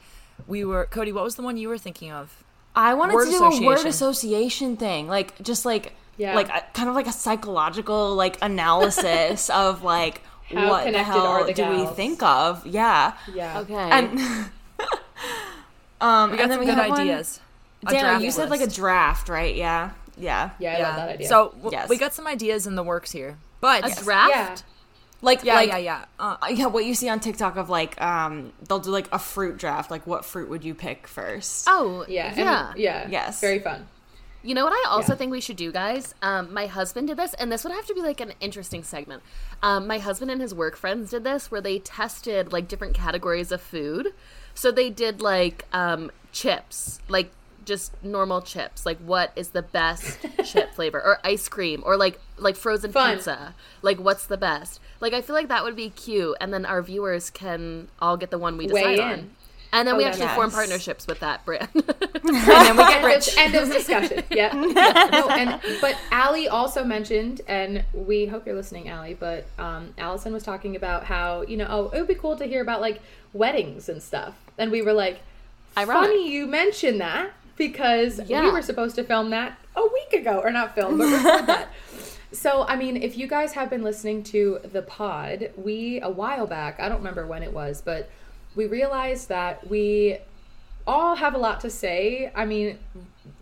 We 0.48 0.64
were 0.66 0.86
Cody. 0.86 1.12
What 1.12 1.24
was 1.24 1.36
the 1.36 1.42
one 1.42 1.58
you 1.58 1.70
were 1.70 1.78
thinking 1.78 2.12
of? 2.12 2.44
I 2.76 2.94
wanted 2.94 3.16
Word 3.16 3.26
to 3.26 3.32
do 3.32 3.38
a 3.38 3.42
word 3.42 3.78
association. 3.80 3.88
association 3.88 4.78
thing, 4.78 5.08
like 5.08 5.42
just 5.42 5.66
like 5.66 5.94
Yeah. 6.18 6.36
like 6.36 6.50
a, 6.50 6.64
kind 6.74 6.88
of 6.88 6.96
like 6.96 7.08
a 7.08 7.12
psychological 7.12 8.14
like 8.16 8.38
analysis 8.42 9.50
of 9.66 9.84
like 9.84 10.22
How 10.54 10.70
what 10.70 10.92
the 10.92 11.04
hell 11.04 11.46
the 11.46 11.54
do 11.54 11.68
we 11.70 11.86
think 11.88 12.22
of? 12.22 12.66
Yeah, 12.68 13.14
Yeah. 13.34 13.60
Okay. 13.62 13.74
and 13.74 14.20
um, 16.02 16.32
We 16.32 16.38
got 16.38 16.40
and 16.40 16.40
then 16.40 16.50
some 16.52 16.60
we 16.60 16.66
good 16.66 16.76
had 16.76 16.92
ideas. 16.92 17.40
A 17.88 17.92
Dana, 17.92 18.20
you 18.20 18.32
said 18.32 18.50
like 18.50 18.62
a 18.62 18.68
draft, 18.68 19.30
right? 19.30 19.56
Yeah, 19.56 19.92
yeah. 20.18 20.52
Yeah, 20.60 20.78
I 20.78 20.82
love 20.82 20.96
that 20.98 21.10
idea. 21.10 21.28
So 21.28 21.50
w- 21.50 21.72
Yes. 21.72 21.90
we 21.90 21.98
got 21.98 22.14
some 22.14 22.28
ideas 22.28 22.68
in 22.68 22.76
the 22.76 22.84
works 22.84 23.12
here, 23.12 23.38
but 23.62 23.86
a 23.86 24.04
draft. 24.04 24.30
yeah. 24.32 24.56
Like 25.22 25.44
Yeah, 25.44 25.56
like, 25.56 25.68
yeah, 25.70 25.78
yeah. 25.78 26.06
Uh, 26.20 26.38
uh, 26.42 26.48
yeah, 26.50 26.68
what 26.68 26.86
you 26.86 26.96
see 26.96 27.10
on 27.10 27.20
TikTok 27.20 27.58
of 27.58 27.70
like 27.70 28.00
um 28.02 28.54
they'll 28.68 28.80
do 28.80 28.90
like 28.92 29.10
a 29.12 29.20
fruit 29.20 29.58
draft. 29.58 29.92
Like 29.92 30.08
what 30.08 30.24
fruit 30.26 30.50
would 30.50 30.64
you 30.64 30.74
pick 30.74 31.08
first? 31.08 31.66
Oh, 31.70 32.06
Yeah. 32.08 32.28
and- 32.28 32.38
yeah. 32.38 32.74
yeah. 32.78 33.08
Yes. 33.10 33.42
Very 33.42 33.60
fun. 33.60 33.88
You 34.42 34.56
know 34.56 34.64
what 34.64 34.72
I 34.72 34.86
also 34.92 35.12
Yeah. 35.12 35.18
think 35.18 35.32
we 35.32 35.42
should 35.42 35.58
do, 35.58 35.70
guys? 35.70 36.16
Um, 36.22 36.54
my 36.54 36.66
husband 36.68 37.10
did 37.10 37.18
this, 37.18 37.34
and 37.34 37.52
this 37.52 37.66
would 37.66 37.74
have 37.74 37.86
to 37.88 37.94
be 37.94 38.02
like 38.02 38.22
an 38.22 38.32
interesting 38.40 38.84
segment. 38.86 39.22
Um, 39.62 39.86
my 39.86 39.98
husband 40.00 40.32
and 40.32 40.40
his 40.40 40.54
work 40.54 40.78
friends 40.78 41.12
did 41.12 41.26
this 41.26 41.52
where 41.52 41.60
they 41.60 41.80
tested 41.80 42.54
like 42.54 42.70
different 42.70 42.94
categories 42.94 43.52
of 43.52 43.60
food. 43.62 44.14
So 44.54 44.72
they 44.72 44.90
did 44.90 45.22
like 45.22 45.66
um, 45.74 46.10
chips, 46.32 47.02
like 47.10 47.32
just 47.70 47.94
normal 48.04 48.42
chips. 48.42 48.86
Like 48.86 48.98
what 48.98 49.32
is 49.38 49.50
the 49.50 49.62
best 49.62 50.20
chip 50.44 50.74
flavor, 50.76 51.02
or 51.02 51.20
ice 51.24 51.48
cream, 51.48 51.82
or 51.86 51.96
like 51.96 52.20
like 52.38 52.58
frozen 52.58 52.92
Fun. 52.92 53.16
pizza. 53.16 53.56
Like 53.82 53.98
what's 54.00 54.26
the 54.26 54.36
best? 54.38 54.82
Like 55.00 55.14
I 55.14 55.22
feel 55.22 55.36
like 55.36 55.48
that 55.48 55.64
would 55.64 55.78
be 55.78 55.90
cute, 55.92 56.36
and 56.42 56.54
then 56.54 56.66
our 56.66 56.82
viewers 56.82 57.30
can 57.30 57.88
all 58.02 58.18
get 58.18 58.32
the 58.32 58.38
one 58.38 58.58
we 58.58 58.68
decide 58.68 59.00
on. 59.00 59.30
And 59.72 59.88
then 59.88 59.96
Oh, 59.96 59.98
we 60.00 60.04
actually 60.04 60.28
form 60.30 60.50
partnerships 60.50 61.06
with 61.06 61.20
that 61.20 61.46
brand. 61.46 61.70
and 61.76 61.86
then 62.26 62.76
we 62.76 62.84
get 62.84 63.06
rich. 63.06 63.30
end 63.38 63.54
of 63.54 63.72
discussion. 63.72 64.24
Yeah. 64.32 64.52
no, 64.52 65.30
and 65.30 65.62
but 65.80 65.96
Allie 66.12 66.48
also 66.50 66.84
mentioned, 66.84 67.42
and 67.48 67.86
we 67.94 68.26
hope 68.26 68.48
you're 68.48 68.56
listening, 68.56 68.90
Allie. 68.90 69.14
But 69.14 69.46
um, 69.60 69.94
Allison 70.00 70.34
was 70.34 70.42
talking 70.42 70.76
about 70.76 71.04
how 71.04 71.44
you 71.44 71.56
know, 71.56 71.68
oh, 71.70 71.90
it 71.96 72.00
would 72.00 72.08
be 72.08 72.16
cool 72.16 72.36
to 72.38 72.46
hear 72.46 72.62
about 72.64 72.82
like 72.82 73.00
weddings 73.32 73.88
and 73.90 74.02
stuff, 74.02 74.34
and 74.58 74.72
we 74.72 74.82
were 74.82 74.94
like, 74.94 75.20
Ironic. 75.78 76.10
funny 76.10 76.32
you 76.32 76.48
mentioned 76.48 77.00
that 77.02 77.32
because 77.60 78.20
we 78.46 78.52
were 78.52 78.64
supposed 78.64 78.96
to 78.96 79.04
film 79.04 79.30
that 79.30 79.60
a 79.76 79.84
week 79.84 80.14
ago, 80.20 80.42
or 80.44 80.50
not 80.50 80.74
film, 80.74 80.98
but 80.98 81.06
record 81.24 81.46
that. 81.46 81.70
So, 82.32 82.66
I 82.68 82.76
mean, 82.76 82.98
if 82.98 83.18
you 83.18 83.28
guys 83.28 83.54
have 83.54 83.70
been 83.70 83.84
listening 83.84 84.24
to 84.24 84.60
the 84.64 84.82
pod, 84.82 85.52
we 85.56 86.00
a 86.02 86.10
while 86.10 86.48
back, 86.48 86.80
I 86.80 86.88
don't 86.90 87.00
remember 87.00 87.28
when 87.28 87.44
it 87.44 87.54
was, 87.54 87.82
but 87.82 88.10
we 88.56 88.66
realized 88.66 89.30
that 89.30 89.68
we 89.70 90.18
all 90.88 91.16
have 91.16 91.36
a 91.36 91.38
lot 91.38 91.60
to 91.62 91.70
say. 91.70 92.32
I 92.36 92.46
mean, 92.46 92.80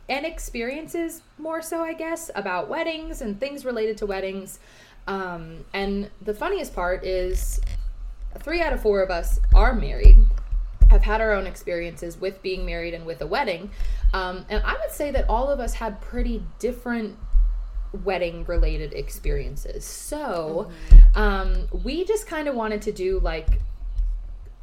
and 0.10 0.26
experiences 0.26 1.22
more 1.38 1.62
so, 1.62 1.82
I 1.82 1.94
guess, 1.94 2.32
about 2.34 2.70
weddings 2.70 3.22
and 3.22 3.40
things 3.40 3.66
related 3.66 3.98
to 3.98 4.06
weddings. 4.06 4.60
Um, 5.06 5.66
and 5.74 6.10
the 6.22 6.34
funniest 6.34 6.74
part 6.74 7.04
is 7.04 7.60
three 8.40 8.62
out 8.62 8.74
of 8.74 8.82
four 8.82 9.02
of 9.02 9.10
us 9.10 9.40
are 9.54 9.74
married, 9.74 10.18
have 10.90 11.02
had 11.04 11.22
our 11.22 11.34
own 11.34 11.46
experiences 11.48 12.18
with 12.20 12.42
being 12.42 12.66
married 12.66 12.94
and 12.94 13.06
with 13.06 13.22
a 13.22 13.28
wedding. 13.28 13.70
Um, 14.14 14.46
and 14.50 14.64
I 14.64 14.74
would 14.74 14.92
say 14.92 15.12
that 15.12 15.26
all 15.30 15.50
of 15.50 15.60
us 15.60 15.74
had 15.74 16.00
pretty 16.02 16.44
different 16.60 17.18
wedding 18.04 18.44
related 18.46 18.94
experiences. 18.94 19.84
So 19.86 20.70
um, 21.16 21.68
we 21.84 22.06
just 22.06 22.28
kind 22.28 22.48
of 22.48 22.56
wanted 22.56 22.82
to 22.84 22.92
do 22.92 23.20
like 23.20 23.48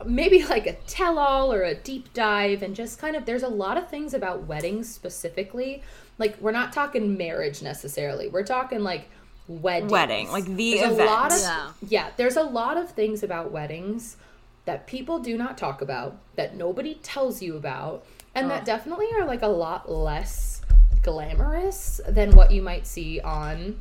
maybe 0.05 0.45
like 0.45 0.67
a 0.67 0.73
tell 0.87 1.19
all 1.19 1.53
or 1.53 1.63
a 1.63 1.75
deep 1.75 2.13
dive 2.13 2.63
and 2.63 2.75
just 2.75 2.99
kind 2.99 3.17
of 3.17 3.25
there's 3.25 3.43
a 3.43 3.49
lot 3.49 3.77
of 3.79 3.89
things 3.89 4.13
about 4.13 4.47
weddings 4.47 4.93
specifically 4.93 5.83
like 6.19 6.37
we're 6.41 6.51
not 6.51 6.73
talking 6.73 7.17
marriage 7.17 7.63
necessarily 7.63 8.29
we're 8.29 8.43
talking 8.45 8.81
like 8.81 9.09
weddings. 9.49 9.91
Wedding, 9.93 10.29
like 10.31 10.45
the 10.45 10.75
there's 10.75 10.93
event. 10.93 11.09
a 11.09 11.13
lot 11.13 11.33
of 11.33 11.41
Yeah. 11.41 11.69
yeah 11.89 12.11
there's 12.17 12.37
a 12.37 12.43
lot 12.43 12.77
of 12.77 12.91
things 12.91 13.23
about 13.23 13.51
weddings 13.53 14.17
that 14.65 14.87
people 14.87 15.19
do 15.19 15.37
not 15.37 15.59
talk 15.59 15.83
about 15.83 16.17
that 16.37 16.57
nobody 16.57 16.95
tells 16.97 17.43
you 17.43 17.57
about 17.57 18.05
and 18.35 18.51
that 18.51 18.63
oh. 18.63 18.65
definitely 18.65 19.07
are 19.15 19.25
like 19.25 19.43
a 19.43 19.49
lot 19.49 19.91
less 19.91 20.63
glamorous 21.03 22.01
than 22.09 22.33
what 22.33 22.51
you 22.51 22.63
might 22.63 22.87
see 22.87 23.21
on 23.21 23.81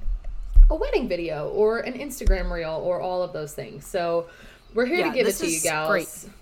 a 0.70 0.76
wedding 0.76 1.08
video 1.08 1.50
or 1.50 1.80
an 1.80 1.94
Instagram 1.94 2.52
reel 2.52 2.82
or 2.84 3.00
all 3.00 3.24
of 3.24 3.34
those 3.34 3.54
things. 3.54 3.86
So 3.86 4.28
we're 4.74 4.86
here 4.86 5.00
Yeah, 5.00 5.10
to 5.10 5.14
give 5.14 5.22
it 5.28 5.30
this 5.30 5.40
to 5.40 5.48
you 5.50 5.58
is 5.58 5.64
gals. 5.64 5.90
great. 5.90 6.34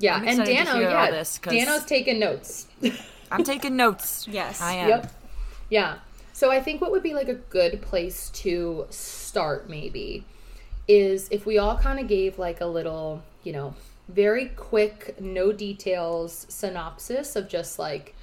Yeah, 0.00 0.16
I'm 0.16 0.20
and 0.28 0.40
excited 0.40 0.58
to 0.58 0.64
Dano, 0.64 0.78
hear 0.78 0.88
all 0.88 1.04
yeah, 1.06 1.10
this, 1.10 1.38
'cause- 1.38 1.52
Dano's 1.52 1.84
taking 1.84 2.18
notes. 2.18 2.66
I'm 3.30 3.44
taking 3.44 3.76
notes. 3.76 4.26
Yes. 4.30 4.60
I 4.60 4.72
am. 4.74 4.88
Yep. 4.88 5.12
Yeah. 5.70 5.98
So 6.32 6.50
I 6.50 6.60
think 6.62 6.80
what 6.80 6.90
would 6.92 7.02
be 7.02 7.14
like 7.14 7.28
a 7.28 7.34
good 7.34 7.82
place 7.82 8.30
to 8.30 8.86
start 8.90 9.68
maybe 9.68 10.24
is 10.86 11.28
if 11.30 11.44
we 11.44 11.58
all 11.58 11.76
kind 11.76 11.98
of 11.98 12.06
gave 12.06 12.38
like 12.38 12.60
a 12.60 12.66
little, 12.66 13.22
you 13.42 13.52
know, 13.52 13.74
very 14.08 14.46
quick, 14.48 15.20
no 15.20 15.52
details 15.52 16.46
synopsis 16.48 17.36
of 17.36 17.48
just 17.48 17.78
like, 17.78 18.14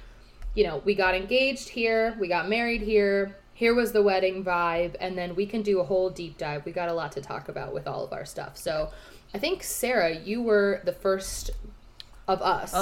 you 0.54 0.64
know, 0.64 0.82
we 0.84 0.94
got 0.94 1.14
engaged 1.14 1.68
here, 1.68 2.16
we 2.18 2.28
got 2.28 2.48
married 2.48 2.82
here, 2.82 3.36
here 3.54 3.74
was 3.74 3.92
the 3.92 4.02
wedding 4.02 4.44
vibe, 4.44 4.96
and 5.00 5.16
then 5.16 5.34
we 5.34 5.46
can 5.46 5.62
do 5.62 5.80
a 5.80 5.84
whole 5.84 6.10
deep 6.10 6.36
dive. 6.38 6.64
We 6.64 6.72
got 6.72 6.88
a 6.88 6.92
lot 6.92 7.12
to 7.12 7.20
talk 7.20 7.48
about 7.48 7.72
with 7.72 7.86
all 7.86 8.04
of 8.04 8.12
our 8.12 8.24
stuff. 8.24 8.56
So 8.56 8.90
I 9.32 9.38
think 9.38 9.62
Sarah, 9.62 10.14
you 10.14 10.42
were 10.42 10.82
the 10.84 10.92
first 10.92 11.50
of 12.28 12.42
us 12.42 12.74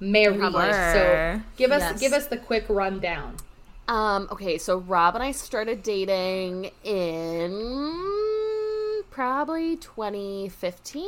married. 0.00 0.40
Probably. 0.40 0.72
So 0.72 1.40
give 1.56 1.72
us 1.72 1.82
Yes. 1.82 2.00
give 2.00 2.12
us 2.12 2.26
the 2.26 2.36
quick 2.36 2.66
rundown. 2.68 3.36
Um, 3.88 4.28
okay, 4.30 4.58
so 4.58 4.78
Rob 4.78 5.14
and 5.14 5.24
I 5.24 5.32
started 5.32 5.82
dating 5.82 6.70
in 6.84 9.02
probably 9.10 9.76
2015. 9.76 11.06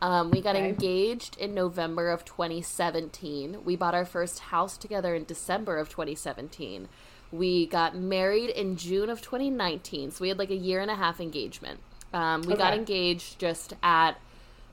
Um, 0.00 0.30
we 0.30 0.40
got 0.40 0.54
Okay. 0.54 0.68
engaged 0.68 1.36
in 1.38 1.54
November 1.54 2.10
of 2.10 2.24
2017. 2.24 3.64
We 3.64 3.76
bought 3.76 3.94
our 3.94 4.04
first 4.04 4.38
house 4.38 4.76
together 4.76 5.14
in 5.14 5.24
December 5.24 5.76
of 5.78 5.88
2017. 5.88 6.88
We 7.32 7.66
got 7.66 7.96
married 7.96 8.50
in 8.50 8.76
June 8.76 9.10
of 9.10 9.20
2019. 9.20 10.12
So 10.12 10.22
we 10.22 10.28
had 10.28 10.38
like 10.38 10.50
a 10.50 10.56
year 10.56 10.80
and 10.80 10.90
a 10.90 10.94
half 10.94 11.20
engagement. 11.20 11.80
Um, 12.14 12.42
we 12.42 12.54
got 12.54 12.72
engaged 12.72 13.38
just 13.38 13.74
at 13.82 14.18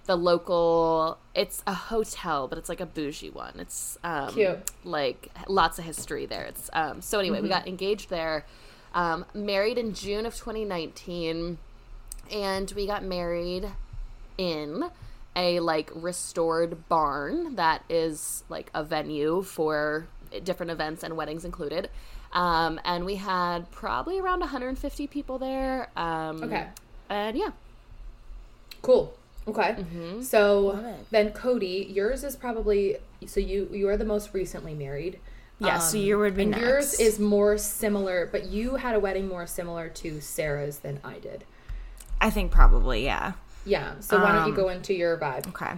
the 0.06 0.16
local 0.16 1.18
it's 1.34 1.64
a 1.66 1.74
hotel 1.74 2.48
but 2.48 2.60
it's 2.60 2.70
like 2.70 2.80
a 2.80 2.86
bougie 2.86 3.32
one 3.32 3.54
it's 3.58 3.98
um 4.04 4.32
Cute. 4.34 4.60
like 4.84 5.30
lots 5.48 5.80
of 5.80 5.86
history 5.86 6.28
there 6.28 6.44
it's 6.44 6.70
um 6.74 7.02
so 7.02 7.18
anyway 7.20 7.42
we 7.42 7.50
got 7.50 7.68
engaged 7.68 8.12
there 8.12 8.46
um 8.94 9.26
married 9.34 9.80
in 9.80 9.96
june 9.96 10.28
of 10.28 10.36
2019 10.36 11.58
and 12.32 12.72
we 12.76 12.86
got 12.86 13.04
married 13.04 13.68
in 14.38 14.92
a 15.36 15.60
like 15.60 15.92
restored 15.94 16.88
barn 16.90 17.56
that 17.56 17.84
is 17.90 18.44
like 18.50 18.70
a 18.74 18.84
venue 18.84 19.42
for 19.42 20.08
different 20.44 20.72
events 20.72 21.04
and 21.04 21.16
weddings 21.16 21.46
included 21.46 21.90
um 22.34 22.80
and 22.84 23.06
we 23.06 23.16
had 23.16 23.70
probably 23.72 24.20
around 24.20 24.40
150 24.40 25.08
people 25.08 25.38
there 25.40 25.90
um 25.96 26.44
Okay. 26.44 26.68
and 27.10 27.38
yeah 27.38 27.52
Cool. 28.82 29.16
Okay. 29.48 29.76
Mm-hmm. 29.80 30.22
So 30.22 30.96
then 31.10 31.32
Cody, 31.32 31.88
yours 31.90 32.24
is 32.24 32.36
probably 32.36 32.98
so 33.26 33.40
you 33.40 33.68
you 33.72 33.90
are 33.90 33.98
the 33.98 34.06
most 34.06 34.32
recently 34.34 34.76
married. 34.76 35.20
Yeah, 35.58 35.80
so 35.80 35.98
your 35.98 36.20
would 36.20 36.36
be 36.36 36.44
and 36.44 36.56
yours 36.56 37.00
is 37.00 37.18
more 37.18 37.58
similar, 37.58 38.28
but 38.32 38.46
you 38.46 38.76
had 38.76 38.94
a 38.94 39.00
wedding 39.00 39.28
more 39.28 39.48
similar 39.48 39.90
to 39.90 40.20
Sarah's 40.22 40.80
than 40.80 41.00
I 41.04 41.18
did. 41.18 41.46
I 42.22 42.30
think 42.30 42.52
probably, 42.52 43.06
yeah. 43.06 43.34
Yeah. 43.66 44.00
So 44.00 44.22
why 44.22 44.32
don't 44.32 44.46
you 44.48 44.52
Um, 44.54 44.56
go 44.56 44.70
into 44.70 44.94
your 44.94 45.18
vibe? 45.18 45.48
Okay. 45.50 45.74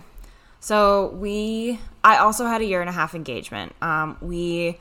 So 0.60 1.08
we, 1.10 1.80
I 2.04 2.17
also 2.17 2.45
had 2.45 2.62
a 2.62 2.65
year 2.65 2.82
and 2.82 2.89
a 2.89 2.93
half 2.93 3.15
engagement. 3.15 3.73
Um, 3.82 4.17
we 4.21 4.78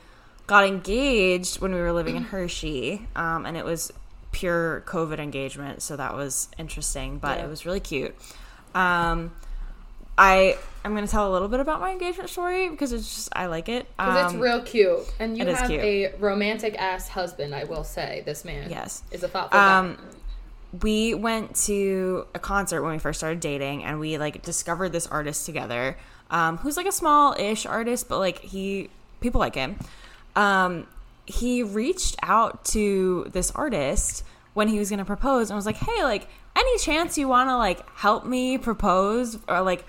got 0.47 0.65
engaged 0.65 1.59
when 1.61 1.73
we 1.73 1.79
were 1.79 1.93
living 1.93 2.15
in 2.15 2.23
Hershey, 2.31 3.07
um, 3.15 3.45
and 3.45 3.55
it 3.55 3.63
was 3.65 3.91
pure 4.31 4.83
COVID 4.87 5.19
engagement, 5.19 5.81
so 5.81 5.95
that 5.95 6.13
was 6.15 6.49
interesting, 6.57 7.17
but 7.19 7.37
Yeah. 7.37 7.45
it 7.45 7.49
was 7.49 7.65
really 7.65 7.79
cute. 7.79 8.15
Um, 8.75 9.31
I 10.17 10.57
I'm 10.83 10.95
gonna 10.95 11.07
tell 11.07 11.29
a 11.29 11.33
little 11.33 11.47
bit 11.47 11.59
about 11.59 11.79
my 11.81 11.91
engagement 11.91 12.29
story 12.29 12.69
because 12.69 12.91
it's 12.93 13.13
just 13.13 13.29
I 13.35 13.47
like 13.47 13.67
it. 13.69 13.85
Because 13.97 14.25
it's 14.25 14.33
Um, 14.35 14.39
real 14.39 14.61
cute, 14.61 14.99
and 15.19 15.37
you 15.37 15.45
have 15.45 15.69
a 15.69 16.13
romantic 16.19 16.75
ass 16.79 17.09
husband. 17.09 17.53
I 17.53 17.65
will 17.65 17.83
say, 17.83 18.23
this 18.25 18.43
man, 18.45 18.69
Yes. 18.69 19.03
is 19.11 19.21
a 19.23 19.27
thoughtful 19.27 19.59
guy. 19.59 19.77
Um, 19.77 19.97
we 20.81 21.13
went 21.13 21.55
to 21.65 22.27
a 22.33 22.39
concert 22.39 22.81
when 22.83 22.91
we 22.91 22.99
first 22.99 23.19
started 23.19 23.39
dating, 23.39 23.83
and 23.83 23.99
we 23.99 24.17
like 24.17 24.43
discovered 24.43 24.89
this 24.89 25.07
artist 25.07 25.45
together, 25.45 25.97
um, 26.29 26.57
who's 26.57 26.77
like 26.77 26.87
a 26.87 26.91
small-ish 26.91 27.65
artist, 27.65 28.09
but 28.09 28.19
like 28.19 28.39
he 28.39 28.89
people 29.21 29.39
like 29.39 29.55
him. 29.55 29.77
Um, 30.35 30.87
he 31.25 31.63
reached 31.63 32.15
out 32.21 32.65
to 32.65 33.27
this 33.31 33.51
artist 33.51 34.23
when 34.53 34.67
he 34.67 34.79
was 34.79 34.89
gonna 34.89 35.05
propose, 35.05 35.49
and 35.49 35.55
was 35.55 35.65
like, 35.65 35.77
"Hey, 35.77 36.03
like, 36.03 36.27
any 36.55 36.77
chance 36.79 37.17
you 37.17 37.27
want 37.27 37.49
to 37.49 37.57
like 37.57 37.87
help 37.95 38.25
me 38.25 38.57
propose 38.57 39.37
or 39.47 39.61
like 39.61 39.85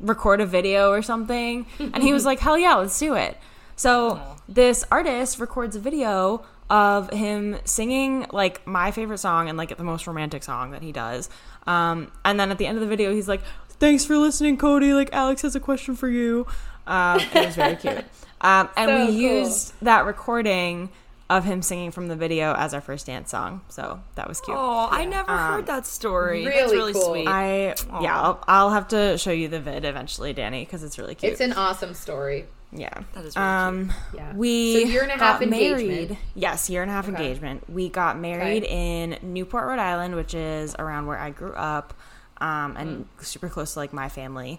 record 0.00 0.40
a 0.40 0.46
video 0.46 0.90
or 0.90 1.02
something?" 1.02 1.66
And 1.78 2.02
he 2.02 2.12
was 2.12 2.24
like, 2.30 2.40
"Hell 2.40 2.58
yeah, 2.58 2.74
let's 2.74 2.98
do 2.98 3.14
it." 3.14 3.36
So 3.76 4.20
this 4.48 4.84
artist 4.90 5.38
records 5.38 5.76
a 5.76 5.80
video 5.80 6.44
of 6.72 7.10
him 7.10 7.58
singing 7.66 8.26
like 8.32 8.66
my 8.66 8.90
favorite 8.90 9.18
song 9.18 9.48
and 9.50 9.58
like 9.58 9.76
the 9.76 9.84
most 9.84 10.06
romantic 10.06 10.42
song 10.42 10.70
that 10.70 10.80
he 10.82 10.90
does. 10.90 11.28
Um, 11.66 12.10
and 12.24 12.40
then 12.40 12.50
at 12.50 12.56
the 12.56 12.66
end 12.66 12.78
of 12.78 12.80
the 12.80 12.88
video, 12.88 13.12
he's 13.12 13.28
like, 13.28 13.42
"Thanks 13.78 14.04
for 14.06 14.16
listening, 14.16 14.56
Cody. 14.56 14.94
Like 14.94 15.12
Alex 15.12 15.42
has 15.42 15.54
a 15.54 15.60
question 15.60 15.94
for 15.94 16.08
you." 16.08 16.46
Um, 16.86 17.20
it 17.20 17.46
was 17.46 17.54
very 17.54 17.76
cute. 17.76 18.04
Um, 18.44 18.68
and 18.76 18.88
So 18.88 18.96
we 18.98 19.06
cool. 19.06 19.14
used 19.14 19.72
that 19.82 20.04
recording 20.04 20.88
of 21.30 21.44
him 21.44 21.62
singing 21.62 21.92
from 21.92 22.08
the 22.08 22.16
video 22.16 22.54
as 22.54 22.74
our 22.74 22.80
first 22.80 23.06
dance 23.06 23.30
song. 23.30 23.60
So 23.68 24.00
that 24.16 24.26
was 24.28 24.40
cute. 24.40 24.56
Oh, 24.58 24.88
I 24.90 25.04
never 25.04 25.30
heard 25.30 25.66
that 25.66 25.86
story. 25.86 26.44
That's 26.44 26.56
really 26.56 26.76
really 26.76 26.92
cool. 26.92 27.02
sweet. 27.12 27.28
I 27.28 27.74
yeah, 28.00 28.20
I'll, 28.20 28.42
I'll 28.48 28.70
have 28.70 28.88
to 28.88 29.16
show 29.16 29.30
you 29.30 29.46
the 29.46 29.60
vid 29.60 29.84
eventually, 29.84 30.32
Danny, 30.32 30.64
because 30.64 30.82
it's 30.82 30.98
really 30.98 31.14
cute. 31.14 31.30
It's 31.30 31.40
an 31.40 31.52
awesome 31.52 31.94
story. 31.94 32.46
Yeah, 32.72 32.92
That 33.12 33.24
is 33.24 33.36
really 33.36 33.48
um, 33.48 33.92
Yeah. 34.14 34.32
we 34.34 34.72
So 34.82 34.88
year 34.88 35.02
and 35.02 35.10
a 35.10 35.14
half 35.14 35.40
got 35.40 35.42
engagement. 35.42 35.88
married. 35.88 36.18
Yes, 36.34 36.70
year 36.70 36.82
and 36.82 36.90
a 36.90 36.94
half 36.94 37.08
Okay. 37.08 37.16
engagement. 37.16 37.68
We 37.70 37.88
got 37.88 38.18
married 38.18 38.64
Okay. 38.64 39.02
in 39.02 39.18
Newport, 39.22 39.66
Rhode 39.66 39.78
Island, 39.78 40.16
which 40.16 40.34
is 40.34 40.74
around 40.78 41.06
where 41.06 41.18
I 41.18 41.30
grew 41.30 41.52
up, 41.52 41.94
um, 42.40 42.74
Mm. 42.74 42.80
and 42.80 43.08
super 43.20 43.48
close 43.48 43.74
to 43.74 43.78
like 43.80 43.92
my 43.92 44.08
family. 44.08 44.58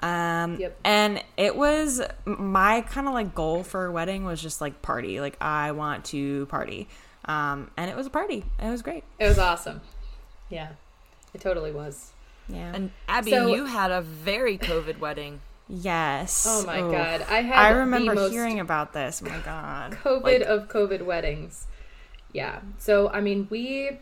Um, 0.00 0.56
Yep. 0.60 0.78
and 0.84 1.22
it 1.36 1.56
was 1.56 2.02
my 2.26 2.82
kind 2.82 3.08
of 3.08 3.14
like 3.14 3.34
goal 3.34 3.62
for 3.64 3.86
a 3.86 3.92
wedding 3.92 4.24
was 4.24 4.42
just 4.42 4.60
like 4.60 4.82
party. 4.82 5.20
Like 5.20 5.36
I 5.40 5.72
want 5.72 6.04
to 6.06 6.46
party. 6.46 6.88
Um, 7.26 7.70
and 7.78 7.90
it 7.90 7.96
was 7.96 8.06
a 8.06 8.10
party. 8.10 8.44
It 8.62 8.68
was 8.70 8.82
great. 8.82 9.04
It 9.18 9.26
was 9.26 9.38
awesome. 9.38 9.80
Yeah, 10.50 10.68
it 11.32 11.40
totally 11.40 11.72
was. 11.72 12.10
Yeah. 12.48 12.72
And 12.74 12.90
Abby, 13.08 13.30
So- 13.30 13.46
you 13.46 13.64
had 13.64 13.90
a 13.90 14.02
very 14.02 14.58
COVID 14.58 14.98
wedding. 14.98 15.40
Yes. 15.68 16.46
Oh 16.48 16.64
my 16.66 16.80
Oof. 16.80 16.92
god, 16.92 17.22
I 17.28 17.42
had 17.42 17.56
I 17.56 17.68
remember 17.70 18.28
hearing 18.28 18.60
about 18.60 18.92
this. 18.92 19.22
Oh 19.24 19.28
my 19.28 19.38
god. 19.40 19.92
COVID 20.04 20.22
Like- 20.22 20.42
of 20.42 20.68
COVID 20.68 21.02
weddings. 21.02 21.66
Yeah. 22.32 22.60
So 22.78 23.08
I 23.10 23.20
mean, 23.20 23.46
we. 23.50 23.98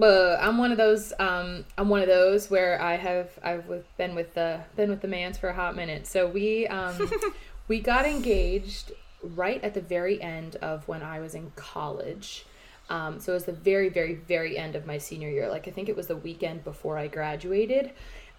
Uh, 0.00 0.36
I'm 0.40 0.58
one 0.58 0.70
of 0.70 0.78
those. 0.78 1.12
Um, 1.18 1.64
I'm 1.76 1.88
one 1.88 2.02
of 2.02 2.06
those 2.06 2.48
where 2.50 2.80
I 2.80 2.96
have 2.96 3.30
I've 3.42 3.64
been 3.96 4.14
with 4.14 4.34
the 4.34 4.60
been 4.76 4.90
with 4.90 5.00
the 5.00 5.08
man's 5.08 5.38
for 5.38 5.48
a 5.48 5.54
hot 5.54 5.74
minute. 5.74 6.06
So 6.06 6.28
we 6.28 6.68
um, 6.68 7.10
we 7.68 7.80
got 7.80 8.06
engaged 8.06 8.92
right 9.22 9.62
at 9.64 9.74
the 9.74 9.80
very 9.80 10.22
end 10.22 10.54
of 10.56 10.86
when 10.86 11.02
I 11.02 11.18
was 11.18 11.34
in 11.34 11.50
college. 11.56 12.46
Um, 12.90 13.20
so 13.20 13.32
it 13.32 13.34
was 13.34 13.44
the 13.44 13.52
very, 13.52 13.88
very, 13.90 14.14
very 14.14 14.56
end 14.56 14.74
of 14.74 14.86
my 14.86 14.98
senior 14.98 15.28
year. 15.28 15.48
Like 15.48 15.68
I 15.68 15.70
think 15.72 15.88
it 15.88 15.96
was 15.96 16.06
the 16.06 16.16
weekend 16.16 16.64
before 16.64 16.96
I 16.96 17.08
graduated. 17.08 17.90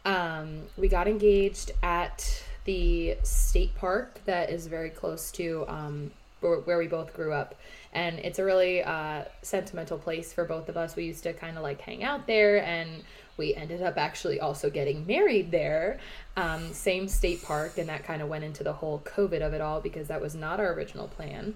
Um, 0.05 0.63
we 0.77 0.87
got 0.87 1.07
engaged 1.07 1.71
at 1.83 2.43
the 2.65 3.17
state 3.23 3.75
park 3.75 4.19
that 4.25 4.49
is 4.49 4.67
very 4.67 4.89
close 4.89 5.31
to 5.33 5.65
um, 5.67 6.11
where, 6.41 6.77
we 6.77 6.87
both 6.87 7.13
grew 7.13 7.33
up, 7.33 7.55
and 7.93 8.19
it's 8.19 8.39
a 8.39 8.45
really 8.45 8.81
uh, 8.81 9.23
sentimental 9.41 9.97
place 9.97 10.31
for 10.31 10.45
both 10.45 10.69
of 10.69 10.77
us. 10.77 10.95
We 10.95 11.05
used 11.05 11.23
to 11.23 11.33
kind 11.33 11.57
of 11.57 11.63
like 11.63 11.81
hang 11.81 12.03
out 12.03 12.27
there, 12.27 12.63
and 12.63 13.03
we 13.37 13.55
ended 13.55 13.81
up 13.81 13.97
actually 13.97 14.39
also 14.39 14.69
getting 14.69 15.05
married 15.05 15.51
there. 15.51 15.99
Um, 16.37 16.71
same 16.73 17.07
state 17.07 17.43
park, 17.43 17.77
and 17.77 17.89
that 17.89 18.05
kind 18.05 18.21
of 18.21 18.29
went 18.29 18.43
into 18.43 18.63
the 18.63 18.73
whole 18.73 18.99
COVID 18.99 19.41
of 19.41 19.53
it 19.53 19.61
all 19.61 19.81
because 19.81 20.07
that 20.07 20.21
was 20.21 20.35
not 20.35 20.59
our 20.59 20.73
original 20.73 21.07
plan. 21.07 21.55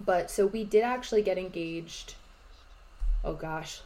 But 0.00 0.30
so 0.30 0.46
we 0.46 0.64
did 0.64 0.84
actually 0.84 1.22
get 1.22 1.38
engaged. 1.38 2.14
Oh 3.24 3.34
gosh. 3.34 3.80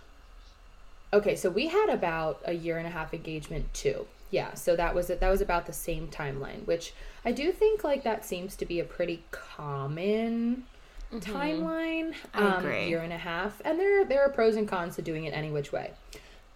Okay, 1.13 1.37
so 1.37 1.51
we 1.51 1.69
had 1.69 1.91
about 1.91 2.41
a 2.45 2.55
year 2.55 2.79
and 2.79 2.87
a 2.87 2.91
half 2.91 3.13
engagement 3.13 3.73
too. 3.75 4.07
Yeah, 4.31 4.55
so 4.55 4.75
that 4.77 4.95
was 4.95 5.09
that 5.09 5.21
was 5.29 5.43
about 5.43 5.67
the 5.67 5.73
same 5.73 6.09
timeline, 6.09 6.67
which 6.67 6.95
I 7.25 7.33
do 7.33 7.53
think 7.53 7.85
like 7.85 8.03
that 8.05 8.25
seems 8.25 8.57
to 8.57 8.65
be 8.65 8.81
a 8.81 8.85
pretty 8.85 9.23
common 9.31 10.65
timeline. 11.13 12.15
I 12.33 12.45
um, 12.45 12.65
agree. 12.65 12.89
Year 12.89 13.01
and 13.01 13.13
a 13.13 13.19
half, 13.19 13.61
and 13.65 13.79
there 13.79 14.05
there 14.07 14.23
are 14.23 14.31
pros 14.31 14.57
and 14.57 14.67
cons 14.67 14.97
to 14.97 15.03
doing 15.03 15.25
it 15.25 15.35
any 15.35 15.51
which 15.51 15.71
way. 15.71 15.91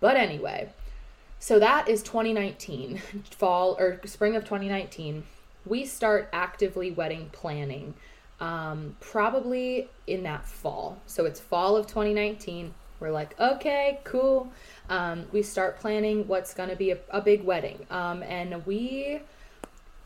But 0.01 0.17
anyway, 0.17 0.71
so 1.39 1.59
that 1.59 1.89
is 1.89 2.03
2019, 2.03 3.03
fall 3.31 3.77
or 3.79 4.01
spring 4.07 4.37
of 4.37 4.45
2019. 4.45 5.25
We 5.67 5.85
start 5.85 6.31
actively 6.33 6.91
wedding 6.91 7.29
planning 7.33 7.95
um, 8.41 8.97
probably 9.01 9.89
in 10.07 10.23
that 10.25 10.47
fall. 10.47 10.99
So 11.07 11.25
it's 11.25 11.41
fall 11.41 11.77
of 11.77 11.87
2019. 11.87 12.75
We're 13.01 13.11
like, 13.11 13.39
okay, 13.39 14.01
cool. 14.05 14.53
Um, 14.89 15.27
we 15.33 15.43
start 15.43 15.79
planning 15.79 16.27
what's 16.27 16.55
going 16.55 16.71
to 16.71 16.77
be 16.77 16.93
a, 16.93 16.99
a 17.11 17.21
big 17.21 17.45
wedding. 17.45 17.87
Um, 17.91 18.23
and 18.23 18.65
we 18.67 19.21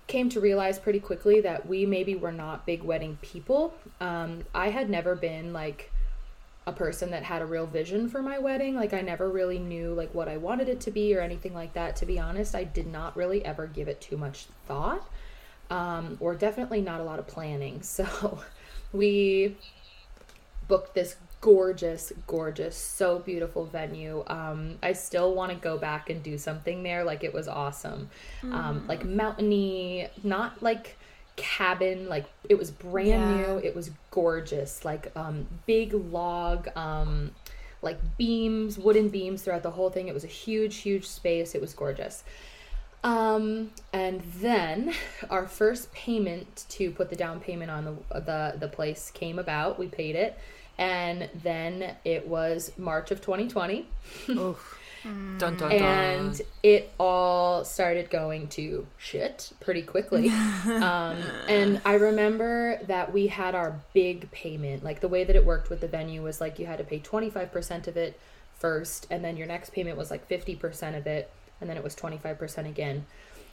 came 0.06 0.28
to 0.28 0.40
realize 0.40 0.78
pretty 0.78 0.98
quickly 0.98 1.40
that 1.40 1.66
we 1.66 1.86
maybe 1.86 2.16
were 2.16 2.32
not 2.32 2.66
big 2.66 2.82
wedding 2.82 3.16
people. 3.22 3.74
Um, 4.00 4.44
I 4.54 4.70
had 4.70 4.90
never 4.90 5.14
been 5.14 5.52
like 5.52 5.92
a 6.66 6.72
person 6.72 7.10
that 7.10 7.22
had 7.22 7.42
a 7.42 7.46
real 7.46 7.66
vision 7.66 8.08
for 8.08 8.20
my 8.20 8.38
wedding. 8.38 8.74
Like 8.74 8.92
I 8.92 9.00
never 9.00 9.30
really 9.30 9.58
knew 9.58 9.94
like 9.94 10.14
what 10.14 10.28
I 10.28 10.36
wanted 10.36 10.68
it 10.68 10.80
to 10.82 10.90
be 10.90 11.14
or 11.16 11.20
anything 11.20 11.54
like 11.54 11.74
that. 11.74 11.96
To 11.96 12.06
be 12.06 12.18
honest, 12.18 12.54
I 12.54 12.64
did 12.64 12.86
not 12.86 13.16
really 13.16 13.44
ever 13.44 13.66
give 13.66 13.88
it 13.88 14.00
too 14.00 14.16
much 14.16 14.46
thought. 14.66 15.08
Um, 15.70 16.16
or 16.18 16.34
definitely 16.34 16.80
not 16.80 17.00
a 17.00 17.04
lot 17.04 17.18
of 17.18 17.26
planning. 17.26 17.82
So 17.90 18.40
we 18.92 19.56
booked 20.66 20.94
this 20.94 21.14
gorgeous, 21.40 22.12
gorgeous, 22.26 22.76
so 22.76 23.18
beautiful 23.18 23.64
venue. 23.64 24.22
Um, 24.26 24.76
I 24.82 24.92
still 24.92 25.34
want 25.34 25.52
to 25.52 25.58
go 25.58 25.78
back 25.78 26.10
and 26.10 26.22
do 26.22 26.36
something 26.36 26.82
there. 26.82 27.04
Like 27.04 27.24
it 27.24 27.32
was 27.32 27.48
awesome. 27.48 28.10
Um, 28.42 28.84
like 28.86 29.04
mountainy, 29.04 30.08
not 30.22 30.62
like 30.62 30.96
cabin. 31.36 32.08
Like 32.08 32.26
it 32.48 32.58
was 32.58 32.70
brand 32.70 33.08
Yeah. 33.08 33.36
new. 33.54 33.56
It 33.64 33.74
was 33.74 33.90
gorgeous. 34.10 34.84
Like 34.84 35.10
um, 35.16 35.46
big 35.66 35.94
log. 35.94 36.68
Um, 36.76 37.32
like 37.82 37.98
beams, 38.18 38.76
wooden 38.78 39.08
beams 39.08 39.42
throughout 39.42 39.62
the 39.62 39.70
whole 39.70 39.88
thing. 39.88 40.08
It 40.08 40.14
was 40.14 40.24
a 40.24 40.28
huge, 40.28 40.76
huge 40.76 41.06
space. 41.06 41.54
It 41.54 41.60
was 41.62 41.72
gorgeous. 41.72 42.22
Um, 43.02 43.70
and 43.94 44.20
then 44.40 44.92
our 45.30 45.46
first 45.46 45.90
payment 45.92 46.66
to 46.70 46.90
put 46.90 47.08
the 47.08 47.16
down 47.16 47.40
payment 47.40 47.70
on 47.70 47.84
the 47.86 48.20
the 48.20 48.54
the 48.58 48.68
place 48.68 49.10
came 49.10 49.38
about. 49.38 49.78
We 49.78 49.86
paid 49.86 50.16
it, 50.16 50.38
and 50.80 51.28
then 51.42 51.94
it 52.06 52.26
was 52.26 52.72
March 52.78 53.10
of 53.10 53.20
2020, 53.20 53.86
Dun 54.26 54.56
dun 55.38 55.56
dun. 55.56 55.72
and 55.72 56.42
it 56.62 56.92
all 56.98 57.64
started 57.64 58.10
going 58.10 58.48
to 58.48 58.86
shit 58.98 59.52
pretty 59.60 59.82
quickly. 59.82 60.28
um, 60.66 61.18
and 61.48 61.80
I 61.84 61.94
remember 61.94 62.80
that 62.86 63.12
we 63.12 63.26
had 63.28 63.54
our 63.54 63.78
big 63.92 64.30
payment. 64.30 64.82
Like 64.82 65.00
the 65.00 65.08
way 65.08 65.22
that 65.22 65.36
it 65.36 65.44
worked 65.44 65.68
with 65.70 65.80
the 65.80 65.88
venue 65.88 66.22
was 66.22 66.40
like 66.40 66.58
you 66.58 66.64
had 66.66 66.78
to 66.78 66.84
pay 66.84 66.98
25% 66.98 67.86
of 67.86 67.96
it 67.98 68.18
first, 68.54 69.06
and 69.10 69.22
then 69.22 69.36
your 69.36 69.46
next 69.46 69.72
payment 69.72 69.98
was 69.98 70.10
like 70.10 70.28
50% 70.28 70.96
of 70.96 71.06
it, 71.06 71.30
and 71.60 71.68
then 71.68 71.76
it 71.76 71.84
was 71.84 71.94
25% 71.94 72.66
again. 72.66 73.06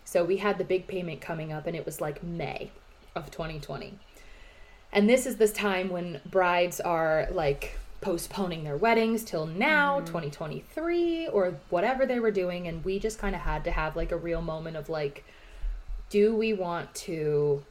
So 0.05 0.23
we 0.23 0.37
had 0.37 0.57
the 0.57 0.63
big 0.63 0.87
payment 0.87 1.19
coming 1.19 1.51
up, 1.51 1.67
and 1.67 1.75
it 1.75 1.85
was 1.85 1.99
like 1.99 2.23
May 2.23 2.71
of 3.15 3.31
2020. 3.31 3.99
And 4.91 5.09
this 5.09 5.25
is 5.25 5.37
this 5.37 5.51
time 5.51 5.89
when 5.89 6.21
brides 6.25 6.79
are 6.79 7.27
like 7.31 7.77
postponing 8.01 8.63
their 8.63 8.77
weddings 8.77 9.23
till 9.23 9.45
now, 9.45 9.99
2023, 10.01 11.27
or 11.27 11.57
whatever 11.69 12.05
they 12.05 12.19
were 12.19 12.31
doing. 12.31 12.67
And 12.67 12.83
we 12.85 12.99
just 12.99 13.19
kind 13.19 13.35
of 13.35 13.41
had 13.41 13.63
to 13.65 13.71
have 13.71 13.95
like 13.95 14.11
a 14.11 14.17
real 14.17 14.41
moment 14.41 14.77
of 14.77 14.89
like, 14.89 15.25
do 16.09 16.35
we 16.35 16.53
want 16.53 16.93
to 16.95 17.63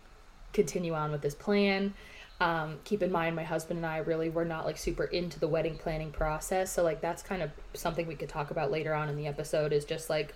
continue 0.52 0.94
on 0.94 1.10
with 1.10 1.22
this 1.22 1.34
plan? 1.34 1.94
Um, 2.38 2.80
keep 2.84 3.02
in 3.02 3.10
mind, 3.10 3.34
my 3.34 3.44
husband 3.44 3.78
and 3.78 3.86
I 3.86 3.98
really 3.98 4.28
were 4.28 4.44
not 4.44 4.66
like 4.66 4.76
super 4.76 5.04
into 5.04 5.40
the 5.40 5.48
wedding 5.48 5.78
planning 5.78 6.10
process. 6.10 6.70
So, 6.70 6.82
like, 6.82 7.00
that's 7.00 7.22
kind 7.22 7.40
of 7.40 7.50
something 7.72 8.06
we 8.06 8.14
could 8.14 8.28
talk 8.28 8.50
about 8.50 8.70
later 8.70 8.92
on 8.92 9.08
in 9.08 9.16
the 9.16 9.26
episode 9.26 9.72
is 9.72 9.86
just 9.86 10.10
like, 10.10 10.34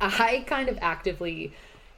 I 0.00 0.42
kind 0.48 0.68
of 0.68 0.78
actively 0.82 1.52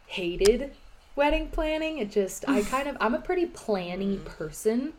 hated 0.07 0.73
wedding 1.17 1.49
planning. 1.49 1.99
It 1.99 2.11
just, 2.11 2.49
I 2.49 2.63
kind 2.63 2.89
of, 2.89 2.97
I'm 3.01 3.15
a 3.15 3.21
pretty 3.21 3.47
planny 3.47 4.25
person, 4.25 4.95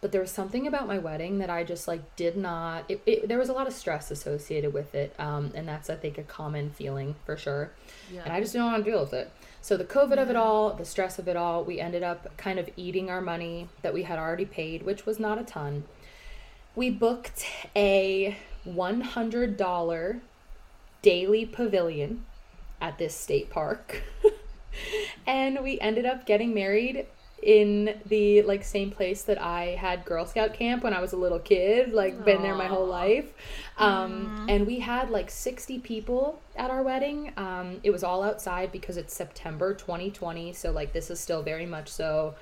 but 0.00 0.12
there 0.12 0.20
was 0.20 0.30
something 0.30 0.66
about 0.66 0.86
my 0.86 0.98
wedding 0.98 1.38
that 1.38 1.50
I 1.50 1.64
just 1.64 1.88
like 1.88 2.16
did 2.16 2.36
not, 2.36 2.84
it, 2.88 3.02
it, 3.06 3.28
there 3.28 3.38
was 3.38 3.48
a 3.48 3.52
lot 3.52 3.66
of 3.66 3.72
stress 3.72 4.10
associated 4.10 4.72
with 4.72 4.94
it. 4.94 5.14
Um, 5.18 5.52
and 5.54 5.66
that's, 5.66 5.90
I 5.90 5.96
think, 5.96 6.18
a 6.18 6.22
common 6.22 6.70
feeling 6.70 7.14
for 7.26 7.36
sure. 7.36 7.70
Yeah. 8.12 8.22
And 8.24 8.32
I 8.32 8.40
just 8.40 8.52
didn't 8.52 8.66
want 8.66 8.84
to 8.84 8.90
deal 8.90 9.00
with 9.00 9.12
it. 9.12 9.30
So 9.60 9.76
the 9.76 9.84
COVID 9.84 10.18
of 10.18 10.30
it 10.30 10.36
all, 10.36 10.72
the 10.72 10.84
stress 10.84 11.18
of 11.18 11.28
it 11.28 11.36
all, 11.36 11.64
we 11.64 11.80
ended 11.80 12.02
up 12.02 12.36
kind 12.36 12.58
of 12.58 12.70
eating 12.76 13.10
our 13.10 13.20
money 13.20 13.68
that 13.82 13.92
we 13.92 14.04
had 14.04 14.18
already 14.18 14.44
paid, 14.44 14.84
which 14.84 15.04
was 15.04 15.18
not 15.18 15.38
a 15.38 15.42
ton. 15.42 15.84
We 16.74 16.90
booked 16.90 17.44
a 17.74 18.36
$100 18.66 20.20
daily 21.02 21.46
pavilion 21.46 22.24
at 22.80 22.98
this 22.98 23.14
state 23.14 23.50
park. 23.50 24.02
and 25.26 25.62
we 25.62 25.80
ended 25.80 26.06
up 26.06 26.26
getting 26.26 26.54
married 26.54 27.06
in 27.42 28.00
the 28.06 28.42
like 28.42 28.64
same 28.64 28.90
place 28.90 29.22
that 29.22 29.40
I 29.40 29.76
had 29.78 30.04
Girl 30.04 30.26
Scout 30.26 30.54
camp 30.54 30.82
when 30.82 30.92
I 30.92 31.00
was 31.00 31.12
a 31.12 31.16
little 31.16 31.38
kid, 31.38 31.92
like 31.92 32.24
been 32.24 32.42
there 32.42 32.54
my 32.54 32.66
whole 32.66 32.86
life. 32.86 33.32
Um, 33.76 34.46
and 34.48 34.66
we 34.66 34.80
had 34.80 35.10
like 35.10 35.30
60 35.30 35.78
people 35.80 36.40
at 36.56 36.70
our 36.70 36.82
wedding. 36.82 37.32
Um, 37.36 37.78
it 37.84 37.90
was 37.90 38.02
all 38.02 38.24
outside 38.24 38.72
because 38.72 38.96
it's 38.96 39.14
September 39.14 39.72
2020, 39.72 40.52
so 40.52 40.72
like 40.72 40.92
this 40.92 41.10
is 41.10 41.20
still 41.20 41.42
very 41.42 41.66
much 41.66 41.88
so 41.88 42.34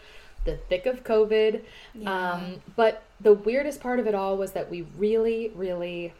the 0.44 0.56
thick 0.56 0.86
of 0.86 1.04
COVID. 1.04 1.62
Um, 2.06 2.62
but 2.74 3.02
the 3.20 3.34
weirdest 3.34 3.80
part 3.80 4.00
of 4.00 4.06
it 4.06 4.14
all 4.14 4.36
was 4.38 4.52
that 4.52 4.70
we 4.70 4.86
really, 4.96 5.52
really 5.54 6.14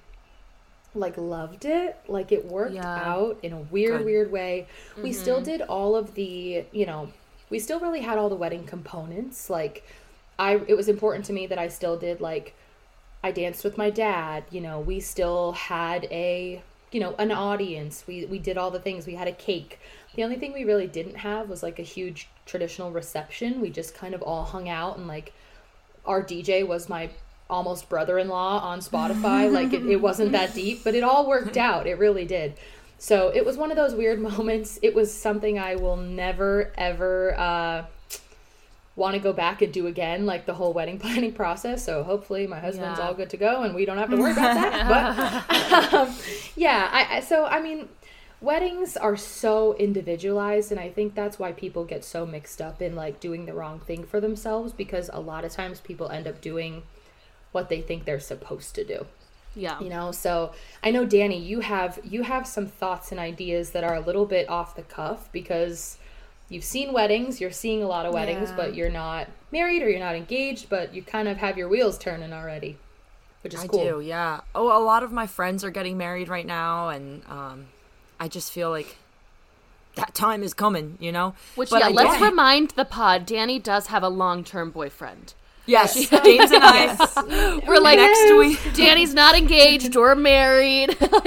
like 0.96 1.16
loved 1.16 1.64
it. 1.64 1.96
Like 2.08 2.32
it 2.32 2.44
worked 2.46 2.74
Yeah. 2.74 3.02
out 3.04 3.38
in 3.42 3.52
a 3.52 3.58
weird, 3.58 3.98
Good. 3.98 4.06
weird 4.06 4.32
way. 4.32 4.66
We 4.96 5.10
mm-hmm. 5.10 5.20
still 5.20 5.40
did 5.40 5.62
all 5.62 5.96
of 5.96 6.14
the, 6.14 6.64
you 6.72 6.86
know, 6.86 7.08
we 7.50 7.58
still 7.58 7.80
really 7.80 8.00
had 8.00 8.18
all 8.18 8.28
the 8.28 8.36
wedding 8.36 8.64
components. 8.64 9.48
Like 9.50 9.84
I 10.38 10.60
it 10.66 10.76
was 10.76 10.88
important 10.88 11.24
to 11.26 11.32
me 11.32 11.46
that 11.46 11.58
I 11.58 11.68
still 11.68 11.96
did 11.96 12.20
like 12.20 12.54
I 13.22 13.32
danced 13.32 13.64
with 13.64 13.78
my 13.78 13.90
dad, 13.90 14.44
you 14.50 14.60
know, 14.60 14.80
we 14.80 15.00
still 15.00 15.52
had 15.52 16.04
a 16.04 16.62
you 16.92 17.00
know, 17.00 17.14
an 17.18 17.32
audience. 17.32 18.04
We 18.06 18.24
we 18.26 18.38
did 18.38 18.56
all 18.56 18.70
the 18.70 18.80
things. 18.80 19.06
We 19.06 19.14
had 19.14 19.28
a 19.28 19.32
cake. 19.32 19.78
The 20.14 20.24
only 20.24 20.36
thing 20.36 20.52
we 20.52 20.64
really 20.64 20.86
didn't 20.86 21.16
have 21.16 21.48
was 21.48 21.62
like 21.62 21.78
a 21.78 21.82
huge 21.82 22.28
traditional 22.46 22.90
reception. 22.90 23.60
We 23.60 23.70
just 23.70 23.94
kind 23.94 24.14
of 24.14 24.22
all 24.22 24.44
hung 24.44 24.68
out 24.68 24.96
and 24.96 25.06
like 25.06 25.32
our 26.06 26.22
DJ 26.22 26.66
was 26.66 26.88
my 26.88 27.10
almost 27.48 27.88
brother-in-law 27.88 28.60
on 28.60 28.80
Spotify. 28.80 29.50
like 29.52 29.72
it, 29.72 29.86
it 29.86 30.00
wasn't 30.00 30.32
that 30.32 30.54
deep, 30.62 30.82
but 30.84 30.94
it 30.94 31.04
all 31.04 31.28
worked 31.28 31.56
out. 31.56 31.86
It 31.86 31.98
really 31.98 32.24
did. 32.24 32.54
So 32.98 33.28
it 33.34 33.44
was 33.44 33.56
one 33.56 33.70
of 33.70 33.76
those 33.76 33.94
weird 33.94 34.20
moments. 34.30 34.78
It 34.82 34.94
was 34.94 35.12
something 35.12 35.58
I 35.58 35.76
will 35.76 35.96
never 35.96 36.72
ever 36.76 37.38
uh, 37.38 37.84
want 38.96 39.14
to 39.14 39.20
go 39.20 39.32
back 39.32 39.60
and 39.60 39.72
do 39.72 39.86
again, 39.86 40.24
like 40.26 40.46
the 40.46 40.54
whole 40.54 40.72
wedding 40.72 40.98
planning 41.04 41.32
process. 41.32 41.84
So 41.84 42.02
hopefully 42.02 42.46
my 42.46 42.58
husband's 42.58 42.98
Yeah. 42.98 43.06
all 43.08 43.14
good 43.14 43.30
to 43.30 43.36
go 43.36 43.62
and 43.62 43.74
we 43.74 43.84
don't 43.84 43.98
have 43.98 44.10
to 44.10 44.16
worry 44.16 44.32
about 44.32 44.54
that. 44.54 45.46
But 45.48 45.94
um, 45.94 46.14
yeah, 46.56 46.88
I, 46.90 47.16
I 47.18 47.20
so 47.20 47.44
I 47.44 47.60
mean, 47.60 47.88
weddings 48.40 48.96
are 48.96 49.16
so 49.16 49.74
individualized, 49.76 50.70
and 50.72 50.80
I 50.80 50.88
think 50.90 51.14
that's 51.14 51.38
why 51.38 51.52
people 51.52 51.84
get 51.84 52.04
so 52.04 52.24
mixed 52.26 52.60
up 52.62 52.80
in 52.82 52.94
like 52.96 53.20
doing 53.20 53.46
the 53.46 53.52
wrong 53.52 53.80
thing 53.80 54.04
for 54.04 54.20
themselves 54.20 54.72
because 54.72 55.10
a 55.12 55.20
lot 55.20 55.44
of 55.44 55.52
times 55.52 55.80
people 55.80 56.08
end 56.08 56.26
up 56.26 56.40
doing 56.40 56.82
what 57.56 57.68
they 57.70 57.80
think 57.88 58.04
they're 58.04 58.20
supposed 58.32 58.70
to 58.78 58.84
do 58.94 58.98
Yeah. 59.66 59.78
you 59.84 59.88
know 59.96 60.08
so 60.12 60.32
i 60.86 60.88
know 60.94 61.04
danny 61.16 61.38
you 61.52 61.58
have 61.60 61.92
you 62.14 62.20
have 62.32 62.44
some 62.56 62.66
thoughts 62.80 63.06
and 63.12 63.18
ideas 63.32 63.70
that 63.74 63.84
are 63.88 63.94
a 63.96 64.00
little 64.08 64.26
bit 64.36 64.44
off 64.48 64.76
the 64.80 64.82
cuff 64.98 65.20
because 65.32 65.96
you've 66.50 66.68
seen 66.74 66.92
weddings 66.92 67.40
you're 67.40 67.58
seeing 67.64 67.82
a 67.82 67.88
lot 67.94 68.04
of 68.06 68.12
weddings 68.18 68.48
Yeah. 68.50 68.56
but 68.60 68.74
you're 68.76 68.96
not 69.04 69.24
married 69.58 69.80
or 69.82 69.88
you're 69.92 70.06
not 70.10 70.14
engaged 70.22 70.64
but 70.68 70.94
you 70.94 71.02
kind 71.02 71.26
of 71.32 71.36
have 71.38 71.54
your 71.60 71.68
wheels 71.74 71.96
turning 72.06 72.32
already 72.40 72.72
which 73.42 73.54
is 73.54 73.60
I 73.64 73.66
cool 73.68 73.84
do, 73.84 74.00
yeah. 74.00 74.40
Oh, 74.56 74.66
a 74.76 74.82
lot 74.92 75.02
of 75.04 75.10
my 75.12 75.26
friends 75.28 75.62
are 75.62 75.70
getting 75.70 75.96
married 75.96 76.28
right 76.28 76.46
now, 76.46 76.88
and 76.88 77.22
um, 77.38 77.66
I 78.18 78.26
just 78.26 78.50
feel 78.50 78.70
like 78.70 78.96
that 79.94 80.16
time 80.16 80.42
is 80.42 80.52
coming, 80.52 80.98
you 80.98 81.12
know. 81.12 81.28
Which 81.54 81.70
But 81.70 81.78
yeah, 81.80 81.86
I 81.86 81.90
let's 81.90 82.14
don't- 82.18 82.28
remind 82.30 82.70
the 82.70 82.84
pod. 82.84 83.24
Danny 83.24 83.60
does 83.60 83.86
have 83.86 84.02
a 84.02 84.08
long-term 84.08 84.70
boyfriend. 84.72 85.34
Yes, 85.66 85.94
James 86.10 86.50
and 86.52 86.62
I. 86.62 87.60
We're 87.66 87.80
like 87.80 87.98
next 87.98 88.36
week. 88.36 88.74
Danny's 88.74 89.12
not 89.12 89.36
engaged 89.36 89.96
or 89.96 90.14
married. 90.14 90.96
Not 91.00 91.26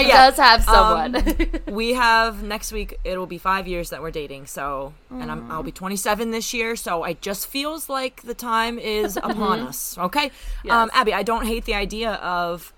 he 0.00 0.06
yet. 0.08 0.36
does 0.36 0.36
have 0.36 0.62
someone. 0.64 1.16
Um, 1.16 1.74
we 1.74 1.94
have 1.94 2.42
next 2.42 2.72
week. 2.72 2.98
It'll 3.04 3.26
be 3.26 3.38
five 3.38 3.66
years 3.66 3.90
that 3.90 4.02
we're 4.02 4.10
dating. 4.10 4.46
So, 4.46 4.92
and 5.10 5.30
I'm, 5.30 5.50
I'll 5.50 5.62
be 5.62 5.72
27 5.72 6.30
this 6.30 6.52
year. 6.52 6.76
So 6.76 7.04
it 7.04 7.22
just 7.22 7.46
feels 7.46 7.88
like 7.88 8.22
the 8.22 8.34
time 8.34 8.78
is 8.78 9.16
upon 9.16 9.60
us. 9.60 9.96
Okay, 9.96 10.30
um, 10.68 10.90
Abby, 10.92 11.14
I 11.14 11.22
don't 11.22 11.46
hate 11.46 11.64
the 11.64 11.74
idea 11.74 12.12
of 12.14 12.72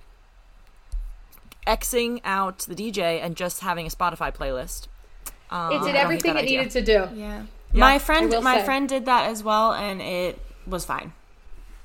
xing 1.66 2.20
out 2.24 2.58
the 2.60 2.74
DJ 2.74 3.20
and 3.20 3.36
just 3.36 3.60
having 3.60 3.86
a 3.86 3.90
Spotify 3.90 4.32
playlist. 4.34 4.86
Um, 5.50 5.72
it 5.72 5.82
did 5.84 5.94
everything 5.96 6.32
it 6.36 6.38
idea. 6.38 6.58
needed 6.58 6.70
to 6.72 6.82
do 6.82 7.08
Yeah. 7.18 7.42
Yeah, 7.76 7.80
my 7.80 7.98
friend 7.98 8.30
my 8.42 8.58
say. 8.58 8.64
friend 8.64 8.88
did 8.88 9.06
that 9.06 9.30
as 9.30 9.42
well 9.42 9.72
and 9.72 10.00
it 10.02 10.38
was 10.66 10.84
fine. 10.84 11.12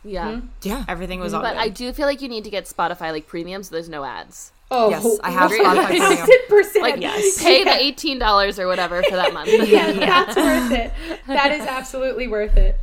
yeah. 0.03 0.41
Yeah. 0.63 0.85
Everything 0.87 1.19
was 1.19 1.33
all 1.33 1.41
But 1.41 1.53
good. 1.53 1.61
I 1.61 1.69
do 1.69 1.91
feel 1.93 2.07
like 2.07 2.21
you 2.21 2.27
need 2.29 2.43
to 2.45 2.49
get 2.49 2.65
Spotify 2.65 3.11
like 3.11 3.27
premium 3.27 3.61
so 3.63 3.71
there's 3.75 3.89
no 3.89 4.03
ads. 4.03 4.51
oh 4.71 4.89
Yes, 4.89 5.19
I 5.23 5.31
have 5.31 5.51
1,000%. 5.51 5.63
Spotify 5.63 5.87
Premium. 6.47 6.81
Like 6.81 7.01
Yes. 7.01 7.43
pay 7.43 7.63
the 7.63 7.75
eighteen 7.85 8.17
dollars 8.19 8.57
or 8.57 8.67
whatever 8.67 9.03
for 9.03 9.15
that 9.15 9.33
month. 9.33 9.49
yeah, 9.67 9.91
that's 9.91 10.35
worth 10.35 10.71
it 10.71 10.91
that 11.27 11.51
is 11.51 11.65
absolutely 11.67 12.27
worth 12.27 12.55
it 12.57 12.77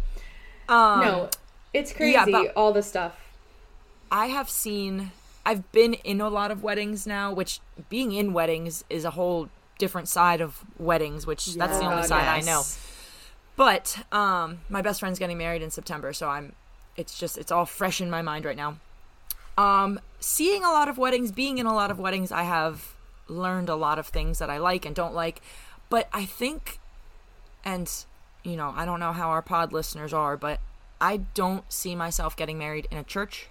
Um, 0.69 1.01
no 1.01 1.31
it's 1.75 1.93
crazy 1.93 2.13
yeah, 2.31 2.45
all 2.57 2.73
the 2.73 2.83
stuff 2.83 3.15
I 4.11 4.27
have 4.27 4.49
seen 4.49 5.13
I've 5.45 5.71
been 5.73 5.95
in 5.95 6.21
a 6.21 6.29
lot 6.29 6.51
of 6.51 6.63
weddings 6.63 7.07
now, 7.07 7.33
which 7.33 7.61
being 7.89 8.13
in 8.13 8.35
weddings 8.35 8.85
is 8.91 9.05
a 9.07 9.11
whole 9.13 9.49
different 9.79 10.07
side 10.09 10.43
of 10.43 10.63
weddings, 10.79 11.27
which 11.27 11.47
that's 11.55 11.79
the 11.79 11.85
only 11.87 12.03
Oh, 12.03 12.07
side 12.07 12.29
I 12.29 12.41
know. 12.41 12.63
But 13.59 13.99
um 14.13 14.61
my 14.71 14.81
best 14.83 15.01
friend's 15.01 15.19
getting 15.19 15.37
married 15.37 15.61
in 15.63 15.71
September, 15.71 16.13
so 16.15 16.29
I'm 16.29 16.55
it's 16.97 17.19
just 17.19 17.37
it's 17.37 17.53
all 17.53 17.67
fresh 17.67 18.01
in 18.01 18.09
my 18.09 18.23
mind 18.23 18.45
right 18.47 18.57
now. 18.57 18.79
Um 19.59 20.01
seeing 20.21 20.63
a 20.65 20.71
lot 20.71 20.89
of 20.89 20.97
weddings, 20.97 21.33
being 21.33 21.59
in 21.59 21.67
a 21.67 21.75
lot 21.75 21.91
of 21.91 21.99
weddings, 21.99 22.31
I 22.33 22.45
have 22.45 22.95
learned 23.27 23.69
a 23.69 23.75
lot 23.75 23.99
of 23.99 24.07
things 24.07 24.39
that 24.39 24.49
I 24.49 24.59
like 24.59 24.87
and 24.87 24.95
don't 24.95 25.13
like. 25.15 25.43
But 25.91 26.09
I 26.13 26.25
think 26.25 26.79
and 27.65 27.93
you 28.45 28.57
know, 28.57 28.73
I 28.77 28.85
don't 28.85 29.01
know 29.01 29.13
how 29.13 29.29
our 29.31 29.43
pod 29.43 29.73
listeners 29.73 30.13
are, 30.15 30.37
but 30.37 30.61
I 31.01 31.19
don't 31.35 31.71
see 31.71 31.95
myself 31.97 32.37
getting 32.37 32.59
married 32.59 32.87
in 32.91 32.97
a 32.97 33.05
church. 33.05 33.49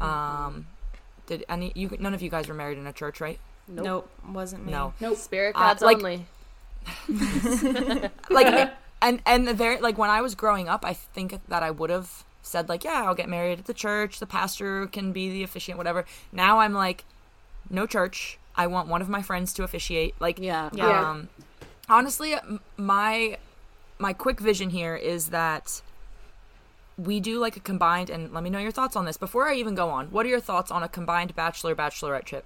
Um, 0.00 0.66
did 1.26 1.44
any 1.48 1.72
you? 1.74 1.96
None 1.98 2.14
of 2.14 2.22
you 2.22 2.28
guys 2.30 2.48
were 2.48 2.54
married 2.54 2.78
in 2.78 2.86
a 2.86 2.92
church, 2.92 3.20
right? 3.20 3.38
nope, 3.68 4.08
wasn't 4.28 4.64
me. 4.66 4.72
No. 4.72 4.94
nope 5.00 5.16
Spirit 5.18 5.54
Uh, 5.54 5.60
gods 5.60 5.82
like- 5.82 5.98
only. 5.98 6.26
Like, 8.30 8.72
and 9.00 9.20
and 9.26 9.46
the 9.46 9.54
very 9.54 9.80
like 9.80 9.96
when 9.98 10.10
I 10.10 10.20
was 10.20 10.34
growing 10.34 10.68
up, 10.68 10.84
I 10.84 10.92
think 10.94 11.38
that 11.48 11.62
I 11.62 11.70
would 11.70 11.90
have 11.90 12.24
said 12.42 12.68
like, 12.68 12.84
yeah, 12.84 13.02
I'll 13.06 13.14
get 13.14 13.28
married 13.28 13.58
at 13.58 13.66
the 13.66 13.74
church. 13.74 14.18
The 14.20 14.26
pastor 14.26 14.86
can 14.86 15.12
be 15.12 15.30
the 15.30 15.42
officiant, 15.42 15.76
whatever. 15.78 16.04
Now 16.32 16.60
I'm 16.60 16.72
like, 16.72 17.04
no 17.70 17.86
church. 17.86 18.38
I 18.56 18.66
want 18.66 18.88
one 18.88 19.02
of 19.02 19.08
my 19.08 19.22
friends 19.22 19.52
to 19.54 19.62
officiate. 19.62 20.14
Like, 20.20 20.38
Yeah. 20.38 20.70
Yeah. 20.72 21.10
Um, 21.10 21.28
honestly, 21.88 22.34
my 22.76 23.36
my 23.98 24.12
quick 24.12 24.40
vision 24.40 24.70
here 24.70 24.96
is 24.96 25.28
that 25.28 25.82
we 26.96 27.20
do 27.20 27.38
like 27.38 27.56
a 27.56 27.60
combined. 27.60 28.10
And 28.10 28.32
let 28.32 28.42
me 28.42 28.50
know 28.50 28.58
your 28.58 28.72
thoughts 28.72 28.96
on 28.96 29.04
this 29.04 29.16
before 29.16 29.48
I 29.48 29.54
even 29.54 29.74
go 29.74 29.90
on. 29.90 30.06
What 30.08 30.26
are 30.26 30.28
your 30.28 30.40
thoughts 30.40 30.70
on 30.70 30.82
a 30.82 30.88
combined 30.88 31.34
bachelor 31.36 31.74
bachelorette 31.76 32.24
trip? 32.24 32.44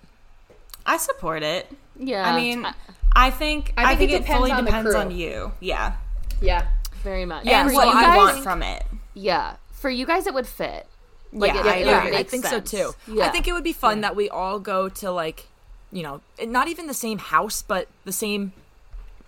I 0.85 0.97
support 0.97 1.43
it. 1.43 1.71
Yeah. 1.99 2.29
I 2.31 2.37
mean, 2.37 2.65
I- 2.67 2.75
I 3.15 3.31
think 3.31 3.75
I 3.77 3.85
I 3.85 3.87
think 3.97 3.99
think, 3.99 4.11
it 4.13 4.15
it, 4.15 4.19
depends 4.21 4.39
fully 4.39 4.51
on 4.53 4.65
depends 4.65 4.95
on 4.95 5.11
you. 5.11 5.53
Yeah. 5.61 5.93
Yeah 6.43 6.67
very 7.03 7.25
much. 7.25 7.45
Yeah, 7.45 7.65
and 7.67 7.75
what 7.75 7.87
you 7.87 7.93
you 7.95 8.01
guys- 8.01 8.17
want 8.17 8.43
from 8.45 8.63
it. 8.63 8.85
Yeah. 9.15 9.57
For 9.73 9.91
you 9.91 10.07
guys 10.07 10.27
it 10.27 10.35
would 10.35 10.47
fit. 10.47 10.87
Like, 11.33 11.55
yeah, 11.55 11.61
it- 11.61 11.67
I 11.67 11.77
it 11.77 11.87
yeah, 11.87 11.99
would 11.99 12.07
agree. 12.09 12.19
I 12.19 12.23
think 12.23 12.45
sense. 12.47 12.71
so 12.71 12.93
too. 12.93 13.13
Yeah. 13.13 13.25
I 13.25 13.29
think 13.31 13.49
it 13.49 13.53
would 13.53 13.65
be 13.65 13.73
fun 13.73 14.03
that 14.03 14.15
we 14.15 14.29
all 14.29 14.59
go 14.61 14.89
to 14.89 15.11
like, 15.11 15.49
you 15.91 16.03
know, 16.03 16.21
not 16.45 16.69
even 16.69 16.87
the 16.87 16.95
same 16.95 17.19
house, 17.19 17.63
but 17.63 17.89
the 18.05 18.13
same 18.13 18.53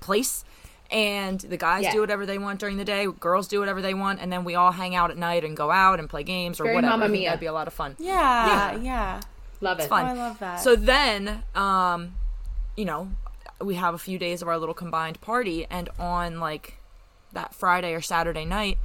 place. 0.00 0.44
And 0.90 1.40
the 1.40 1.56
guys 1.56 1.84
Yeah. 1.84 1.92
do 1.92 2.00
whatever 2.00 2.24
they 2.26 2.38
want 2.38 2.60
during 2.60 2.76
the 2.76 2.84
day, 2.84 3.06
girls 3.18 3.48
do 3.48 3.58
whatever 3.58 3.80
they 3.82 3.94
want, 3.94 4.20
and 4.20 4.30
then 4.32 4.44
we 4.44 4.54
all 4.54 4.70
hang 4.72 4.94
out 4.94 5.10
at 5.10 5.16
night 5.16 5.42
and 5.44 5.56
go 5.56 5.70
out 5.70 5.98
and 5.98 6.08
play 6.08 6.22
games 6.22 6.60
or 6.60 6.64
Very 6.64 6.76
whatever. 6.76 6.90
Mamma 6.92 7.04
I 7.06 7.08
think 7.08 7.20
Mia. 7.20 7.28
That'd 7.30 7.40
be 7.40 7.46
a 7.46 7.52
lot 7.52 7.66
of 7.66 7.74
fun. 7.74 7.96
Yeah, 7.98 8.72
Yeah. 8.76 8.76
yeah. 8.82 9.20
love 9.60 9.80
it 9.80 9.88
fun. 9.88 10.04
Oh, 10.04 10.08
I 10.08 10.12
love 10.12 10.38
that. 10.40 10.60
So 10.60 10.76
then, 10.76 11.42
um, 11.54 12.14
you 12.76 12.84
know, 12.84 13.08
we 13.60 13.74
have 13.76 13.94
a 13.94 13.98
few 13.98 14.18
days 14.18 14.42
of 14.42 14.46
our 14.48 14.58
little 14.58 14.74
combined 14.74 15.20
party, 15.22 15.66
and 15.70 15.88
on 15.98 16.38
like 16.38 16.76
that 17.34 17.54
Friday 17.54 17.92
or 17.94 18.00
Saturday 18.00 18.44
night, 18.44 18.78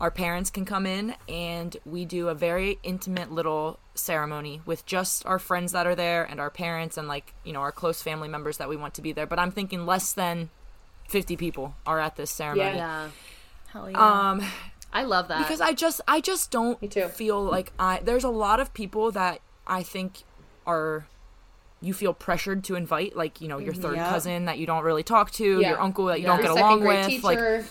our 0.00 0.10
parents 0.10 0.50
can 0.50 0.64
come 0.64 0.84
in 0.86 1.14
and 1.28 1.76
we 1.86 2.04
do 2.04 2.28
a 2.28 2.34
very 2.34 2.78
intimate 2.82 3.32
little 3.32 3.78
ceremony 3.94 4.60
with 4.66 4.84
just 4.84 5.24
our 5.24 5.38
friends 5.38 5.72
that 5.72 5.86
are 5.86 5.94
there 5.94 6.22
and 6.24 6.38
our 6.40 6.50
parents 6.50 6.96
and 6.98 7.08
like, 7.08 7.32
you 7.44 7.52
know, 7.52 7.60
our 7.60 7.72
close 7.72 8.02
family 8.02 8.28
members 8.28 8.58
that 8.58 8.68
we 8.68 8.76
want 8.76 8.92
to 8.94 9.02
be 9.02 9.12
there. 9.12 9.26
But 9.26 9.38
I'm 9.38 9.50
thinking 9.50 9.86
less 9.86 10.12
than 10.12 10.50
50 11.08 11.36
people 11.36 11.74
are 11.86 11.98
at 12.00 12.16
this 12.16 12.30
ceremony. 12.30 12.76
Yeah. 12.76 13.08
Hell 13.68 13.90
yeah. 13.90 14.30
Um, 14.30 14.42
I 14.92 15.04
love 15.04 15.28
that. 15.28 15.38
because 15.38 15.60
I 15.60 15.72
just 15.72 16.00
I 16.08 16.20
just 16.20 16.50
don't 16.50 16.80
Me 16.82 16.88
too. 16.88 17.08
feel 17.08 17.42
like 17.42 17.72
I 17.78 18.00
there's 18.02 18.24
a 18.24 18.28
lot 18.30 18.60
of 18.60 18.72
people 18.74 19.10
that 19.12 19.40
I 19.66 19.82
think 19.82 20.22
are 20.66 21.06
you 21.82 21.92
feel 21.92 22.14
pressured 22.14 22.64
to 22.64 22.74
invite 22.74 23.14
like 23.16 23.40
you 23.40 23.48
know 23.48 23.58
your 23.58 23.74
third 23.74 23.96
Yep. 23.96 24.08
cousin 24.08 24.44
that 24.46 24.58
you 24.58 24.66
don't 24.66 24.82
really 24.84 25.02
talk 25.02 25.30
to 25.32 25.60
Yeah. 25.60 25.70
your 25.70 25.80
uncle 25.80 26.06
that 26.06 26.20
you 26.20 26.26
Yeah. 26.26 26.36
don't 26.36 26.44
Your 26.44 26.54
get 26.54 26.62
along 26.62 26.80
grade 26.80 27.06
with 27.06 27.24
like 27.24 27.38
teacher. 27.38 27.64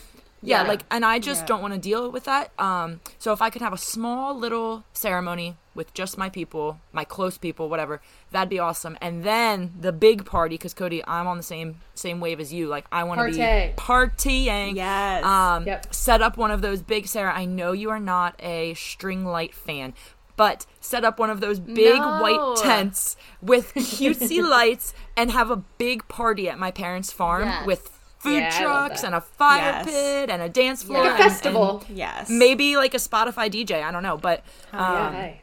Yeah, 0.45 0.61
Yeah. 0.61 0.67
like 0.67 0.81
and 0.89 1.03
I 1.05 1.19
just 1.19 1.41
Yeah. 1.41 1.45
don't 1.47 1.61
want 1.61 1.73
to 1.73 1.79
deal 1.79 2.09
with 2.11 2.23
that 2.25 2.51
um 2.59 3.01
so 3.19 3.33
if 3.33 3.41
I 3.41 3.49
could 3.49 3.61
have 3.61 3.73
a 3.73 3.77
small 3.77 4.37
little 4.37 4.83
ceremony 4.93 5.57
with 5.73 5.93
just 5.93 6.17
my 6.17 6.29
people 6.29 6.79
my 6.93 7.03
close 7.03 7.37
people 7.37 7.67
whatever 7.69 8.01
that'd 8.31 8.49
be 8.49 8.59
awesome 8.59 8.97
and 9.01 9.23
then 9.23 9.73
the 9.79 9.91
big 9.91 10.25
party 10.25 10.55
because 10.55 10.73
Cody 10.73 11.03
I'm 11.05 11.27
on 11.27 11.37
the 11.37 11.43
same 11.43 11.81
same 11.95 12.19
wave 12.21 12.39
as 12.39 12.53
you 12.53 12.67
like 12.67 12.85
I 12.91 13.03
want 13.03 13.19
to 13.19 13.25
be 13.37 13.73
partying 13.75 14.75
yes. 14.75 15.23
um, 15.23 15.65
Yep. 15.65 15.93
set 15.93 16.21
up 16.21 16.37
one 16.37 16.51
of 16.51 16.61
those 16.61 16.81
big 16.81 17.07
Sarah. 17.07 17.33
I 17.35 17.45
know 17.45 17.71
you 17.71 17.89
are 17.89 17.99
not 17.99 18.35
a 18.41 18.73
string 18.75 19.25
light 19.25 19.53
fan, 19.53 19.93
but 20.37 20.65
set 20.79 21.03
up 21.05 21.17
one 21.19 21.29
of 21.29 21.39
those 21.39 21.59
big 21.59 21.97
No. 21.99 22.21
white 22.21 22.57
tents 22.61 23.15
with 23.41 23.73
cutesy 23.73 24.41
lights 24.57 24.93
and 25.17 25.31
have 25.31 25.49
a 25.49 25.55
big 25.57 26.07
party 26.07 26.49
at 26.49 26.59
my 26.59 26.71
parents' 26.71 27.11
farm 27.11 27.43
Yes. 27.47 27.65
with 27.65 27.94
food 28.25 28.39
Yeah, 28.39 28.59
trucks 28.61 29.03
and 29.03 29.15
a 29.15 29.21
fire 29.21 29.59
Yes. 29.61 29.85
pit 29.85 30.29
and 30.29 30.41
a 30.41 30.49
dance 30.49 30.83
floor, 30.83 31.03
like 31.03 31.19
a 31.19 31.23
and- 31.23 31.31
festival 31.31 31.83
and 31.87 31.97
yes. 31.97 32.29
maybe 32.29 32.75
like 32.77 32.93
a 32.93 32.97
Spotify 32.97 33.49
DJ. 33.49 33.81
I 33.83 33.91
don't 33.91 34.03
know, 34.03 34.17
but 34.17 34.43
yeah 34.73 35.07
um, 35.07 35.13
hey. 35.13 35.41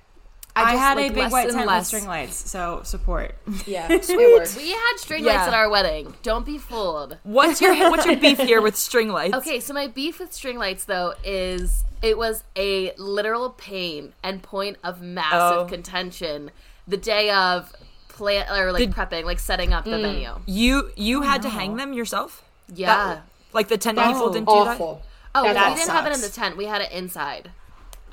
I 0.54 0.72
just, 0.72 0.78
had 0.82 0.96
like, 0.98 1.10
a 1.12 1.14
big 1.14 1.32
white 1.32 1.50
tent 1.50 1.66
with 1.66 1.86
string 1.86 2.06
lights, 2.06 2.50
so 2.50 2.82
support. 2.84 3.34
Yeah, 3.66 3.86
it 3.90 4.06
worked. 4.06 4.54
We 4.56 4.72
had 4.72 4.96
string 4.98 5.24
Yeah. 5.24 5.36
lights 5.36 5.48
at 5.48 5.54
our 5.54 5.70
wedding. 5.70 6.12
Don't 6.22 6.44
be 6.44 6.58
fooled. 6.58 7.16
What's 7.22 7.62
your 7.62 7.74
what's 7.90 8.04
your 8.04 8.16
beef 8.16 8.38
here 8.38 8.60
with 8.60 8.76
string 8.76 9.08
lights? 9.18 9.34
Okay, 9.34 9.60
so 9.60 9.72
my 9.72 9.86
beef 9.86 10.18
with 10.20 10.30
string 10.34 10.58
lights 10.58 10.84
though 10.84 11.14
is 11.24 11.84
it 12.02 12.18
was 12.18 12.44
a 12.54 12.92
literal 12.98 13.48
pain 13.50 14.12
and 14.22 14.42
point 14.42 14.76
of 14.84 15.00
massive 15.00 15.58
Oh. 15.62 15.64
contention 15.66 16.50
the 16.86 16.98
day 16.98 17.30
of 17.30 17.72
plan 18.08 18.44
or 18.54 18.72
like 18.72 18.80
Did- 18.80 18.90
prepping, 18.92 19.24
like 19.24 19.38
setting 19.38 19.72
up 19.72 19.86
the 19.86 19.98
venue. 19.98 20.34
You 20.44 20.90
you 20.96 21.22
had 21.22 21.40
to 21.42 21.48
hang 21.48 21.76
them 21.76 21.94
yourself? 21.94 22.44
Yeah. 22.74 22.86
That- 23.14 23.22
like 23.52 23.68
the 23.68 23.76
tent 23.78 23.98
people 23.98 24.22
Oh. 24.22 24.32
didn't 24.32 24.48
do 24.48 24.64
that? 24.64 24.80
Oh, 24.80 25.42
That 25.44 25.68
we 25.70 25.74
didn't 25.76 25.90
have 25.90 26.06
it 26.06 26.14
in 26.14 26.20
the 26.20 26.28
tent. 26.28 26.56
We 26.56 26.64
had 26.66 26.80
it 26.82 26.90
inside. 26.92 27.50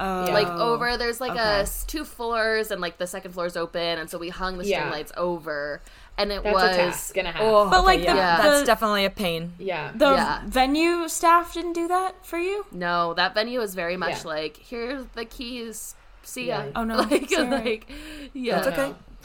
Oh, 0.01 0.28
Like 0.32 0.47
over 0.47 0.95
there's 0.97 1.20
like 1.20 1.32
a 1.32 1.34
okay. 1.34 1.60
s- 1.62 1.84
two 1.86 2.05
floors 2.05 2.72
and 2.72 2.80
like 2.80 2.97
the 2.97 3.07
second 3.07 3.34
floor 3.34 3.45
is 3.45 3.57
open 3.57 3.99
and 3.99 4.10
so 4.10 4.18
we 4.18 4.30
hung 4.30 4.57
the 4.57 4.64
string 4.64 4.80
Yeah. 4.86 4.89
lights 4.89 5.12
over 5.18 5.82
and 6.18 6.32
it 6.32 6.41
That's 6.43 6.53
was 6.53 6.64
a 6.64 6.76
task 6.76 7.18
and 7.18 7.28
a 7.28 7.32
half. 7.32 7.41
Oh, 7.41 7.70
But, 7.70 7.80
okay, 7.80 7.86
like, 7.86 8.03
yeah, 8.03 8.38
the- 8.38 8.43
that's 8.49 8.64
definitely 8.66 9.03
a 9.05 9.10
pain. 9.10 9.53
yeah. 9.60 9.91
the 9.93 10.12
Yeah. 10.14 10.41
venue 10.45 11.07
staff 11.10 11.53
didn't 11.53 11.74
do 11.74 11.88
that 11.89 12.26
for 12.26 12.38
you. 12.39 12.66
No, 12.72 13.14
that 13.16 13.34
venue 13.34 13.60
was 13.60 13.76
very 13.76 13.97
much 13.97 14.24
Yeah. 14.24 14.32
like, 14.32 14.57
here's 14.57 15.05
the 15.16 15.26
keys. 15.26 15.95
See 16.24 16.47
ya. 16.47 16.60
Yeah. 16.64 16.72
Oh, 16.76 16.84
no. 16.86 16.97
Like, 17.10 17.30
Sorry. 17.30 17.47
like 17.49 17.91
yeah. 18.34 18.60
That's 18.62 18.78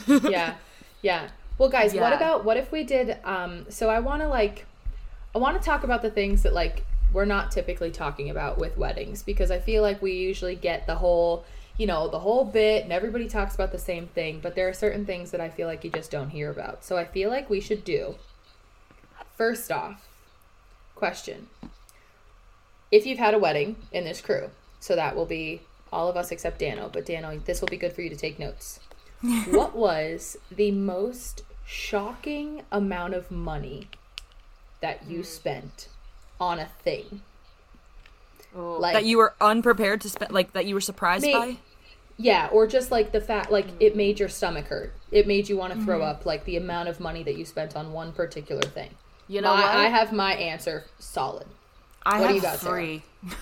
okay. 0.09 0.31
Yeah. 0.31 0.55
Yeah. 1.03 1.29
Well, 1.59 1.69
guys, 1.69 1.95
what 1.95 2.13
about 2.13 2.45
what 2.45 2.57
if 2.57 2.73
we 2.73 2.83
did 2.83 3.19
um 3.25 3.67
so 3.69 3.91
I 3.91 4.01
want 4.01 4.23
to 4.23 4.29
like 4.29 4.67
I 5.35 5.39
want 5.39 5.61
to 5.61 5.65
talk 5.65 5.85
about 5.85 6.03
the 6.03 6.11
things 6.11 6.43
that 6.43 6.55
like 6.55 6.85
we're 7.13 7.25
not 7.25 7.51
typically 7.51 7.91
talking 7.91 8.31
about 8.31 8.59
with 8.59 8.77
weddings 8.77 9.23
because 9.23 9.51
I 9.51 9.59
feel 9.59 9.83
like 9.83 10.03
we 10.03 10.13
usually 10.13 10.57
get 10.57 10.87
the 10.87 10.97
whole, 10.97 11.45
you 11.79 11.87
know, 11.87 12.09
the 12.09 12.19
whole 12.19 12.45
bit 12.45 12.85
and 12.85 12.93
everybody 12.93 13.29
talks 13.29 13.55
about 13.55 13.73
the 13.73 13.79
same 13.79 14.07
thing, 14.09 14.41
but 14.43 14.55
there 14.55 14.69
are 14.69 14.73
certain 14.73 15.07
things 15.07 15.31
that 15.31 15.41
I 15.41 15.49
feel 15.49 15.69
like 15.69 15.85
you 15.85 15.91
just 15.91 16.11
don't 16.11 16.31
hear 16.31 16.51
about. 16.51 16.85
So 16.85 16.97
I 16.97 17.05
feel 17.05 17.31
like 17.31 17.49
we 17.49 17.61
should 17.61 17.85
do 17.85 18.17
First 19.37 19.73
off, 19.73 20.07
question. 20.95 21.49
If 22.93 23.05
you've 23.05 23.19
had 23.19 23.35
a 23.35 23.39
wedding 23.39 23.77
in 23.91 24.05
this 24.05 24.21
crew, 24.21 24.51
so 24.79 24.95
that 24.95 25.17
will 25.17 25.27
be 25.27 25.63
all 25.93 26.09
of 26.09 26.17
us 26.17 26.31
except 26.31 26.61
Dano, 26.61 26.89
but 26.93 27.05
Dano, 27.05 27.37
this 27.45 27.61
will 27.61 27.69
be 27.69 27.77
good 27.77 27.93
for 27.93 28.03
you 28.03 28.11
to 28.11 28.17
take 28.17 28.39
notes. 28.39 28.79
what 29.51 29.75
was 29.75 30.37
the 30.53 30.71
most 30.71 31.43
shocking 31.67 32.63
amount 32.71 33.15
of 33.15 33.31
money 33.31 33.89
that 34.81 35.09
you 35.09 35.21
mm. 35.21 35.25
spent 35.25 35.89
on 36.41 36.59
a 36.59 36.67
thing? 36.67 37.23
Oh. 38.55 38.77
Like 38.79 38.95
That 38.95 39.05
you 39.05 39.19
were 39.19 39.35
unprepared 39.41 40.01
to 40.03 40.09
spend 40.09 40.33
like 40.33 40.53
that 40.53 40.67
you 40.67 40.75
were 40.75 40.81
surprised 40.81 41.25
Me- 41.25 41.33
by? 41.33 41.57
Yeah, 42.17 42.49
or 42.53 42.69
just 42.69 42.93
like 42.93 43.11
the 43.11 43.21
fact, 43.21 43.51
like 43.51 43.67
mm. 43.67 43.77
it 43.81 43.97
made 43.97 44.21
your 44.21 44.29
stomach 44.29 44.67
hurt. 44.67 44.93
It 45.11 45.27
made 45.27 45.49
you 45.49 45.57
want 45.57 45.73
to 45.75 45.85
throw 45.85 45.99
mm-hmm. 45.99 46.09
up, 46.09 46.27
like 46.27 46.45
the 46.45 46.57
amount 46.57 46.89
of 46.89 47.01
money 47.01 47.25
that 47.25 47.37
you 47.37 47.45
spent 47.45 47.75
on 47.75 47.93
one 47.93 48.13
particular 48.13 48.63
thing. 48.63 48.91
You 49.27 49.41
know 49.41 49.55
My- 49.55 49.63
what? 49.63 49.71
I 49.71 49.85
have 49.89 50.13
my 50.13 50.35
answer 50.35 50.85
solid. 50.99 51.47
I 52.07 52.21
What 52.21 52.29
do 52.29 52.35
you 52.35 52.41
got, 52.41 52.59
Sarah? 52.59 52.75
three. 52.75 53.03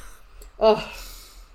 Oh, 0.64 0.88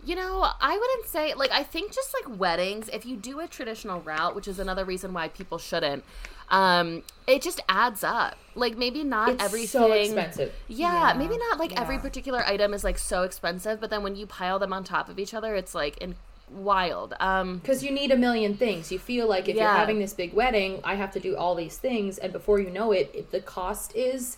You 0.04 0.16
know, 0.16 0.46
I 0.60 0.78
wouldn't 0.78 1.08
say 1.08 1.34
like 1.34 1.52
I 1.52 1.64
think 1.64 1.94
just 1.94 2.14
like 2.14 2.38
weddings, 2.38 2.90
if 2.90 3.06
you 3.06 3.16
do 3.16 3.40
a 3.40 3.48
traditional 3.48 4.02
route, 4.02 4.36
which 4.36 4.48
is 4.48 4.60
another 4.60 4.84
reason 4.84 5.14
why 5.14 5.30
people 5.30 5.58
shouldn't, 5.58 6.04
um, 6.50 7.04
it 7.28 7.42
just 7.42 7.60
adds 7.70 8.04
up. 8.04 8.36
Like 8.56 8.78
maybe 8.78 9.04
not 9.04 9.30
it's 9.30 9.44
everything. 9.44 9.68
so 9.68 9.92
expensive. 9.92 10.54
Yeah, 10.68 11.12
Yeah, 11.12 11.18
maybe 11.18 11.38
not 11.38 11.60
like 11.60 11.80
every 11.80 12.00
particular 12.00 12.44
item 12.46 12.74
is 12.74 12.84
like 12.84 12.98
so 12.98 13.24
expensive, 13.24 13.80
but 13.80 13.90
then 13.90 14.02
when 14.04 14.16
you 14.16 14.26
pile 14.26 14.58
them 14.60 14.74
on 14.74 14.84
top 14.84 15.10
of 15.10 15.20
each 15.20 15.34
other, 15.34 15.54
it's 15.56 15.76
like 15.76 15.98
in 15.98 16.16
wild. 16.50 17.14
Um, 17.20 17.58
Because 17.58 17.84
you 17.84 17.92
need 17.92 18.12
a 18.12 18.18
million 18.18 18.56
things. 18.56 18.92
You 18.92 18.98
feel 19.00 19.28
like 19.28 19.48
if 19.50 19.56
you're 19.58 19.68
having 19.68 20.00
this 20.00 20.14
big 20.14 20.34
wedding, 20.34 20.80
I 20.84 20.96
have 20.96 21.12
to 21.12 21.20
do 21.20 21.36
all 21.36 21.54
these 21.56 21.78
things, 21.78 22.18
and 22.18 22.32
before 22.34 22.60
you 22.60 22.70
know 22.72 22.92
it, 22.94 23.12
it 23.14 23.32
the 23.32 23.42
cost 23.42 23.96
is 23.96 24.38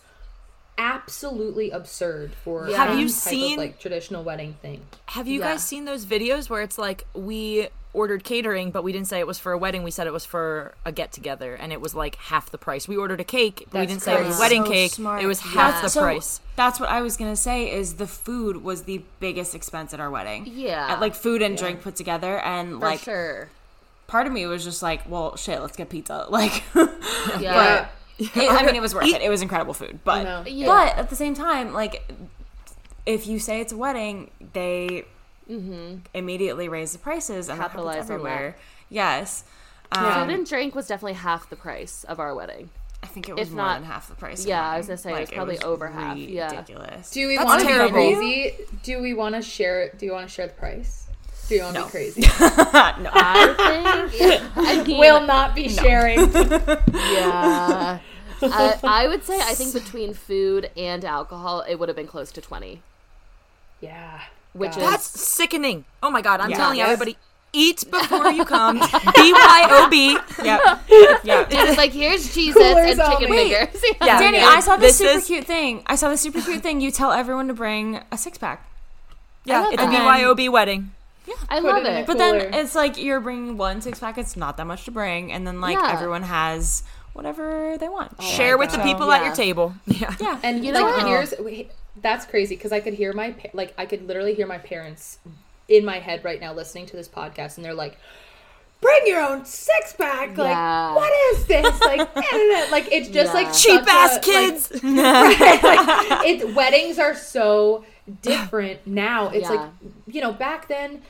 absolutely 0.78 1.70
absurd 1.72 2.34
for 2.43 2.70
Yeah. 2.70 2.78
Have 2.88 2.97
you 2.99 3.05
type 3.07 3.16
seen- 3.16 3.53
of, 3.53 3.57
like 3.60 3.80
traditional 3.80 4.24
wedding 4.24 4.55
thing. 4.62 4.82
Have 5.07 5.28
you 5.28 5.39
Yeah. 5.39 5.51
guys 5.51 5.64
seen 5.64 5.86
those 5.86 6.05
videos 6.05 6.49
where 6.49 6.62
it's 6.62 6.78
like 6.78 7.05
we 7.14 7.68
ordered 7.91 8.23
catering, 8.23 8.69
but 8.69 8.83
we 8.83 8.91
didn't 8.91 9.07
say 9.07 9.19
it 9.19 9.25
was 9.25 9.39
for 9.39 9.51
a 9.51 9.57
wedding. 9.57 9.81
We 9.81 9.89
said 9.89 10.05
it 10.05 10.13
was 10.13 10.23
for 10.25 10.75
a 10.85 10.91
get 10.91 11.11
together, 11.11 11.55
and 11.55 11.73
it 11.73 11.81
was 11.81 11.95
like 11.95 12.15
half 12.15 12.51
the 12.51 12.57
price. 12.59 12.87
We 12.87 12.95
ordered 12.95 13.19
a 13.19 13.23
cake, 13.23 13.67
but 13.71 13.79
we 13.81 13.87
didn't 13.87 14.03
say 14.03 14.13
it 14.13 14.19
was 14.27 14.37
crazy. 14.37 14.39
wedding 14.41 14.65
So 14.65 14.71
cake. 14.71 14.91
smart. 14.91 15.23
It 15.23 15.25
was 15.25 15.43
Yeah. 15.43 15.51
half 15.53 15.81
the 15.81 15.89
So, 15.89 16.01
price. 16.01 16.39
That's 16.55 16.79
what 16.79 16.89
I 16.89 17.01
was 17.01 17.17
gonna 17.17 17.35
say. 17.35 17.71
Is 17.71 17.95
the 17.95 18.05
food 18.07 18.63
was 18.63 18.83
the 18.83 19.01
biggest 19.19 19.55
expense 19.55 19.93
at 19.93 19.99
our 19.99 20.09
wedding? 20.11 20.43
Yeah. 20.45 20.85
At, 20.91 20.99
like 21.01 21.15
food 21.15 21.41
and 21.41 21.57
drink 21.57 21.81
put 21.81 21.95
together, 21.95 22.39
and 22.39 22.73
for 22.73 22.77
like 22.79 22.99
sure. 22.99 23.49
part 24.07 24.27
of 24.27 24.33
me 24.33 24.45
was 24.45 24.63
just 24.63 24.83
like, 24.83 25.09
well, 25.09 25.35
shit, 25.35 25.59
let's 25.61 25.75
get 25.75 25.89
pizza. 25.89 26.27
Like, 26.29 26.63
Yeah. 27.39 27.87
it, 28.19 28.29
I 28.35 28.63
mean, 28.65 28.75
it 28.75 28.81
was 28.81 28.93
worth 28.93 29.07
it. 29.07 29.21
It 29.21 29.29
was 29.29 29.41
incredible 29.41 29.73
food, 29.73 29.99
but 30.03 30.23
know. 30.23 30.43
Yeah. 30.45 30.67
but 30.67 30.97
at 30.97 31.09
the 31.09 31.15
same 31.15 31.33
time, 31.33 31.73
like, 31.73 32.03
if 33.05 33.25
you 33.25 33.39
say 33.39 33.61
it's 33.61 33.71
a 33.73 33.77
wedding, 33.77 34.29
they 34.53 35.05
immediately 36.14 36.70
raise 36.70 36.93
the 36.93 37.00
prices 37.00 37.50
and 37.50 37.58
that 37.60 37.64
happens 37.64 37.84
Capitalize 37.86 38.10
on 38.10 38.16
everywhere. 38.16 38.56
Yes. 38.89 39.43
Food 39.93 40.04
Um, 40.04 40.30
and 40.30 40.45
drink 40.47 40.76
was 40.76 40.88
definitely 40.88 41.14
half 41.14 41.50
the 41.50 41.56
price 41.56 42.04
of 42.04 42.20
our 42.20 42.36
wedding. 42.36 42.70
I 43.02 43.08
think 43.08 43.30
it 43.30 43.34
was 43.36 43.47
if 43.47 43.54
more 43.54 43.66
not- 43.66 43.80
than 43.82 43.89
half 43.89 44.08
the 44.10 44.16
price. 44.16 44.45
Yeah, 44.45 44.62
mine. 44.62 44.74
I 44.74 44.78
was 44.78 44.88
gonna 44.88 44.97
say 44.97 45.14
it 45.14 45.20
was 45.22 45.32
probably 45.32 45.58
over 45.60 45.88
half, 45.88 46.18
yeah. 46.18 46.52
Ridiculous. 46.52 47.10
Do 47.12 47.28
we 47.28 47.38
want 47.38 47.62
to 47.62 47.66
be 47.66 47.72
terrible. 47.74 47.91
crazy? 47.93 48.54
Do 48.84 49.02
we 49.02 49.14
want 49.14 49.36
to 49.36 49.41
share? 49.41 49.89
Do 49.97 50.06
you 50.06 50.12
want 50.12 50.28
to 50.28 50.34
share 50.34 50.47
the 50.47 50.54
price? 50.54 51.08
Do 51.47 51.56
you 51.56 51.64
want 51.64 51.76
to 51.76 51.80
No. 51.80 51.86
be 51.88 51.91
crazy? 51.91 52.22
no. 52.39 53.10
I 53.14 54.06
think. 54.12 54.41
I 54.56 54.84
mean, 54.84 55.00
Will 55.00 55.22
not 55.26 55.56
be 55.56 55.70
sharing. 55.70 56.20
Yeah. 56.93 58.00
I, 58.41 58.80
I 58.84 59.08
would 59.08 59.24
say 59.24 59.38
I 59.39 59.54
think 59.54 59.74
between 59.74 60.14
food 60.14 60.70
and 60.78 61.04
alcohol, 61.04 61.62
it 61.68 61.76
would 61.76 61.89
have 61.89 61.95
been 61.95 62.08
close 62.08 62.32
to 62.34 62.41
twenty. 62.41 62.82
yeah. 63.82 64.22
Which 64.54 64.72
God. 64.72 64.82
is- 64.84 64.89
That's 64.89 65.22
sickening. 65.22 65.86
Oh 66.04 66.10
my 66.10 66.22
god! 66.22 66.39
I'm 66.41 66.50
Yeah. 66.50 66.58
telling 66.58 66.78
Yes. 66.78 66.89
everybody, 66.89 67.18
eat 67.54 67.84
before 67.89 68.30
you 68.32 68.45
come. 68.45 68.80
BYOB. 69.34 70.43
Yep. 70.43 70.62
Yep. 71.24 71.47
It's 71.52 71.78
like 71.78 71.91
here's 71.91 72.34
Jesus 72.34 72.56
Coolers 72.62 72.97
and 72.97 73.12
chicken 73.12 73.28
fingers. 73.34 73.84
Yeah. 74.02 74.20
Danny, 74.20 74.38
yeah. 74.38 74.47
I 74.47 74.60
saw 74.60 74.76
this, 74.78 74.97
This 74.97 75.08
super 75.08 75.18
is- 75.20 75.26
cute 75.28 75.45
thing. 75.45 75.84
I 75.86 75.95
saw 75.95 76.10
this 76.10 76.22
super 76.22 76.41
cute 76.41 76.64
thing. 76.64 76.82
You 76.82 76.91
tell 76.91 77.12
everyone 77.12 77.47
to 77.47 77.54
bring 77.54 78.02
a 78.12 78.18
six 78.18 78.38
pack. 78.38 78.66
Yeah, 79.45 79.62
love 79.62 79.74
it's 79.74 79.82
a. 79.84 79.86
BYOB 79.88 80.50
wedding. 80.50 80.91
Yeah, 81.28 81.36
I 81.50 81.60
love 81.60 81.84
it 81.84 81.86
it. 81.86 82.08
But 82.08 82.18
then 82.18 82.54
it's 82.54 82.74
like 82.76 82.97
you're 82.97 83.20
bringing 83.20 83.58
one 83.58 83.82
six 83.82 84.00
pack. 84.00 84.18
It's 84.18 84.36
not 84.36 84.58
that 84.58 84.66
much 84.66 84.86
to 84.86 84.91
bring, 84.91 85.32
and 85.32 85.45
then 85.45 85.62
like 85.62 85.78
Yeah. 85.78 85.91
everyone 85.91 86.24
has 86.24 86.84
whatever 87.14 87.78
they 87.78 87.89
want. 87.89 88.22
Share 88.22 88.58
with 88.58 88.72
the 88.72 88.78
God. 88.78 88.84
people 88.86 89.08
Yeah. 89.08 89.16
at 89.18 89.26
your 89.26 89.36
table. 89.36 89.74
Yeah. 89.86 90.14
Yeah. 90.20 90.39
And 90.43 90.66
You 90.66 90.72
know 90.72 90.82
like 90.84 90.97
what? 90.97 91.08
here's 91.08 91.34
wait, 91.39 91.72
that's 92.02 92.26
crazy 92.26 92.56
because 92.56 92.72
I 92.72 92.80
could 92.80 92.93
hear 92.93 93.14
my 93.14 93.32
pa- 93.32 93.50
like 93.54 93.74
I 93.78 93.86
could 93.86 94.08
literally 94.08 94.34
hear 94.34 94.47
my 94.47 94.58
parents 94.58 95.20
in 95.68 95.86
my 95.86 96.00
head 96.00 96.24
right 96.24 96.39
now 96.41 96.54
listening 96.54 96.86
to 96.88 96.95
this 96.95 97.08
podcast 97.08 97.58
and 97.58 97.66
they're 97.66 97.74
like 97.74 97.97
bring 98.82 99.02
your 99.06 99.22
own 99.22 99.43
six 99.45 99.93
pack 99.93 100.30
like 100.38 100.50
Yeah. 100.50 100.95
what 100.95 101.12
is 101.36 101.45
this 101.45 101.80
like 101.82 102.16
like 102.72 102.88
it's 102.91 103.10
just 103.10 103.34
Yeah. 103.34 103.41
like 103.41 103.54
Cheap 103.54 103.82
ass 103.88 104.12
a, 104.12 104.16
like- 104.16 104.22
kids. 104.24 104.72
like, 104.84 106.26
it 106.26 106.56
weddings 106.56 106.97
are 107.00 107.16
so 107.16 107.84
different 108.22 108.86
now 108.88 109.30
it's 109.30 109.50
Yeah. 109.50 109.56
like 109.56 109.70
you 110.08 110.22
know 110.22 110.32
back 110.34 110.68
then 110.68 111.02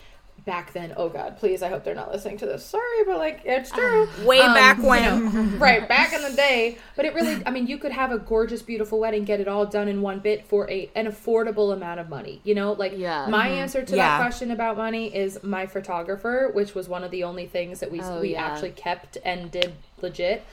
back 0.45 0.73
then 0.73 0.93
oh 0.97 1.09
god 1.09 1.37
please 1.37 1.61
i 1.61 1.69
hope 1.69 1.83
they're 1.83 1.95
not 1.95 2.11
listening 2.11 2.37
to 2.37 2.45
this 2.45 2.65
sorry 2.65 3.03
but 3.05 3.17
like 3.17 3.41
it's 3.45 3.69
true 3.71 4.07
Way 4.25 4.39
Um, 4.39 4.53
back 4.53 4.77
you 4.77 4.83
when. 4.85 5.33
know, 5.33 5.41
right 5.57 5.87
back 5.87 6.13
in 6.13 6.21
the 6.21 6.31
day 6.31 6.77
but 6.95 7.05
it 7.05 7.13
really 7.13 7.41
i 7.45 7.51
mean 7.51 7.67
you 7.67 7.77
could 7.77 7.91
have 7.91 8.11
a 8.11 8.17
gorgeous 8.19 8.61
beautiful 8.61 8.99
wedding 8.99 9.23
get 9.25 9.39
it 9.39 9.47
all 9.47 9.65
done 9.65 9.87
in 9.87 10.01
one 10.01 10.19
bit 10.19 10.45
for 10.45 10.69
a 10.69 10.89
an 10.95 11.07
affordable 11.07 11.73
amount 11.73 11.99
of 11.99 12.09
money 12.09 12.41
you 12.43 12.55
know 12.55 12.73
like 12.73 12.93
Yeah. 12.95 13.27
my 13.27 13.47
answer 13.47 13.83
to 13.83 13.95
Yeah. 13.95 14.17
that 14.17 14.21
question 14.21 14.51
about 14.51 14.77
money 14.77 15.13
is 15.15 15.43
my 15.43 15.65
photographer 15.65 16.49
which 16.53 16.73
was 16.75 16.87
one 16.87 17.03
of 17.03 17.11
the 17.11 17.23
only 17.23 17.45
things 17.45 17.79
that 17.79 17.91
we 17.91 18.01
Oh, 18.01 18.21
we 18.21 18.33
yeah. 18.33 18.45
actually 18.45 18.71
kept 18.71 19.17
and 19.25 19.51
did 19.51 19.73
legit 20.01 20.43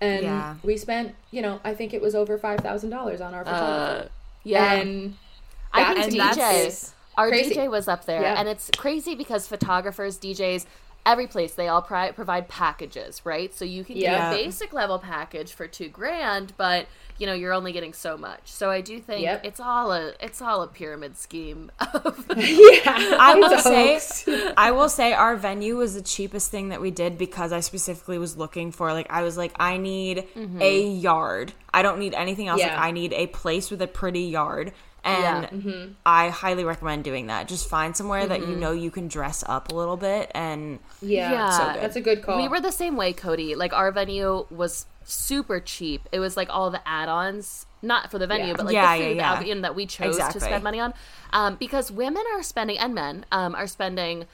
and 0.00 0.22
Yeah. 0.24 0.54
we 0.62 0.76
spent 0.76 1.14
you 1.30 1.42
know 1.42 1.60
i 1.64 1.74
think 1.74 1.92
it 1.94 2.00
was 2.02 2.14
over 2.14 2.38
$5000 2.38 3.20
on 3.20 3.34
our 3.34 3.44
photographer 3.44 4.04
Uh, 4.04 4.08
yeah. 4.44 4.74
and 4.74 5.16
I 5.72 5.92
think 5.94 6.04
And 6.04 6.12
DJ. 6.14 6.18
that's- 6.36 6.94
Our 7.16 7.28
crazy. 7.28 7.54
DJ 7.54 7.70
was 7.70 7.88
up 7.88 8.04
there, 8.06 8.22
Yeah. 8.22 8.34
and 8.38 8.48
it's 8.48 8.70
crazy 8.76 9.14
because 9.14 9.46
photographers, 9.46 10.18
DJs, 10.18 10.66
every 11.06 11.26
place 11.26 11.54
they 11.54 11.68
all 11.68 11.82
pri- 11.82 12.12
provide 12.12 12.48
packages, 12.48 13.20
right? 13.24 13.54
So 13.54 13.64
you 13.64 13.84
can 13.84 13.96
Yeah. 13.96 14.30
get 14.30 14.40
a 14.40 14.44
basic 14.44 14.72
level 14.72 14.98
package 14.98 15.52
for 15.52 15.66
two 15.66 15.88
grand, 15.88 16.54
but 16.56 16.86
you 17.18 17.26
know 17.26 17.34
you're 17.34 17.52
only 17.52 17.72
getting 17.72 17.92
so 17.92 18.16
much. 18.16 18.40
So 18.46 18.70
I 18.70 18.80
do 18.80 18.98
think 18.98 19.22
Yep. 19.22 19.44
it's 19.44 19.60
all 19.60 19.92
a 19.92 20.14
it's 20.18 20.40
all 20.42 20.62
a 20.62 20.66
pyramid 20.66 21.16
scheme. 21.16 21.70
Of, 21.94 22.24
yeah 22.36 23.16
I 23.20 23.34
will 23.36 23.58
say. 23.58 24.00
I 24.56 24.70
will 24.72 24.88
say, 24.88 25.12
our 25.12 25.36
venue 25.36 25.76
was 25.76 25.94
the 25.94 26.02
cheapest 26.02 26.50
thing 26.50 26.70
that 26.70 26.80
we 26.80 26.90
did 26.90 27.18
because 27.18 27.52
I 27.52 27.60
specifically 27.60 28.18
was 28.18 28.36
looking 28.36 28.72
for 28.72 28.92
like 28.92 29.06
I 29.10 29.22
was 29.22 29.36
like 29.36 29.52
I 29.60 29.76
need 29.76 30.26
mm-hmm. 30.34 30.60
a 30.60 30.88
yard. 30.88 31.52
I 31.72 31.82
don't 31.82 31.98
need 31.98 32.14
anything 32.14 32.48
else. 32.48 32.60
Yeah. 32.60 32.68
Like 32.68 32.78
I 32.78 32.90
need 32.92 33.12
a 33.12 33.26
place 33.28 33.70
with 33.70 33.82
a 33.82 33.86
pretty 33.86 34.22
yard, 34.22 34.72
And 35.04 35.64
Yeah. 35.64 35.86
I 36.06 36.30
highly 36.30 36.64
recommend 36.64 37.04
doing 37.04 37.26
that. 37.26 37.46
Just 37.46 37.68
find 37.68 37.94
somewhere 37.96 38.26
that 38.26 38.40
you 38.40 38.56
know 38.56 38.72
you 38.72 38.90
can 38.90 39.06
dress 39.08 39.44
up 39.46 39.70
a 39.70 39.74
little 39.74 39.96
bit 39.98 40.30
and 40.34 40.78
Yeah, 41.02 41.30
Yeah. 41.32 41.50
So 41.50 41.80
that's 41.80 41.96
a 41.96 42.00
good 42.00 42.22
call. 42.22 42.36
We 42.38 42.48
were 42.48 42.60
the 42.60 42.72
same 42.72 42.96
way, 42.96 43.12
Cody. 43.12 43.54
Like 43.54 43.72
our 43.72 43.92
venue 43.92 44.46
was 44.50 44.86
super 45.04 45.60
cheap. 45.60 46.08
It 46.10 46.20
was 46.20 46.36
like 46.36 46.48
all 46.50 46.70
the 46.70 46.80
add-ons, 46.88 47.66
not 47.82 48.10
for 48.10 48.18
the 48.18 48.26
venue, 48.26 48.46
Yeah. 48.48 48.54
but 48.56 48.64
like 48.66 48.74
Yeah, 48.74 48.96
the 48.96 49.04
food 49.04 49.16
yeah. 49.16 49.34
that, 49.34 49.46
you 49.46 49.54
know, 49.54 49.60
that 49.60 49.74
we 49.74 49.84
chose 49.84 50.16
Exactly. 50.16 50.40
to 50.40 50.46
spend 50.46 50.64
money 50.64 50.80
on. 50.80 50.94
Um, 51.32 51.56
because 51.56 51.90
women 51.92 52.22
are 52.34 52.42
spending 52.42 52.78
and 52.78 52.94
men 52.94 53.26
um, 53.30 53.54
are 53.54 53.66
spending 53.66 54.24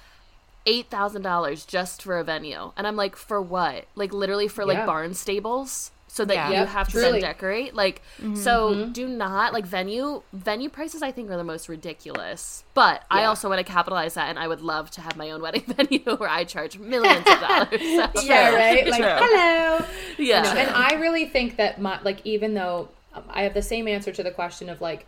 eight 0.67 0.89
thousand 0.91 1.23
dollars 1.23 1.65
just 1.65 2.03
for 2.03 2.19
a 2.19 2.23
venue, 2.25 2.71
and 2.77 2.87
I'm 2.87 2.95
like, 2.95 3.17
for 3.17 3.41
what? 3.43 3.87
Like 3.97 4.13
literally 4.13 4.47
for 4.47 4.65
like 4.65 4.77
Yeah. 4.77 4.87
barn 4.87 5.15
stables. 5.15 5.91
So 6.13 6.25
that 6.25 6.35
Yeah. 6.35 6.49
you 6.49 6.55
Yep, 6.55 6.69
have 6.69 6.87
to 6.89 6.93
truly. 6.93 7.11
then 7.13 7.21
decorate, 7.21 7.73
like 7.75 8.03
so. 8.35 8.87
Do 8.87 9.07
not 9.07 9.53
like 9.53 9.65
venue. 9.65 10.23
Venue 10.33 10.69
prices, 10.69 11.03
I 11.03 11.13
think, 11.13 11.31
are 11.31 11.37
the 11.37 11.45
most 11.45 11.69
ridiculous. 11.69 12.65
But 12.75 13.05
I 13.09 13.25
also 13.25 13.49
want 13.49 13.65
to 13.65 13.73
capitalize 13.73 14.15
that, 14.15 14.29
and 14.29 14.37
I 14.37 14.49
would 14.49 14.61
love 14.61 14.91
to 14.93 15.01
have 15.03 15.17
my 15.17 15.31
own 15.31 15.41
wedding 15.41 15.63
venue 15.69 16.01
where 16.17 16.29
I 16.29 16.43
charge 16.43 16.79
millions 16.79 17.25
of 17.29 17.39
dollars. 17.41 17.81
So. 17.81 18.23
yeah, 18.23 18.51
right. 18.55 18.87
Like, 18.89 19.01
True. 19.03 19.17
hello. 19.21 19.85
Yeah. 20.19 20.43
No, 20.43 20.51
and 20.51 20.71
I 20.71 20.95
really 20.95 21.27
think 21.27 21.57
that 21.59 21.81
my 21.81 22.01
like 22.03 22.21
even 22.25 22.55
though 22.55 22.89
um, 23.15 23.23
I 23.31 23.43
have 23.43 23.55
the 23.55 23.63
same 23.63 23.87
answer 23.87 24.11
to 24.13 24.23
the 24.25 24.33
question 24.33 24.69
of 24.69 24.81
like 24.81 25.07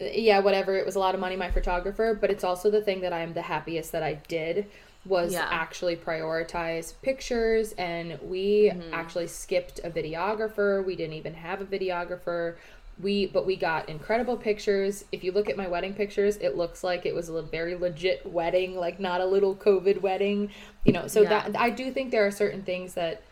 yeah, 0.00 0.38
whatever, 0.38 0.76
it 0.76 0.86
was 0.86 0.94
a 0.94 1.00
lot 1.00 1.14
of 1.14 1.20
money 1.20 1.34
my 1.36 1.50
photographer, 1.50 2.16
but 2.18 2.30
it's 2.30 2.44
also 2.44 2.70
the 2.70 2.80
thing 2.80 3.00
that 3.00 3.12
I'm 3.12 3.34
the 3.34 3.42
happiest 3.42 3.90
that 3.92 4.02
I 4.02 4.14
did 4.28 4.66
was 5.08 5.32
Yeah. 5.32 5.46
actually 5.50 5.96
prioritize 5.96 6.92
pictures 7.02 7.72
and 7.78 8.18
we 8.22 8.70
Mm-hmm. 8.72 8.92
actually 8.94 9.26
skipped 9.26 9.80
a 9.82 9.90
videographer. 9.90 10.84
We 10.84 10.96
didn't 10.96 11.14
even 11.14 11.34
have 11.34 11.60
a 11.60 11.64
videographer. 11.64 12.56
We 13.00 13.26
but 13.26 13.46
we 13.46 13.56
got 13.56 13.88
incredible 13.88 14.36
pictures. 14.36 15.04
If 15.12 15.22
you 15.24 15.32
look 15.32 15.48
at 15.48 15.56
my 15.56 15.68
wedding 15.68 15.94
pictures, 15.94 16.36
it 16.38 16.56
looks 16.56 16.82
like 16.82 17.06
it 17.06 17.14
was 17.14 17.28
a 17.28 17.42
very 17.42 17.74
legit 17.76 18.26
wedding, 18.26 18.76
like 18.76 18.98
not 19.00 19.20
a 19.20 19.26
little 19.26 19.54
COVID 19.54 20.00
wedding. 20.02 20.50
You 20.84 20.92
know, 20.92 21.06
so 21.06 21.22
Yeah. 21.22 21.48
that 21.48 21.58
I 21.60 21.70
do 21.70 21.90
think 21.92 22.10
there 22.10 22.26
are 22.26 22.30
certain 22.32 22.62
things 22.62 22.94
that 22.94 23.22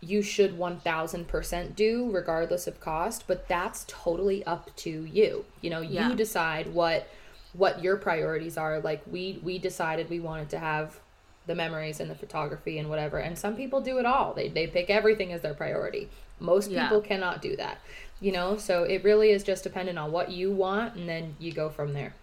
you 0.00 0.20
should 0.22 0.58
1000% 0.58 1.74
do 1.74 2.10
regardless 2.10 2.66
of 2.66 2.78
cost 2.80 3.24
but 3.26 3.48
that's 3.48 3.84
totally 3.88 4.44
up 4.44 4.70
to 4.76 4.90
you 5.06 5.44
you 5.62 5.70
know 5.70 5.80
Yeah. 5.80 6.10
you 6.10 6.14
decide 6.14 6.72
what 6.74 7.08
what 7.56 7.82
your 7.82 7.96
priorities 7.96 8.56
are 8.56 8.80
like 8.80 9.02
we 9.10 9.38
we 9.42 9.58
decided 9.58 10.08
we 10.10 10.20
wanted 10.20 10.48
to 10.48 10.58
have 10.58 10.98
the 11.46 11.54
memories 11.54 12.00
and 12.00 12.10
the 12.10 12.14
photography 12.14 12.78
and 12.78 12.88
whatever 12.88 13.18
and 13.18 13.38
some 13.38 13.54
people 13.56 13.80
do 13.80 13.98
it 13.98 14.04
all 14.06 14.32
they, 14.34 14.48
they 14.48 14.66
pick 14.66 14.90
everything 14.90 15.32
as 15.32 15.40
their 15.42 15.54
priority 15.54 16.08
most 16.40 16.70
Yeah. 16.70 16.82
people 16.82 17.00
cannot 17.00 17.40
do 17.40 17.56
that 17.56 17.78
you 18.20 18.32
know 18.32 18.56
so 18.56 18.82
it 18.82 19.04
really 19.04 19.30
is 19.30 19.44
just 19.44 19.62
dependent 19.62 19.98
on 19.98 20.10
what 20.10 20.30
you 20.30 20.50
want 20.50 20.96
and 20.96 21.08
then 21.08 21.36
you 21.38 21.52
go 21.52 21.68
from 21.68 21.92
there 21.92 22.14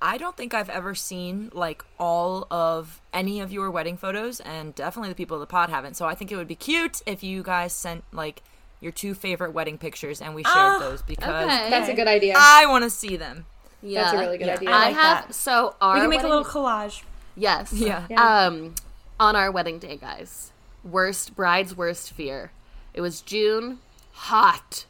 I 0.00 0.16
don't 0.16 0.36
think 0.36 0.54
I've 0.54 0.70
ever 0.70 0.94
seen 0.94 1.50
like 1.52 1.84
all 1.98 2.46
of 2.52 3.00
any 3.12 3.40
of 3.40 3.50
your 3.50 3.68
wedding 3.68 3.96
photos, 3.96 4.38
and 4.38 4.72
definitely 4.76 5.08
the 5.08 5.16
people 5.16 5.34
of 5.34 5.40
the 5.40 5.46
pod 5.48 5.70
haven't. 5.70 5.94
So 5.96 6.06
I 6.06 6.14
think 6.14 6.30
it 6.30 6.36
would 6.36 6.46
be 6.46 6.54
cute 6.54 7.02
if 7.04 7.24
you 7.24 7.42
guys 7.42 7.72
sent 7.72 8.04
like 8.12 8.44
your 8.80 8.92
two 8.92 9.12
favorite 9.12 9.52
wedding 9.52 9.76
pictures 9.76 10.22
and 10.22 10.36
we 10.36 10.44
shared 10.44 10.54
Ah, 10.56 10.78
those 10.78 11.02
because 11.02 11.46
okay. 11.50 11.68
that's 11.68 11.88
a 11.88 11.94
good 11.94 12.06
idea 12.06 12.34
I 12.36 12.66
want 12.66 12.84
to 12.84 12.90
see 12.90 13.16
them. 13.16 13.46
Yeah. 13.82 14.02
that's 14.02 14.14
a 14.14 14.18
really 14.18 14.38
good 14.38 14.46
Yeah. 14.48 14.54
idea 14.54 14.70
I, 14.70 14.72
like 14.86 14.94
have 14.96 15.26
that. 15.28 15.34
so 15.34 15.74
our 15.80 15.94
we 15.94 16.00
can 16.00 16.10
make 16.10 16.16
wedding, 16.18 16.32
a 16.32 16.36
little 16.36 16.52
collage. 16.52 17.02
yes 17.36 17.72
Yeah. 17.72 18.06
Yeah. 18.10 18.46
um 18.46 18.74
on 19.20 19.36
our 19.36 19.50
wedding 19.50 19.78
day 19.78 19.96
guys 19.96 20.50
worst 20.84 21.34
bride's 21.36 21.76
worst 21.76 22.12
fear 22.12 22.50
it 22.94 23.00
was 23.00 23.20
June 23.20 23.78
hot 24.12 24.84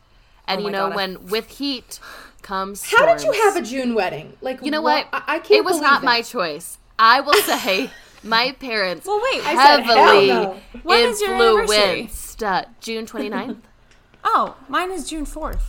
and 0.46 0.60
Oh 0.62 0.64
you 0.66 0.70
know 0.70 0.86
God, 0.88 0.92
I- 0.92 0.96
when 0.96 1.26
with 1.34 1.48
heat 1.58 2.00
comes 2.42 2.90
how 2.90 3.04
did 3.14 3.22
you 3.24 3.32
have 3.44 3.56
a 3.56 3.62
june 3.62 3.94
wedding 3.94 4.36
like 4.40 4.62
you 4.62 4.70
know 4.70 4.80
what, 4.80 5.06
I, 5.12 5.22
I 5.26 5.38
can't 5.40 5.50
it 5.60 5.64
was 5.64 5.80
not 5.80 6.00
that. 6.00 6.06
my 6.06 6.22
choice 6.22 6.78
I 6.98 7.20
will 7.20 7.34
say 7.42 7.90
my 8.22 8.52
parents 8.52 9.06
Well, 9.06 9.20
wait. 9.32 9.42
I 9.46 9.54
said, 9.54 9.82
hell 9.84 9.96
heavily 10.06 10.26
no. 10.28 10.56
When 10.82 11.08
is 11.08 11.20
your 11.20 11.34
anniversary? 11.34 11.76
influenced 12.00 12.42
uh, 12.42 12.64
June 12.80 13.06
29th 13.06 13.58
Oh, 14.24 14.56
mine 14.68 14.90
is 14.90 15.08
June 15.08 15.24
4th. 15.26 15.60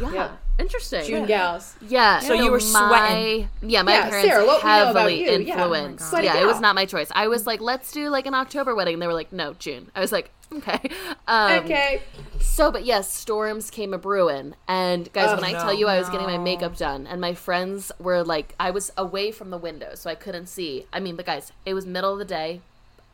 yeah 0.00 0.12
Yeah. 0.12 0.30
Interesting 0.58 1.04
june 1.04 1.26
gals 1.26 1.76
Yeah. 1.80 2.18
So 2.20 2.32
you 2.34 2.50
were 2.50 2.60
my, 2.72 3.46
Yeah, 3.62 3.82
my 3.82 3.92
Yeah, 3.92 4.08
parents 4.08 4.28
Sarah, 4.28 4.44
what 4.46 4.62
we 4.62 4.68
know 4.68 4.84
heavily 4.86 5.20
you, 5.20 5.26
yeah. 5.26 5.54
Oh 5.64 5.72
influenced. 5.72 6.10
God. 6.12 6.24
Yeah, 6.24 6.40
it 6.42 6.46
was 6.46 6.60
not 6.60 6.74
my 6.74 6.84
choice. 6.84 7.08
I 7.14 7.28
was 7.28 7.46
like, 7.46 7.60
let's 7.60 7.92
do 7.92 8.08
like 8.10 8.26
an 8.26 8.34
October 8.34 8.74
wedding. 8.74 8.94
And 8.94 9.02
they 9.02 9.06
were 9.06 9.14
like, 9.14 9.32
no, 9.32 9.54
June. 9.54 9.90
I 9.94 10.00
was 10.00 10.12
like, 10.12 10.30
okay. 10.52 10.80
Um, 11.28 11.64
okay 11.64 12.02
So, 12.40 12.72
but 12.72 12.84
yes, 12.84 13.12
storms 13.12 13.70
came 13.70 13.92
a 13.94 13.98
brewing. 13.98 14.54
And 14.66 15.12
guys, 15.12 15.30
Oh, 15.30 15.34
when 15.36 15.44
I 15.44 15.52
no. 15.52 15.58
tell 15.60 15.74
you 15.74 15.86
I 15.86 15.98
was 15.98 16.08
getting 16.08 16.26
my 16.26 16.38
makeup 16.38 16.76
done, 16.76 17.06
and 17.06 17.20
my 17.20 17.34
friends 17.34 17.92
were 17.98 18.24
like, 18.24 18.54
I 18.58 18.70
was 18.70 18.90
away 18.96 19.30
from 19.30 19.50
the 19.50 19.58
window, 19.58 19.94
so 19.94 20.10
I 20.10 20.14
couldn't 20.14 20.46
see. 20.46 20.86
I 20.92 21.00
mean, 21.00 21.16
but 21.16 21.26
guys, 21.26 21.52
it 21.66 21.74
was 21.74 21.86
middle 21.86 22.12
of 22.14 22.18
the 22.18 22.24
day. 22.24 22.62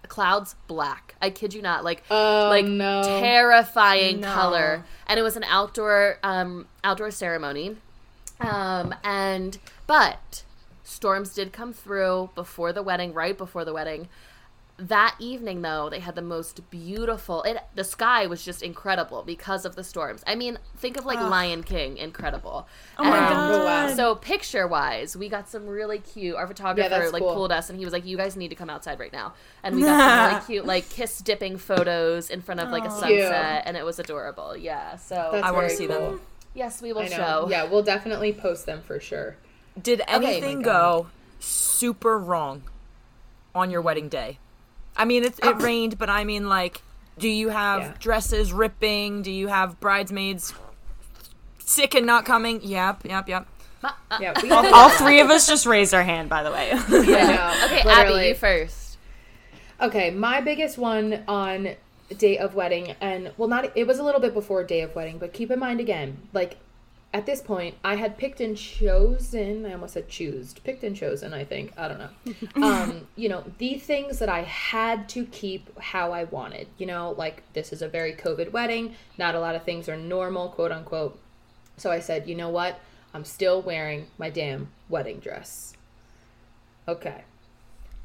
Clouds 0.09 0.55
black. 0.67 1.15
I 1.21 1.31
kid 1.31 1.55
you 1.55 1.63
not. 1.63 1.85
Like, 1.85 2.03
Oh, 2.11 2.49
like 2.51 2.65
no. 2.67 3.03
terrifying 3.21 4.21
No. 4.21 4.33
color. 4.33 4.85
And 5.07 5.19
it 5.19 5.23
was 5.23 5.37
an 5.37 5.45
outdoor, 5.45 6.19
um, 6.23 6.67
outdoor 6.83 7.11
ceremony. 7.11 7.77
Um, 8.41 8.95
and 9.05 9.59
but 9.87 10.45
storms 10.83 11.35
did 11.35 11.53
come 11.53 11.73
through 11.73 12.31
before 12.35 12.73
the 12.73 12.83
wedding, 12.83 13.13
right 13.13 13.37
before 13.37 13.65
the 13.65 13.73
wedding. 13.73 14.09
That 14.77 15.15
evening, 15.21 15.63
though, 15.63 15.89
they 15.89 16.01
had 16.01 16.17
the 16.17 16.23
most 16.23 16.69
beautiful. 16.69 17.45
It 17.45 17.59
the 17.77 17.85
sky 17.85 18.27
was 18.27 18.45
just 18.45 18.61
incredible 18.61 19.23
because 19.23 19.65
of 19.65 19.77
the 19.77 19.85
storms. 19.85 20.25
I 20.27 20.35
mean, 20.35 20.59
think 20.77 20.97
of 20.97 21.07
like 21.07 21.21
Lion 21.21 21.63
King, 21.63 21.97
incredible. 21.97 22.67
Oh 22.99 23.05
my 23.05 23.11
god. 23.21 23.53
Oh, 23.61 23.65
wow. 23.65 23.95
So 23.95 24.17
picture 24.17 24.67
wise, 24.67 25.17
we 25.17 25.29
got 25.29 25.49
some 25.49 25.69
really 25.69 26.01
cute. 26.01 26.35
Our 26.35 26.49
photographer 26.49 26.89
that's 26.89 27.13
like 27.13 27.23
cool. 27.23 27.35
pulled 27.35 27.53
us, 27.53 27.71
and 27.71 27.79
he 27.79 27.85
was 27.85 27.93
like, 27.93 28.05
"You 28.05 28.17
guys 28.17 28.35
need 28.35 28.49
to 28.49 28.57
come 28.57 28.69
outside 28.69 28.99
right 28.99 29.13
now." 29.13 29.35
And 29.63 29.77
we 29.77 29.83
got 29.83 30.01
some 30.01 30.29
really 30.33 30.47
cute 30.47 30.67
like 30.67 30.89
kiss 30.89 31.19
dipping 31.19 31.57
photos 31.57 32.29
in 32.29 32.43
front 32.43 32.59
of 32.59 32.71
like 32.71 32.83
a 32.85 32.89
Cute. 32.89 32.99
sunset, 32.99 33.63
and 33.67 33.77
it 33.77 33.85
was 33.85 34.01
adorable. 34.01 34.57
Yeah. 34.57 34.97
So 34.97 35.29
That's 35.35 35.47
I 35.47 35.53
wanna 35.53 35.71
see 35.71 35.87
cool. 35.87 36.01
them. 36.01 36.21
yes, 36.53 36.83
we 36.83 36.93
will 36.93 37.03
I 37.03 37.09
know. 37.09 37.17
show. 37.17 37.47
Yeah, 37.49 37.63
we'll 37.67 37.85
definitely 37.85 38.33
post 38.33 38.67
them 38.67 38.83
for 38.83 38.99
sure. 38.99 39.37
Did 39.81 40.03
anything 40.09 40.57
oh 40.57 40.59
my 40.59 40.63
God. 40.65 41.03
go 41.03 41.07
super 41.39 42.19
wrong 42.19 42.63
on 43.55 43.71
your 43.71 43.81
wedding 43.81 44.09
day? 44.09 44.41
I 44.97 45.05
mean, 45.05 45.25
it, 45.25 45.39
it 45.43 45.61
rained, 45.63 45.99
but 45.99 46.09
I 46.09 46.25
mean, 46.25 46.49
like, 46.49 46.83
do 47.19 47.29
you 47.29 47.49
have 47.49 47.83
Yeah. 47.83 47.93
dresses 47.99 48.53
ripping? 48.53 49.23
Do 49.23 49.31
you 49.31 49.49
have 49.49 49.79
bridesmaids 49.81 50.55
sick 51.59 51.95
and 51.95 52.07
not 52.07 52.25
coming? 52.25 52.61
Yep, 52.63 53.03
yep, 53.05 53.29
yep. 53.29 53.47
Uh, 53.83 53.91
yeah, 54.21 54.41
we 54.43 54.51
All 54.51 54.89
three 54.91 55.21
of 55.21 55.31
us 55.31 55.47
just 55.47 55.67
raised 55.67 55.95
our 55.95 56.03
hand, 56.03 56.29
by 56.29 56.43
the 56.43 56.51
way. 56.53 56.71
I 56.73 56.77
know. 56.79 57.53
Okay, 57.65 57.85
literally. 57.85 58.21
Abby, 58.21 58.29
you 58.29 58.35
first. 58.35 58.99
Okay, 59.81 60.11
my 60.11 60.41
biggest 60.41 60.79
one 60.79 61.25
on 61.29 61.71
day 62.17 62.39
of 62.39 62.55
wedding, 62.55 62.95
and 63.01 63.33
well, 63.37 63.49
not 63.49 63.77
it 63.77 63.87
was 63.87 63.99
a 63.99 64.03
little 64.05 64.21
bit 64.21 64.33
before 64.33 64.63
day 64.65 64.81
of 64.83 64.95
wedding, 64.95 65.19
but 65.19 65.33
keep 65.33 65.51
in 65.51 65.59
mind 65.59 65.81
again, 65.81 66.17
like 66.33 66.57
at 67.15 67.27
this 67.27 67.41
point, 67.41 67.77
I 67.85 67.95
had 67.95 68.19
picked 68.19 68.41
and 68.41 68.57
chosen. 68.57 69.65
I 69.65 69.73
almost 69.73 69.95
said 69.95 70.09
choosed, 70.09 70.63
picked 70.65 70.83
and 70.83 70.97
chosen. 70.97 71.33
I 71.33 71.45
think 71.45 71.73
I 71.79 71.87
don't 71.87 71.99
know. 71.99 72.11
um, 72.67 73.07
you 73.15 73.29
know, 73.29 73.45
the 73.59 73.79
things 73.79 74.19
that 74.19 74.29
I 74.29 74.43
had 74.43 75.09
to 75.11 75.25
keep 75.27 75.79
how 75.79 76.11
I 76.13 76.25
wanted. 76.25 76.67
You 76.77 76.87
know, 76.87 77.15
like 77.17 77.45
this 77.53 77.73
is 77.73 77.83
a 77.83 77.89
very 77.89 78.15
COVID 78.15 78.51
wedding. 78.51 78.97
Not 79.17 79.37
a 79.37 79.41
lot 79.41 79.55
of 79.55 79.63
things 79.63 79.89
are 79.89 79.97
normal, 79.97 80.49
quote 80.49 80.73
unquote. 80.73 81.17
So 81.77 81.93
I 81.93 82.01
said, 82.01 82.29
you 82.29 82.35
know 82.35 82.49
what? 82.49 82.81
I'm 83.15 83.25
still 83.25 83.63
wearing 83.63 84.09
my 84.19 84.29
damn 84.29 84.69
wedding 84.89 85.21
dress. 85.21 85.73
Okay 86.89 87.23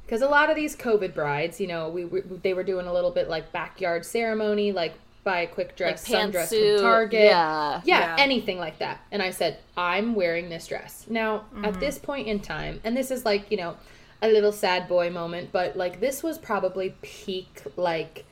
because 0.05 0.23
a 0.23 0.27
lot 0.27 0.49
of 0.49 0.55
these 0.55 0.75
COVID 0.75 1.13
brides, 1.13 1.61
you 1.61 1.67
know, 1.67 1.87
we, 1.87 2.03
we 2.03 2.21
they 2.21 2.55
were 2.55 2.63
doing 2.63 2.87
a 2.87 2.93
little 2.93 3.11
bit 3.11 3.29
like 3.29 3.51
backyard 3.51 4.03
ceremony, 4.03 4.71
like 4.71 4.95
buy 5.23 5.41
a 5.41 5.47
quick 5.47 5.75
dress, 5.75 6.09
Like 6.09 6.31
sundress 6.31 6.49
from 6.49 6.81
Target, 6.81 7.25
yeah. 7.25 7.81
yeah, 7.83 7.99
Yeah. 7.99 8.15
anything 8.19 8.57
like 8.57 8.79
that. 8.79 9.01
And 9.11 9.21
I 9.21 9.31
said, 9.31 9.59
I'm 9.75 10.15
wearing 10.15 10.49
this 10.49 10.67
dress 10.67 11.05
now. 11.09 11.45
At 11.63 11.73
mm-hmm. 11.73 11.79
this 11.79 11.99
point 11.99 12.27
in 12.27 12.39
time, 12.39 12.79
and 12.83 12.95
this 12.95 13.11
is 13.11 13.25
like 13.25 13.51
you 13.51 13.57
know, 13.57 13.75
a 14.21 14.27
little 14.27 14.51
sad 14.51 14.87
boy 14.87 15.09
moment, 15.09 15.51
but 15.51 15.75
like 15.77 15.99
this 15.99 16.23
was 16.23 16.37
probably 16.37 16.95
peak 17.01 17.63
like 17.75 18.25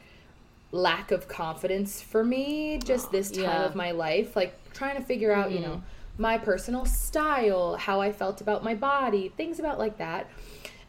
lack 0.71 1.11
of 1.11 1.27
confidence 1.27 2.01
for 2.01 2.23
me 2.23 2.77
just 2.77 3.07
oh, 3.07 3.11
this 3.11 3.31
time 3.31 3.43
Yeah. 3.43 3.63
of 3.63 3.75
my 3.75 3.91
life 3.91 4.35
like 4.35 4.53
trying 4.73 4.97
to 4.97 5.01
figure 5.01 5.31
out 5.31 5.51
you 5.51 5.59
know 5.59 5.75
mm-hmm. 5.75 6.21
my 6.21 6.37
personal 6.37 6.85
style 6.85 7.77
how 7.77 8.01
i 8.01 8.11
felt 8.11 8.41
about 8.41 8.63
my 8.63 8.75
body 8.75 9.31
things 9.37 9.59
about 9.59 9.79
like 9.79 9.97
that 9.97 10.29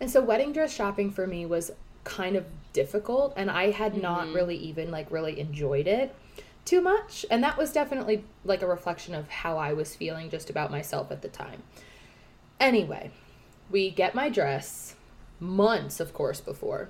and 0.00 0.10
so 0.10 0.20
wedding 0.20 0.52
dress 0.52 0.74
shopping 0.74 1.10
for 1.12 1.26
me 1.26 1.46
was 1.46 1.70
kind 2.02 2.34
of 2.34 2.44
difficult 2.78 3.32
and 3.36 3.50
i 3.50 3.70
had 3.70 4.00
not 4.00 4.26
mm-hmm. 4.26 4.36
really 4.36 4.56
even 4.56 4.90
like 4.90 5.10
really 5.10 5.38
enjoyed 5.40 5.86
it 5.86 6.14
too 6.64 6.80
much 6.80 7.24
and 7.30 7.42
that 7.42 7.56
was 7.56 7.72
definitely 7.72 8.24
like 8.44 8.62
a 8.62 8.66
reflection 8.66 9.14
of 9.14 9.28
how 9.28 9.56
i 9.58 9.72
was 9.72 9.96
feeling 9.96 10.30
just 10.30 10.50
about 10.50 10.70
myself 10.70 11.10
at 11.10 11.22
the 11.22 11.28
time 11.28 11.62
anyway 12.60 13.10
we 13.70 13.90
get 13.90 14.14
my 14.14 14.28
dress 14.28 14.94
months 15.40 16.00
of 16.00 16.12
course 16.12 16.40
before 16.40 16.88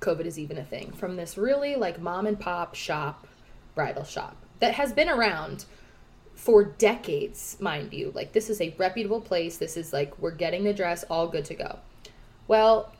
COVID 0.00 0.24
is 0.24 0.38
even 0.38 0.58
a 0.58 0.64
thing 0.64 0.92
from 0.92 1.16
this 1.16 1.36
really 1.36 1.76
like 1.76 2.00
mom 2.00 2.26
and 2.26 2.40
pop 2.40 2.74
shop, 2.74 3.26
bridal 3.74 4.04
shop 4.04 4.36
that 4.58 4.74
has 4.74 4.92
been 4.92 5.08
around 5.08 5.66
for 6.34 6.64
decades, 6.64 7.56
mind 7.60 7.92
you. 7.92 8.12
Like 8.14 8.32
this 8.32 8.48
is 8.48 8.60
a 8.60 8.74
reputable 8.78 9.20
place. 9.20 9.58
This 9.58 9.76
is 9.76 9.92
like 9.92 10.18
we're 10.18 10.30
getting 10.30 10.64
the 10.64 10.72
dress 10.72 11.04
all 11.10 11.28
good 11.28 11.44
to 11.46 11.54
go. 11.54 11.78
Well, 12.48 12.92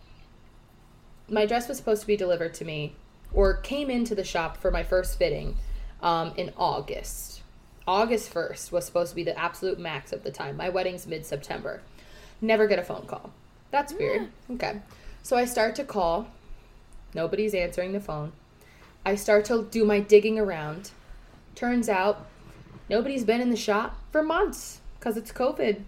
my 1.30 1.46
dress 1.46 1.68
was 1.68 1.78
supposed 1.78 2.00
to 2.02 2.06
be 2.06 2.16
delivered 2.16 2.54
to 2.54 2.64
me 2.64 2.94
or 3.32 3.54
came 3.54 3.90
into 3.90 4.14
the 4.14 4.24
shop 4.24 4.56
for 4.56 4.70
my 4.70 4.82
first 4.82 5.18
fitting 5.18 5.56
um, 6.02 6.32
in 6.36 6.52
August. 6.56 7.42
August 7.86 8.32
1st 8.32 8.72
was 8.72 8.84
supposed 8.84 9.10
to 9.10 9.16
be 9.16 9.24
the 9.24 9.38
absolute 9.38 9.78
max 9.78 10.12
of 10.12 10.22
the 10.22 10.30
time. 10.30 10.56
My 10.56 10.68
wedding's 10.68 11.06
mid 11.06 11.24
September. 11.24 11.80
Never 12.40 12.66
get 12.66 12.78
a 12.78 12.82
phone 12.82 13.06
call. 13.06 13.30
That's 13.70 13.92
weird. 13.92 14.28
Okay. 14.50 14.80
So 15.22 15.36
I 15.36 15.44
start 15.44 15.74
to 15.76 15.84
call. 15.84 16.28
Nobody's 17.14 17.54
answering 17.54 17.92
the 17.92 18.00
phone. 18.00 18.32
I 19.04 19.14
start 19.14 19.44
to 19.46 19.66
do 19.70 19.84
my 19.84 20.00
digging 20.00 20.38
around. 20.38 20.90
Turns 21.54 21.88
out 21.88 22.26
nobody's 22.88 23.24
been 23.24 23.40
in 23.40 23.50
the 23.50 23.56
shop 23.56 23.98
for 24.12 24.22
months 24.22 24.80
because 24.98 25.16
it's 25.16 25.32
COVID. 25.32 25.82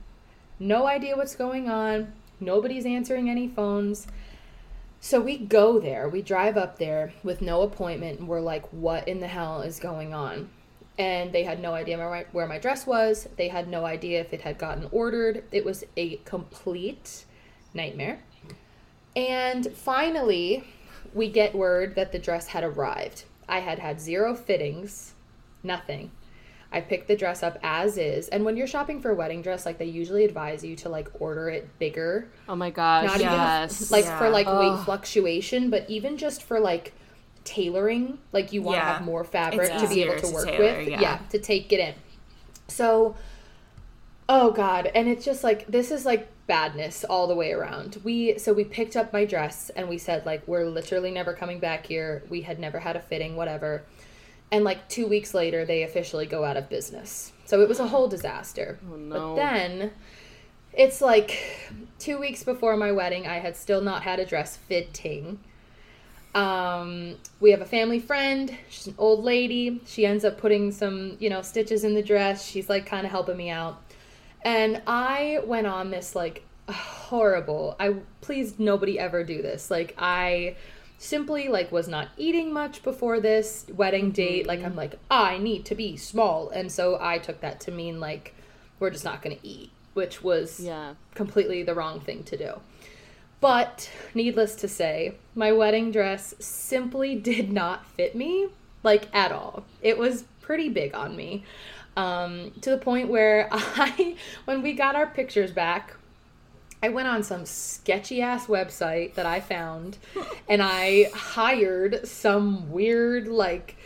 No 0.59 0.87
idea 0.87 1.17
what's 1.17 1.37
going 1.37 1.69
on. 1.69 2.13
Nobody's 2.41 2.87
answering 2.87 3.31
any 3.31 3.49
phones. 3.49 4.07
So 5.05 5.21
we 5.21 5.37
go 5.37 5.81
there, 5.81 6.09
we 6.09 6.23
drive 6.23 6.57
up 6.57 6.79
there 6.79 7.13
with 7.25 7.43
no 7.43 7.63
appointment, 7.63 8.21
and 8.21 8.29
we're 8.29 8.41
like, 8.41 8.65
what 8.73 9.09
in 9.09 9.19
the 9.19 9.27
hell 9.27 9.61
is 9.63 9.81
going 9.81 10.15
on? 10.15 10.49
And 10.97 11.33
they 11.33 11.43
had 11.43 11.61
no 11.61 11.75
idea 11.75 11.99
my, 11.99 12.25
where 12.31 12.47
my 12.47 12.59
dress 12.59 12.87
was. 12.87 13.29
They 13.37 13.49
had 13.49 13.67
no 13.67 13.85
idea 13.85 14.21
if 14.21 14.33
it 14.33 14.43
had 14.43 14.59
gotten 14.59 14.89
ordered. 14.93 15.43
It 15.51 15.65
was 15.65 15.83
a 15.97 16.19
complete 16.19 17.25
nightmare. 17.75 18.23
And 19.17 19.73
finally, 19.75 20.69
we 21.13 21.29
get 21.29 21.53
word 21.53 21.97
that 21.97 22.13
the 22.13 22.21
dress 22.21 22.47
had 22.47 22.63
arrived. 22.63 23.25
I 23.49 23.59
had 23.59 23.81
had 23.81 24.01
zero 24.01 24.37
fittings, 24.37 25.15
nothing. 25.65 26.13
I 26.73 26.81
picked 26.81 27.09
the 27.09 27.17
dress 27.17 27.43
up 27.43 27.59
as 27.63 27.99
is. 27.99 28.29
And 28.29 28.45
when 28.45 28.57
you're 28.57 28.67
shopping 28.67 29.01
for 29.01 29.11
a 29.11 29.15
wedding 29.15 29.43
dress, 29.43 29.67
like 29.67 29.79
they 29.79 29.85
usually 29.87 30.25
advise 30.25 30.65
you 30.65 30.75
to 30.77 30.89
like 30.89 31.09
order 31.21 31.49
it 31.49 31.69
bigger. 31.79 32.29
Oh 32.49 32.57
my 32.57 32.71
gosh. 32.71 33.07
Not 33.07 33.21
yes. 33.21 33.83
even 33.93 33.93
like 34.07 34.19
for 34.19 34.31
like 34.31 34.47
Ugh. 34.47 34.59
weight 34.77 34.85
fluctuation, 34.85 35.71
but 35.71 35.89
even 35.89 36.17
just 36.17 36.43
for 36.43 36.59
like 36.61 36.93
tailoring, 37.45 38.19
like 38.33 38.53
you 38.53 38.63
want 38.63 38.77
to 38.77 38.87
Yeah. 38.87 38.93
have 38.95 39.03
more 39.05 39.25
fabric 39.25 39.71
It's 39.73 39.83
to 39.83 39.89
be 39.89 40.03
able 40.03 40.15
to 40.17 40.27
to 40.27 40.33
work 40.33 40.45
tailor, 40.47 40.79
with. 40.79 40.89
yeah. 40.89 41.19
to 41.31 41.39
take 41.39 41.73
it 41.73 41.81
in. 41.81 41.95
So 42.69 43.17
oh 44.29 44.51
god, 44.53 44.91
and 44.95 45.09
it's 45.09 45.25
just 45.25 45.45
like 45.45 45.67
this 45.67 45.91
is 45.91 46.07
like 46.07 46.29
badness 46.47 47.05
all 47.05 47.27
the 47.27 47.35
way 47.35 47.53
around. 47.53 48.01
We 48.05 48.39
so 48.39 48.53
we 48.53 48.65
picked 48.65 48.97
up 48.97 49.13
my 49.13 49.25
dress 49.25 49.71
and 49.71 49.89
we 49.89 49.99
said 49.99 50.25
like 50.27 50.47
we're 50.47 50.65
literally 50.65 51.11
never 51.11 51.35
coming 51.35 51.59
back 51.59 51.87
here. 51.87 52.23
We 52.31 52.43
had 52.43 52.59
never 52.59 52.79
had 52.81 52.97
a 52.97 53.01
fitting, 53.01 53.37
whatever. 53.37 53.83
And 54.53 54.65
like 54.65 54.89
2 54.89 55.09
weeks 55.09 55.35
later 55.35 55.65
they 55.65 55.83
officially 55.83 56.27
go 56.27 56.45
out 56.45 56.57
of 56.57 56.69
business. 56.69 57.33
So 57.47 57.61
it 57.61 57.69
was 57.69 57.81
a 57.81 57.89
whole 57.89 58.07
disaster. 58.07 58.79
Oh, 58.89 58.97
no. 58.97 59.35
But 59.35 59.37
then 59.37 59.91
it's 60.73 61.01
like 61.01 61.71
2 61.99 62.19
weeks 62.19 62.45
before 62.45 62.77
my 62.77 62.93
wedding 62.93 63.27
I 63.27 63.41
had 63.41 63.57
still 63.57 63.81
not 63.81 64.03
had 64.03 64.21
a 64.21 64.27
dress 64.27 64.57
fitting. 64.57 65.41
Um, 66.35 67.17
we 67.41 67.51
have 67.51 67.61
a 67.61 67.67
family 67.67 67.99
friend. 67.99 68.57
She's 68.71 68.87
an 68.87 68.95
old 68.97 69.25
lady. 69.25 69.81
She 69.87 70.07
ends 70.07 70.25
up 70.25 70.39
putting 70.39 70.71
some, 70.73 71.17
you 71.19 71.29
know, 71.29 71.43
stitches 71.43 71.85
in 71.85 71.95
the 71.95 72.03
dress. 72.03 72.47
She's 72.47 72.69
like 72.69 72.87
kind 72.87 73.05
of 73.05 73.11
helping 73.11 73.37
me 73.37 73.51
out. 73.51 73.83
And 74.43 74.83
I 74.87 75.41
went 75.45 75.67
on 75.67 75.91
this 75.91 76.15
like 76.15 76.45
horrible. 76.69 77.77
I 77.79 77.97
please 78.21 78.59
nobody 78.59 78.99
ever 78.99 79.25
do 79.25 79.43
this. 79.43 79.71
Like 79.71 79.95
I 79.99 80.57
simply 81.03 81.49
like 81.49 81.73
was 81.73 81.89
not 81.89 82.09
eating 82.17 82.53
much 82.53 82.81
before 82.85 83.19
this 83.19 83.67
wedding 83.75 84.13
date. 84.13 84.47
Like 84.47 84.63
I'm 84.63 84.77
like 84.77 84.99
I 85.11 85.37
need 85.39 85.65
to 85.67 85.75
be 85.75 85.97
small. 85.97 86.49
And 86.51 86.71
so 86.71 86.97
I 87.01 87.19
took 87.19 87.41
that 87.41 87.61
to 87.63 87.73
mean 87.73 87.99
like 87.99 88.35
we're 88.79 88.91
just 88.91 89.05
not 89.05 89.21
going 89.21 89.37
to 89.37 89.47
eat, 89.47 89.71
which 89.95 90.23
was 90.23 90.61
Yeah. 90.61 90.95
completely 91.15 91.63
the 91.65 91.75
wrong 91.75 92.01
thing 92.01 92.23
to 92.25 92.37
do. 92.37 92.61
But 93.41 93.91
needless 94.15 94.55
to 94.57 94.69
say, 94.69 95.17
my 95.35 95.51
wedding 95.51 95.91
dress 95.91 96.35
simply 96.39 97.15
did 97.31 97.53
not 97.53 97.85
fit 97.87 98.15
me, 98.15 98.49
like 98.85 99.09
at 99.13 99.33
all. 99.33 99.65
It 99.83 99.99
was 99.99 100.25
pretty 100.41 100.69
big 100.69 100.95
on 100.95 101.17
me. 101.17 101.45
Um, 101.97 102.53
to 102.63 102.71
the 102.71 102.79
point 102.79 103.09
where 103.09 103.49
I, 103.53 104.17
when 104.45 104.63
we 104.63 104.73
got 104.73 104.95
our 104.95 105.07
pictures 105.09 105.51
back, 105.51 105.95
I 106.83 106.89
went 106.89 107.09
on 107.09 107.23
some 107.23 107.47
sketchy 107.47 108.23
ass 108.23 108.47
website 108.47 109.15
that 109.15 109.27
I 109.27 109.41
found 109.41 109.99
and 110.49 110.61
I 110.63 111.11
hired 111.15 112.07
some 112.07 112.71
weird, 112.71 113.29
like, 113.29 113.77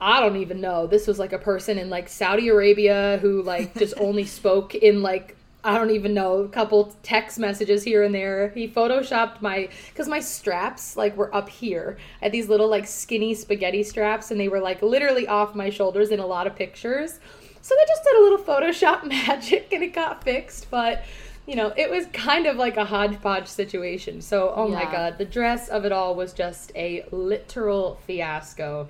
I 0.00 0.20
don't 0.20 0.36
even 0.36 0.60
know. 0.60 0.86
This 0.86 1.06
was 1.06 1.18
like 1.18 1.32
a 1.32 1.38
person 1.38 1.78
in 1.78 1.90
like 1.90 2.08
Saudi 2.08 2.48
Arabia 2.48 3.18
who 3.20 3.42
like 3.42 3.74
just 3.74 3.94
only 4.00 4.24
spoke 4.24 4.74
in 4.74 5.02
like 5.02 5.36
I 5.62 5.76
don't 5.76 5.90
even 5.90 6.14
know 6.14 6.38
a 6.38 6.48
couple 6.48 6.96
text 7.02 7.38
messages 7.38 7.82
here 7.82 8.02
and 8.02 8.14
there. 8.14 8.48
He 8.48 8.66
photoshopped 8.66 9.42
my 9.42 9.68
because 9.88 10.08
my 10.08 10.20
straps 10.20 10.96
like 10.96 11.14
were 11.18 11.34
up 11.34 11.50
here. 11.50 11.98
I 12.22 12.26
had 12.26 12.32
these 12.32 12.48
little 12.48 12.68
like 12.68 12.86
skinny 12.86 13.34
spaghetti 13.34 13.82
straps 13.82 14.30
and 14.30 14.40
they 14.40 14.48
were 14.48 14.60
like 14.60 14.80
literally 14.80 15.26
off 15.26 15.54
my 15.54 15.68
shoulders 15.68 16.10
in 16.10 16.18
a 16.18 16.26
lot 16.26 16.46
of 16.46 16.56
pictures. 16.56 17.20
So 17.60 17.74
they 17.74 17.84
just 17.86 18.04
did 18.04 18.16
a 18.16 18.22
little 18.22 18.38
Photoshop 18.38 19.04
magic 19.06 19.70
and 19.70 19.82
it 19.82 19.92
got 19.92 20.24
fixed, 20.24 20.70
but 20.70 21.04
you 21.50 21.56
know, 21.56 21.72
it 21.76 21.90
was 21.90 22.06
kind 22.12 22.46
of 22.46 22.54
like 22.54 22.76
a 22.76 22.84
hodgepodge 22.84 23.48
situation. 23.48 24.20
So, 24.20 24.52
oh 24.54 24.68
my 24.68 24.84
god, 24.84 25.18
the 25.18 25.24
dress 25.24 25.68
of 25.68 25.84
it 25.84 25.90
all 25.90 26.14
was 26.14 26.32
just 26.32 26.70
a 26.76 27.04
literal 27.10 27.98
fiasco. 28.06 28.86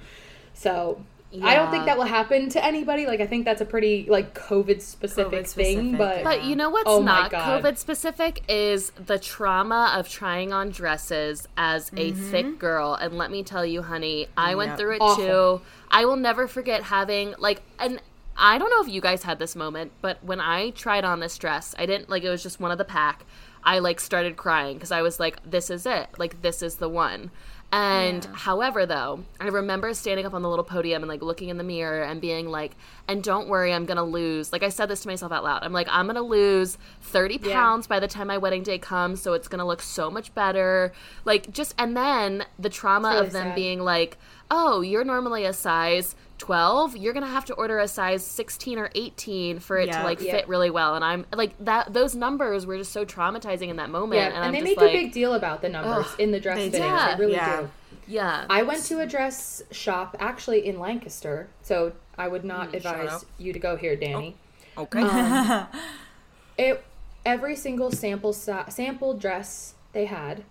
So, 0.53 1.03
I 1.43 1.55
don't 1.55 1.71
think 1.71 1.87
that 1.87 1.97
will 1.97 2.05
happen 2.05 2.51
to 2.51 2.63
anybody. 2.63 3.07
Like, 3.07 3.21
I 3.21 3.27
think 3.27 3.47
that's 3.47 3.63
a 3.63 3.65
pretty 3.65 4.05
like 4.11 4.35
COVID 4.35 4.83
specific 4.83 5.47
thing. 5.47 5.97
But, 5.97 6.23
But 6.23 6.45
you 6.45 6.55
know 6.55 6.69
what's 6.69 6.85
Oh 6.87 7.01
not 7.01 7.33
COVID 7.33 7.79
specific 7.79 8.43
is 8.47 8.91
the 8.91 9.19
trauma 9.19 9.95
of 9.97 10.11
trying 10.11 10.53
on 10.53 10.69
dresses 10.69 11.49
as 11.57 11.89
a 11.97 12.13
mm-hmm. 12.13 12.31
thick 12.31 12.59
girl. 12.59 12.93
And 12.93 13.17
let 13.17 13.31
me 13.31 13.43
tell 13.43 13.65
you, 13.65 13.81
honey, 13.81 14.27
I 14.37 14.55
went 14.55 14.77
through 14.77 14.97
it 14.97 15.01
Awful. 15.01 15.25
too. 15.25 15.65
I 15.91 16.05
will 16.05 16.17
never 16.17 16.47
forget 16.47 16.83
having 16.83 17.35
like 17.39 17.63
and 17.79 18.03
I 18.37 18.59
don't 18.59 18.71
know 18.71 18.81
if 18.83 18.89
you 18.89 19.01
guys 19.01 19.23
had 19.23 19.39
this 19.39 19.55
moment, 19.55 19.93
but 20.01 20.23
when 20.25 20.41
I 20.41 20.71
tried 20.71 21.05
on 21.05 21.21
this 21.21 21.37
dress, 21.37 21.75
I 21.79 21.87
didn't 21.87 22.09
like 22.09 22.23
it 22.23 22.31
was 22.31 22.43
just 22.43 22.61
one 22.61 22.71
of 22.71 22.79
the 22.79 22.85
pack. 22.85 23.25
I 23.63 23.79
like 23.81 24.01
started 24.01 24.37
crying 24.37 24.77
because 24.77 24.93
I 24.93 25.03
was 25.03 25.21
like, 25.21 25.39
this 25.49 25.69
is 25.69 25.85
it. 25.85 26.09
Like 26.19 26.41
this 26.43 26.63
is 26.63 26.77
the 26.77 26.89
one. 26.89 27.31
And 27.73 28.25
however, 28.33 28.85
though, 28.85 29.21
I 29.39 29.47
remember 29.47 29.95
standing 29.95 30.27
up 30.27 30.35
on 30.35 30.43
the 30.43 30.49
little 30.49 30.65
podium 30.65 31.03
and 31.05 31.09
like 31.09 31.23
looking 31.23 31.51
in 31.51 31.57
the 31.57 31.63
mirror 31.63 32.03
and 32.03 32.21
being 32.21 32.49
like, 32.49 32.75
and 33.07 33.23
don't 33.23 33.47
worry, 33.49 33.73
I'm 33.73 33.85
gonna 33.87 34.03
lose. 34.03 34.51
Like 34.53 34.65
I 34.65 34.71
said 34.71 34.87
this 34.87 35.03
to 35.03 35.09
myself 35.09 35.31
out 35.31 35.45
loud. 35.45 35.63
I'm 35.63 35.73
like, 35.73 35.87
I'm 35.89 36.07
gonna 36.07 36.21
lose 36.23 36.79
30 37.03 37.39
Yeah. 37.45 37.53
pounds 37.53 37.87
by 37.87 38.01
the 38.01 38.09
time 38.09 38.27
my 38.27 38.39
wedding 38.39 38.65
day 38.65 38.79
comes, 38.79 39.23
so 39.23 39.35
it's 39.35 39.47
gonna 39.47 39.67
look 39.67 39.83
so 39.83 40.11
much 40.11 40.35
better. 40.35 40.93
Like 41.25 41.53
just, 41.53 41.75
and 41.79 41.97
then 41.97 42.45
the 42.59 42.71
trauma 42.71 43.11
really 43.11 43.27
of 43.27 43.33
them 43.33 43.49
sad. 43.49 43.55
being 43.55 43.79
like, 43.81 44.19
oh, 44.51 44.81
you're 44.81 45.05
normally 45.05 45.45
a 45.45 45.53
size 45.53 46.15
12, 46.39 46.97
you're 46.97 47.13
going 47.13 47.25
to 47.25 47.31
have 47.31 47.45
to 47.45 47.55
order 47.55 47.79
a 47.79 47.87
size 47.87 48.25
16 48.25 48.79
or 48.79 48.91
18 48.95 49.59
for 49.59 49.79
it 49.79 49.89
yeah, 49.89 49.99
to 49.99 50.05
like 50.05 50.21
yeah. 50.21 50.33
fit 50.33 50.49
really 50.49 50.71
well. 50.71 50.95
And 50.95 51.05
I'm 51.05 51.27
like 51.33 51.57
that 51.65 51.93
those 51.93 52.15
numbers 52.15 52.67
were 52.67 52.79
just 52.79 52.93
so 52.93 53.05
traumatizing 53.05 53.69
in 53.69 53.77
that 53.77 53.91
moment. 53.91 54.21
Yeah, 54.21 54.29
and, 54.29 54.37
and 54.37 54.45
I'm 54.47 54.53
they 54.53 54.63
make 54.63 54.79
like, 54.79 54.91
a 54.91 54.93
big 54.93 55.13
deal 55.13 55.35
about 55.35 55.63
the 55.63 55.69
numbers 55.69 56.07
ugh, 56.09 56.21
in 56.21 56.33
the 56.33 56.41
dress 56.41 56.57
they, 56.57 56.71
fittings. 56.71 57.05
They 57.05 57.17
really 57.19 57.35
do. 57.35 57.71
Yeah. 58.09 58.47
I 58.51 58.63
went 58.63 58.85
to 58.87 59.01
a 59.01 59.07
dress 59.07 59.63
shop 59.71 60.17
actually 60.19 60.67
in 60.67 60.81
Lancaster, 60.81 61.49
so 61.63 61.93
I 62.19 62.27
would 62.27 62.45
not 62.45 62.73
mm, 62.73 62.75
advise 62.75 63.25
you 63.39 63.53
to 63.53 63.59
go 63.59 63.77
here, 63.77 63.93
oh, 63.93 64.01
Danny. 64.01 64.37
Oh, 64.77 64.83
okay. 64.83 65.03
Um, 65.03 65.67
it 66.59 66.85
every 67.25 67.55
single 67.55 67.93
sample 67.93 68.33
sample 68.33 69.15
dress 69.15 69.75
they 69.93 70.07
had 70.07 70.43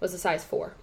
was 0.00 0.12
a 0.14 0.18
size 0.18 0.44
4. 0.44 0.74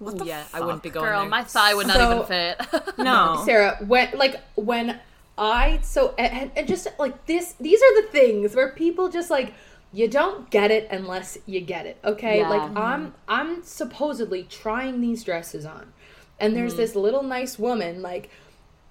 Yeah, 0.00 0.42
fuck? 0.42 0.60
I 0.60 0.64
wouldn't 0.64 0.82
be 0.82 0.90
going. 0.90 1.06
Girl, 1.06 1.20
there. 1.20 1.28
my 1.28 1.44
thigh 1.44 1.74
would 1.74 1.86
not 1.86 1.96
so, 1.96 2.14
even 2.14 2.26
fit. 2.26 2.98
no, 2.98 3.42
Sarah. 3.46 3.78
When 3.80 4.10
like 4.16 4.40
when 4.54 5.00
I 5.38 5.80
so 5.82 6.14
and, 6.18 6.50
and 6.54 6.68
just 6.68 6.86
like 6.98 7.26
this, 7.26 7.54
these 7.60 7.80
are 7.82 8.02
the 8.02 8.08
things 8.08 8.54
where 8.54 8.70
people 8.70 9.08
just 9.08 9.30
like 9.30 9.54
you 9.92 10.08
don't 10.08 10.50
get 10.50 10.70
it 10.70 10.88
unless 10.90 11.38
you 11.46 11.60
get 11.60 11.86
it. 11.86 11.98
Okay, 12.04 12.40
yeah. 12.40 12.48
like 12.48 12.76
I'm 12.76 13.14
I'm 13.26 13.62
supposedly 13.62 14.44
trying 14.44 15.00
these 15.00 15.24
dresses 15.24 15.64
on, 15.64 15.92
and 16.38 16.54
there's 16.54 16.74
mm. 16.74 16.78
this 16.78 16.94
little 16.94 17.22
nice 17.22 17.58
woman. 17.58 18.02
Like, 18.02 18.30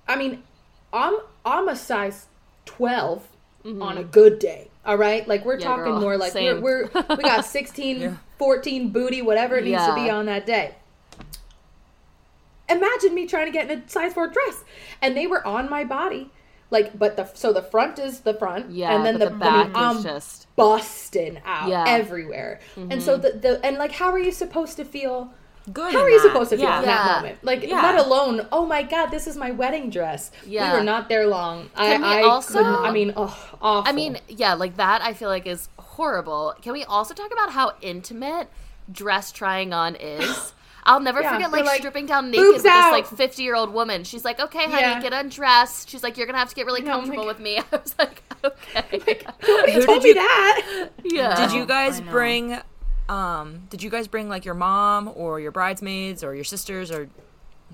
I 0.08 0.16
mean, 0.16 0.42
I'm 0.92 1.18
I'm 1.46 1.68
a 1.68 1.76
size 1.76 2.26
12 2.66 3.28
mm-hmm. 3.64 3.82
on 3.82 4.00
a 4.00 4.04
good 4.04 4.40
day. 4.40 4.70
All 4.84 4.98
right, 4.98 5.28
like 5.28 5.46
we're 5.46 5.60
yeah, 5.60 5.68
talking 5.68 5.94
girl, 5.94 6.02
more 6.02 6.18
like 6.18 6.34
we're, 6.34 6.60
we're 6.60 6.90
we 7.10 7.24
got 7.24 7.46
16, 7.46 8.02
yeah. 8.02 8.16
14 8.40 8.90
booty, 8.90 9.22
whatever 9.22 9.58
it 9.58 9.66
needs 9.66 9.86
to 9.86 9.94
be 9.96 10.10
on 10.10 10.26
that 10.26 10.48
day 10.48 10.76
imagine 12.70 13.14
me 13.14 13.26
trying 13.26 13.46
to 13.46 13.52
get 13.52 13.70
in 13.70 13.80
a 13.80 13.90
size 13.90 14.14
4 14.14 14.28
dress 14.28 14.64
and 15.02 15.16
they 15.16 15.28
were 15.28 15.46
on 15.46 15.70
my 15.70 15.84
body 15.84 16.32
like 16.72 16.98
but 16.98 17.16
the 17.16 17.26
so 17.34 17.54
the 17.54 17.62
front 17.62 18.00
is 18.00 18.22
the 18.22 18.34
front 18.34 18.72
yeah, 18.72 18.96
and 18.96 19.06
then 19.06 19.20
the, 19.20 19.30
the, 19.30 19.36
back 19.36 19.70
I 19.76 19.90
mean, 19.90 19.98
is 19.98 20.04
just 20.04 20.56
busting 20.56 21.40
out 21.46 21.70
Yeah. 21.70 21.86
everywhere 21.88 22.60
and 22.76 23.02
so 23.02 23.14
mm-hmm. 23.14 23.22
the, 23.22 23.58
the 23.60 23.66
and 23.66 23.78
like 23.78 23.92
how 23.92 24.12
are 24.12 24.20
you 24.20 24.32
supposed 24.32 24.78
to 24.78 24.86
feel 24.86 25.32
good. 25.72 25.94
How 25.94 26.02
are 26.02 26.10
you 26.10 26.22
that. 26.22 26.28
supposed 26.28 26.50
to 26.52 26.58
feel 26.58 26.66
Yeah. 26.66 26.80
in 26.80 26.86
that 26.86 27.06
Yeah. 27.06 27.16
moment? 27.16 27.38
Like, 27.44 27.64
let 27.64 27.96
alone, 27.96 28.48
oh 28.52 28.66
my 28.66 28.84
god, 28.84 29.08
this 29.08 29.28
is 29.28 29.36
my 29.36 29.52
wedding 29.52 29.90
dress. 29.90 30.32
Yeah. 30.46 30.72
We 30.72 30.80
were 30.80 30.84
not 30.84 31.10
there 31.10 31.28
long. 31.28 31.70
Can 31.76 32.04
I, 32.04 32.20
I 32.20 32.22
also- 32.24 32.60
couldn't, 32.60 32.86
I 32.86 32.92
mean, 32.92 33.14
oh, 33.16 33.24
awful. 33.62 33.84
I 33.90 33.92
mean, 33.92 34.20
yeah, 34.28 34.54
like 34.54 34.78
that 34.78 35.02
I 35.02 35.14
feel 35.14 35.30
like 35.30 35.48
is 35.48 35.70
horrible. 35.78 36.54
Can 36.62 36.74
we 36.74 36.84
also 36.84 37.14
talk 37.14 37.32
about 37.32 37.52
how 37.52 37.74
intimate 37.82 38.50
dress 38.92 39.32
trying 39.32 39.74
on 39.74 39.96
is? 39.96 40.54
I'll 40.86 41.00
never 41.00 41.22
Yeah, 41.22 41.34
forget 41.34 41.52
like, 41.52 41.66
like, 41.66 41.80
stripping 41.80 42.06
down 42.06 42.30
naked 42.30 42.44
"Boobs 42.44 42.56
with 42.58 42.64
this 42.64 42.92
like 42.92 43.08
50 43.08 43.42
year 43.44 43.56
old 43.56 43.74
woman. 43.74 44.04
She's 44.04 44.24
like, 44.24 44.40
okay, 44.40 44.66
honey, 44.66 44.82
Yeah. 44.82 45.02
get 45.02 45.14
undressed. 45.14 45.90
She's 45.90 46.04
like, 46.04 46.16
you're 46.18 46.28
gonna 46.28 46.38
have 46.38 46.50
to 46.50 46.56
get 46.56 46.66
really 46.66 46.82
comfortable 46.84 47.24
God. 47.24 47.28
with 47.28 47.40
me. 47.40 47.58
I 47.60 47.64
was 47.72 47.96
like, 47.98 48.22
okay. 48.44 49.18
Nobody 49.48 49.72
Who 49.74 49.86
told 49.86 50.02
did 50.02 50.04
me 50.04 50.10
you- 50.10 50.14
that. 50.16 50.90
yeah. 51.04 51.36
Did 51.48 51.56
you 51.56 51.66
guys 51.66 52.02
bring 52.02 52.60
um 53.10 53.64
did 53.70 53.84
you 53.84 53.90
guys 53.90 54.08
bring 54.08 54.30
like 54.30 54.46
your 54.46 54.56
mom 54.56 55.12
or 55.16 55.40
your 55.40 55.52
bridesmaids 55.52 56.24
or 56.24 56.34
your 56.34 56.44
sisters 56.44 56.90
or 56.92 57.08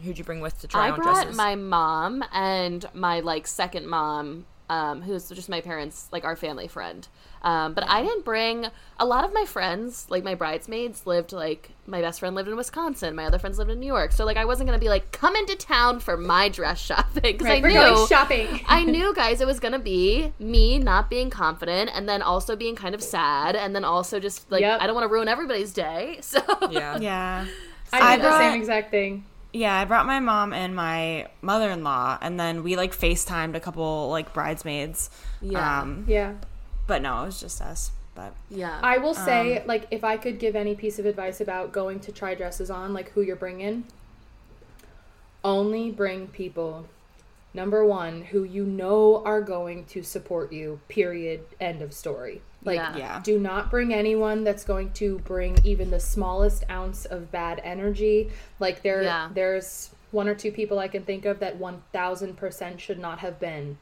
who'd 0.03 0.17
you 0.17 0.23
bring 0.23 0.39
with 0.41 0.59
to 0.59 0.67
try 0.67 0.87
I 0.87 0.91
on 0.91 0.99
brought 0.99 1.33
my 1.35 1.55
mom 1.55 2.23
and 2.33 2.85
my 2.93 3.19
like 3.19 3.45
second 3.47 3.87
mom, 3.87 4.45
um, 4.71 5.01
who's 5.01 5.27
just 5.27 5.49
my 5.49 5.59
parents, 5.59 6.07
like 6.13 6.23
our 6.23 6.37
family 6.37 6.67
friend. 6.69 7.05
Um, 7.41 7.73
but 7.73 7.83
I 7.89 8.01
didn't 8.03 8.23
bring 8.23 8.67
a 8.99 9.05
lot 9.05 9.25
of 9.25 9.33
my 9.33 9.43
friends, 9.45 10.05
like 10.09 10.23
my 10.23 10.33
bridesmaids, 10.33 11.05
lived 11.05 11.33
like 11.33 11.71
my 11.85 11.99
best 11.99 12.21
friend 12.21 12.35
lived 12.35 12.47
in 12.47 12.55
Wisconsin. 12.55 13.13
My 13.13 13.25
other 13.25 13.37
friends 13.37 13.57
lived 13.57 13.69
in 13.69 13.81
New 13.81 13.87
York. 13.87 14.13
So 14.13 14.23
like 14.23 14.37
I 14.37 14.45
wasn't 14.45 14.67
gonna 14.67 14.79
be 14.79 14.87
like 14.87 15.11
come 15.11 15.35
into 15.35 15.55
town 15.57 15.99
for 15.99 16.15
my 16.15 16.47
dress 16.47 16.79
shopping 16.79 17.21
because 17.21 17.47
Right, 17.47 17.63
I 17.63 17.67
knew 17.67 17.73
going 17.73 18.07
shopping. 18.07 18.61
I 18.67 18.85
knew, 18.85 19.13
guys, 19.13 19.41
it 19.41 19.47
was 19.47 19.59
gonna 19.59 19.79
be 19.79 20.31
me 20.39 20.79
not 20.79 21.09
being 21.09 21.29
confident, 21.29 21.91
and 21.93 22.07
then 22.07 22.21
also 22.21 22.55
being 22.55 22.75
kind 22.77 22.95
of 22.95 23.03
sad, 23.03 23.57
and 23.57 23.75
then 23.75 23.83
also 23.83 24.19
just 24.21 24.49
like 24.49 24.61
Yep. 24.61 24.79
I 24.81 24.87
don't 24.87 24.95
want 24.95 25.05
to 25.09 25.13
ruin 25.13 25.27
everybody's 25.27 25.73
day. 25.73 26.19
So 26.31 26.39
yeah. 26.71 26.97
Yeah. 26.97 27.45
I 27.91 27.99
I 27.99 28.15
did 28.15 28.23
the 28.23 28.29
brought- 28.29 28.39
same 28.39 28.57
exact 28.61 28.91
thing. 28.91 29.25
Yeah, 29.53 29.77
I 29.77 29.85
brought 29.85 30.05
my 30.05 30.19
mom 30.19 30.53
and 30.53 30.75
my 30.75 31.27
mother-in-law, 31.41 32.19
and 32.21 32.39
then 32.39 32.63
we 32.63 32.75
like 32.77 32.95
FaceTimed 32.95 33.55
a 33.55 33.59
couple 33.59 34.09
like 34.09 34.33
bridesmaids. 34.33 35.09
Yeah. 35.41 35.81
Um, 35.81 36.05
Yeah. 36.07 36.35
but 36.87 37.01
no, 37.01 37.23
it 37.23 37.25
was 37.25 37.39
just 37.39 37.61
us. 37.61 37.91
But 38.15 38.33
yeah, 38.49 38.79
I 38.83 38.97
will 38.97 39.13
say, 39.13 39.59
Um, 39.59 39.67
like, 39.67 39.87
if 39.91 40.03
I 40.03 40.17
could 40.17 40.37
give 40.39 40.55
any 40.55 40.75
piece 40.75 40.99
of 40.99 41.05
advice 41.05 41.39
about 41.41 41.71
going 41.71 41.99
to 42.01 42.11
try 42.11 42.35
dresses 42.35 42.69
on, 42.69 42.93
like 42.93 43.11
who 43.11 43.21
you're 43.21 43.35
bringing, 43.37 43.85
only 45.43 45.91
bring 45.91 46.27
people, 46.27 46.85
number 47.53 47.85
one, 47.85 48.21
who 48.23 48.43
you 48.43 48.65
know 48.65 49.23
are 49.25 49.41
going 49.41 49.85
to 49.85 50.03
support 50.03 50.51
you, 50.51 50.79
period, 50.87 51.41
end 51.59 51.81
of 51.81 51.93
story. 51.93 52.41
Like, 52.63 52.75
Yeah. 52.77 52.95
Yeah. 52.97 53.19
do 53.23 53.39
not 53.39 53.71
bring 53.71 53.93
anyone 53.93 54.43
that's 54.43 54.63
going 54.63 54.91
to 54.93 55.19
bring 55.19 55.57
even 55.63 55.89
the 55.89 55.99
smallest 55.99 56.63
ounce 56.69 57.05
of 57.05 57.31
bad 57.31 57.59
energy. 57.63 58.29
Like, 58.59 58.83
there, 58.83 59.01
Yeah. 59.01 59.29
there's 59.33 59.89
one 60.11 60.27
or 60.27 60.35
two 60.35 60.51
people 60.51 60.77
I 60.77 60.87
can 60.87 61.03
think 61.03 61.25
of 61.25 61.39
that 61.39 61.57
1000% 61.57 62.79
should 62.79 62.99
not 62.99 63.19
have 63.19 63.39
been 63.39 63.77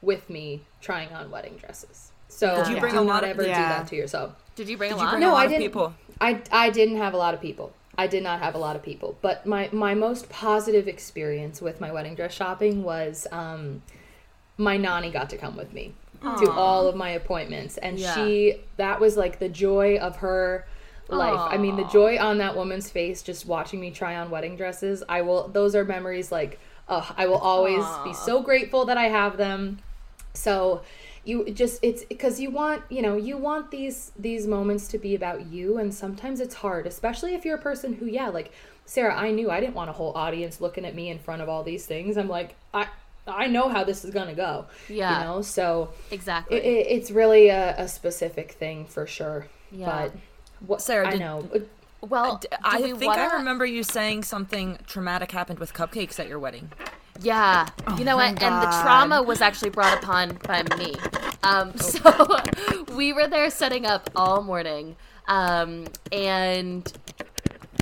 with 0.00 0.30
me 0.30 0.62
trying 0.80 1.10
on 1.12 1.30
wedding 1.30 1.56
dresses. 1.56 2.10
So 2.28 2.56
Did 2.64 2.68
you 2.74 2.80
bring 2.80 2.92
do 2.94 3.00
a 3.00 3.04
not 3.04 3.12
lot 3.14 3.24
of- 3.24 3.30
ever 3.30 3.42
do 3.42 3.48
that 3.48 3.86
to 3.88 3.96
yourself. 3.96 4.32
did 4.54 4.68
you 4.68 4.76
bring 4.78 4.90
Did 4.90 4.96
a 4.96 4.98
you 4.98 5.04
lot? 5.04 5.10
bring 5.12 5.20
No, 5.20 5.30
a 5.30 5.32
lot 5.32 5.40
I 5.40 5.44
of 5.44 5.50
didn't. 5.50 5.62
people? 5.64 5.94
I 6.20 6.40
I 6.50 6.70
didn't 6.70 6.96
have 6.96 7.12
a 7.14 7.16
lot 7.18 7.34
of 7.34 7.40
people. 7.40 7.72
I 7.98 8.06
did 8.06 8.22
not 8.22 8.40
have 8.40 8.54
a 8.54 8.58
lot 8.58 8.74
of 8.74 8.82
people. 8.82 9.16
But 9.20 9.44
my 9.44 9.68
my 9.72 9.92
most 9.94 10.30
positive 10.30 10.88
experience 10.88 11.60
with 11.60 11.78
my 11.80 11.92
wedding 11.92 12.14
dress 12.14 12.32
shopping 12.32 12.82
was 12.84 13.26
um, 13.32 13.82
my 14.56 14.76
nanny 14.78 15.10
got 15.10 15.28
to 15.30 15.36
come 15.36 15.56
with 15.56 15.72
me 15.74 15.94
to 16.22 16.50
all 16.50 16.86
of 16.86 16.94
my 16.94 17.10
appointments, 17.10 17.78
and 17.78 17.98
Yeah. 17.98 18.14
she 18.14 18.60
that 18.76 19.00
was 19.00 19.16
like 19.16 19.38
the 19.38 19.48
joy 19.48 19.98
of 19.98 20.16
her 20.16 20.66
life. 21.08 21.52
I 21.52 21.58
mean, 21.58 21.76
the 21.76 21.84
joy 21.84 22.18
on 22.18 22.38
that 22.38 22.56
woman's 22.56 22.88
face 22.90 23.22
just 23.22 23.46
watching 23.46 23.80
me 23.80 23.90
try 23.90 24.16
on 24.16 24.30
wedding 24.30 24.56
dresses. 24.56 25.02
I 25.08 25.22
will. 25.22 25.48
Those 25.48 25.74
are 25.74 25.84
memories 25.84 26.32
like. 26.32 26.58
Oh, 26.88 27.08
I 27.16 27.26
will 27.26 27.38
always 27.38 27.84
be 28.04 28.12
so 28.12 28.42
grateful 28.42 28.86
that 28.86 28.98
I 28.98 29.04
have 29.04 29.36
them. 29.36 29.78
So 30.34 30.82
you 31.24 31.50
just 31.52 31.78
it's 31.82 32.04
because 32.04 32.40
you 32.40 32.50
want 32.50 32.82
you 32.90 33.00
know 33.00 33.16
you 33.16 33.36
want 33.36 33.70
these 33.70 34.10
these 34.18 34.46
moments 34.46 34.88
to 34.88 34.98
be 34.98 35.14
about 35.14 35.46
you 35.46 35.78
and 35.78 35.94
sometimes 35.94 36.40
it's 36.40 36.56
hard 36.56 36.86
especially 36.86 37.34
if 37.34 37.44
you're 37.44 37.56
a 37.56 37.62
person 37.62 37.92
who 37.92 38.06
yeah 38.06 38.28
like 38.28 38.50
sarah 38.86 39.14
i 39.14 39.30
knew 39.30 39.48
i 39.50 39.60
didn't 39.60 39.74
want 39.74 39.88
a 39.88 39.92
whole 39.92 40.12
audience 40.16 40.60
looking 40.60 40.84
at 40.84 40.94
me 40.96 41.08
in 41.08 41.18
front 41.18 41.40
of 41.40 41.48
all 41.48 41.62
these 41.62 41.86
things 41.86 42.16
i'm 42.16 42.28
like 42.28 42.56
i 42.74 42.88
i 43.26 43.46
know 43.46 43.68
how 43.68 43.84
this 43.84 44.04
is 44.04 44.10
gonna 44.10 44.34
go 44.34 44.66
Yeah. 44.88 45.18
you 45.20 45.24
know 45.26 45.42
so 45.42 45.90
Exactly. 46.10 46.56
it, 46.56 46.64
it, 46.64 46.86
it's 46.90 47.10
really 47.10 47.48
a, 47.48 47.74
a 47.78 47.88
specific 47.88 48.52
thing 48.52 48.86
for 48.86 49.06
sure 49.06 49.46
Yeah. 49.70 49.86
but 50.08 50.12
what 50.66 50.82
Sarah, 50.82 51.08
i 51.08 51.10
did- 51.12 51.20
know 51.20 51.48
well, 52.04 52.38
D- 52.38 52.48
I 52.64 52.80
we 52.80 52.94
think 52.94 53.12
I 53.14 53.26
wanna- 53.26 53.36
remember 53.38 53.64
you 53.64 53.84
saying 53.84 54.24
something 54.24 54.76
traumatic 54.88 55.30
happened 55.30 55.60
with 55.60 55.72
cupcakes 55.72 56.18
at 56.18 56.26
your 56.26 56.40
wedding. 56.40 56.72
Yeah, 57.20 57.68
you 57.96 58.04
know 58.04 58.16
my 58.16 58.32
what? 58.32 58.42
And 58.42 58.60
the 58.60 58.66
trauma 58.82 59.22
was 59.22 59.40
actually 59.40 59.70
brought 59.70 60.02
upon 60.02 60.36
by 60.44 60.64
me. 60.76 60.96
Um, 61.44 61.76
so 61.78 62.26
we 62.96 63.12
were 63.12 63.28
there 63.28 63.48
setting 63.50 63.86
up 63.86 64.10
all 64.16 64.42
morning, 64.42 64.96
um, 65.28 65.84
and 66.10 66.92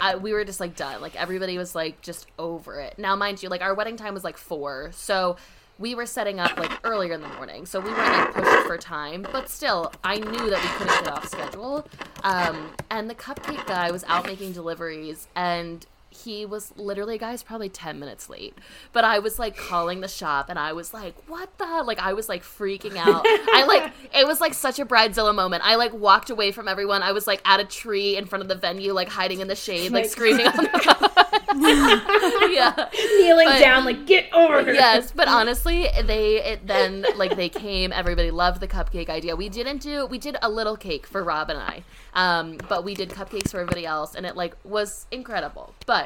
I, 0.00 0.16
we 0.16 0.32
were 0.32 0.44
just 0.44 0.60
like 0.60 0.76
done. 0.76 1.00
Like 1.00 1.16
everybody 1.16 1.58
was 1.58 1.74
like 1.74 2.00
just 2.00 2.26
over 2.38 2.80
it. 2.80 2.98
Now, 2.98 3.16
mind 3.16 3.42
you, 3.42 3.48
like 3.48 3.62
our 3.62 3.74
wedding 3.74 3.96
time 3.96 4.14
was 4.14 4.24
like 4.24 4.36
four, 4.36 4.90
so 4.92 5.36
we 5.78 5.94
were 5.94 6.06
setting 6.06 6.38
up 6.38 6.56
like 6.58 6.70
earlier 6.84 7.14
in 7.14 7.22
the 7.22 7.28
morning, 7.28 7.64
so 7.64 7.80
we 7.80 7.90
weren't 7.90 8.12
like 8.12 8.34
pushed 8.34 8.66
for 8.66 8.76
time. 8.76 9.26
But 9.32 9.48
still, 9.48 9.92
I 10.04 10.16
knew 10.18 10.50
that 10.50 10.62
we 10.62 10.68
couldn't 10.78 11.04
get 11.04 11.08
off 11.08 11.26
schedule. 11.28 11.88
Um, 12.22 12.70
and 12.90 13.08
the 13.08 13.14
cupcake 13.14 13.66
guy 13.66 13.90
was 13.90 14.04
out 14.04 14.26
making 14.26 14.52
deliveries, 14.52 15.26
and 15.34 15.86
he 16.10 16.44
was 16.44 16.72
literally 16.76 17.16
guys 17.16 17.42
probably 17.42 17.68
10 17.68 17.98
minutes 18.00 18.28
late. 18.28 18.56
But 18.92 19.04
i 19.04 19.18
was 19.20 19.38
like 19.38 19.56
calling 19.56 20.00
the 20.00 20.08
shop 20.08 20.48
and 20.50 20.58
i 20.58 20.72
was 20.72 20.92
like 20.92 21.14
what 21.28 21.56
the 21.58 21.64
like 21.84 22.00
i 22.00 22.12
was 22.12 22.28
like 22.28 22.42
freaking 22.42 22.96
out. 22.96 23.22
I 23.26 23.64
like 23.66 23.92
it 24.14 24.26
was 24.26 24.40
like 24.40 24.54
such 24.54 24.78
a 24.78 24.84
bridezilla 24.86 25.34
moment. 25.34 25.62
I 25.64 25.76
like 25.76 25.92
walked 25.94 26.30
away 26.30 26.50
from 26.52 26.66
everyone. 26.68 27.02
I 27.02 27.12
was 27.12 27.26
like 27.26 27.40
at 27.44 27.60
a 27.60 27.64
tree 27.64 28.16
in 28.16 28.26
front 28.26 28.42
of 28.42 28.48
the 28.48 28.54
venue 28.56 28.92
like 28.92 29.08
hiding 29.08 29.40
in 29.40 29.48
the 29.48 29.54
shade 29.56 29.92
like 29.92 30.04
Like- 30.04 30.10
screaming 30.10 30.46
on 30.46 30.56
the 30.56 31.10
yeah. 32.52 32.88
Kneeling 33.20 33.48
But- 33.48 33.58
down 33.60 33.84
like 33.84 34.06
get 34.06 34.32
over 34.32 34.62
here. 34.64 34.74
Yes 34.74 35.12
but 35.12 35.28
honestly 35.28 35.86
they 36.04 36.42
it 36.44 36.66
then 36.66 37.04
like 37.16 37.36
they 37.36 37.48
came. 37.48 37.92
Everybody 37.92 38.30
loved 38.30 38.60
the 38.60 38.68
cupcake 38.68 39.08
idea. 39.08 39.36
We 39.36 39.48
didn't 39.48 39.78
do 39.78 40.06
we 40.06 40.18
did 40.18 40.36
a 40.42 40.48
little 40.50 40.76
cake 40.76 41.06
for 41.06 41.22
rob 41.22 41.50
and 41.50 41.58
i 41.58 41.84
um 42.14 42.58
but 42.68 42.82
we 42.84 42.94
did 42.94 43.10
cupcakes 43.10 43.50
for 43.50 43.60
everybody 43.60 43.86
else 43.86 44.14
and 44.14 44.24
it 44.26 44.36
like 44.36 44.54
was 44.64 45.06
incredible. 45.10 45.74
But 45.86 45.99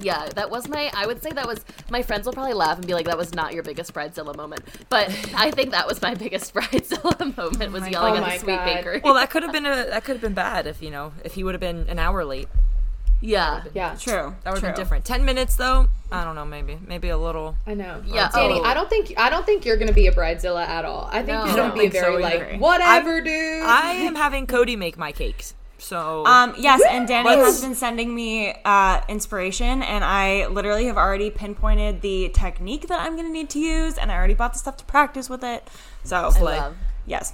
yeah 0.00 0.28
that 0.34 0.50
was 0.50 0.68
my 0.68 0.90
i 0.94 1.06
would 1.06 1.22
say 1.22 1.30
that 1.30 1.46
was 1.46 1.64
my 1.88 2.02
friends 2.02 2.26
will 2.26 2.32
probably 2.32 2.52
laugh 2.52 2.76
and 2.78 2.84
be 2.86 2.94
like 2.94 3.06
that 3.06 3.16
was 3.16 3.32
not 3.32 3.54
your 3.54 3.62
biggest 3.62 3.94
bridezilla 3.94 4.34
moment 4.36 4.60
but 4.88 5.08
i 5.36 5.52
think 5.52 5.70
that 5.70 5.86
was 5.86 6.02
my 6.02 6.14
biggest 6.14 6.52
bridezilla 6.54 7.36
moment 7.36 7.70
was 7.72 7.84
oh 7.84 7.86
yelling 7.86 8.14
Oh 8.20 8.24
at 8.26 8.32
the 8.32 8.38
sweet 8.40 8.56
God. 8.56 8.64
bakery 8.74 9.00
Well, 9.04 9.14
that 9.14 9.30
could 9.30 9.44
have 9.44 9.52
been 9.52 9.66
a 9.66 9.86
that 9.90 10.02
could 10.04 10.14
have 10.16 10.20
been 10.22 10.34
bad 10.34 10.66
if 10.66 10.82
you 10.82 10.90
know 10.90 11.12
if 11.24 11.34
he 11.34 11.44
would 11.44 11.54
have 11.54 11.60
been 11.60 11.86
an 11.88 12.00
hour 12.00 12.24
late. 12.24 12.48
yeah 13.20 13.62
yeah 13.72 13.94
true. 13.94 14.34
That 14.42 14.52
would 14.54 14.62
have 14.62 14.74
been 14.74 14.82
different. 14.82 15.04
Ten 15.04 15.24
minutes 15.24 15.54
though, 15.56 15.88
I 16.10 16.24
don't 16.24 16.34
know. 16.34 16.44
Maybe 16.44 16.76
maybe 16.86 17.08
a 17.10 17.16
little. 17.16 17.56
I 17.66 17.74
know. 17.74 18.02
Yeah, 18.04 18.28
Danny. 18.34 18.60
oh. 18.60 18.64
I 18.64 18.74
don't 18.74 18.90
think 18.90 19.14
I 19.16 19.30
don't 19.30 19.46
think 19.46 19.64
you're 19.64 19.76
gonna 19.78 19.92
be 19.92 20.08
a 20.08 20.12
bridezilla 20.12 20.66
at 20.66 20.84
all. 20.84 21.08
I 21.10 21.22
think 21.22 21.28
No. 21.28 21.46
you're 21.46 21.54
gonna 21.56 21.72
be 21.72 21.80
think 21.80 21.92
very 21.92 22.14
so 22.16 22.18
like 22.20 22.34
either. 22.40 22.56
whatever, 22.58 23.20
dude. 23.20 23.62
I 23.62 23.92
am 24.08 24.16
having 24.16 24.46
Cody 24.48 24.74
make 24.76 24.98
my 24.98 25.12
cakes. 25.12 25.54
So 25.78 26.24
Um, 26.26 26.54
yes, 26.58 26.80
and 26.88 27.06
Danny 27.06 27.30
has 27.30 27.60
been 27.60 27.74
sending 27.74 28.14
me 28.14 28.54
uh, 28.64 29.00
inspiration, 29.08 29.82
and 29.82 30.04
I 30.04 30.46
literally 30.46 30.86
have 30.86 30.96
already 30.96 31.30
pinpointed 31.30 32.00
the 32.00 32.30
technique 32.30 32.88
that 32.88 33.00
I'm 33.00 33.14
going 33.14 33.26
to 33.26 33.32
need 33.32 33.50
to 33.50 33.58
use, 33.58 33.98
and 33.98 34.10
I 34.10 34.16
already 34.16 34.34
bought 34.34 34.52
the 34.52 34.58
stuff 34.58 34.76
to 34.78 34.84
practice 34.84 35.28
with 35.28 35.44
it. 35.44 35.66
So, 36.04 36.30
Slay. 36.30 36.56
love. 36.56 36.76
yes, 37.06 37.32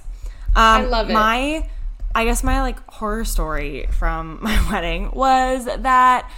um, 0.55 0.63
I 0.63 0.83
love 0.85 1.09
it. 1.09 1.13
My, 1.13 1.69
I 2.13 2.25
guess 2.25 2.43
my 2.43 2.61
like 2.61 2.79
horror 2.91 3.25
story 3.25 3.87
from 3.91 4.39
my 4.41 4.71
wedding 4.71 5.11
was 5.11 5.65
that 5.65 6.29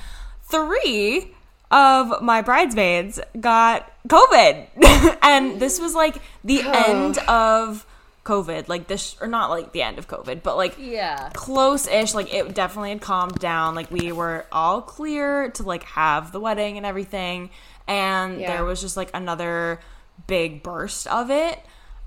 three 0.44 1.34
of 1.72 2.22
my 2.22 2.42
bridesmaids 2.42 3.20
got 3.40 3.92
COVID, 4.08 5.18
and 5.24 5.60
this 5.60 5.80
was 5.80 5.96
like 5.96 6.18
the 6.44 6.62
end 6.62 7.18
of 7.28 7.86
COVID, 8.24 8.70
like 8.70 8.88
this, 8.88 9.16
or 9.20 9.28
not 9.28 9.50
like 9.50 9.74
the 9.74 9.82
end 9.82 9.98
of 10.00 10.08
COVID, 10.08 10.44
but 10.44 10.56
like 10.56 10.76
yeah. 10.80 11.30
close-ish 11.34 12.14
like 12.14 12.34
it 12.34 12.54
definitely 12.56 12.90
had 12.92 13.02
calmed 13.02 13.38
down. 13.40 13.76
Like 13.76 13.92
we 13.92 14.12
were 14.12 14.46
all 14.52 14.82
clear 14.82 15.50
to 15.52 15.64
like 15.64 15.84
have 15.84 16.32
the 16.32 16.40
wedding 16.40 16.78
and 16.78 16.86
everything 16.86 17.50
and 17.88 18.40
Yeah. 18.40 18.56
there 18.56 18.66
was 18.66 18.80
just 18.80 18.96
like 18.96 19.10
another 19.14 19.82
big 20.28 20.64
burst 20.64 21.06
of 21.08 21.30
it. 21.30 21.60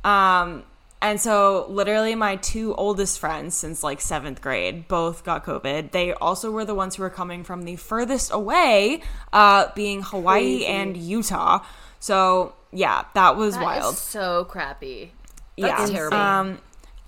Um 0.05 0.63
and 1.03 1.21
so 1.21 1.67
literally 1.69 2.15
my 2.15 2.37
two 2.37 2.75
oldest 2.75 3.19
friends 3.19 3.55
since 3.55 3.83
like 3.85 4.01
seventh 4.01 4.41
grade 4.41 4.89
both 4.89 5.23
got 5.25 5.45
covid. 5.45 5.91
They 5.93 6.15
also 6.15 6.51
were 6.51 6.65
the 6.65 6.75
ones 6.75 6.97
who 6.97 7.03
were 7.03 7.11
coming 7.11 7.45
from 7.45 7.63
the 7.65 7.77
furthest 7.77 8.33
away 8.33 9.03
uh 9.35 9.67
being 9.75 10.03
hawaii 10.03 10.61
Crazy. 10.61 10.67
and 10.67 10.97
utah. 10.97 11.61
So 12.01 12.55
yeah 12.73 13.05
that 13.15 13.37
was 13.37 13.55
That 13.55 13.63
wild. 13.65 13.97
so 13.97 14.45
crappy 14.47 15.13
That's 15.57 15.91
yeah. 15.91 15.97
terrible. 15.97 16.17
Um, 16.17 16.59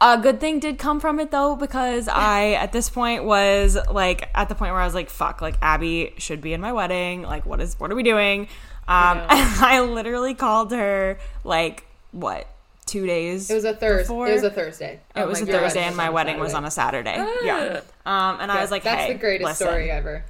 A 0.01 0.19
good 0.19 0.41
thing 0.41 0.61
did 0.61 0.79
come 0.79 1.01
from 1.01 1.21
it 1.21 1.31
though, 1.31 1.57
because 1.57 2.09
I 2.13 2.53
at 2.53 2.73
this 2.73 2.89
point 2.91 3.25
was 3.25 3.77
like 3.91 4.29
at 4.35 4.49
the 4.49 4.55
point 4.55 4.73
where 4.73 4.81
I 4.81 4.85
was 4.85 4.95
like, 4.95 5.11
"Fuck!" 5.11 5.41
Like 5.41 5.57
Abby 5.63 6.15
should 6.19 6.41
be 6.41 6.53
in 6.53 6.61
my 6.61 6.73
wedding. 6.73 7.23
Like, 7.23 7.47
what 7.47 7.61
is 7.61 7.79
what 7.79 7.91
are 7.91 7.95
we 7.95 8.03
doing? 8.03 8.49
Um, 8.87 9.19
know. 9.19 9.27
and 9.31 9.31
I 9.65 9.81
literally 9.81 10.35
called 10.35 10.73
her 10.73 11.19
like 11.45 11.85
what 12.13 12.47
two 12.87 13.07
days. 13.07 13.51
It 13.51 13.55
was 13.55 13.65
a 13.65 13.75
Thursday. 13.75 14.03
before? 14.05 14.29
It 14.29 14.33
was 14.33 14.43
a 14.45 14.51
Thursday. 14.51 15.01
It 15.15 15.27
was 15.27 15.43
a 15.43 15.45
Your 15.45 15.61
Thursday, 15.61 15.85
and 15.85 15.97
my 15.97 16.11
wedding 16.11 16.39
was 16.39 16.55
on 16.55 16.65
a 16.65 16.71
Saturday. 16.71 17.17
Yeah. 17.43 17.81
Um, 18.07 18.41
and 18.41 18.51
I 18.51 18.61
was 18.63 18.71
like, 18.71 18.85
"That's 18.85 19.03
"Hey, 19.03 19.13
the 19.13 19.19
greatest 19.19 19.45
listen. 19.45 19.67
story 19.67 19.91
ever." 19.91 20.25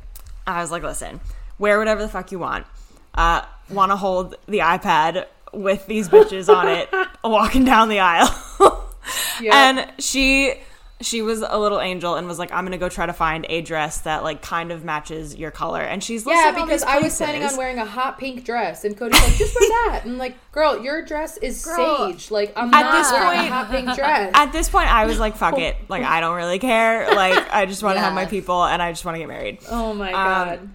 I 0.48 0.62
was 0.62 0.70
like, 0.70 0.82
listen, 0.82 1.20
wear 1.58 1.78
whatever 1.78 2.00
the 2.00 2.08
fuck 2.08 2.32
you 2.32 2.38
want. 2.38 2.66
Uh, 3.14 3.42
want 3.68 3.92
to 3.92 3.96
hold 3.96 4.36
the 4.46 4.58
iPad 4.58 5.26
with 5.52 5.86
these 5.86 6.08
bitches 6.08 6.54
on 6.54 6.68
it, 6.68 6.88
walking 7.24 7.64
down 7.64 7.88
the 7.88 8.00
aisle. 8.00 8.84
Yep. 9.40 9.54
And 9.54 9.92
she 10.02 10.60
she 11.00 11.22
was 11.22 11.42
a 11.46 11.58
little 11.58 11.80
angel 11.80 12.16
and 12.16 12.26
was 12.26 12.38
like, 12.38 12.52
I'm 12.52 12.64
gonna 12.64 12.76
go 12.76 12.88
try 12.88 13.06
to 13.06 13.12
find 13.12 13.46
a 13.48 13.62
dress 13.62 14.00
that 14.02 14.24
like 14.24 14.42
kind 14.42 14.72
of 14.72 14.84
matches 14.84 15.36
your 15.36 15.50
color. 15.50 15.80
And 15.80 16.02
she's 16.02 16.26
Yeah, 16.26 16.50
because 16.54 16.82
I 16.82 16.98
was 16.98 17.16
planning 17.16 17.44
on 17.44 17.56
wearing 17.56 17.78
a 17.78 17.84
hot 17.84 18.18
pink 18.18 18.44
dress, 18.44 18.84
and 18.84 18.96
Cody's 18.96 19.20
like, 19.22 19.34
"Just 19.34 19.54
wear 19.58 19.90
that." 19.90 20.02
And 20.04 20.18
like, 20.18 20.34
"Girl, 20.52 20.82
your 20.82 21.04
dress 21.04 21.36
is 21.38 21.64
Girl, 21.64 22.10
sage. 22.10 22.30
Like, 22.30 22.52
I'm 22.56 22.74
at 22.74 22.82
not 22.82 22.92
this 22.92 23.12
wearing 23.12 23.38
point- 23.38 23.48
a 23.48 23.54
hot 23.54 23.70
pink 23.70 23.94
dress." 23.94 24.32
At 24.34 24.52
this 24.52 24.68
point, 24.68 24.92
I 24.92 25.06
was 25.06 25.18
like, 25.18 25.36
fuck 25.36 25.58
it. 25.58 25.76
Like, 25.88 26.04
I 26.04 26.20
don't 26.20 26.36
really 26.36 26.58
care. 26.58 27.14
Like, 27.14 27.50
I 27.50 27.64
just 27.64 27.82
want 27.82 27.96
to 27.96 28.00
have 28.00 28.12
my 28.12 28.26
people 28.26 28.64
and 28.64 28.82
I 28.82 28.92
just 28.92 29.04
want 29.04 29.14
to 29.14 29.20
get 29.20 29.28
married. 29.28 29.58
oh 29.70 29.94
my 29.94 30.08
um, 30.08 30.12
god! 30.12 30.68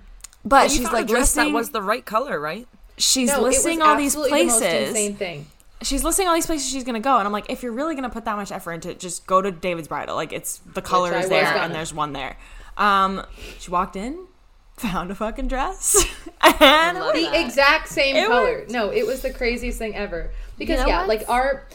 But 0.46 0.64
You 0.64 0.78
she's 0.78 0.84
found 0.86 0.94
like 0.94 1.06
a 1.06 1.08
dress 1.10 1.36
listing, 1.36 1.54
that 1.54 1.58
was 1.58 1.70
the 1.70 1.82
right 1.82 2.04
color, 2.04 2.40
right? 2.40 2.68
She's 3.04 3.30
no, 3.30 3.42
listing 3.42 3.82
all 3.82 3.96
these 3.98 4.16
absolutely 4.16 4.40
the 4.40 4.46
most 4.48 4.60
places. 4.60 4.88
insane 4.90 5.16
thing. 5.16 5.46
she's 5.82 6.04
listing 6.04 6.28
all 6.28 6.34
these 6.36 6.46
places 6.46 6.70
she's 6.70 6.84
gonna 6.84 7.00
go, 7.00 7.18
and 7.18 7.26
I'm 7.28 7.34
like, 7.34 7.50
if 7.50 7.62
you're 7.64 7.72
really 7.74 7.96
gonna 7.96 8.10
put 8.10 8.26
that 8.26 8.36
much 8.36 8.52
effort 8.52 8.74
into 8.74 8.90
it, 8.90 9.00
just 9.00 9.26
go 9.28 9.42
to 9.42 9.52
David's 9.52 9.88
Bridal. 9.88 10.16
Like, 10.16 10.32
it's 10.34 10.60
the 10.74 10.82
color 10.82 11.14
is 11.16 11.30
there, 11.30 11.44
gonna. 11.44 11.60
and 11.66 11.76
there's 11.76 11.94
one 11.94 12.14
there. 12.14 12.38
Um, 12.78 13.26
she 13.60 13.70
walked 13.72 13.96
in, 13.96 14.26
found 14.78 15.12
a 15.12 15.16
fucking 15.16 15.48
dress, 15.48 15.96
and 16.42 16.98
The 16.98 17.02
that. 17.32 17.46
exact 17.46 17.90
same 17.90 18.16
It 18.16 18.28
color. 18.28 18.44
worked. 18.60 18.72
No, 18.72 18.90
it 18.90 19.06
was 19.06 19.22
the 19.22 19.32
craziest 19.32 19.78
thing 19.78 19.96
ever. 19.96 20.32
Because 20.58 20.80
know 20.82 20.88
yeah, 20.88 21.00
what? 21.00 21.08
like 21.10 21.30
our, 21.30 21.68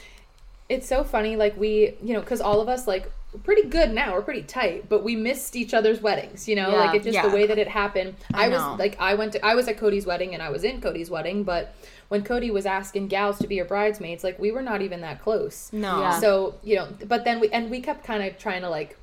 it's 0.69 0.87
so 0.89 1.05
funny. 1.05 1.37
Like 1.37 1.57
we, 1.57 1.95
you 2.03 2.15
know, 2.15 2.21
because 2.21 2.41
all 2.41 2.61
of 2.61 2.69
us 2.69 2.87
like 2.87 3.11
we're 3.33 3.41
pretty 3.41 3.69
good 3.69 3.91
now. 3.93 4.15
We're 4.15 4.23
pretty 4.23 4.43
tight, 4.43 4.89
but 4.89 5.05
we 5.05 5.15
missed 5.15 5.55
each 5.55 5.75
other's 5.75 6.01
weddings. 6.01 6.49
You 6.49 6.57
know, 6.57 6.71
Yeah. 6.71 6.77
like 6.79 6.95
it's 6.97 7.05
just 7.05 7.15
Yeah. 7.15 7.29
the 7.29 7.35
way 7.35 7.47
that 7.47 7.59
it 7.59 7.69
happened. 7.69 8.15
I, 8.33 8.47
I 8.47 8.49
was 8.49 8.79
like, 8.79 8.97
I 8.99 9.15
went 9.15 9.33
to, 9.33 9.45
I 9.45 9.55
was 9.55 9.69
at 9.69 9.77
Cody's 9.79 10.07
wedding, 10.07 10.33
and 10.35 10.43
I 10.43 10.49
was 10.49 10.65
in 10.65 10.81
Cody's 10.81 11.11
wedding, 11.11 11.45
but 11.45 11.75
when 12.09 12.25
Cody 12.25 12.51
was 12.51 12.65
asking 12.65 13.09
gals 13.09 13.39
to 13.41 13.47
be 13.47 13.59
her 13.59 13.67
bridesmaids, 13.67 14.25
like 14.25 14.39
we 14.39 14.51
were 14.51 14.63
not 14.63 14.81
even 14.81 15.03
that 15.03 15.21
close. 15.23 15.71
no, 15.73 16.01
Yeah. 16.01 16.19
So 16.21 16.55
you 16.63 16.77
know, 16.77 16.89
but 17.07 17.25
then 17.25 17.39
we 17.41 17.49
and 17.51 17.71
we 17.71 17.81
kept 17.81 18.03
kind 18.05 18.23
of 18.23 18.39
trying 18.39 18.63
to 18.63 18.71
like 18.71 18.97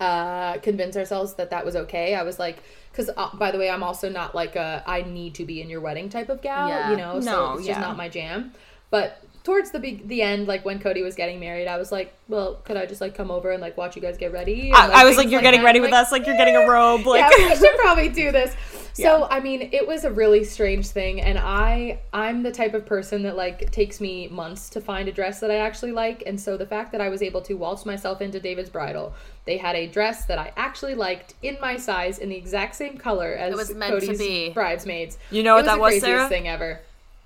uh 0.00 0.56
convince 0.58 0.96
ourselves 0.96 1.34
that 1.34 1.50
that 1.50 1.64
was 1.64 1.76
okay. 1.76 2.14
I 2.14 2.22
was 2.22 2.38
like, 2.38 2.62
because 2.92 3.10
uh, 3.16 3.30
by 3.36 3.50
the 3.50 3.58
way, 3.58 3.70
I'm 3.70 3.82
also 3.82 4.08
not 4.10 4.34
like 4.34 4.56
a 4.56 4.82
I 4.86 5.02
need 5.02 5.34
to 5.36 5.44
be 5.44 5.60
in 5.62 5.68
your 5.70 5.80
wedding 5.80 6.08
type 6.10 6.28
of 6.28 6.42
gal. 6.42 6.68
Yeah. 6.68 6.90
You 6.90 6.96
know, 6.96 7.20
so 7.20 7.54
it's 7.54 7.66
yeah. 7.66 7.74
just 7.74 7.80
not 7.86 7.96
my 7.96 8.08
jam. 8.08 8.52
But 8.90 9.22
towards 9.42 9.70
the 9.70 9.78
big 9.78 10.06
the 10.08 10.22
end, 10.22 10.46
like 10.46 10.64
when 10.64 10.78
Cody 10.78 11.02
was 11.02 11.14
getting 11.14 11.40
married, 11.40 11.66
I 11.66 11.76
was 11.76 11.90
like, 11.90 12.14
well, 12.28 12.56
could 12.64 12.76
I 12.76 12.86
just 12.86 13.00
like 13.00 13.14
come 13.14 13.30
over 13.30 13.50
and 13.50 13.60
like 13.60 13.76
watch 13.76 13.96
you 13.96 14.02
guys 14.02 14.16
get 14.16 14.32
ready? 14.32 14.68
And, 14.68 14.76
I, 14.76 15.02
I 15.02 15.04
was 15.04 15.16
like, 15.16 15.30
you're 15.30 15.40
getting 15.40 15.60
that. 15.60 15.66
ready 15.66 15.80
with 15.80 15.90
like, 15.90 16.06
us, 16.06 16.12
like 16.12 16.26
you're 16.26 16.36
getting 16.36 16.56
a 16.56 16.68
robe, 16.68 17.06
like 17.06 17.30
yeah, 17.38 17.48
we 17.48 17.56
should 17.56 17.76
probably 17.78 18.08
do 18.08 18.32
this. 18.32 18.54
So 18.92 19.20
Yeah. 19.20 19.28
I 19.30 19.40
mean, 19.40 19.70
it 19.72 19.86
was 19.86 20.04
a 20.04 20.10
really 20.10 20.44
strange 20.44 20.88
thing, 20.88 21.20
and 21.20 21.38
I 21.38 22.00
I'm 22.12 22.42
the 22.42 22.50
type 22.52 22.74
of 22.74 22.84
person 22.84 23.22
that 23.22 23.36
like 23.36 23.70
takes 23.70 24.00
me 24.00 24.28
months 24.28 24.68
to 24.70 24.80
find 24.80 25.08
a 25.08 25.12
dress 25.12 25.40
that 25.40 25.50
I 25.50 25.56
actually 25.56 25.92
like, 25.92 26.22
and 26.26 26.38
so 26.38 26.56
the 26.56 26.66
fact 26.66 26.92
that 26.92 27.00
I 27.00 27.08
was 27.08 27.22
able 27.22 27.40
to 27.42 27.54
waltz 27.54 27.86
myself 27.86 28.20
into 28.20 28.40
David's 28.40 28.68
bridal, 28.68 29.14
they 29.46 29.56
had 29.56 29.76
a 29.76 29.86
dress 29.86 30.26
that 30.26 30.38
I 30.38 30.52
actually 30.56 30.94
liked 30.94 31.34
in 31.42 31.56
my 31.60 31.76
size 31.76 32.18
in 32.18 32.28
the 32.28 32.36
exact 32.36 32.74
same 32.74 32.98
color 32.98 33.32
as 33.32 33.52
it 33.52 33.56
was 33.56 33.74
meant 33.74 34.00
to 34.00 34.06
Cody's 34.06 34.18
be. 34.18 34.50
bridesmaids. 34.50 35.18
You 35.30 35.44
know 35.44 35.54
what 35.54 35.60
it 35.60 35.62
was 35.62 35.66
that 35.66 35.74
the 35.76 35.80
was, 35.80 35.90
craziest 35.92 36.04
Sarah? 36.06 36.28
thing 36.28 36.48
ever. 36.48 36.80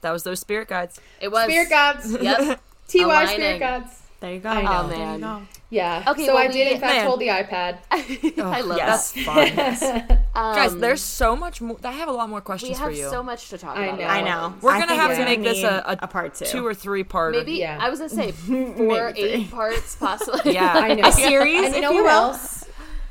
That 0.04 0.12
was 0.12 0.22
those 0.22 0.38
spirit 0.40 0.68
guides. 0.68 1.00
It 1.20 1.32
was 1.32 1.44
Spirit 1.44 1.68
guides. 1.70 2.16
Yep. 2.22 2.60
Ty 2.88 3.02
Aligning. 3.02 3.34
spirit 3.34 3.58
guides. 3.58 4.02
there 4.20 4.32
you 4.34 4.40
go. 4.40 4.50
I 4.50 4.62
know. 4.62 4.82
Oh, 4.84 4.88
man. 5.18 5.48
Yeah. 5.70 6.04
Okay, 6.06 6.26
So 6.26 6.34
well, 6.34 6.42
I 6.44 6.48
did 6.48 6.68
we- 6.68 6.74
in 6.74 6.80
fact 6.80 6.94
Man. 6.96 7.06
hold 7.06 7.20
the 7.20 7.28
iPad. 7.28 7.78
I 7.90 8.60
love 8.60 8.76
yes. 8.76 9.12
That's 9.12 9.80
fun. 9.80 10.18
Um, 10.36 10.54
Guys, 10.56 10.76
there's 10.76 11.00
so 11.00 11.34
much 11.34 11.60
more. 11.60 11.78
I 11.82 11.92
have 11.92 12.08
a 12.08 12.12
lot 12.12 12.28
more 12.28 12.38
we 12.40 12.44
questions 12.44 12.78
have 12.78 12.88
for 12.88 12.92
you. 12.92 13.08
so 13.08 13.22
much 13.22 13.48
to 13.50 13.58
talk 13.58 13.76
I 13.76 13.86
about. 13.86 13.98
know. 14.00 14.06
I 14.06 14.20
know. 14.22 14.54
We're 14.60 14.72
I 14.72 14.78
gonna 14.80 14.94
have 14.94 15.10
we're 15.10 15.16
to 15.18 15.24
make 15.24 15.42
this 15.42 15.56
need 15.58 15.64
a, 15.64 16.04
a 16.04 16.06
part 16.06 16.34
two. 16.34 16.44
two 16.44 16.66
or 16.66 16.74
three 16.74 17.02
part. 17.04 17.32
Maybe 17.34 17.54
Yeah. 17.54 17.78
I 17.80 17.88
was 17.90 17.98
gonna 18.00 18.10
say 18.10 18.32
four, 18.32 19.12
Maybe 19.14 19.20
eight 19.22 19.50
parts 19.50 19.96
possibly. 19.96 20.52
Yeah. 20.54 20.72
I 20.74 20.94
know. 20.94 21.08
A 21.08 21.12
series, 21.12 21.64
And 21.66 21.74
you 21.76 21.80
know 21.80 21.92
you 21.92 22.04
what 22.04 22.12
else? 22.12 22.66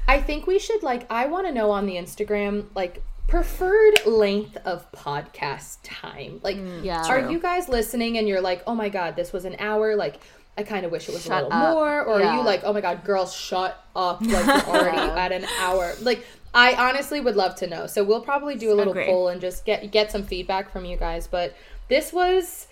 I 0.08 0.22
think 0.22 0.46
we 0.48 0.60
should 0.60 0.84
like. 0.84 1.06
I 1.12 1.26
want 1.26 1.48
to 1.48 1.52
know 1.54 1.72
on 1.72 1.86
the 1.88 1.96
Instagram 1.96 2.66
like 2.76 3.02
preferred 3.28 4.06
length 4.06 4.58
of 4.66 4.92
podcast 4.92 5.78
time. 5.84 6.40
Like, 6.44 6.58
mm, 6.58 6.84
Yeah. 6.84 7.04
are 7.08 7.32
you 7.32 7.40
guys 7.40 7.68
listening 7.70 8.18
and 8.18 8.28
you're 8.28 8.42
like, 8.42 8.64
oh 8.68 8.76
my 8.76 8.90
god, 8.90 9.16
this 9.16 9.34
was 9.34 9.46
an 9.46 9.56
hour? 9.60 9.96
Like, 9.96 10.20
I 10.58 10.64
kind 10.64 10.86
of 10.86 10.92
wish 10.92 11.10
it 11.10 11.14
was 11.14 11.24
Shut 11.24 11.42
a 11.42 11.46
little 11.46 11.54
up. 11.54 11.74
more. 11.74 12.02
Or 12.04 12.22
are 12.22 12.36
you 12.38 12.44
like, 12.44 12.62
oh 12.64 12.74
my 12.74 12.82
god, 12.82 13.04
girls, 13.04 13.34
shut 13.34 13.76
up? 13.96 14.22
Like 14.22 14.46
you're 14.46 14.56
already 14.76 14.98
at 14.98 15.32
an 15.32 15.46
hour. 15.60 15.94
Like. 16.02 16.26
I 16.56 16.76
honestly 16.76 17.20
would 17.20 17.36
love 17.36 17.56
to 17.56 17.66
know. 17.68 17.88
So 17.88 18.04
we'll 18.04 18.22
probably 18.22 18.54
do 18.56 18.72
a 18.72 18.76
little 18.76 18.94
Agree. 18.94 19.06
poll 19.06 19.30
and 19.30 19.42
just 19.42 19.66
get 19.66 19.90
get 19.90 20.12
some 20.12 20.22
feedback 20.22 20.72
from 20.72 20.86
you 20.86 20.98
guys. 20.98 21.26
But 21.26 21.56
this 21.88 22.14
was 22.14 22.68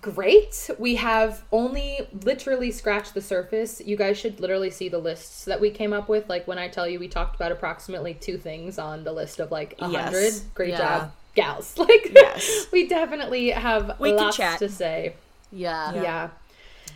great. 0.00 0.68
We 0.78 0.96
have 0.96 1.44
only 1.52 2.00
literally 2.24 2.70
scratched 2.70 3.14
the 3.14 3.20
surface. 3.20 3.80
You 3.84 3.96
guys 3.96 4.18
should 4.18 4.40
literally 4.40 4.70
see 4.70 4.88
the 4.88 4.98
lists 4.98 5.44
that 5.44 5.60
we 5.60 5.70
came 5.70 5.92
up 5.92 6.08
with. 6.08 6.28
Like 6.28 6.46
when 6.48 6.58
I 6.58 6.68
tell 6.68 6.88
you 6.88 6.98
we 6.98 7.08
talked 7.08 7.36
about 7.36 7.52
approximately 7.52 8.14
two 8.14 8.38
things 8.38 8.78
on 8.78 9.04
the 9.04 9.12
list 9.12 9.38
of 9.40 9.50
like 9.50 9.76
a 9.78 9.88
hundred. 9.88 10.20
Yes. 10.22 10.40
Great 10.54 10.70
Yeah. 10.70 10.78
job, 10.78 11.12
gals. 11.34 11.74
Like 11.78 12.10
Yes. 12.14 12.66
we 12.72 12.88
definitely 12.88 13.50
have 13.50 13.98
We 14.00 14.12
lots 14.12 14.36
chat. 14.36 14.58
to 14.58 14.68
say. 14.68 15.14
Yeah. 15.52 15.94
Yeah. 15.94 16.28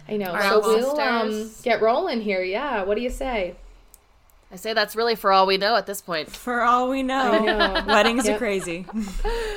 I 0.09 0.17
know. 0.17 0.33
right, 0.33 0.51
so 0.51 0.61
well, 0.61 0.77
we'll 0.97 1.01
um, 1.01 1.51
get 1.63 1.81
rolling 1.83 2.21
here. 2.21 2.43
Yeah. 2.43 2.83
What 2.83 2.97
do 2.97 3.03
you 3.03 3.11
say? 3.11 3.55
I 4.53 4.57
say 4.57 4.73
that's 4.73 4.97
really 4.97 5.15
for 5.15 5.31
all 5.31 5.47
we 5.47 5.59
know 5.59 5.77
at 5.77 5.87
this 5.87 6.01
point. 6.01 6.29
For 6.29 6.63
all 6.63 6.89
we 6.91 7.05
know, 7.05 7.39
know. 7.45 7.85
weddings 7.87 8.27
Yep. 8.27 8.35
are 8.35 8.39
crazy. 8.39 8.87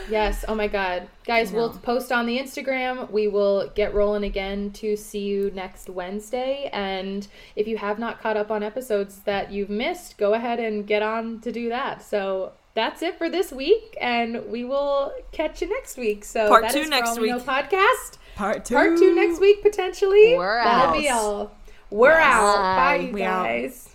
Yes. 0.10 0.44
Oh 0.50 0.54
my 0.54 0.68
God. 0.68 1.08
Guys, 1.26 1.52
we'll 1.54 1.70
post 1.72 2.12
on 2.12 2.26
the 2.26 2.38
Instagram. 2.38 3.10
We 3.10 3.30
will 3.30 3.72
get 3.74 3.94
rolling 3.94 4.26
again 4.26 4.72
to 4.74 4.98
see 4.98 5.20
you 5.22 5.50
next 5.56 5.90
Wednesday. 5.90 6.70
And 6.74 7.26
if 7.56 7.68
you 7.70 7.78
have 7.78 7.98
not 8.00 8.22
caught 8.22 8.36
up 8.36 8.52
on 8.52 8.64
episodes 8.64 9.20
that 9.20 9.52
you've 9.52 9.70
missed, 9.70 10.18
go 10.18 10.34
ahead 10.34 10.60
and 10.60 10.86
get 10.86 11.02
on 11.02 11.40
to 11.40 11.52
do 11.54 11.70
that. 11.70 12.04
So 12.04 12.52
that's 12.76 13.02
it 13.02 13.18
for 13.18 13.30
this 13.30 13.52
week. 13.54 13.98
And 14.02 14.46
we 14.52 14.66
will 14.66 15.14
catch 15.32 15.62
you 15.62 15.70
next 15.70 15.98
week. 15.98 16.26
So 16.26 16.50
Part 16.50 16.64
that 16.64 16.74
two 16.74 16.80
is 16.80 16.86
For 16.88 16.90
next 16.92 17.10
All 17.12 17.20
We 17.22 17.30
Know 17.30 17.38
week. 17.38 17.46
podcast. 17.46 18.18
Part 18.36 18.66
two. 18.66 18.76
Part 18.76 18.98
two 18.98 19.16
next 19.16 19.40
week, 19.40 19.62
potentially. 19.64 20.36
We're 20.38 20.62
That'll 20.64 21.00
be 21.02 21.08
out. 21.08 21.18
all. 21.22 21.52
We're 21.90 22.12
out. 22.12 22.58
Bye. 22.58 22.98
Bye, 22.98 23.04
you 23.08 23.14
We 23.14 23.24
out. 23.24 23.46
guys. 23.46 23.93